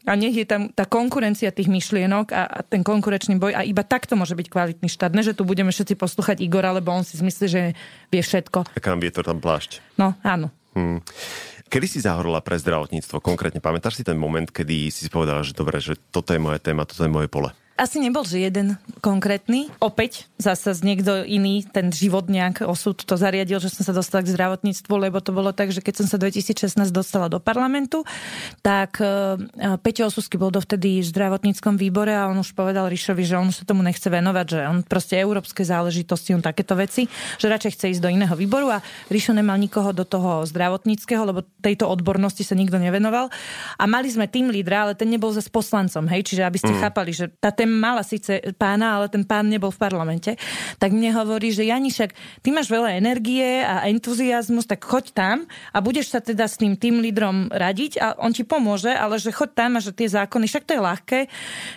a 0.04 0.12
nech 0.14 0.36
je 0.36 0.44
tam 0.44 0.68
tá 0.68 0.84
konkurencia 0.84 1.48
tých 1.48 1.72
myšlienok 1.72 2.26
a, 2.30 2.42
a 2.44 2.58
ten 2.60 2.84
konkurenčný 2.84 3.40
boj 3.40 3.56
a 3.56 3.64
iba 3.64 3.80
takto 3.80 4.14
môže 4.14 4.36
byť 4.36 4.48
kvalitný 4.52 4.88
štát. 4.88 5.16
Ne, 5.16 5.24
že 5.24 5.32
tu 5.32 5.48
budeme 5.48 5.72
všetci 5.72 5.96
poslúchať 5.96 6.44
Igora, 6.44 6.76
lebo 6.76 6.92
on 6.92 7.02
si 7.02 7.16
myslí, 7.16 7.46
že 7.48 7.72
vie 8.12 8.22
všetko. 8.22 8.68
A 8.76 8.80
kam 8.84 9.00
to 9.00 9.24
tam 9.24 9.40
plášť. 9.40 9.80
No, 9.96 10.12
áno. 10.20 10.52
Hmm. 10.76 11.00
Kedy 11.72 11.86
si 11.88 11.98
zahorla 12.04 12.44
pre 12.44 12.60
zdravotníctvo? 12.60 13.18
Konkrétne 13.24 13.58
pamätáš 13.58 13.98
si 13.98 14.04
ten 14.06 14.14
moment, 14.14 14.46
kedy 14.46 14.92
si 14.92 15.08
povedala, 15.10 15.42
že 15.42 15.56
dobre, 15.56 15.80
že 15.80 15.98
toto 16.12 16.30
je 16.30 16.38
moje 16.38 16.60
téma, 16.60 16.86
toto 16.86 17.02
je 17.02 17.10
moje 17.10 17.26
pole? 17.26 17.50
Asi 17.74 17.98
nebol, 17.98 18.22
že 18.22 18.38
jeden 18.38 18.78
konkrétny. 19.02 19.66
Opäť 19.82 20.30
zase 20.38 20.78
niekto 20.86 21.26
iný, 21.26 21.66
ten 21.66 21.90
život 21.90 22.30
nejak 22.30 22.62
osud 22.62 22.94
to 23.02 23.18
zariadil, 23.18 23.58
že 23.58 23.66
som 23.66 23.82
sa 23.82 23.90
dostala 23.90 24.22
k 24.22 24.30
zdravotníctvu, 24.30 24.94
lebo 24.94 25.18
to 25.18 25.34
bolo 25.34 25.50
tak, 25.50 25.74
že 25.74 25.82
keď 25.82 25.94
som 25.98 26.06
sa 26.06 26.14
2016 26.22 26.70
dostala 26.94 27.26
do 27.26 27.42
parlamentu, 27.42 28.06
tak 28.62 29.02
uh, 29.02 29.34
Peťo 29.82 30.06
Osusky 30.06 30.38
bol 30.38 30.54
dovtedy 30.54 31.02
v 31.02 31.10
zdravotníckom 31.10 31.74
výbore 31.74 32.14
a 32.14 32.30
on 32.30 32.38
už 32.38 32.54
povedal 32.54 32.86
Ríšovi, 32.86 33.26
že 33.26 33.34
on 33.34 33.50
sa 33.50 33.66
tomu 33.66 33.82
nechce 33.82 34.06
venovať, 34.06 34.46
že 34.46 34.58
on 34.70 34.78
proste 34.86 35.18
európske 35.18 35.66
záležitosti, 35.66 36.30
on 36.30 36.46
takéto 36.46 36.78
veci, 36.78 37.10
že 37.42 37.50
radšej 37.50 37.74
chce 37.74 37.86
ísť 37.98 38.02
do 38.06 38.10
iného 38.14 38.38
výboru 38.38 38.70
a 38.70 38.78
Ríšo 39.10 39.34
nemal 39.34 39.58
nikoho 39.58 39.90
do 39.90 40.06
toho 40.06 40.46
zdravotníckého, 40.46 41.26
lebo 41.26 41.42
tejto 41.58 41.90
odbornosti 41.90 42.46
sa 42.46 42.54
nikto 42.54 42.78
nevenoval. 42.78 43.34
A 43.74 43.84
mali 43.90 44.06
sme 44.14 44.30
tým 44.30 44.54
lídra, 44.54 44.86
ale 44.86 44.94
ten 44.94 45.10
nebol 45.10 45.34
zase 45.34 45.50
poslancom, 45.50 46.06
hej, 46.06 46.22
čiže 46.22 46.46
aby 46.46 46.58
ste 46.62 46.70
mm. 46.70 46.78
chápali, 46.78 47.10
že 47.10 47.26
tá 47.42 47.50
téma 47.64 47.96
mala 47.96 48.04
síce 48.04 48.44
pána, 48.60 49.00
ale 49.00 49.08
ten 49.08 49.24
pán 49.24 49.48
nebol 49.48 49.72
v 49.72 49.80
parlamente, 49.80 50.36
tak 50.76 50.92
mne 50.92 51.16
hovorí, 51.16 51.48
že 51.48 51.64
Jani, 51.64 51.88
však 51.88 52.12
ty 52.44 52.48
máš 52.52 52.68
veľa 52.68 53.00
energie 53.00 53.64
a 53.64 53.88
entuziasmus, 53.88 54.68
tak 54.68 54.84
choď 54.84 55.16
tam 55.16 55.36
a 55.72 55.80
budeš 55.80 56.12
sa 56.12 56.20
teda 56.20 56.44
s 56.44 56.60
tým 56.60 56.76
tým 56.76 57.00
lídrom 57.00 57.48
radiť 57.48 57.92
a 58.00 58.06
on 58.20 58.36
ti 58.36 58.44
pomôže, 58.44 58.92
ale 58.92 59.16
že 59.16 59.32
choď 59.32 59.50
tam 59.56 59.70
a 59.76 59.80
že 59.80 59.96
tie 59.96 60.12
zákony, 60.12 60.44
však 60.44 60.64
to 60.68 60.72
je 60.76 60.80
ľahké, 60.80 61.20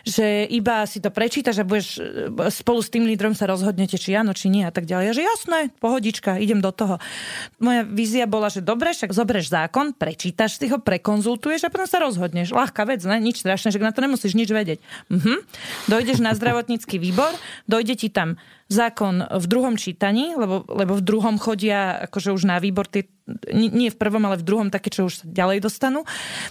že 0.03 0.27
iba 0.51 0.83
si 0.83 0.99
to 0.99 1.07
prečítaš 1.07 1.63
a 1.63 1.67
budeš 1.67 2.03
e, 2.03 2.51
spolu 2.51 2.83
s 2.83 2.91
tým 2.91 3.07
lídrom 3.07 3.31
sa 3.31 3.47
rozhodnete, 3.47 3.95
či 3.95 4.17
áno, 4.17 4.35
či 4.35 4.51
nie 4.51 4.67
a 4.67 4.73
tak 4.73 4.83
ďalej. 4.83 5.05
A 5.07 5.13
že 5.15 5.23
jasné, 5.23 5.59
pohodička, 5.79 6.35
idem 6.41 6.59
do 6.59 6.73
toho. 6.73 6.99
Moja 7.63 7.88
vízia 7.88 8.25
bola, 8.27 8.51
že 8.51 8.59
dobre, 8.59 8.91
však 8.91 9.13
zoberieš 9.13 9.53
zákon, 9.53 9.95
prečítaš 9.95 10.59
si 10.59 10.67
ho, 10.67 10.81
prekonzultuješ 10.81 11.69
a 11.69 11.71
potom 11.71 11.88
sa 11.88 12.01
rozhodneš. 12.01 12.51
Ľahká 12.51 12.83
vec, 12.89 13.05
ne? 13.05 13.21
Nič 13.21 13.45
strašné, 13.45 13.71
že 13.71 13.79
na 13.79 13.93
to 13.93 14.01
nemusíš 14.03 14.33
nič 14.33 14.49
vedieť. 14.49 14.79
Mhm. 15.13 15.45
Dojdeš 15.86 16.19
na 16.19 16.34
zdravotnícky 16.34 16.97
výbor, 16.97 17.30
dojde 17.69 17.93
ti 17.93 18.09
tam 18.09 18.41
zákon 18.67 19.23
v 19.23 19.45
druhom 19.47 19.80
čítaní, 19.80 20.36
lebo, 20.36 20.67
lebo 20.67 20.99
v 20.99 21.03
druhom 21.05 21.39
chodia 21.39 22.03
akože 22.09 22.36
už 22.36 22.43
na 22.43 22.59
výbor 22.59 22.84
tie, 22.84 23.07
nie 23.55 23.88
v 23.88 23.95
prvom, 23.95 24.19
ale 24.28 24.36
v 24.36 24.43
druhom 24.43 24.67
také, 24.67 24.91
čo 24.91 25.07
už 25.07 25.23
sa 25.23 25.25
ďalej 25.28 25.63
dostanú. 25.63 26.03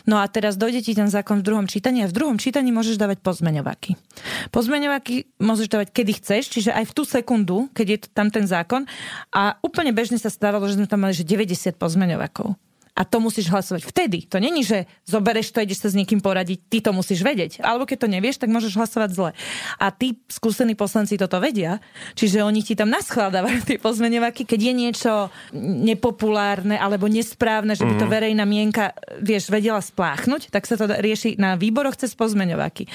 No 0.08 0.16
a 0.20 0.24
teraz 0.28 0.56
dojde 0.56 0.80
ti 0.80 0.96
ten 0.96 1.12
zákon 1.12 1.44
v 1.44 1.46
druhom 1.46 1.66
čítaní 1.68 2.04
a 2.04 2.08
v 2.08 2.16
druhom 2.16 2.40
čítaní 2.40 2.72
môžeš 2.72 2.96
dávať 2.96 3.20
pozmeňovaky. 3.20 4.00
Pozmeňovaky 4.48 5.36
môžeš 5.44 5.68
dávať 5.68 5.88
kedy 5.92 6.12
chceš, 6.24 6.42
čiže 6.56 6.70
aj 6.72 6.88
v 6.88 6.94
tú 6.96 7.02
sekundu, 7.04 7.68
keď 7.76 7.86
je 7.86 7.98
tam 8.08 8.32
ten 8.32 8.48
zákon. 8.48 8.88
A 9.36 9.60
úplne 9.60 9.92
bežne 9.92 10.16
sa 10.16 10.32
stávalo, 10.32 10.64
že 10.64 10.80
sme 10.80 10.88
tam 10.88 11.04
mali 11.04 11.12
že 11.12 11.28
90 11.28 11.76
pozmeňovakov 11.76 12.56
a 12.96 13.04
to 13.04 13.20
musíš 13.20 13.52
hlasovať 13.52 13.84
vtedy. 13.84 14.24
To 14.32 14.40
není, 14.40 14.64
že 14.64 14.88
zobereš 15.04 15.52
to, 15.52 15.60
ideš 15.60 15.84
sa 15.84 15.88
s 15.92 15.98
niekým 16.00 16.24
poradiť, 16.24 16.58
ty 16.72 16.80
to 16.80 16.96
musíš 16.96 17.20
vedieť. 17.20 17.60
Alebo 17.60 17.84
keď 17.84 18.08
to 18.08 18.08
nevieš, 18.08 18.40
tak 18.40 18.48
môžeš 18.48 18.72
hlasovať 18.72 19.10
zle. 19.12 19.30
A 19.76 19.92
tí 19.92 20.16
skúsení 20.32 20.72
poslanci 20.72 21.20
toto 21.20 21.36
vedia, 21.36 21.84
čiže 22.16 22.40
oni 22.40 22.64
ti 22.64 22.72
tam 22.72 22.88
naschládávajú 22.88 23.68
tie 23.68 23.76
pozmeňovaky, 23.76 24.48
keď 24.48 24.60
je 24.60 24.72
niečo 24.72 25.12
nepopulárne 25.52 26.80
alebo 26.80 27.04
nesprávne, 27.04 27.76
že 27.76 27.84
by 27.84 28.00
to 28.00 28.08
mhm. 28.08 28.12
verejná 28.16 28.44
mienka, 28.48 28.96
vieš, 29.20 29.52
vedela 29.52 29.84
spláchnuť, 29.84 30.48
tak 30.48 30.64
sa 30.64 30.80
to 30.80 30.88
rieši 30.88 31.36
na 31.36 31.60
výboroch 31.60 32.00
cez 32.00 32.16
pozmeňovaky. 32.16 32.88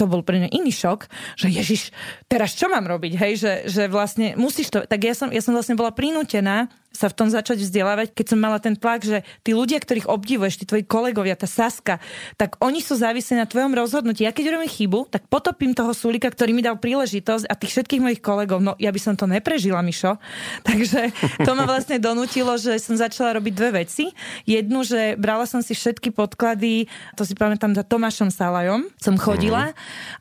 To 0.00 0.08
bol 0.08 0.24
pre 0.24 0.40
mňa 0.40 0.48
iný 0.48 0.72
šok, 0.72 1.12
že 1.36 1.52
Ježiš, 1.52 1.92
teraz 2.24 2.56
čo 2.56 2.72
mám 2.72 2.88
robiť, 2.88 3.12
hej, 3.20 3.32
že, 3.36 3.52
že 3.68 3.82
vlastne 3.92 4.32
musíš 4.40 4.72
to, 4.72 4.88
tak 4.88 5.04
ja 5.04 5.12
som, 5.12 5.28
ja 5.28 5.44
som 5.44 5.52
vlastne 5.52 5.76
bola 5.76 5.92
prinútená 5.92 6.72
sa 6.92 7.08
v 7.08 7.16
tom 7.16 7.28
začať 7.28 7.64
vzdelávať, 7.64 8.12
keď 8.12 8.36
som 8.36 8.38
mala 8.38 8.60
ten 8.60 8.76
tlak, 8.76 9.02
že 9.02 9.24
tí 9.42 9.56
ľudia, 9.56 9.80
ktorých 9.80 10.08
obdivuješ, 10.08 10.62
tí 10.62 10.64
tvoji 10.68 10.84
kolegovia, 10.84 11.34
tá 11.34 11.48
Saska, 11.48 11.98
tak 12.36 12.60
oni 12.60 12.84
sú 12.84 12.96
závislí 12.96 13.40
na 13.40 13.48
tvojom 13.48 13.72
rozhodnutí. 13.72 14.24
Ja 14.24 14.32
keď 14.32 14.56
robím 14.56 14.70
chybu, 14.70 15.08
tak 15.08 15.26
potopím 15.26 15.72
toho 15.72 15.96
súlika, 15.96 16.28
ktorý 16.28 16.52
mi 16.52 16.62
dal 16.62 16.76
príležitosť 16.76 17.48
a 17.48 17.54
tých 17.56 17.80
všetkých 17.80 18.02
mojich 18.04 18.20
kolegov, 18.22 18.60
no 18.60 18.76
ja 18.76 18.92
by 18.92 19.00
som 19.00 19.16
to 19.16 19.24
neprežila, 19.24 19.80
Mišo. 19.80 20.20
Takže 20.68 21.10
to 21.42 21.50
ma 21.56 21.64
vlastne 21.64 21.96
donútilo, 21.96 22.54
že 22.60 22.76
som 22.78 22.94
začala 22.94 23.40
robiť 23.40 23.52
dve 23.56 23.70
veci. 23.84 24.12
Jednu, 24.44 24.84
že 24.84 25.16
brala 25.16 25.48
som 25.48 25.64
si 25.64 25.72
všetky 25.72 26.12
podklady, 26.12 26.86
to 27.16 27.24
si 27.24 27.32
pamätám 27.32 27.72
za 27.72 27.82
Tomášom 27.82 28.28
Salajom, 28.28 28.86
som 29.00 29.16
chodila 29.16 29.72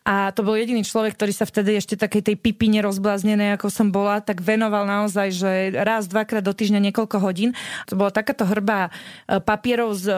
a 0.07 0.31
to 0.31 0.41
bol 0.41 0.55
jediný 0.55 0.81
človek, 0.81 1.19
ktorý 1.19 1.33
sa 1.35 1.45
vtedy 1.45 1.77
ešte 1.77 1.99
takej 1.99 2.31
tej 2.31 2.35
pipine 2.39 2.79
rozbláznenej, 2.81 3.59
ako 3.59 3.67
som 3.67 3.91
bola, 3.91 4.23
tak 4.23 4.39
venoval 4.39 4.87
naozaj, 4.87 5.27
že 5.33 5.51
raz, 5.75 6.07
dvakrát 6.07 6.45
do 6.45 6.53
týždňa 6.61 6.93
niekoľko 6.93 7.17
hodín. 7.17 7.57
To 7.89 7.97
bola 7.97 8.13
takáto 8.13 8.45
hrba 8.45 8.93
e, 9.25 9.41
papierov, 9.41 9.97
z, 9.97 10.13
e, 10.13 10.17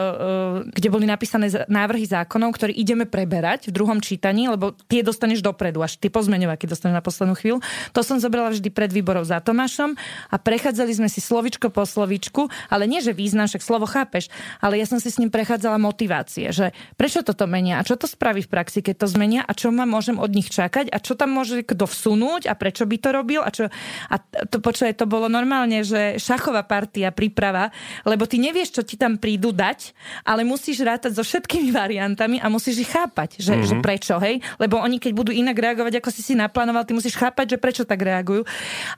kde 0.68 0.88
boli 0.92 1.08
napísané 1.08 1.48
návrhy 1.72 2.04
zákonov, 2.04 2.52
ktoré 2.60 2.76
ideme 2.76 3.08
preberať 3.08 3.72
v 3.72 3.72
druhom 3.72 4.04
čítaní, 4.04 4.52
lebo 4.52 4.76
tie 4.92 5.00
dostaneš 5.00 5.40
dopredu, 5.40 5.80
až 5.80 5.96
tie 5.96 6.12
pozmeňovaky 6.12 6.68
dostaneš 6.68 7.00
na 7.00 7.04
poslednú 7.04 7.34
chvíľu. 7.40 7.58
To 7.96 8.04
som 8.04 8.20
zobrala 8.20 8.52
vždy 8.52 8.68
pred 8.68 8.92
výborov 8.92 9.24
za 9.24 9.40
Tomášom 9.40 9.96
a 10.28 10.36
prechádzali 10.36 10.92
sme 10.92 11.08
si 11.08 11.24
slovičko 11.24 11.72
po 11.72 11.88
slovičku, 11.88 12.52
ale 12.68 12.84
nie, 12.84 13.00
že 13.00 13.16
význam, 13.16 13.48
však 13.48 13.64
slovo 13.64 13.88
chápeš, 13.88 14.28
ale 14.60 14.76
ja 14.76 14.84
som 14.84 15.00
si 15.00 15.08
s 15.08 15.16
ním 15.16 15.32
prechádzala 15.32 15.80
motivácie, 15.80 16.52
že 16.52 16.74
prečo 16.98 17.24
toto 17.24 17.48
menia 17.48 17.80
a 17.80 17.86
čo 17.86 17.94
to 17.94 18.04
spraví 18.10 18.44
v 18.44 18.50
praxi, 18.50 18.84
keď 18.84 19.04
to 19.04 19.06
zmenia 19.08 19.40
a 19.46 19.52
čo 19.56 19.70
ma 19.70 19.88
môžem 19.88 20.18
od 20.20 20.30
nich 20.34 20.50
čakať 20.50 20.90
a 20.90 20.98
čo 21.00 21.14
tam 21.14 21.32
môže 21.32 21.62
kto 21.64 21.86
vsunúť 21.86 22.50
a 22.50 22.54
prečo 22.58 22.84
by 22.84 22.96
to 22.98 23.08
robil 23.14 23.40
a 23.40 23.50
čo... 23.54 23.70
A 24.10 24.20
to, 24.50 24.58
počuje, 24.58 24.90
to 24.92 25.06
bolo 25.06 25.30
normálne, 25.30 25.86
že 25.86 26.18
šachová 26.34 26.66
partia, 26.66 27.14
príprava, 27.14 27.70
lebo 28.02 28.26
ty 28.26 28.42
nevieš, 28.42 28.74
čo 28.74 28.82
ti 28.82 28.98
tam 28.98 29.14
prídu 29.14 29.54
dať, 29.54 29.94
ale 30.26 30.42
musíš 30.42 30.82
rátať 30.82 31.14
so 31.14 31.22
všetkými 31.22 31.70
variantami 31.70 32.42
a 32.42 32.50
musíš 32.50 32.82
ich 32.82 32.90
chápať, 32.90 33.38
že, 33.38 33.54
mm-hmm. 33.54 33.68
že 33.70 33.74
prečo, 33.78 34.14
hej? 34.18 34.42
Lebo 34.58 34.82
oni, 34.82 34.98
keď 34.98 35.12
budú 35.14 35.30
inak 35.30 35.54
reagovať, 35.54 36.02
ako 36.02 36.10
si 36.10 36.26
si 36.26 36.34
naplánoval, 36.34 36.82
ty 36.82 36.92
musíš 36.92 37.14
chápať, 37.14 37.54
že 37.54 37.58
prečo 37.62 37.86
tak 37.86 38.02
reagujú. 38.02 38.42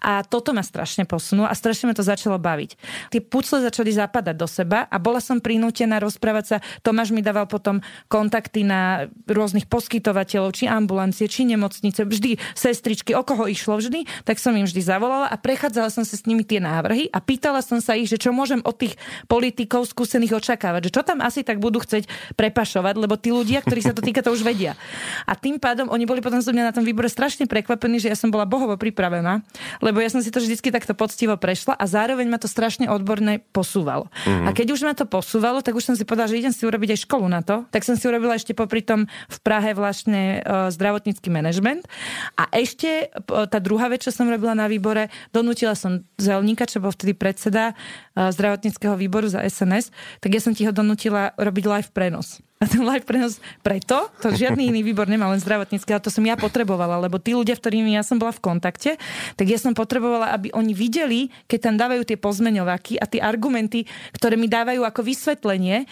A 0.00 0.24
toto 0.24 0.56
ma 0.56 0.64
strašne 0.64 1.04
posunulo 1.04 1.44
a 1.44 1.52
strašne 1.52 1.92
ma 1.92 1.94
to 1.94 2.00
začalo 2.00 2.40
baviť. 2.40 2.70
Tie 3.12 3.20
pucle 3.20 3.60
začali 3.60 3.92
zapadať 3.92 4.34
do 4.34 4.48
seba 4.48 4.88
a 4.88 4.96
bola 4.96 5.20
som 5.20 5.36
prinútená 5.36 6.00
rozprávať 6.00 6.44
sa. 6.48 6.56
Tomáš 6.80 7.12
mi 7.12 7.20
dával 7.20 7.44
potom 7.44 7.84
kontakty 8.08 8.64
na 8.64 9.12
rôznych 9.28 9.68
poskytovateľov, 9.68 10.56
či 10.56 10.64
ambulancie, 10.64 11.28
či 11.28 11.44
nemocnice, 11.44 12.08
vždy 12.08 12.40
sestričky, 12.56 13.12
o 13.12 13.20
koho 13.20 13.44
išlo 13.44 13.76
vždy, 13.76 14.08
tak 14.24 14.40
som 14.40 14.56
im 14.56 14.64
vždy 14.64 14.80
zavolala 14.80 15.28
a 15.28 15.36
prechádzala 15.36 15.92
som 15.92 16.06
sa 16.06 16.16
s 16.16 16.24
nimi 16.24 16.46
tie 16.46 16.62
návrhy 16.62 17.10
a 17.10 17.18
pýtala 17.26 17.60
som 17.60 17.82
sa 17.82 17.98
ich, 17.98 18.06
že 18.06 18.22
čo 18.22 18.30
môžem 18.30 18.62
od 18.62 18.78
tých 18.78 18.94
politikov 19.26 19.90
skúsených 19.90 20.38
očakávať, 20.38 20.88
že 20.88 20.94
čo 20.94 21.02
tam 21.02 21.18
asi 21.18 21.42
tak 21.42 21.58
budú 21.58 21.82
chcieť 21.82 22.06
prepašovať, 22.38 22.94
lebo 22.94 23.18
tí 23.18 23.34
ľudia, 23.34 23.60
ktorí 23.66 23.82
sa 23.82 23.92
to 23.92 24.00
týka, 24.00 24.22
to 24.22 24.30
už 24.30 24.46
vedia. 24.46 24.78
A 25.26 25.34
tým 25.34 25.58
pádom 25.58 25.90
oni 25.90 26.06
boli 26.06 26.22
potom 26.22 26.38
zo 26.38 26.54
mňa 26.54 26.70
na 26.70 26.72
tom 26.72 26.86
výbore 26.86 27.10
strašne 27.10 27.50
prekvapení, 27.50 27.98
že 27.98 28.08
ja 28.08 28.16
som 28.16 28.30
bola 28.30 28.46
bohovo 28.46 28.78
pripravená, 28.78 29.42
lebo 29.82 29.98
ja 29.98 30.08
som 30.08 30.22
si 30.22 30.30
to 30.30 30.38
vždy 30.38 30.70
takto 30.70 30.94
poctivo 30.94 31.34
prešla 31.34 31.74
a 31.74 31.84
zároveň 31.90 32.30
ma 32.30 32.38
to 32.38 32.46
strašne 32.46 32.86
odborne 32.86 33.42
posúvalo. 33.50 34.06
Mm-hmm. 34.06 34.46
A 34.46 34.50
keď 34.54 34.66
už 34.76 34.80
ma 34.86 34.94
to 34.94 35.08
posúvalo, 35.08 35.64
tak 35.64 35.74
už 35.74 35.92
som 35.92 35.94
si 35.98 36.06
povedala, 36.06 36.30
že 36.30 36.38
idem 36.38 36.54
si 36.54 36.62
urobiť 36.62 36.94
aj 36.94 37.00
školu 37.08 37.26
na 37.26 37.40
to. 37.40 37.64
Tak 37.72 37.82
som 37.82 37.98
si 37.98 38.04
urobila 38.06 38.36
ešte 38.36 38.52
popri 38.52 38.84
tom 38.84 39.08
v 39.08 39.38
Prahe 39.40 39.72
vlastne 39.72 40.44
uh, 40.44 40.68
zdravotnícky 40.68 41.32
manažment. 41.32 41.88
A 42.36 42.46
ešte 42.52 43.08
uh, 43.08 43.48
tá 43.48 43.58
druhá 43.58 43.88
vec, 43.88 44.04
čo 44.04 44.12
som 44.12 44.28
robila 44.28 44.52
na 44.52 44.68
výbore, 44.68 45.08
donútila 45.32 45.72
som 45.72 46.04
Zelníka, 46.20 46.68
čo 46.68 46.84
bol 46.84 46.92
vtedy 46.92 47.15
predseda 47.16 47.72
uh, 47.72 48.30
zdravotníckého 48.30 48.94
výboru 48.94 49.26
za 49.26 49.40
SNS, 49.42 49.90
tak 50.20 50.36
ja 50.36 50.40
som 50.44 50.52
ti 50.52 50.68
ho 50.68 50.72
donútila 50.72 51.32
robiť 51.34 51.64
live 51.64 51.90
prenos. 51.90 52.44
A 52.56 52.64
ten 52.64 52.80
live 52.80 53.04
prenos 53.04 53.36
preto, 53.60 54.08
to 54.24 54.32
žiadny 54.32 54.72
iný 54.72 54.80
výbor 54.80 55.04
nemá, 55.04 55.28
len 55.28 55.36
zdravotnícky, 55.36 55.92
ale 55.92 56.00
to 56.00 56.08
som 56.08 56.24
ja 56.24 56.40
potrebovala, 56.40 56.96
lebo 57.04 57.20
tí 57.20 57.36
ľudia, 57.36 57.52
ktorými 57.52 57.92
ja 57.92 58.00
som 58.00 58.16
bola 58.16 58.32
v 58.32 58.40
kontakte, 58.40 58.96
tak 59.36 59.44
ja 59.44 59.60
som 59.60 59.76
potrebovala, 59.76 60.32
aby 60.32 60.48
oni 60.56 60.72
videli, 60.72 61.28
keď 61.52 61.58
tam 61.68 61.74
dávajú 61.76 62.08
tie 62.08 62.16
pozmeňovaky 62.16 62.96
a 62.96 63.04
tie 63.04 63.20
argumenty, 63.20 63.84
ktoré 64.16 64.40
mi 64.40 64.48
dávajú 64.48 64.88
ako 64.88 65.00
vysvetlenie, 65.04 65.84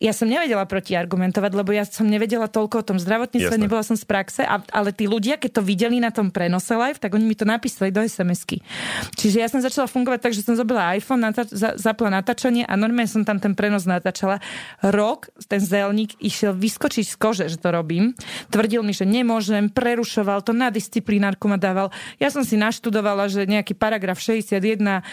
ja 0.00 0.16
som 0.16 0.32
nevedela 0.32 0.64
protiargumentovať, 0.64 1.52
lebo 1.52 1.76
ja 1.76 1.84
som 1.84 2.08
nevedela 2.08 2.48
toľko 2.48 2.80
o 2.80 2.84
tom 2.88 2.96
zdravotníctve, 2.96 3.52
Jasne. 3.52 3.64
nebola 3.68 3.84
som 3.84 4.00
z 4.00 4.08
praxe, 4.08 4.40
a, 4.40 4.64
ale 4.72 4.96
tí 4.96 5.04
ľudia, 5.04 5.36
keď 5.36 5.60
to 5.60 5.62
videli 5.62 6.00
na 6.00 6.08
tom 6.08 6.32
prenose 6.32 6.72
live, 6.72 6.96
tak 6.96 7.12
oni 7.12 7.28
mi 7.28 7.36
to 7.36 7.44
napísali 7.44 7.92
do 7.92 8.00
SMS-ky. 8.00 8.64
Čiže 9.20 9.44
ja 9.44 9.48
som 9.52 9.60
začala 9.60 9.84
fungovať 9.84 10.24
tak, 10.24 10.32
že 10.32 10.40
som 10.40 10.56
zobila 10.56 10.96
iPhone, 10.96 11.20
nata- 11.20 11.44
za- 11.44 11.76
zapla 11.76 12.08
natáčanie 12.08 12.64
a 12.64 12.80
normálne 12.80 13.12
som 13.12 13.28
tam 13.28 13.36
ten 13.36 13.52
prenos 13.52 13.84
natáčala. 13.84 14.40
Rok 14.80 15.28
ten 15.44 15.60
zelník 15.60 16.16
išiel 16.16 16.56
vyskočiť 16.56 17.04
z 17.04 17.16
kože, 17.20 17.46
že 17.52 17.60
to 17.60 17.68
robím. 17.68 18.16
Tvrdil 18.48 18.80
mi, 18.80 18.96
že 18.96 19.04
nemôžem, 19.04 19.68
prerušoval 19.68 20.40
to, 20.40 20.56
na 20.56 20.72
disciplinárku 20.72 21.44
ma 21.44 21.60
dával. 21.60 21.92
Ja 22.16 22.32
som 22.32 22.40
si 22.40 22.56
naštudovala, 22.56 23.28
že 23.28 23.44
nejaký 23.44 23.76
paragraf 23.76 24.16
61 24.16 24.56
eh, 24.56 25.04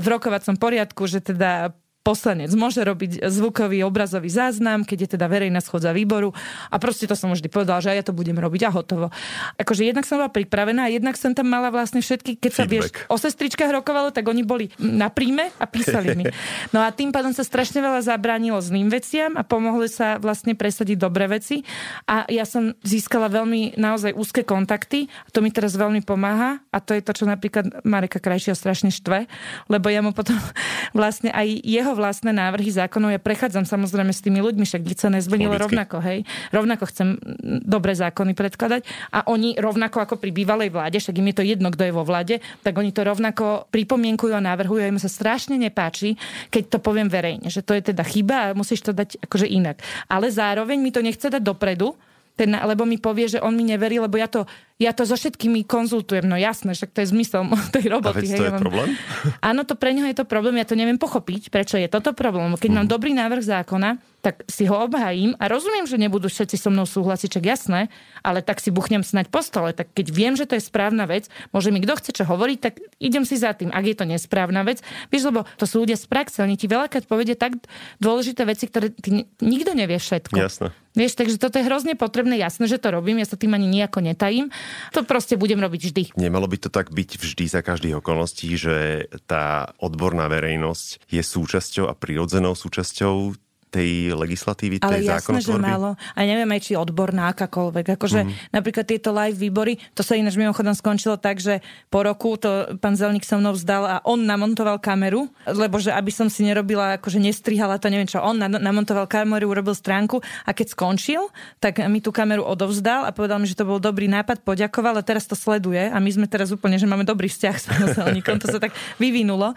v 0.00 0.06
rokovacom 0.08 0.56
poriadku, 0.56 1.04
že 1.04 1.20
teda 1.20 1.76
poslanec 2.00 2.48
môže 2.56 2.80
robiť 2.80 3.28
zvukový 3.28 3.84
obrazový 3.84 4.32
záznam, 4.32 4.88
keď 4.88 4.98
je 5.04 5.08
teda 5.18 5.26
verejná 5.28 5.60
schodza 5.60 5.92
výboru 5.92 6.32
a 6.72 6.80
proste 6.80 7.04
to 7.04 7.12
som 7.12 7.28
vždy 7.28 7.52
povedala, 7.52 7.84
že 7.84 7.92
ja 7.92 8.04
to 8.04 8.16
budem 8.16 8.40
robiť 8.40 8.62
a 8.66 8.70
hotovo. 8.72 9.12
Akože 9.60 9.84
jednak 9.84 10.08
som 10.08 10.16
bola 10.16 10.32
pripravená 10.32 10.88
a 10.88 10.92
jednak 10.92 11.20
som 11.20 11.36
tam 11.36 11.52
mala 11.52 11.68
vlastne 11.68 12.00
všetky, 12.00 12.40
keď 12.40 12.52
sa 12.52 12.64
vieš, 12.64 12.90
o 13.12 13.20
sestričkách 13.20 13.68
rokovalo, 13.68 14.16
tak 14.16 14.24
oni 14.24 14.40
boli 14.40 14.72
na 14.80 15.12
príjme 15.12 15.52
a 15.60 15.64
písali 15.68 16.16
mi. 16.16 16.24
No 16.70 16.82
a 16.82 16.94
tým 16.94 17.10
pádom 17.10 17.34
sa 17.34 17.42
strašne 17.42 17.82
veľa 17.82 18.04
zabránilo 18.04 18.62
zlým 18.62 18.88
veciam 18.92 19.34
a 19.34 19.42
pomohli 19.42 19.90
sa 19.90 20.22
vlastne 20.22 20.54
presadiť 20.54 20.96
dobré 20.96 21.26
veci 21.26 21.66
a 22.06 22.24
ja 22.30 22.46
som 22.46 22.72
získala 22.86 23.26
veľmi 23.26 23.74
naozaj 23.74 24.14
úzke 24.14 24.46
kontakty 24.46 25.10
a 25.26 25.28
to 25.34 25.42
mi 25.42 25.50
teraz 25.50 25.74
veľmi 25.74 26.06
pomáha 26.06 26.62
a 26.70 26.78
to 26.78 26.94
je 26.94 27.02
to, 27.02 27.12
čo 27.12 27.24
napríklad 27.26 27.82
Mareka 27.82 28.22
Krajšia 28.22 28.54
strašne 28.54 28.94
štve, 28.94 29.26
lebo 29.66 29.86
ja 29.90 30.00
mu 30.00 30.14
potom 30.14 30.38
vlastne 30.98 31.34
aj 31.34 31.48
jeho 31.64 31.89
jeho 31.90 31.98
vlastné 31.98 32.30
návrhy 32.30 32.70
zákonov 32.70 33.10
ja 33.10 33.18
prechádzam 33.18 33.66
samozrejme 33.66 34.14
s 34.14 34.22
tými 34.22 34.38
ľuďmi, 34.38 34.62
však 34.62 34.86
by 34.86 34.94
sa 34.94 35.10
nezmenilo 35.10 35.58
rovnako, 35.58 35.98
hej. 35.98 36.22
Rovnako 36.54 36.86
chcem 36.86 37.18
dobré 37.66 37.98
zákony 37.98 38.38
predkladať 38.38 38.86
a 39.10 39.26
oni 39.26 39.58
rovnako 39.58 40.06
ako 40.06 40.14
pri 40.22 40.30
bývalej 40.30 40.70
vláde, 40.70 41.02
však 41.02 41.18
im 41.18 41.34
je 41.34 41.36
to 41.42 41.44
jedno, 41.44 41.74
kto 41.74 41.90
je 41.90 41.96
vo 41.98 42.06
vláde, 42.06 42.38
tak 42.62 42.78
oni 42.78 42.94
to 42.94 43.02
rovnako 43.02 43.66
pripomienkujú 43.74 44.30
a 44.30 44.38
navrhujú. 44.38 44.86
A 44.86 44.92
im 44.94 45.02
sa 45.02 45.10
strašne 45.10 45.58
nepáči, 45.58 46.14
keď 46.54 46.78
to 46.78 46.78
poviem 46.78 47.10
verejne, 47.10 47.50
že 47.50 47.66
to 47.66 47.74
je 47.74 47.90
teda 47.90 48.06
chyba 48.06 48.54
a 48.54 48.54
musíš 48.54 48.86
to 48.86 48.94
dať 48.94 49.18
akože 49.26 49.50
inak. 49.50 49.82
Ale 50.06 50.30
zároveň 50.30 50.78
mi 50.78 50.94
to 50.94 51.02
nechce 51.02 51.26
dať 51.26 51.42
dopredu, 51.42 51.98
ten, 52.38 52.54
lebo 52.54 52.86
mi 52.86 52.96
povie, 52.96 53.26
že 53.26 53.42
on 53.42 53.52
mi 53.52 53.66
neverí, 53.66 53.98
lebo 53.98 54.14
ja 54.14 54.30
to 54.30 54.46
ja 54.80 54.96
to 54.96 55.04
so 55.04 55.12
všetkými 55.12 55.68
konzultujem, 55.68 56.24
no 56.24 56.40
jasné, 56.40 56.72
však 56.72 56.96
to 56.96 57.04
je 57.04 57.12
zmysel 57.12 57.44
tej 57.76 57.92
roboty. 57.92 58.24
A 58.32 58.40
to 58.40 58.44
je 58.48 58.52
problém? 58.56 58.88
Áno, 59.52 59.68
to 59.68 59.76
pre 59.76 59.92
neho 59.92 60.08
je 60.08 60.16
to 60.16 60.24
problém, 60.24 60.56
ja 60.56 60.64
to 60.64 60.72
neviem 60.72 60.96
pochopiť, 60.96 61.52
prečo 61.52 61.76
je 61.76 61.86
toto 61.92 62.16
problém. 62.16 62.56
Keď 62.56 62.70
mm. 62.72 62.76
mám 62.80 62.86
mhm. 62.88 62.92
dobrý 62.96 63.12
návrh 63.12 63.44
zákona, 63.44 64.00
tak 64.20 64.44
si 64.52 64.68
ho 64.68 64.76
obhajím 64.84 65.32
a 65.40 65.48
rozumiem, 65.48 65.88
že 65.88 65.96
nebudú 65.96 66.28
všetci 66.28 66.60
so 66.60 66.68
mnou 66.68 66.84
súhlasiť, 66.84 67.40
čak 67.40 67.44
jasné, 67.48 67.88
ale 68.20 68.44
tak 68.44 68.60
si 68.60 68.68
buchnem 68.68 69.00
snať 69.00 69.32
po 69.32 69.40
stole. 69.40 69.72
Tak 69.72 69.96
keď 69.96 70.06
viem, 70.12 70.36
že 70.36 70.44
to 70.44 70.60
je 70.60 70.62
správna 70.62 71.08
vec, 71.08 71.32
môže 71.56 71.72
mi 71.72 71.80
kto 71.80 71.96
chce 71.96 72.10
čo 72.20 72.24
hovoriť, 72.28 72.58
tak 72.60 72.84
idem 73.00 73.24
si 73.24 73.40
za 73.40 73.56
tým. 73.56 73.72
Ak 73.72 73.80
je 73.80 73.96
to 73.96 74.04
nesprávna 74.04 74.60
vec, 74.60 74.84
vieš, 75.08 75.32
lebo 75.32 75.48
to 75.56 75.64
sú 75.64 75.80
ľudia 75.80 75.96
z 75.96 76.04
praxe, 76.04 76.44
oni 76.44 76.60
ti 76.60 76.68
veľakrát 76.68 77.08
povedia 77.08 77.32
tak 77.32 77.56
dôležité 77.96 78.44
veci, 78.44 78.68
ktoré 78.68 78.92
ty 78.92 79.24
nikto 79.40 79.72
nevie 79.72 79.96
všetko. 79.96 80.36
Jasné. 80.36 80.68
Vieš, 80.90 81.14
takže 81.14 81.38
toto 81.38 81.54
je 81.54 81.70
hrozne 81.70 81.94
potrebné, 81.94 82.34
jasné, 82.34 82.66
že 82.66 82.82
to 82.82 82.90
robím, 82.90 83.22
ja 83.22 83.26
sa 83.30 83.38
tým 83.38 83.54
ani 83.54 83.70
nejako 83.70 84.02
netajím. 84.02 84.50
To 84.96 85.06
proste 85.06 85.34
budem 85.38 85.58
robiť 85.60 85.80
vždy. 85.90 86.02
Nemalo 86.18 86.46
by 86.46 86.56
to 86.56 86.68
tak 86.72 86.90
byť 86.90 87.10
vždy 87.18 87.44
za 87.46 87.60
každých 87.60 87.98
okolností, 88.00 88.54
že 88.54 89.06
tá 89.26 89.74
odborná 89.78 90.26
verejnosť 90.26 91.10
je 91.10 91.22
súčasťou 91.22 91.90
a 91.90 91.94
prirodzenou 91.94 92.54
súčasťou 92.54 93.34
tej 93.70 94.18
legislatívy, 94.18 94.82
tej 94.82 95.06
Ale 95.06 95.06
jasné, 95.06 95.38
že 95.38 95.54
málo. 95.54 95.94
A 96.18 96.18
neviem 96.26 96.50
aj, 96.50 96.60
či 96.66 96.72
odborná 96.74 97.30
akákoľvek. 97.30 97.94
Akože 97.94 98.26
mm. 98.26 98.50
napríklad 98.50 98.82
tieto 98.82 99.14
live 99.14 99.38
výbory, 99.38 99.78
to 99.94 100.02
sa 100.02 100.18
ináč 100.18 100.34
mimochodom 100.34 100.74
skončilo 100.74 101.14
tak, 101.16 101.38
že 101.38 101.62
po 101.86 102.02
roku 102.02 102.34
to 102.34 102.74
pán 102.82 102.98
Zelník 102.98 103.22
so 103.22 103.38
mnou 103.38 103.54
vzdal 103.54 103.86
a 103.86 103.96
on 104.02 104.26
namontoval 104.26 104.82
kameru, 104.82 105.30
lebo 105.46 105.78
že 105.78 105.94
aby 105.94 106.10
som 106.10 106.26
si 106.26 106.42
nerobila, 106.42 106.98
akože 106.98 107.22
nestrihala 107.22 107.78
to, 107.78 107.86
neviem 107.86 108.10
čo, 108.10 108.18
on 108.18 108.42
namontoval 108.42 109.06
kameru, 109.06 109.46
urobil 109.46 109.78
stránku 109.78 110.18
a 110.42 110.50
keď 110.50 110.74
skončil, 110.74 111.30
tak 111.62 111.78
mi 111.86 112.02
tú 112.02 112.10
kameru 112.10 112.42
odovzdal 112.42 113.06
a 113.06 113.14
povedal 113.14 113.38
mi, 113.38 113.46
že 113.46 113.54
to 113.54 113.62
bol 113.62 113.78
dobrý 113.78 114.10
nápad, 114.10 114.42
poďakoval 114.42 114.98
a 114.98 115.06
teraz 115.06 115.30
to 115.30 115.38
sleduje 115.38 115.78
a 115.78 115.96
my 116.02 116.10
sme 116.10 116.26
teraz 116.26 116.50
úplne, 116.50 116.74
že 116.74 116.90
máme 116.90 117.06
dobrý 117.06 117.30
vzťah 117.30 117.54
s 117.54 117.64
pánom 117.70 117.88
Zelníkom, 117.94 118.42
to 118.42 118.50
sa 118.50 118.58
tak 118.58 118.74
vyvinulo. 118.98 119.54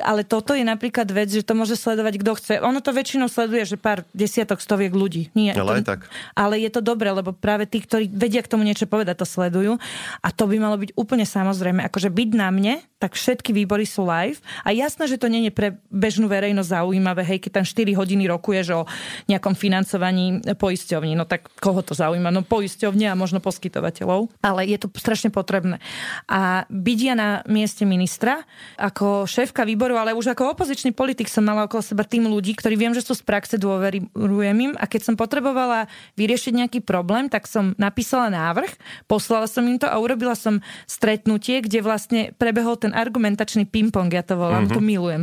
Ale 0.00 0.24
toto 0.24 0.56
je 0.56 0.64
napríklad 0.64 1.04
vec, 1.12 1.28
že 1.28 1.44
to 1.44 1.52
môže 1.52 1.76
sledovať 1.76 2.14
kto 2.24 2.32
chce. 2.40 2.54
Ono 2.64 2.80
to 2.80 2.96
väčšinou 2.96 3.28
sleduje 3.28 3.49
sleduje, 3.50 3.66
že 3.66 3.82
pár 3.82 4.06
desiatok, 4.14 4.62
stoviek 4.62 4.94
ľudí. 4.94 5.34
Nie, 5.34 5.58
ale 5.58 5.82
to, 5.82 5.82
aj 5.82 5.86
tak. 5.90 6.00
Ale 6.38 6.54
je 6.62 6.70
to 6.70 6.78
dobré, 6.78 7.10
lebo 7.10 7.34
práve 7.34 7.66
tí, 7.66 7.82
ktorí 7.82 8.06
vedia 8.06 8.46
k 8.46 8.50
tomu 8.54 8.62
niečo 8.62 8.86
povedať, 8.86 9.18
to 9.18 9.26
sledujú. 9.26 9.74
A 10.22 10.30
to 10.30 10.46
by 10.46 10.54
malo 10.62 10.78
byť 10.78 10.94
úplne 10.94 11.26
samozrejme. 11.26 11.82
Akože 11.90 12.14
byť 12.14 12.30
na 12.38 12.48
mne, 12.54 12.78
tak 13.00 13.16
všetky 13.16 13.56
výbory 13.56 13.88
sú 13.88 14.04
live. 14.04 14.44
A 14.60 14.76
jasné, 14.76 15.08
že 15.08 15.16
to 15.16 15.32
nie 15.32 15.48
je 15.48 15.52
pre 15.56 15.80
bežnú 15.88 16.28
verejnosť 16.28 16.68
zaujímavé, 16.68 17.24
hej, 17.24 17.40
keď 17.40 17.60
tam 17.60 17.64
4 17.64 17.96
hodiny 17.96 18.28
rokuješ 18.28 18.66
o 18.76 18.80
nejakom 19.24 19.56
financovaní 19.56 20.44
poisťovní. 20.44 21.16
No 21.16 21.24
tak 21.24 21.48
koho 21.64 21.80
to 21.80 21.96
zaujíma? 21.96 22.28
No 22.28 22.44
poisťovne 22.44 23.08
a 23.08 23.16
možno 23.16 23.40
poskytovateľov. 23.40 24.28
Ale 24.44 24.68
je 24.68 24.76
to 24.76 24.92
strašne 24.92 25.32
potrebné. 25.32 25.80
A 26.28 26.68
byť 26.68 26.98
ja 27.00 27.14
na 27.16 27.40
mieste 27.48 27.88
ministra, 27.88 28.44
ako 28.76 29.24
šéfka 29.24 29.64
výboru, 29.64 29.96
ale 29.96 30.12
už 30.12 30.36
ako 30.36 30.52
opozičný 30.52 30.92
politik 30.92 31.32
som 31.32 31.48
mala 31.48 31.64
okolo 31.64 31.80
seba 31.80 32.04
tým 32.04 32.28
ľudí, 32.28 32.52
ktorí 32.52 32.76
viem, 32.76 32.92
že 32.92 33.00
sú 33.00 33.16
z 33.16 33.24
praxe 33.24 33.56
dôverujem 33.56 34.56
im 34.60 34.72
a 34.76 34.84
keď 34.84 35.08
som 35.08 35.14
potrebovala 35.16 35.88
vyriešiť 36.20 36.52
nejaký 36.52 36.80
problém, 36.84 37.32
tak 37.32 37.48
som 37.48 37.72
napísala 37.80 38.28
návrh, 38.28 38.76
poslala 39.08 39.48
som 39.48 39.64
im 39.64 39.80
to 39.80 39.88
a 39.88 39.96
urobila 39.96 40.36
som 40.36 40.60
stretnutie, 40.84 41.64
kde 41.64 41.80
vlastne 41.80 42.20
prebehol 42.36 42.76
ten 42.76 42.89
argumentačný 42.92 43.66
ping-pong, 43.66 44.10
ja 44.12 44.24
to 44.24 44.36
volám, 44.36 44.66
mm-hmm. 44.66 44.76
to 44.76 44.80
milujem. 44.82 45.22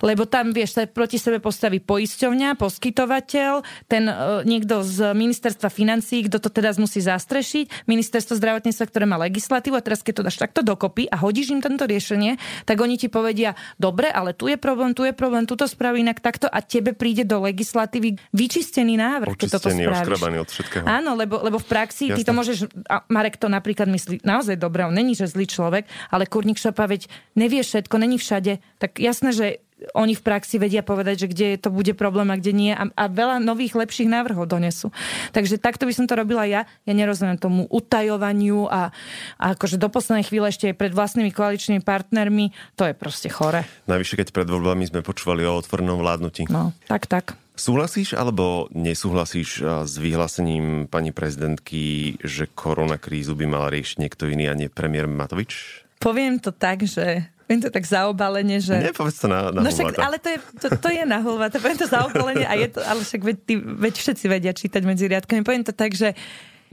Lebo 0.00 0.26
tam, 0.28 0.50
vieš, 0.50 0.76
sa 0.76 0.82
proti 0.86 1.16
sebe 1.18 1.38
postaví 1.38 1.80
poisťovňa, 1.80 2.58
poskytovateľ, 2.58 3.64
ten 3.88 4.04
uh, 4.06 4.42
niekto 4.46 4.84
z 4.84 5.14
ministerstva 5.14 5.68
financí, 5.72 6.26
kto 6.26 6.38
to 6.40 6.50
teraz 6.50 6.76
musí 6.76 7.00
zastrešiť, 7.00 7.86
ministerstvo 7.88 8.36
zdravotníctva, 8.36 8.84
ktoré 8.90 9.04
má 9.08 9.16
legislatívu 9.22 9.78
a 9.78 9.82
teraz 9.84 10.02
keď 10.02 10.14
to 10.20 10.26
dáš 10.26 10.38
takto 10.38 10.60
dokopy 10.60 11.08
a 11.08 11.16
hodíš 11.20 11.54
im 11.54 11.60
tento 11.62 11.86
riešenie, 11.86 12.36
tak 12.68 12.76
oni 12.78 12.98
ti 12.98 13.08
povedia, 13.08 13.54
dobre, 13.78 14.10
ale 14.10 14.34
tu 14.34 14.50
je 14.50 14.58
problém, 14.58 14.92
tu 14.92 15.06
je 15.06 15.14
problém, 15.14 15.46
tu 15.46 15.54
to 15.54 15.64
spraví 15.64 16.02
inak 16.02 16.20
takto 16.20 16.50
a 16.50 16.60
tebe 16.60 16.92
príde 16.92 17.24
do 17.24 17.40
legislatívy 17.42 18.18
vyčistený 18.34 18.98
návrh, 18.98 19.34
keď 19.38 19.60
toto 19.60 19.70
spravíš. 19.70 20.42
od 20.44 20.48
všetkého. 20.50 20.84
Áno, 20.84 21.16
lebo, 21.16 21.40
lebo 21.40 21.58
v 21.60 21.66
praxi 21.66 22.10
Jasne. 22.10 22.16
ty 22.18 22.22
to 22.26 22.32
môžeš, 22.32 22.58
a 22.90 23.04
Marek 23.08 23.36
to 23.40 23.48
napríklad 23.48 23.88
myslí 23.88 24.24
naozaj 24.24 24.56
dobre, 24.58 24.84
on 24.84 24.94
není, 24.94 25.16
že 25.16 25.30
zlý 25.30 25.48
človek, 25.48 25.86
ale 26.10 26.28
kurník 26.28 26.58
šopa, 26.58 26.88
veď 26.88 27.03
nevie 27.34 27.62
všetko, 27.62 27.94
není 27.98 28.16
všade, 28.20 28.62
tak 28.78 29.00
jasné, 29.00 29.30
že 29.32 29.46
oni 29.92 30.16
v 30.16 30.24
praxi 30.24 30.56
vedia 30.56 30.80
povedať, 30.80 31.26
že 31.26 31.30
kde 31.30 31.48
to 31.60 31.68
bude 31.68 31.92
problém 31.98 32.32
a 32.32 32.38
kde 32.40 32.52
nie 32.56 32.72
a, 32.72 32.88
a 32.88 33.04
veľa 33.10 33.42
nových 33.42 33.76
lepších 33.76 34.08
návrhov 34.08 34.48
donesú. 34.48 34.88
Takže 35.36 35.60
takto 35.60 35.84
by 35.84 35.92
som 35.92 36.08
to 36.08 36.16
robila 36.16 36.48
ja. 36.48 36.64
Ja 36.88 36.94
nerozumiem 36.96 37.36
tomu 37.36 37.68
utajovaniu 37.68 38.64
a, 38.70 38.94
a 39.36 39.44
akože 39.52 39.76
do 39.76 39.92
poslednej 39.92 40.24
chvíle 40.24 40.48
ešte 40.48 40.72
aj 40.72 40.78
pred 40.78 40.92
vlastnými 40.94 41.34
koaličnými 41.34 41.82
partnermi, 41.84 42.56
to 42.78 42.88
je 42.88 42.94
proste 42.96 43.28
chore. 43.28 43.68
Najvyššie, 43.84 44.24
keď 44.24 44.28
pred 44.32 44.48
voľbami 44.48 44.88
sme 44.88 45.04
počúvali 45.04 45.44
o 45.44 45.58
otvornom 45.58 46.00
vládnutí. 46.00 46.48
No, 46.48 46.72
tak, 46.88 47.10
tak. 47.10 47.36
Súhlasíš 47.54 48.18
alebo 48.18 48.66
nesúhlasíš 48.74 49.62
s 49.62 49.94
vyhlásením 50.02 50.90
pani 50.90 51.14
prezidentky, 51.14 52.18
že 52.18 52.50
koronakrízu 52.50 53.38
by 53.38 53.46
mal 53.46 53.70
riešiť 53.70 54.02
niekto 54.02 54.26
iný 54.26 54.50
a 54.50 54.58
nie 54.58 54.66
premiér 54.66 55.06
Matovič? 55.06 55.83
Poviem 55.98 56.36
to 56.40 56.52
tak, 56.52 56.84
že 56.84 57.34
Viem 57.44 57.60
to 57.60 57.68
tak 57.68 57.84
zaobalenie, 57.84 58.56
že... 58.56 58.72
Nepovedz 58.72 59.20
to 59.20 59.28
na, 59.28 59.52
na 59.52 59.60
no 59.60 59.68
však, 59.68 60.00
ale 60.00 60.16
to 60.16 60.32
je, 60.32 60.38
to, 60.64 60.66
to 60.80 60.88
je 60.88 61.04
na 61.04 61.20
hulváta. 61.20 61.60
Poviem 61.60 61.76
to 61.76 61.84
zaobalenie 61.84 62.48
a 62.48 62.56
je 62.56 62.72
to, 62.72 62.80
ale 62.80 63.04
však 63.04 63.20
veď, 63.20 63.36
ty, 63.44 63.54
veď 63.60 63.94
všetci 64.00 64.24
vedia 64.32 64.52
čítať 64.56 64.80
medzi 64.80 65.04
riadkami. 65.12 65.44
Poviem 65.44 65.60
to 65.60 65.76
tak, 65.76 65.92
že 65.92 66.16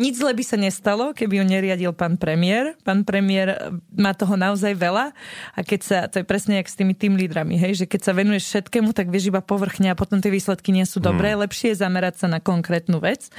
nič 0.01 0.17
zle 0.17 0.33
by 0.33 0.41
sa 0.41 0.57
nestalo, 0.57 1.13
keby 1.13 1.39
ho 1.39 1.45
neriadil 1.45 1.93
pán 1.93 2.17
premiér. 2.17 2.73
Pán 2.81 3.05
premiér 3.05 3.77
má 3.93 4.17
toho 4.17 4.33
naozaj 4.33 4.73
veľa 4.73 5.13
a 5.53 5.59
keď 5.61 5.79
sa, 5.85 5.97
to 6.09 6.21
je 6.21 6.25
presne 6.25 6.57
jak 6.57 6.65
s 6.65 6.73
tými 6.73 6.97
tým 6.97 7.13
lídrami, 7.13 7.61
hej, 7.61 7.77
že 7.77 7.85
keď 7.85 8.01
sa 8.09 8.17
venuješ 8.17 8.49
všetkému, 8.49 8.97
tak 8.97 9.13
vieš 9.13 9.29
iba 9.29 9.45
povrchne 9.45 9.93
a 9.93 9.95
potom 9.95 10.17
tie 10.17 10.33
výsledky 10.33 10.73
nie 10.73 10.89
sú 10.89 10.97
dobré. 10.97 11.37
Hmm. 11.37 11.45
Lepšie 11.45 11.77
je 11.77 11.81
zamerať 11.85 12.25
sa 12.25 12.27
na 12.27 12.41
konkrétnu 12.41 12.97
vec. 12.97 13.29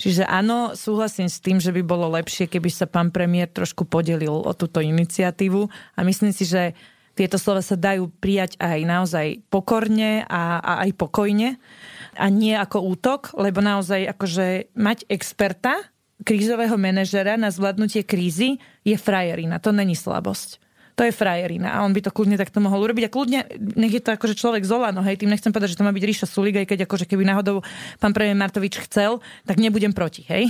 Čiže 0.00 0.24
áno, 0.24 0.72
súhlasím 0.72 1.28
s 1.28 1.44
tým, 1.44 1.60
že 1.60 1.76
by 1.76 1.84
bolo 1.84 2.08
lepšie, 2.16 2.48
keby 2.48 2.72
sa 2.72 2.88
pán 2.88 3.12
premiér 3.12 3.52
trošku 3.52 3.84
podelil 3.84 4.32
o 4.32 4.52
túto 4.56 4.80
iniciatívu 4.80 5.68
a 5.68 6.00
myslím 6.00 6.32
si, 6.32 6.48
že 6.48 6.72
tieto 7.16 7.40
slova 7.40 7.64
sa 7.64 7.80
dajú 7.80 8.12
prijať 8.20 8.60
aj 8.60 8.78
naozaj 8.84 9.26
pokorne 9.48 10.28
a, 10.28 10.60
a 10.60 10.72
aj 10.84 10.90
pokojne 11.00 11.56
a 12.12 12.26
nie 12.28 12.52
ako 12.52 12.92
útok, 12.92 13.32
lebo 13.40 13.64
naozaj 13.64 14.04
akože 14.12 14.76
mať 14.76 15.08
experta, 15.08 15.80
krízového 16.24 16.76
manažera 16.80 17.36
na 17.36 17.50
zvládnutie 17.52 18.04
krízy 18.06 18.56
je 18.86 18.96
frajerina. 18.96 19.58
To 19.60 19.72
není 19.72 19.96
slabosť 19.96 20.65
to 20.96 21.04
je 21.04 21.12
frajerina 21.12 21.76
a 21.76 21.84
on 21.84 21.92
by 21.92 22.00
to 22.00 22.08
kľudne 22.08 22.40
takto 22.40 22.56
mohol 22.56 22.88
urobiť 22.88 23.04
a 23.04 23.12
kľudne, 23.12 23.40
nech 23.76 23.92
je 23.92 24.00
to 24.00 24.16
akože 24.16 24.32
človek 24.32 24.64
Zolano, 24.64 25.04
hej, 25.04 25.20
tým 25.20 25.28
nechcem 25.28 25.52
povedať, 25.52 25.76
že 25.76 25.78
to 25.78 25.84
má 25.84 25.92
byť 25.92 26.04
Ríša 26.08 26.26
Sulik, 26.26 26.56
aj 26.56 26.72
keď 26.72 26.88
akože 26.88 27.04
keby 27.04 27.28
náhodou 27.28 27.60
pán 28.00 28.16
premiér 28.16 28.32
Martovič 28.32 28.80
chcel, 28.88 29.20
tak 29.44 29.60
nebudem 29.60 29.92
proti, 29.92 30.24
hej. 30.24 30.48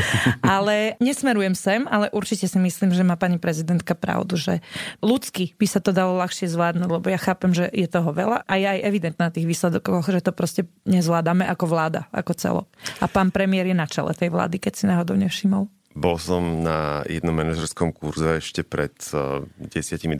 ale 0.42 0.98
nesmerujem 0.98 1.54
sem, 1.54 1.86
ale 1.86 2.10
určite 2.10 2.50
si 2.50 2.58
myslím, 2.58 2.90
že 2.90 3.06
má 3.06 3.14
pani 3.14 3.38
prezidentka 3.38 3.94
pravdu, 3.94 4.34
že 4.34 4.58
ľudsky 4.98 5.54
by 5.54 5.66
sa 5.70 5.78
to 5.78 5.94
dalo 5.94 6.18
ľahšie 6.18 6.50
zvládnuť, 6.50 6.90
lebo 6.90 7.06
ja 7.06 7.18
chápem, 7.22 7.54
že 7.54 7.70
je 7.70 7.86
toho 7.86 8.10
veľa 8.10 8.42
a 8.50 8.52
je 8.58 8.66
aj 8.66 8.80
evidentné 8.82 9.22
na 9.22 9.30
tých 9.30 9.46
výsledokoch, 9.46 10.10
že 10.10 10.26
to 10.26 10.34
proste 10.34 10.66
nezvládame 10.90 11.46
ako 11.46 11.70
vláda, 11.70 12.10
ako 12.10 12.34
celo. 12.34 12.62
A 12.98 13.06
pán 13.06 13.30
premiér 13.30 13.70
je 13.70 13.78
na 13.78 13.86
čele 13.86 14.10
tej 14.10 14.34
vlády, 14.34 14.58
keď 14.58 14.72
si 14.74 14.84
náhodou 14.90 15.14
nevšimol. 15.14 15.70
Bol 15.94 16.18
som 16.18 16.66
na 16.66 17.06
jednom 17.06 17.30
manažerskom 17.30 17.94
kurze 17.94 18.42
ešte 18.42 18.66
pred 18.66 18.90
10-12 18.98 20.10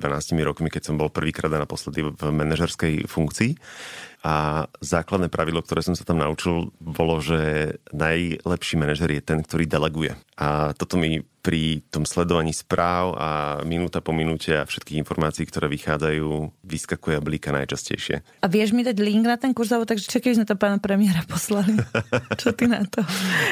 rokmi, 0.47 0.70
keď 0.70 0.83
som 0.87 0.95
bol 0.95 1.11
prvýkrát 1.11 1.51
a 1.51 1.62
naposledy 1.66 2.07
v 2.07 2.22
manažerskej 2.31 3.11
funkcii. 3.11 3.59
A 4.25 4.64
základné 4.81 5.29
pravidlo, 5.29 5.61
ktoré 5.61 5.85
som 5.85 5.93
sa 5.93 6.09
tam 6.09 6.16
naučil, 6.16 6.72
bolo, 6.81 7.20
že 7.20 7.77
najlepší 7.93 8.81
manažer 8.81 9.12
je 9.12 9.20
ten, 9.20 9.45
ktorý 9.45 9.68
deleguje. 9.68 10.16
A 10.41 10.72
toto 10.72 10.97
mi 10.97 11.20
pri 11.45 11.85
tom 11.93 12.09
sledovaní 12.09 12.57
správ 12.57 13.20
a 13.20 13.31
minúta 13.68 14.01
po 14.01 14.16
minúte 14.16 14.57
a 14.57 14.64
všetkých 14.64 14.97
informácií, 15.05 15.45
ktoré 15.45 15.68
vychádzajú, 15.68 16.57
vyskakuje 16.64 17.20
a 17.20 17.20
blíka 17.20 17.53
najčastejšie. 17.53 18.25
A 18.41 18.49
vieš 18.49 18.72
mi 18.72 18.81
dať 18.81 18.97
link 18.97 19.29
na 19.29 19.37
ten 19.37 19.53
kurz, 19.53 19.68
alebo 19.77 19.85
takže 19.85 20.09
čakaj, 20.09 20.41
sme 20.41 20.49
to 20.49 20.57
pána 20.57 20.81
premiéra 20.81 21.20
poslali. 21.29 21.77
Čo 22.41 22.57
ty 22.57 22.64
na 22.64 22.81
to? 22.89 23.05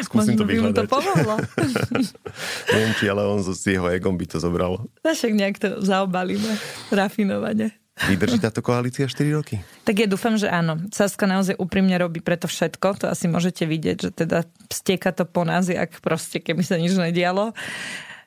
Skúsim 0.08 0.40
to 0.40 0.48
by 0.48 0.56
mu 0.56 0.72
to 0.72 0.88
pomohlo. 0.88 1.36
Neviem, 2.72 2.92
či 2.96 3.04
ale 3.12 3.28
on 3.28 3.44
so 3.44 3.52
s 3.52 3.68
jeho 3.68 3.92
egom 3.92 4.16
by 4.16 4.24
to 4.24 4.40
zobral. 4.40 4.88
Však 5.04 5.36
nejak 5.36 5.60
to 5.60 5.84
zaobalíme 5.84 6.56
rafinovane. 6.88 7.81
Vydrží 7.92 8.40
táto 8.40 8.64
koalícia 8.64 9.04
4 9.04 9.36
roky? 9.36 9.60
Tak 9.84 9.94
ja 10.00 10.08
dúfam, 10.08 10.40
že 10.40 10.48
áno. 10.48 10.80
Saska 10.88 11.28
naozaj 11.28 11.60
úprimne 11.60 11.92
robí 12.00 12.24
preto 12.24 12.48
všetko. 12.48 13.04
To 13.04 13.06
asi 13.12 13.28
môžete 13.28 13.68
vidieť, 13.68 13.96
že 14.08 14.10
teda 14.10 14.48
stieka 14.72 15.12
to 15.12 15.28
po 15.28 15.44
nás, 15.44 15.68
jak 15.68 15.92
proste, 16.00 16.40
keby 16.40 16.64
sa 16.64 16.80
nič 16.80 16.96
nedialo. 16.96 17.52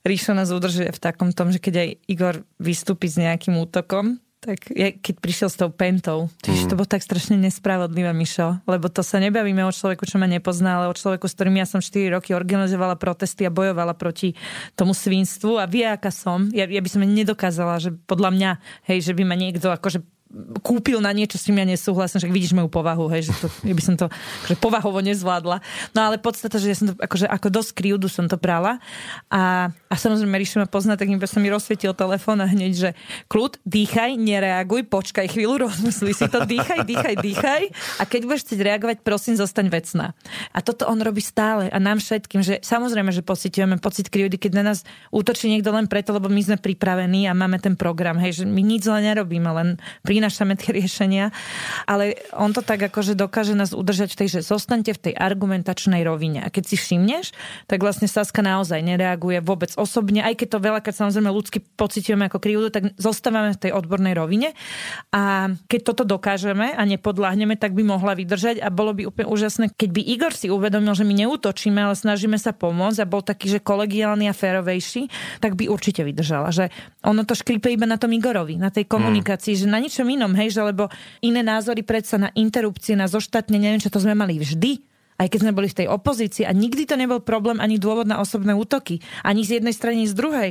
Ríšo 0.05 0.37
nás 0.37 0.53
udržuje 0.53 0.93
v 0.93 1.01
takom 1.01 1.33
tom, 1.33 1.49
že 1.49 1.57
keď 1.57 1.75
aj 1.81 1.89
Igor 2.05 2.35
vystúpi 2.61 3.09
s 3.09 3.17
nejakým 3.17 3.57
útokom, 3.57 4.21
tak 4.45 4.69
ja, 4.69 4.93
keď 4.93 5.15
prišiel 5.17 5.49
s 5.49 5.57
tou 5.57 5.73
pentou, 5.73 6.29
mm. 6.45 6.69
to 6.69 6.77
bolo 6.77 6.85
tak 6.85 7.01
strašne 7.01 7.33
nespravodlivé, 7.41 8.13
Mišo, 8.13 8.61
lebo 8.69 8.93
to 8.93 9.01
sa 9.01 9.17
nebavíme 9.17 9.65
o 9.65 9.73
človeku, 9.73 10.05
čo 10.05 10.21
ma 10.21 10.29
nepozná, 10.29 10.77
ale 10.77 10.93
o 10.93 10.95
človeku, 10.95 11.25
s 11.25 11.33
ktorým 11.33 11.57
ja 11.57 11.65
som 11.65 11.81
4 11.81 12.13
roky 12.13 12.37
organizovala 12.37 12.93
protesty 12.93 13.49
a 13.49 13.51
bojovala 13.51 13.97
proti 13.97 14.37
tomu 14.77 14.93
svinstvu 14.93 15.57
a 15.57 15.65
vie, 15.65 15.89
aká 15.89 16.13
som. 16.13 16.53
Ja, 16.53 16.69
ja 16.69 16.81
by 16.85 16.89
som 16.93 17.01
nedokázala, 17.01 17.81
že 17.81 17.97
podľa 18.05 18.29
mňa, 18.37 18.51
hej, 18.85 19.01
že 19.01 19.17
by 19.17 19.25
ma 19.25 19.33
niekto 19.33 19.73
akože 19.73 20.05
kúpil 20.59 20.99
na 20.99 21.15
niečo, 21.15 21.39
s 21.39 21.47
tým 21.47 21.61
ja 21.61 21.67
nesúhlasím, 21.67 22.19
však 22.19 22.33
vidíš 22.35 22.51
moju 22.51 22.67
povahu, 22.67 23.07
hej, 23.15 23.31
že 23.31 23.33
to, 23.39 23.47
ja 23.63 23.71
by 23.71 23.83
som 23.83 23.95
to 23.95 24.11
akože 24.43 24.55
povahovo 24.59 24.99
nezvládla. 24.99 25.63
No 25.95 25.99
ale 26.03 26.19
podstata, 26.19 26.59
že 26.59 26.71
ja 26.71 26.75
som 26.75 26.91
to, 26.91 26.93
akože 26.99 27.27
ako 27.31 27.47
dosť 27.47 27.71
kryjúdu 27.71 28.11
som 28.11 28.27
to 28.27 28.35
prala 28.35 28.83
a, 29.31 29.71
a 29.87 29.95
samozrejme 29.95 30.35
Ríša 30.35 30.63
ma 30.63 30.67
pozná, 30.67 30.99
tak 30.99 31.07
iba 31.07 31.23
sa 31.23 31.39
mi 31.39 31.47
rozsvietil 31.47 31.95
telefón 31.95 32.43
a 32.43 32.47
hneď, 32.51 32.71
že 32.75 32.89
kľud, 33.31 33.63
dýchaj, 33.63 34.19
nereaguj, 34.19 34.91
počkaj 34.91 35.31
chvíľu, 35.31 35.61
rozmysli 35.71 36.11
si 36.11 36.27
to, 36.27 36.43
dýchaj, 36.43 36.83
dýchaj, 36.83 37.15
dýchaj 37.15 37.63
a 37.99 38.03
keď 38.03 38.21
budeš 38.27 38.41
chcieť 38.51 38.59
reagovať, 38.59 38.97
prosím, 39.07 39.39
zostaň 39.39 39.71
vecná. 39.71 40.11
A 40.51 40.59
toto 40.59 40.83
on 40.91 40.99
robí 40.99 41.23
stále 41.23 41.71
a 41.71 41.77
nám 41.79 42.03
všetkým, 42.03 42.43
že 42.43 42.59
samozrejme, 42.59 43.15
že 43.15 43.23
pocitujeme 43.23 43.79
pocit 43.79 44.11
kryjúdy, 44.11 44.35
keď 44.35 44.51
na 44.59 44.63
nás 44.73 44.83
útočí 45.15 45.47
niekto 45.47 45.71
len 45.71 45.87
preto, 45.87 46.11
lebo 46.11 46.27
my 46.27 46.41
sme 46.43 46.57
pripravení 46.59 47.31
a 47.31 47.37
máme 47.37 47.63
ten 47.63 47.79
program, 47.79 48.19
hej, 48.19 48.43
že 48.43 48.45
my 48.45 48.59
nič 48.59 48.87
zle 48.87 48.99
nerobíme, 48.99 49.47
len 49.47 49.69
prinášame 50.25 50.57
tie 50.57 50.73
riešenia, 50.73 51.29
ale 51.85 52.17
on 52.33 52.49
to 52.49 52.65
tak 52.65 52.81
akože 52.81 53.13
dokáže 53.13 53.53
nás 53.53 53.77
udržať 53.77 54.17
v 54.17 54.25
tej, 54.25 54.27
že 54.33 54.39
zostanete 54.41 54.97
v 54.97 55.03
tej 55.05 55.13
argumentačnej 55.13 56.01
rovine. 56.01 56.41
A 56.41 56.49
keď 56.49 56.73
si 56.73 56.81
všimneš, 56.81 57.29
tak 57.69 57.85
vlastne 57.85 58.09
Saska 58.09 58.41
naozaj 58.41 58.81
nereaguje 58.81 59.45
vôbec 59.45 59.69
osobne, 59.77 60.25
aj 60.25 60.41
keď 60.41 60.47
to 60.49 60.59
veľa, 60.65 60.79
keď 60.81 60.93
samozrejme 60.97 61.29
ľudsky 61.29 61.61
pocitujeme 61.77 62.25
ako 62.25 62.41
krivdu, 62.41 62.73
tak 62.73 62.97
zostávame 62.97 63.53
v 63.53 63.69
tej 63.69 63.71
odbornej 63.77 64.17
rovine. 64.17 64.57
A 65.13 65.53
keď 65.69 65.93
toto 65.93 66.09
dokážeme 66.09 66.73
a 66.73 66.81
nepodláhneme, 66.89 67.53
tak 67.53 67.77
by 67.77 67.85
mohla 67.85 68.17
vydržať 68.17 68.65
a 68.65 68.73
bolo 68.73 68.97
by 68.97 69.05
úplne 69.05 69.29
úžasné, 69.29 69.77
keď 69.77 69.89
by 69.93 70.01
Igor 70.09 70.33
si 70.33 70.49
uvedomil, 70.49 70.97
že 70.97 71.05
my 71.05 71.13
neútočíme, 71.21 71.77
ale 71.85 71.93
snažíme 71.93 72.41
sa 72.41 72.49
pomôcť 72.49 72.97
a 72.97 73.05
bol 73.05 73.21
taký, 73.21 73.53
že 73.53 73.59
kolegiálny 73.61 74.25
a 74.25 74.33
férovejší, 74.33 75.05
tak 75.37 75.53
by 75.53 75.69
určite 75.69 76.01
vydržala. 76.01 76.49
Že 76.49 76.73
ono 77.05 77.21
to 77.29 77.37
škripe 77.37 77.69
iba 77.69 77.85
na 77.85 78.01
tom 78.01 78.09
Igorovi, 78.09 78.57
na 78.57 78.73
tej 78.73 78.89
komunikácii, 78.89 79.53
mm. 79.53 79.59
že 79.61 79.67
na 79.69 79.77
ničom 79.83 80.07
inom, 80.15 80.31
hej, 80.39 80.55
že 80.55 80.61
lebo 80.63 80.87
iné 81.21 81.43
názory 81.43 81.83
predsa 81.83 82.15
na 82.15 82.31
interrupcie, 82.33 82.95
na 82.95 83.05
zoštatne, 83.05 83.59
neviem 83.59 83.83
čo, 83.83 83.91
to 83.91 83.99
sme 83.99 84.15
mali 84.15 84.39
vždy 84.39 84.94
aj 85.15 85.27
keď 85.31 85.39
sme 85.47 85.55
boli 85.55 85.71
v 85.71 85.77
tej 85.83 85.87
opozícii 85.87 86.43
a 86.43 86.51
nikdy 86.51 86.83
to 86.83 86.99
nebol 86.99 87.23
problém 87.23 87.63
ani 87.63 87.79
dôvod 87.79 88.03
na 88.07 88.19
osobné 88.19 88.51
útoky. 88.51 88.99
Ani 89.23 89.47
z 89.47 89.59
jednej 89.59 89.71
strany, 89.71 90.03
ani 90.03 90.11
z 90.11 90.15
druhej. 90.17 90.49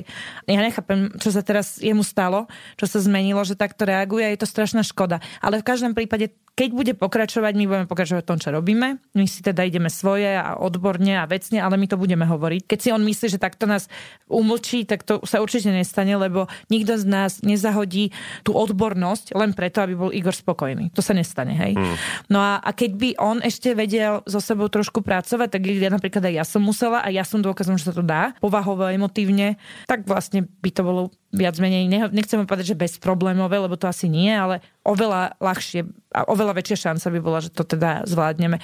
Ja 0.48 0.60
nechápem, 0.64 1.12
čo 1.20 1.28
sa 1.28 1.44
teraz 1.44 1.76
jemu 1.80 2.00
stalo, 2.00 2.48
čo 2.80 2.88
sa 2.88 2.98
zmenilo, 3.04 3.44
že 3.44 3.60
takto 3.60 3.84
reaguje 3.84 4.24
a 4.24 4.32
je 4.32 4.40
to 4.40 4.48
strašná 4.48 4.80
škoda. 4.80 5.20
Ale 5.44 5.60
v 5.60 5.68
každom 5.68 5.92
prípade 5.92 6.32
keď 6.54 6.70
bude 6.70 6.92
pokračovať, 6.94 7.52
my 7.58 7.64
budeme 7.66 7.90
pokračovať 7.90 8.22
v 8.22 8.30
tom, 8.30 8.38
čo 8.38 8.54
robíme. 8.54 9.02
My 9.18 9.26
si 9.26 9.42
teda 9.42 9.66
ideme 9.66 9.90
svoje 9.90 10.38
a 10.38 10.54
odborne 10.54 11.18
a 11.18 11.26
vecne, 11.26 11.58
ale 11.58 11.74
my 11.74 11.90
to 11.90 11.98
budeme 11.98 12.22
hovoriť. 12.22 12.70
Keď 12.70 12.78
si 12.78 12.88
on 12.94 13.02
myslí, 13.02 13.26
že 13.26 13.42
takto 13.42 13.66
nás 13.66 13.90
umlčí, 14.30 14.86
tak 14.86 15.02
to 15.02 15.18
sa 15.26 15.42
určite 15.42 15.74
nestane, 15.74 16.14
lebo 16.14 16.46
nikto 16.70 16.94
z 16.94 17.10
nás 17.10 17.42
nezahodí 17.42 18.14
tú 18.46 18.54
odbornosť 18.54 19.34
len 19.34 19.50
preto, 19.50 19.82
aby 19.82 19.98
bol 19.98 20.14
Igor 20.14 20.30
spokojný. 20.30 20.94
To 20.94 21.02
sa 21.02 21.10
nestane, 21.10 21.58
hej. 21.58 21.74
Mm. 21.74 21.94
No 22.30 22.38
a, 22.38 22.62
a 22.62 22.70
keď 22.70 22.90
by 23.02 23.10
on 23.18 23.42
ešte 23.42 23.74
vedel 23.74 24.22
so 24.22 24.38
sebou 24.54 24.70
trošku 24.70 25.02
pracovať, 25.02 25.58
tak 25.58 25.66
ja 25.66 25.90
napríklad 25.90 26.30
aj 26.30 26.34
ja 26.38 26.44
som 26.46 26.62
musela 26.62 27.02
a 27.02 27.10
ja 27.10 27.26
som 27.26 27.42
dôkazom, 27.42 27.74
že 27.74 27.90
sa 27.90 27.94
to 27.94 28.06
dá, 28.06 28.38
povahovo, 28.38 28.86
emotívne, 28.86 29.58
tak 29.90 30.06
vlastne 30.06 30.46
by 30.62 30.70
to 30.70 30.86
bolo 30.86 31.02
viac 31.34 31.58
menej, 31.58 31.90
nechcem 31.90 32.46
povedať, 32.46 32.72
že 32.72 32.78
bezproblémové, 32.78 33.58
lebo 33.58 33.74
to 33.74 33.90
asi 33.90 34.06
nie, 34.06 34.30
ale 34.30 34.62
oveľa 34.86 35.34
ľahšie 35.42 35.82
a 36.14 36.30
oveľa 36.30 36.54
väčšia 36.62 36.94
šanca 36.94 37.06
by 37.10 37.20
bola, 37.20 37.42
že 37.42 37.50
to 37.50 37.66
teda 37.66 38.06
zvládneme. 38.06 38.62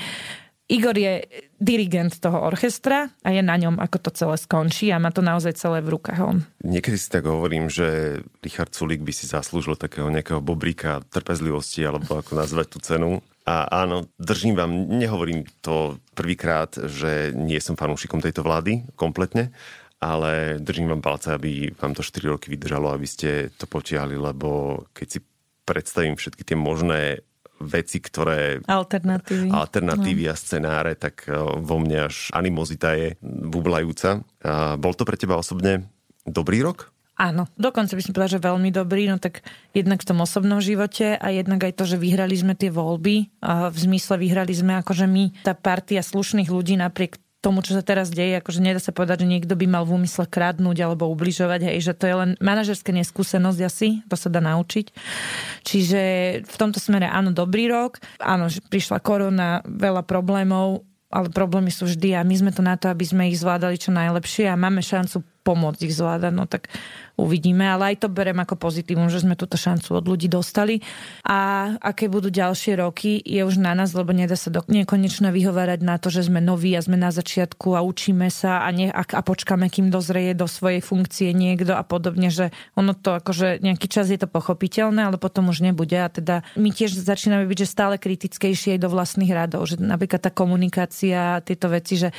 Igor 0.71 0.95
je 0.95 1.27
dirigent 1.59 2.15
toho 2.23 2.47
orchestra 2.47 3.11
a 3.27 3.35
je 3.35 3.43
na 3.43 3.59
ňom, 3.59 3.83
ako 3.83 4.07
to 4.07 4.11
celé 4.15 4.39
skončí 4.39 4.95
a 4.95 5.03
má 5.03 5.11
to 5.11 5.19
naozaj 5.19 5.59
celé 5.59 5.83
v 5.83 5.99
rukách 5.99 6.23
on. 6.23 6.47
Niekedy 6.63 6.95
si 6.95 7.11
tak 7.11 7.27
hovorím, 7.27 7.67
že 7.67 8.23
Richard 8.39 8.71
Sulik 8.71 9.03
by 9.03 9.11
si 9.11 9.27
zaslúžil 9.27 9.75
takého 9.75 10.07
nejakého 10.07 10.39
bobríka 10.39 11.03
trpezlivosti, 11.11 11.83
alebo 11.83 12.23
ako 12.23 12.39
nazvať 12.39 12.67
tú 12.71 12.79
cenu. 12.87 13.19
A 13.51 13.67
áno, 13.83 14.07
držím 14.15 14.55
vám, 14.55 14.71
nehovorím 14.87 15.43
to 15.59 15.99
prvýkrát, 16.15 16.71
že 16.87 17.35
nie 17.35 17.59
som 17.59 17.75
fanúšikom 17.75 18.23
tejto 18.23 18.47
vlády 18.47 18.87
kompletne, 18.95 19.51
ale 19.99 20.63
držím 20.63 20.95
vám 20.95 21.03
palce, 21.03 21.35
aby 21.35 21.75
vám 21.75 21.99
to 21.99 22.07
4 22.07 22.31
roky 22.31 22.47
vydržalo, 22.55 22.95
aby 22.95 23.11
ste 23.11 23.51
to 23.59 23.67
potiahli, 23.67 24.15
lebo 24.15 24.81
keď 24.95 25.07
si 25.11 25.19
predstavím 25.67 26.15
všetky 26.15 26.47
tie 26.47 26.55
možné 26.55 27.27
veci, 27.59 27.99
ktoré... 27.99 28.63
Alternatívy. 28.71 29.51
Alternatívy 29.51 30.25
no. 30.25 30.33
a 30.33 30.35
scenáre, 30.39 30.93
tak 30.97 31.27
e, 31.29 31.35
vo 31.61 31.77
mne 31.77 32.09
až 32.09 32.33
animozita 32.33 32.97
je 32.97 33.21
bublajúca. 33.21 34.25
A 34.41 34.81
bol 34.81 34.97
to 34.97 35.05
pre 35.05 35.21
teba 35.21 35.37
osobne 35.37 35.91
dobrý 36.25 36.65
rok? 36.65 36.89
Áno, 37.21 37.45
dokonca 37.61 37.93
by 37.93 38.01
som 38.01 38.17
povedala, 38.17 38.37
že 38.41 38.49
veľmi 38.49 38.73
dobrý, 38.73 39.05
no 39.13 39.21
tak 39.21 39.45
jednak 39.77 40.01
v 40.01 40.09
tom 40.09 40.25
osobnom 40.25 40.57
živote 40.65 41.21
a 41.21 41.29
jednak 41.29 41.61
aj 41.69 41.77
to, 41.77 41.85
že 41.85 42.01
vyhrali 42.01 42.33
sme 42.33 42.57
tie 42.57 42.73
voľby. 42.73 43.29
A 43.45 43.69
v 43.69 43.77
zmysle 43.77 44.17
vyhrali 44.17 44.57
sme 44.57 44.81
akože 44.81 45.05
my, 45.05 45.45
tá 45.45 45.53
partia 45.53 46.01
slušných 46.01 46.49
ľudí 46.49 46.81
napriek 46.81 47.21
tomu, 47.45 47.61
čo 47.61 47.77
sa 47.77 47.85
teraz 47.85 48.13
deje, 48.13 48.41
akože 48.41 48.61
nedá 48.61 48.81
sa 48.81 48.93
povedať, 48.93 49.25
že 49.25 49.33
niekto 49.33 49.53
by 49.57 49.69
mal 49.69 49.85
v 49.89 50.01
úmysle 50.01 50.29
kradnúť 50.29 50.81
alebo 50.85 51.09
ubližovať, 51.09 51.73
hej, 51.73 51.93
že 51.93 51.97
to 51.97 52.05
je 52.05 52.15
len 52.17 52.31
manažerská 52.41 52.93
neskúsenosť 52.93 53.61
asi, 53.65 53.89
to 54.09 54.17
sa 54.17 54.29
dá 54.29 54.45
naučiť. 54.45 54.93
Čiže 55.65 56.01
v 56.45 56.57
tomto 56.61 56.77
smere 56.81 57.09
áno, 57.09 57.33
dobrý 57.33 57.69
rok, 57.73 58.01
áno, 58.21 58.53
prišla 58.69 59.01
korona, 59.01 59.65
veľa 59.65 60.05
problémov, 60.05 60.85
ale 61.11 61.33
problémy 61.33 61.73
sú 61.73 61.89
vždy 61.89 62.15
a 62.15 62.23
my 62.23 62.35
sme 62.39 62.53
to 62.53 62.63
na 62.63 62.77
to, 62.77 62.93
aby 62.93 63.03
sme 63.03 63.33
ich 63.33 63.41
zvládali 63.41 63.81
čo 63.81 63.91
najlepšie 63.91 64.47
a 64.47 64.61
máme 64.61 64.85
šancu 64.85 65.25
pomôcť 65.41 65.89
ich 65.89 65.97
zvládať, 65.97 66.33
no 66.37 66.45
tak 66.45 66.69
uvidíme, 67.21 67.69
ale 67.69 67.95
aj 67.95 68.07
to 68.07 68.09
berem 68.09 68.41
ako 68.41 68.57
pozitívum, 68.57 69.13
že 69.13 69.21
sme 69.21 69.37
túto 69.37 69.61
šancu 69.61 70.01
od 70.01 70.05
ľudí 70.09 70.29
dostali. 70.29 70.81
A 71.29 71.73
aké 71.81 72.09
budú 72.09 72.33
ďalšie 72.33 72.81
roky 72.81 73.21
je 73.21 73.45
už 73.45 73.61
na 73.61 73.77
nás, 73.77 73.93
lebo 73.93 74.17
nedá 74.17 74.37
sa 74.37 74.49
do 74.49 74.65
nekonečna 74.65 75.29
vyhovárať 75.29 75.81
na 75.85 76.01
to, 76.01 76.09
že 76.09 76.29
sme 76.33 76.41
noví 76.41 76.73
a 76.73 76.81
sme 76.81 76.97
na 76.97 77.13
začiatku 77.13 77.77
a 77.77 77.85
učíme 77.85 78.33
sa 78.33 78.65
a, 78.65 78.69
ne, 78.73 78.89
a, 78.89 79.03
a 79.05 79.21
počkáme, 79.21 79.69
kým 79.69 79.93
dozrie 79.93 80.33
do 80.33 80.49
svojej 80.49 80.81
funkcie 80.81 81.37
niekto 81.37 81.77
a 81.77 81.85
podobne, 81.85 82.33
že 82.33 82.53
ono 82.73 82.97
to 82.97 83.21
akože 83.21 83.61
nejaký 83.61 83.87
čas 83.89 84.09
je 84.09 84.17
to 84.17 84.29
pochopiteľné, 84.29 85.13
ale 85.13 85.17
potom 85.21 85.53
už 85.53 85.61
nebude. 85.61 85.97
A 86.01 86.09
teda 86.09 86.41
my 86.57 86.73
tiež 86.73 86.97
začíname 86.97 87.45
byť, 87.45 87.59
že 87.65 87.69
stále 87.69 87.95
kritickejšie 88.01 88.77
aj 88.77 88.81
do 88.81 88.89
vlastných 88.89 89.33
radov, 89.33 89.69
že 89.69 89.77
napríklad 89.77 90.25
tá 90.25 90.33
komunikácia, 90.33 91.45
tieto 91.45 91.69
veci, 91.69 92.01
že 92.01 92.11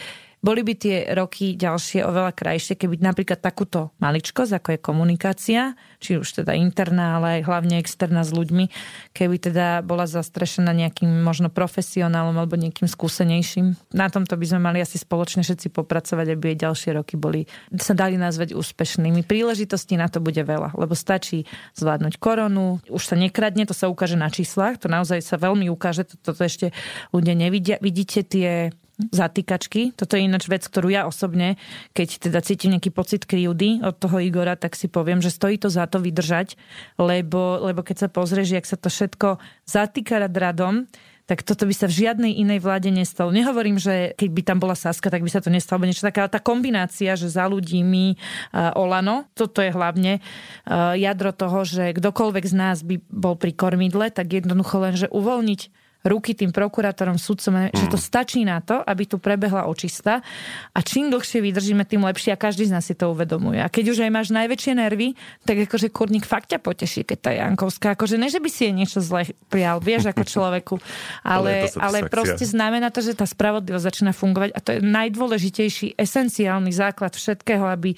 boli 0.41 0.65
by 0.65 0.73
tie 0.73 0.95
roky 1.13 1.53
ďalšie 1.53 2.01
oveľa 2.01 2.34
krajšie, 2.34 2.73
keby 2.73 2.97
napríklad 2.97 3.39
takúto 3.39 3.93
maličkosť, 4.01 4.57
ako 4.57 4.68
je 4.73 4.80
komunikácia, 4.81 5.61
či 6.02 6.18
už 6.18 6.41
teda 6.41 6.57
interná, 6.57 7.22
ale 7.22 7.40
aj 7.40 7.41
hlavne 7.45 7.78
externá 7.78 8.26
s 8.26 8.34
ľuďmi, 8.34 8.68
keby 9.14 9.38
teda 9.38 9.86
bola 9.86 10.10
zastrešená 10.10 10.73
nejakým 10.73 11.22
možno 11.22 11.53
profesionálom 11.53 12.34
alebo 12.34 12.57
niekým 12.57 12.90
skúsenejším. 12.90 13.78
Na 13.94 14.10
tomto 14.10 14.34
by 14.34 14.45
sme 14.49 14.60
mali 14.65 14.82
asi 14.82 14.98
spoločne 14.98 15.45
všetci 15.45 15.69
popracovať, 15.69 16.34
aby 16.34 16.57
aj 16.57 16.57
ďalšie 16.65 16.90
roky 16.98 17.15
boli, 17.15 17.45
sa 17.78 17.94
dali 17.94 18.18
nazvať 18.18 18.57
úspešnými. 18.57 19.22
Príležitostí 19.22 19.94
na 19.95 20.10
to 20.10 20.18
bude 20.18 20.41
veľa, 20.41 20.73
lebo 20.73 20.98
stačí 20.98 21.45
zvládnuť 21.78 22.18
koronu, 22.18 22.82
už 22.90 23.03
sa 23.06 23.15
nekradne, 23.15 23.69
to 23.69 23.78
sa 23.78 23.86
ukáže 23.86 24.18
na 24.18 24.34
číslach, 24.34 24.82
to 24.82 24.90
naozaj 24.90 25.22
sa 25.22 25.38
veľmi 25.38 25.69
ukáže, 25.69 26.03
toto 26.10 26.34
to, 26.34 26.41
to 26.41 26.44
ešte 26.49 26.68
ľudia 27.14 27.38
nevidia. 27.38 27.78
Vidíte 27.78 28.26
tie 28.26 28.73
zatýkačky. 29.10 29.98
Toto 29.98 30.14
je 30.14 30.30
ináč 30.30 30.45
vec, 30.45 30.61
ktorú 30.61 30.94
ja 30.94 31.10
osobne, 31.10 31.57
keď 31.98 32.30
teda 32.30 32.40
cítim 32.45 32.78
nejaký 32.78 32.94
pocit 32.94 33.26
krivdy 33.26 33.82
od 33.82 33.98
toho 33.98 34.22
Igora, 34.22 34.53
tak 34.53 34.78
si 34.78 34.86
poviem, 34.86 35.23
že 35.23 35.34
stojí 35.34 35.57
to 35.57 35.73
za 35.73 35.90
to 35.91 35.99
vydržať, 35.99 36.55
lebo, 36.95 37.59
lebo 37.59 37.84
keď 37.84 38.07
sa 38.07 38.09
pozrieš, 38.09 38.55
jak 38.55 38.63
sa 38.63 38.80
to 38.80 38.88
všetko 38.88 39.43
zatýka 39.68 40.23
radom, 40.31 40.88
tak 41.31 41.47
toto 41.47 41.63
by 41.63 41.72
sa 41.72 41.88
v 41.88 42.03
žiadnej 42.03 42.43
inej 42.43 42.59
vláde 42.59 42.91
nestalo. 42.91 43.31
Nehovorím, 43.31 43.80
že 43.80 44.11
keď 44.19 44.30
by 44.35 44.41
tam 44.43 44.57
bola 44.59 44.76
Saska, 44.76 45.07
tak 45.07 45.23
by 45.23 45.31
sa 45.31 45.39
to 45.39 45.47
nestalo, 45.47 45.88
niečo 45.88 46.03
taká 46.03 46.27
tá 46.27 46.43
kombinácia, 46.43 47.15
že 47.15 47.31
za 47.31 47.47
ľudí 47.47 47.80
my 47.88 48.19
uh, 48.51 48.76
Olano, 48.76 49.31
toto 49.31 49.63
je 49.63 49.72
hlavne 49.72 50.19
uh, 50.19 50.91
jadro 50.99 51.31
toho, 51.31 51.63
že 51.63 51.95
kdokoľvek 51.95 52.45
z 52.47 52.55
nás 52.55 52.84
by 52.84 52.99
bol 53.07 53.39
pri 53.39 53.55
kormidle, 53.55 54.11
tak 54.11 54.27
jednoducho 54.27 54.76
len, 54.84 54.99
že 54.99 55.07
uvoľniť 55.07 55.81
ruky 56.02 56.34
tým 56.34 56.49
prokurátorom, 56.49 57.22
sudcom, 57.22 57.69
mm. 57.69 57.78
že 57.78 57.86
to 57.90 57.98
stačí 57.99 58.41
na 58.41 58.60
to, 58.61 58.82
aby 58.82 59.06
tu 59.06 59.22
prebehla 59.22 59.69
očista. 59.69 60.26
A 60.73 60.80
čím 60.82 61.14
dlhšie 61.14 61.40
vydržíme, 61.45 61.86
tým 61.86 62.02
lepšie. 62.02 62.34
A 62.34 62.38
každý 62.40 62.65
z 62.65 62.73
nás 62.73 62.86
si 62.86 62.98
to 62.98 63.14
uvedomuje. 63.14 63.61
A 63.61 63.69
keď 63.69 63.94
už 63.94 63.98
aj 64.07 64.11
máš 64.11 64.28
najväčšie 64.34 64.73
nervy, 64.73 65.14
tak 65.45 65.69
akože 65.69 65.94
kurník 65.94 66.26
fakt 66.26 66.49
ťa 66.49 66.60
poteší, 66.60 67.06
keď 67.06 67.18
tá 67.22 67.32
Jankovská, 67.32 67.94
akože 67.94 68.18
ne, 68.18 68.28
že 68.34 68.41
by 68.41 68.49
si 68.49 68.69
jej 68.69 68.73
niečo 68.73 68.99
zle 69.03 69.30
prijal, 69.48 69.78
vieš, 69.78 70.10
ako 70.10 70.23
človeku, 70.26 70.76
ale, 71.26 71.69
ale, 71.78 72.02
ale 72.02 72.10
proste 72.10 72.44
znamená 72.48 72.90
to, 72.90 73.06
že 73.06 73.14
tá 73.14 73.30
spravodlivosť 73.30 73.86
začína 73.86 74.11
fungovať. 74.15 74.49
A 74.57 74.60
to 74.60 74.69
je 74.78 74.80
najdôležitejší, 74.82 75.99
esenciálny 75.99 76.73
základ 76.73 77.14
všetkého, 77.14 77.68
aby 77.69 77.94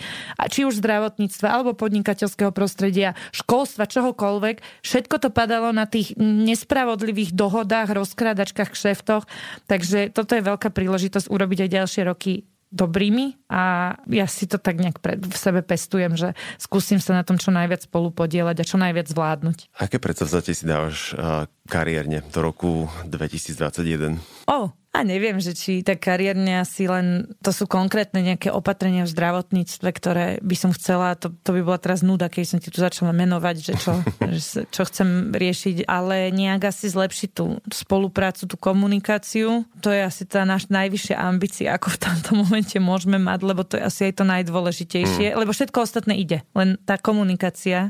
či 0.51 0.67
už 0.67 0.83
zdravotníctva 0.83 1.47
alebo 1.47 1.77
podnikateľského 1.77 2.51
prostredia, 2.51 3.15
školstva, 3.31 3.87
čohokoľvek, 3.87 4.83
všetko 4.83 5.15
to 5.23 5.29
padalo 5.31 5.71
na 5.71 5.87
tých 5.87 6.17
nespravodlivých 6.19 7.31
dohodách, 7.31 7.92
rozkrádačkách, 7.93 8.73
kšeftoch. 8.73 9.29
Takže 9.69 10.09
toto 10.09 10.33
je 10.33 10.43
veľká 10.43 10.69
príležitosť 10.73 11.29
urobiť 11.29 11.65
aj 11.65 11.69
ďalšie 11.69 12.01
roky 12.05 12.43
dobrými 12.73 13.37
a 13.53 13.93
ja 14.09 14.25
si 14.25 14.49
to 14.49 14.57
tak 14.57 14.81
nejak 14.81 14.97
pred, 14.97 15.21
v 15.21 15.37
sebe 15.37 15.61
pestujem, 15.61 16.17
že 16.17 16.33
skúsim 16.57 16.97
sa 16.97 17.13
na 17.13 17.21
tom 17.21 17.37
čo 17.37 17.53
najviac 17.53 17.85
spolu 17.85 18.09
podielať 18.09 18.65
a 18.65 18.65
čo 18.65 18.81
najviac 18.81 19.05
zvládnuť. 19.13 19.77
Aké 19.77 20.01
predsavzatie 20.01 20.57
si 20.57 20.65
dávaš 20.65 21.13
uh, 21.13 21.45
kariérne 21.69 22.25
do 22.33 22.39
roku 22.41 22.89
2021? 23.05 24.17
O, 24.49 24.73
a 24.93 25.01
neviem, 25.01 25.41
že 25.41 25.57
či 25.57 25.81
tak 25.81 26.05
kariérne 26.05 26.61
asi 26.61 26.85
len, 26.85 27.25
to 27.41 27.49
sú 27.49 27.65
konkrétne 27.65 28.21
nejaké 28.21 28.53
opatrenia 28.53 29.09
v 29.09 29.13
zdravotníctve, 29.17 29.89
ktoré 29.89 30.25
by 30.45 30.53
som 30.53 30.69
chcela, 30.69 31.17
to, 31.17 31.33
to 31.41 31.49
by 31.49 31.65
bola 31.65 31.81
teraz 31.81 32.05
nuda, 32.05 32.29
keď 32.29 32.43
som 32.45 32.59
ti 32.61 32.69
tu 32.69 32.77
začala 32.77 33.09
menovať, 33.09 33.55
že 33.57 33.73
čo, 33.81 33.97
čo 34.77 34.81
chcem 34.85 35.33
riešiť, 35.33 35.89
ale 35.89 36.29
nejak 36.29 36.69
asi 36.69 36.93
zlepšiť 36.93 37.29
tú 37.33 37.57
spoluprácu, 37.73 38.45
tú 38.45 38.53
komunikáciu. 38.53 39.65
To 39.81 39.89
je 39.89 39.97
asi 39.97 40.29
tá 40.29 40.45
naša 40.45 40.69
najvyššia 40.69 41.17
ambícia, 41.17 41.73
ako 41.73 41.97
v 41.97 41.97
tomto 41.97 42.29
momente 42.37 42.77
môžeme 42.77 43.17
mať, 43.17 43.39
lebo 43.49 43.65
to 43.65 43.81
je 43.81 43.83
asi 43.89 44.13
aj 44.13 44.21
to 44.21 44.23
najdôležitejšie, 44.29 45.33
mm. 45.33 45.37
lebo 45.41 45.57
všetko 45.57 45.89
ostatné 45.89 46.21
ide, 46.21 46.45
len 46.53 46.77
tá 46.85 47.01
komunikácia, 47.01 47.89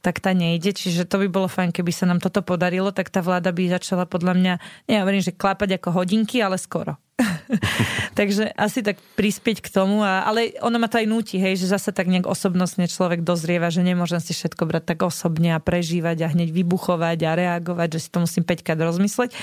tak 0.00 0.24
tá 0.24 0.32
nejde, 0.32 0.72
čiže 0.72 1.04
to 1.04 1.20
by 1.20 1.28
bolo 1.28 1.44
fajn, 1.44 1.76
keby 1.76 1.92
sa 1.92 2.08
nám 2.08 2.24
toto 2.24 2.40
podarilo, 2.40 2.88
tak 2.88 3.12
tá 3.12 3.20
vláda 3.20 3.52
by 3.52 3.68
začala 3.68 4.08
podľa 4.08 4.32
mňa, 4.32 4.54
nehovorím, 4.88 5.20
že 5.20 5.36
klápať 5.36 5.76
ako 5.76 5.92
hodinky, 5.92 6.37
ale 6.42 6.56
skoro. 6.56 6.96
Takže 8.18 8.54
asi 8.54 8.82
tak 8.82 8.98
prispieť 9.18 9.62
k 9.62 9.68
tomu, 9.72 10.06
a, 10.06 10.22
ale 10.22 10.54
ono 10.62 10.78
ma 10.78 10.86
to 10.86 11.02
aj 11.02 11.06
núti, 11.10 11.36
hej, 11.38 11.58
že 11.58 11.70
zase 11.70 11.90
tak 11.90 12.06
nejak 12.06 12.30
osobnostne 12.30 12.86
človek 12.86 13.26
dozrieva, 13.26 13.74
že 13.74 13.82
nemôžem 13.82 14.22
si 14.22 14.34
všetko 14.34 14.66
brať 14.66 14.94
tak 14.94 15.02
osobne 15.02 15.54
a 15.54 15.62
prežívať 15.62 16.26
a 16.26 16.30
hneď 16.30 16.54
vybuchovať 16.54 17.18
a 17.26 17.30
reagovať, 17.34 17.98
že 17.98 18.00
si 18.06 18.08
to 18.10 18.22
musím 18.22 18.46
5 18.46 18.62
krát 18.62 18.78
rozmysleť. 18.78 19.34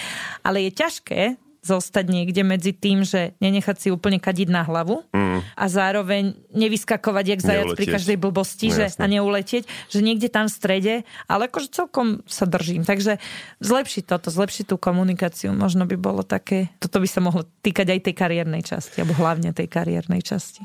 Ale 0.43 0.63
je 0.63 0.71
ťažké 0.71 1.21
zostať 1.65 2.05
niekde 2.05 2.45
medzi 2.45 2.77
tým, 2.77 3.01
že 3.01 3.33
nenechať 3.41 3.75
si 3.81 3.87
úplne 3.89 4.21
kadiť 4.21 4.53
na 4.53 4.61
hlavu 4.61 5.01
mm. 5.09 5.57
a 5.57 5.65
zároveň 5.65 6.37
nevyskakovať 6.53 7.25
jak 7.25 7.41
zajac 7.41 7.67
pri 7.73 7.85
každej 7.97 8.17
blbosti 8.21 8.69
no, 8.69 8.75
že, 8.77 8.85
a 9.01 9.05
neuletieť, 9.09 9.65
že 9.89 9.99
niekde 10.05 10.29
tam 10.29 10.45
v 10.45 10.53
strede, 10.53 10.93
ale 11.25 11.49
akože 11.49 11.73
celkom 11.73 12.21
sa 12.29 12.45
držím. 12.45 12.85
Takže 12.85 13.17
zlepšiť 13.65 14.03
toto, 14.05 14.29
zlepšiť 14.29 14.69
tú 14.69 14.77
komunikáciu, 14.77 15.57
možno 15.57 15.89
by 15.89 15.97
bolo 15.97 16.21
také, 16.21 16.69
toto 16.77 17.01
by 17.01 17.09
sa 17.09 17.25
mohlo 17.25 17.49
týkať 17.65 17.97
aj 17.97 17.99
tej 18.05 18.13
kariérnej 18.13 18.61
časti, 18.61 19.01
alebo 19.01 19.17
hlavne 19.17 19.49
tej 19.49 19.65
kariérnej 19.65 20.21
časti. 20.21 20.61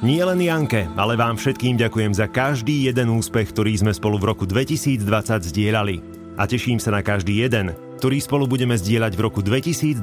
Nie 0.00 0.24
len 0.24 0.40
Janke, 0.40 0.88
ale 0.96 1.12
vám 1.12 1.36
všetkým 1.36 1.76
ďakujem 1.76 2.16
za 2.16 2.24
každý 2.24 2.88
jeden 2.88 3.12
úspech, 3.12 3.52
ktorý 3.52 3.76
sme 3.76 3.92
spolu 3.92 4.16
v 4.16 4.32
roku 4.32 4.48
2020 4.48 5.04
zdieľali. 5.52 6.00
A 6.40 6.48
teším 6.48 6.80
sa 6.80 6.88
na 6.88 7.04
každý 7.04 7.44
jeden, 7.44 7.76
ktorý 8.00 8.16
spolu 8.16 8.48
budeme 8.48 8.80
zdieľať 8.80 9.12
v 9.12 9.20
roku 9.20 9.44
2021. 9.44 10.00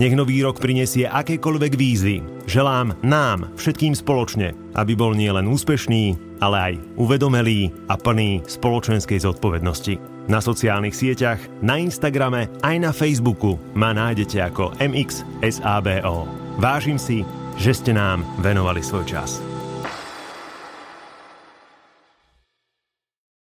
Nech 0.00 0.14
nový 0.16 0.40
rok 0.40 0.56
prinesie 0.56 1.04
akékoľvek 1.04 1.76
výzvy. 1.76 2.48
Želám 2.48 2.96
nám, 3.04 3.52
všetkým 3.60 3.92
spoločne, 3.92 4.56
aby 4.72 4.96
bol 4.96 5.12
nielen 5.12 5.44
úspešný, 5.52 6.16
ale 6.40 6.56
aj 6.56 6.74
uvedomelý 6.96 7.76
a 7.92 8.00
plný 8.00 8.40
spoločenskej 8.48 9.20
zodpovednosti. 9.20 10.00
Na 10.32 10.40
sociálnych 10.40 10.96
sieťach, 10.96 11.44
na 11.60 11.76
Instagrame 11.76 12.48
aj 12.64 12.76
na 12.80 12.96
Facebooku 12.96 13.60
ma 13.76 13.92
nájdete 13.92 14.40
ako 14.48 14.72
MXSABO. 14.80 16.24
Vážim 16.56 16.96
si, 16.96 17.20
že 17.60 17.76
ste 17.76 17.92
nám 17.92 18.24
venovali 18.40 18.80
svoj 18.80 19.04
čas. 19.04 19.44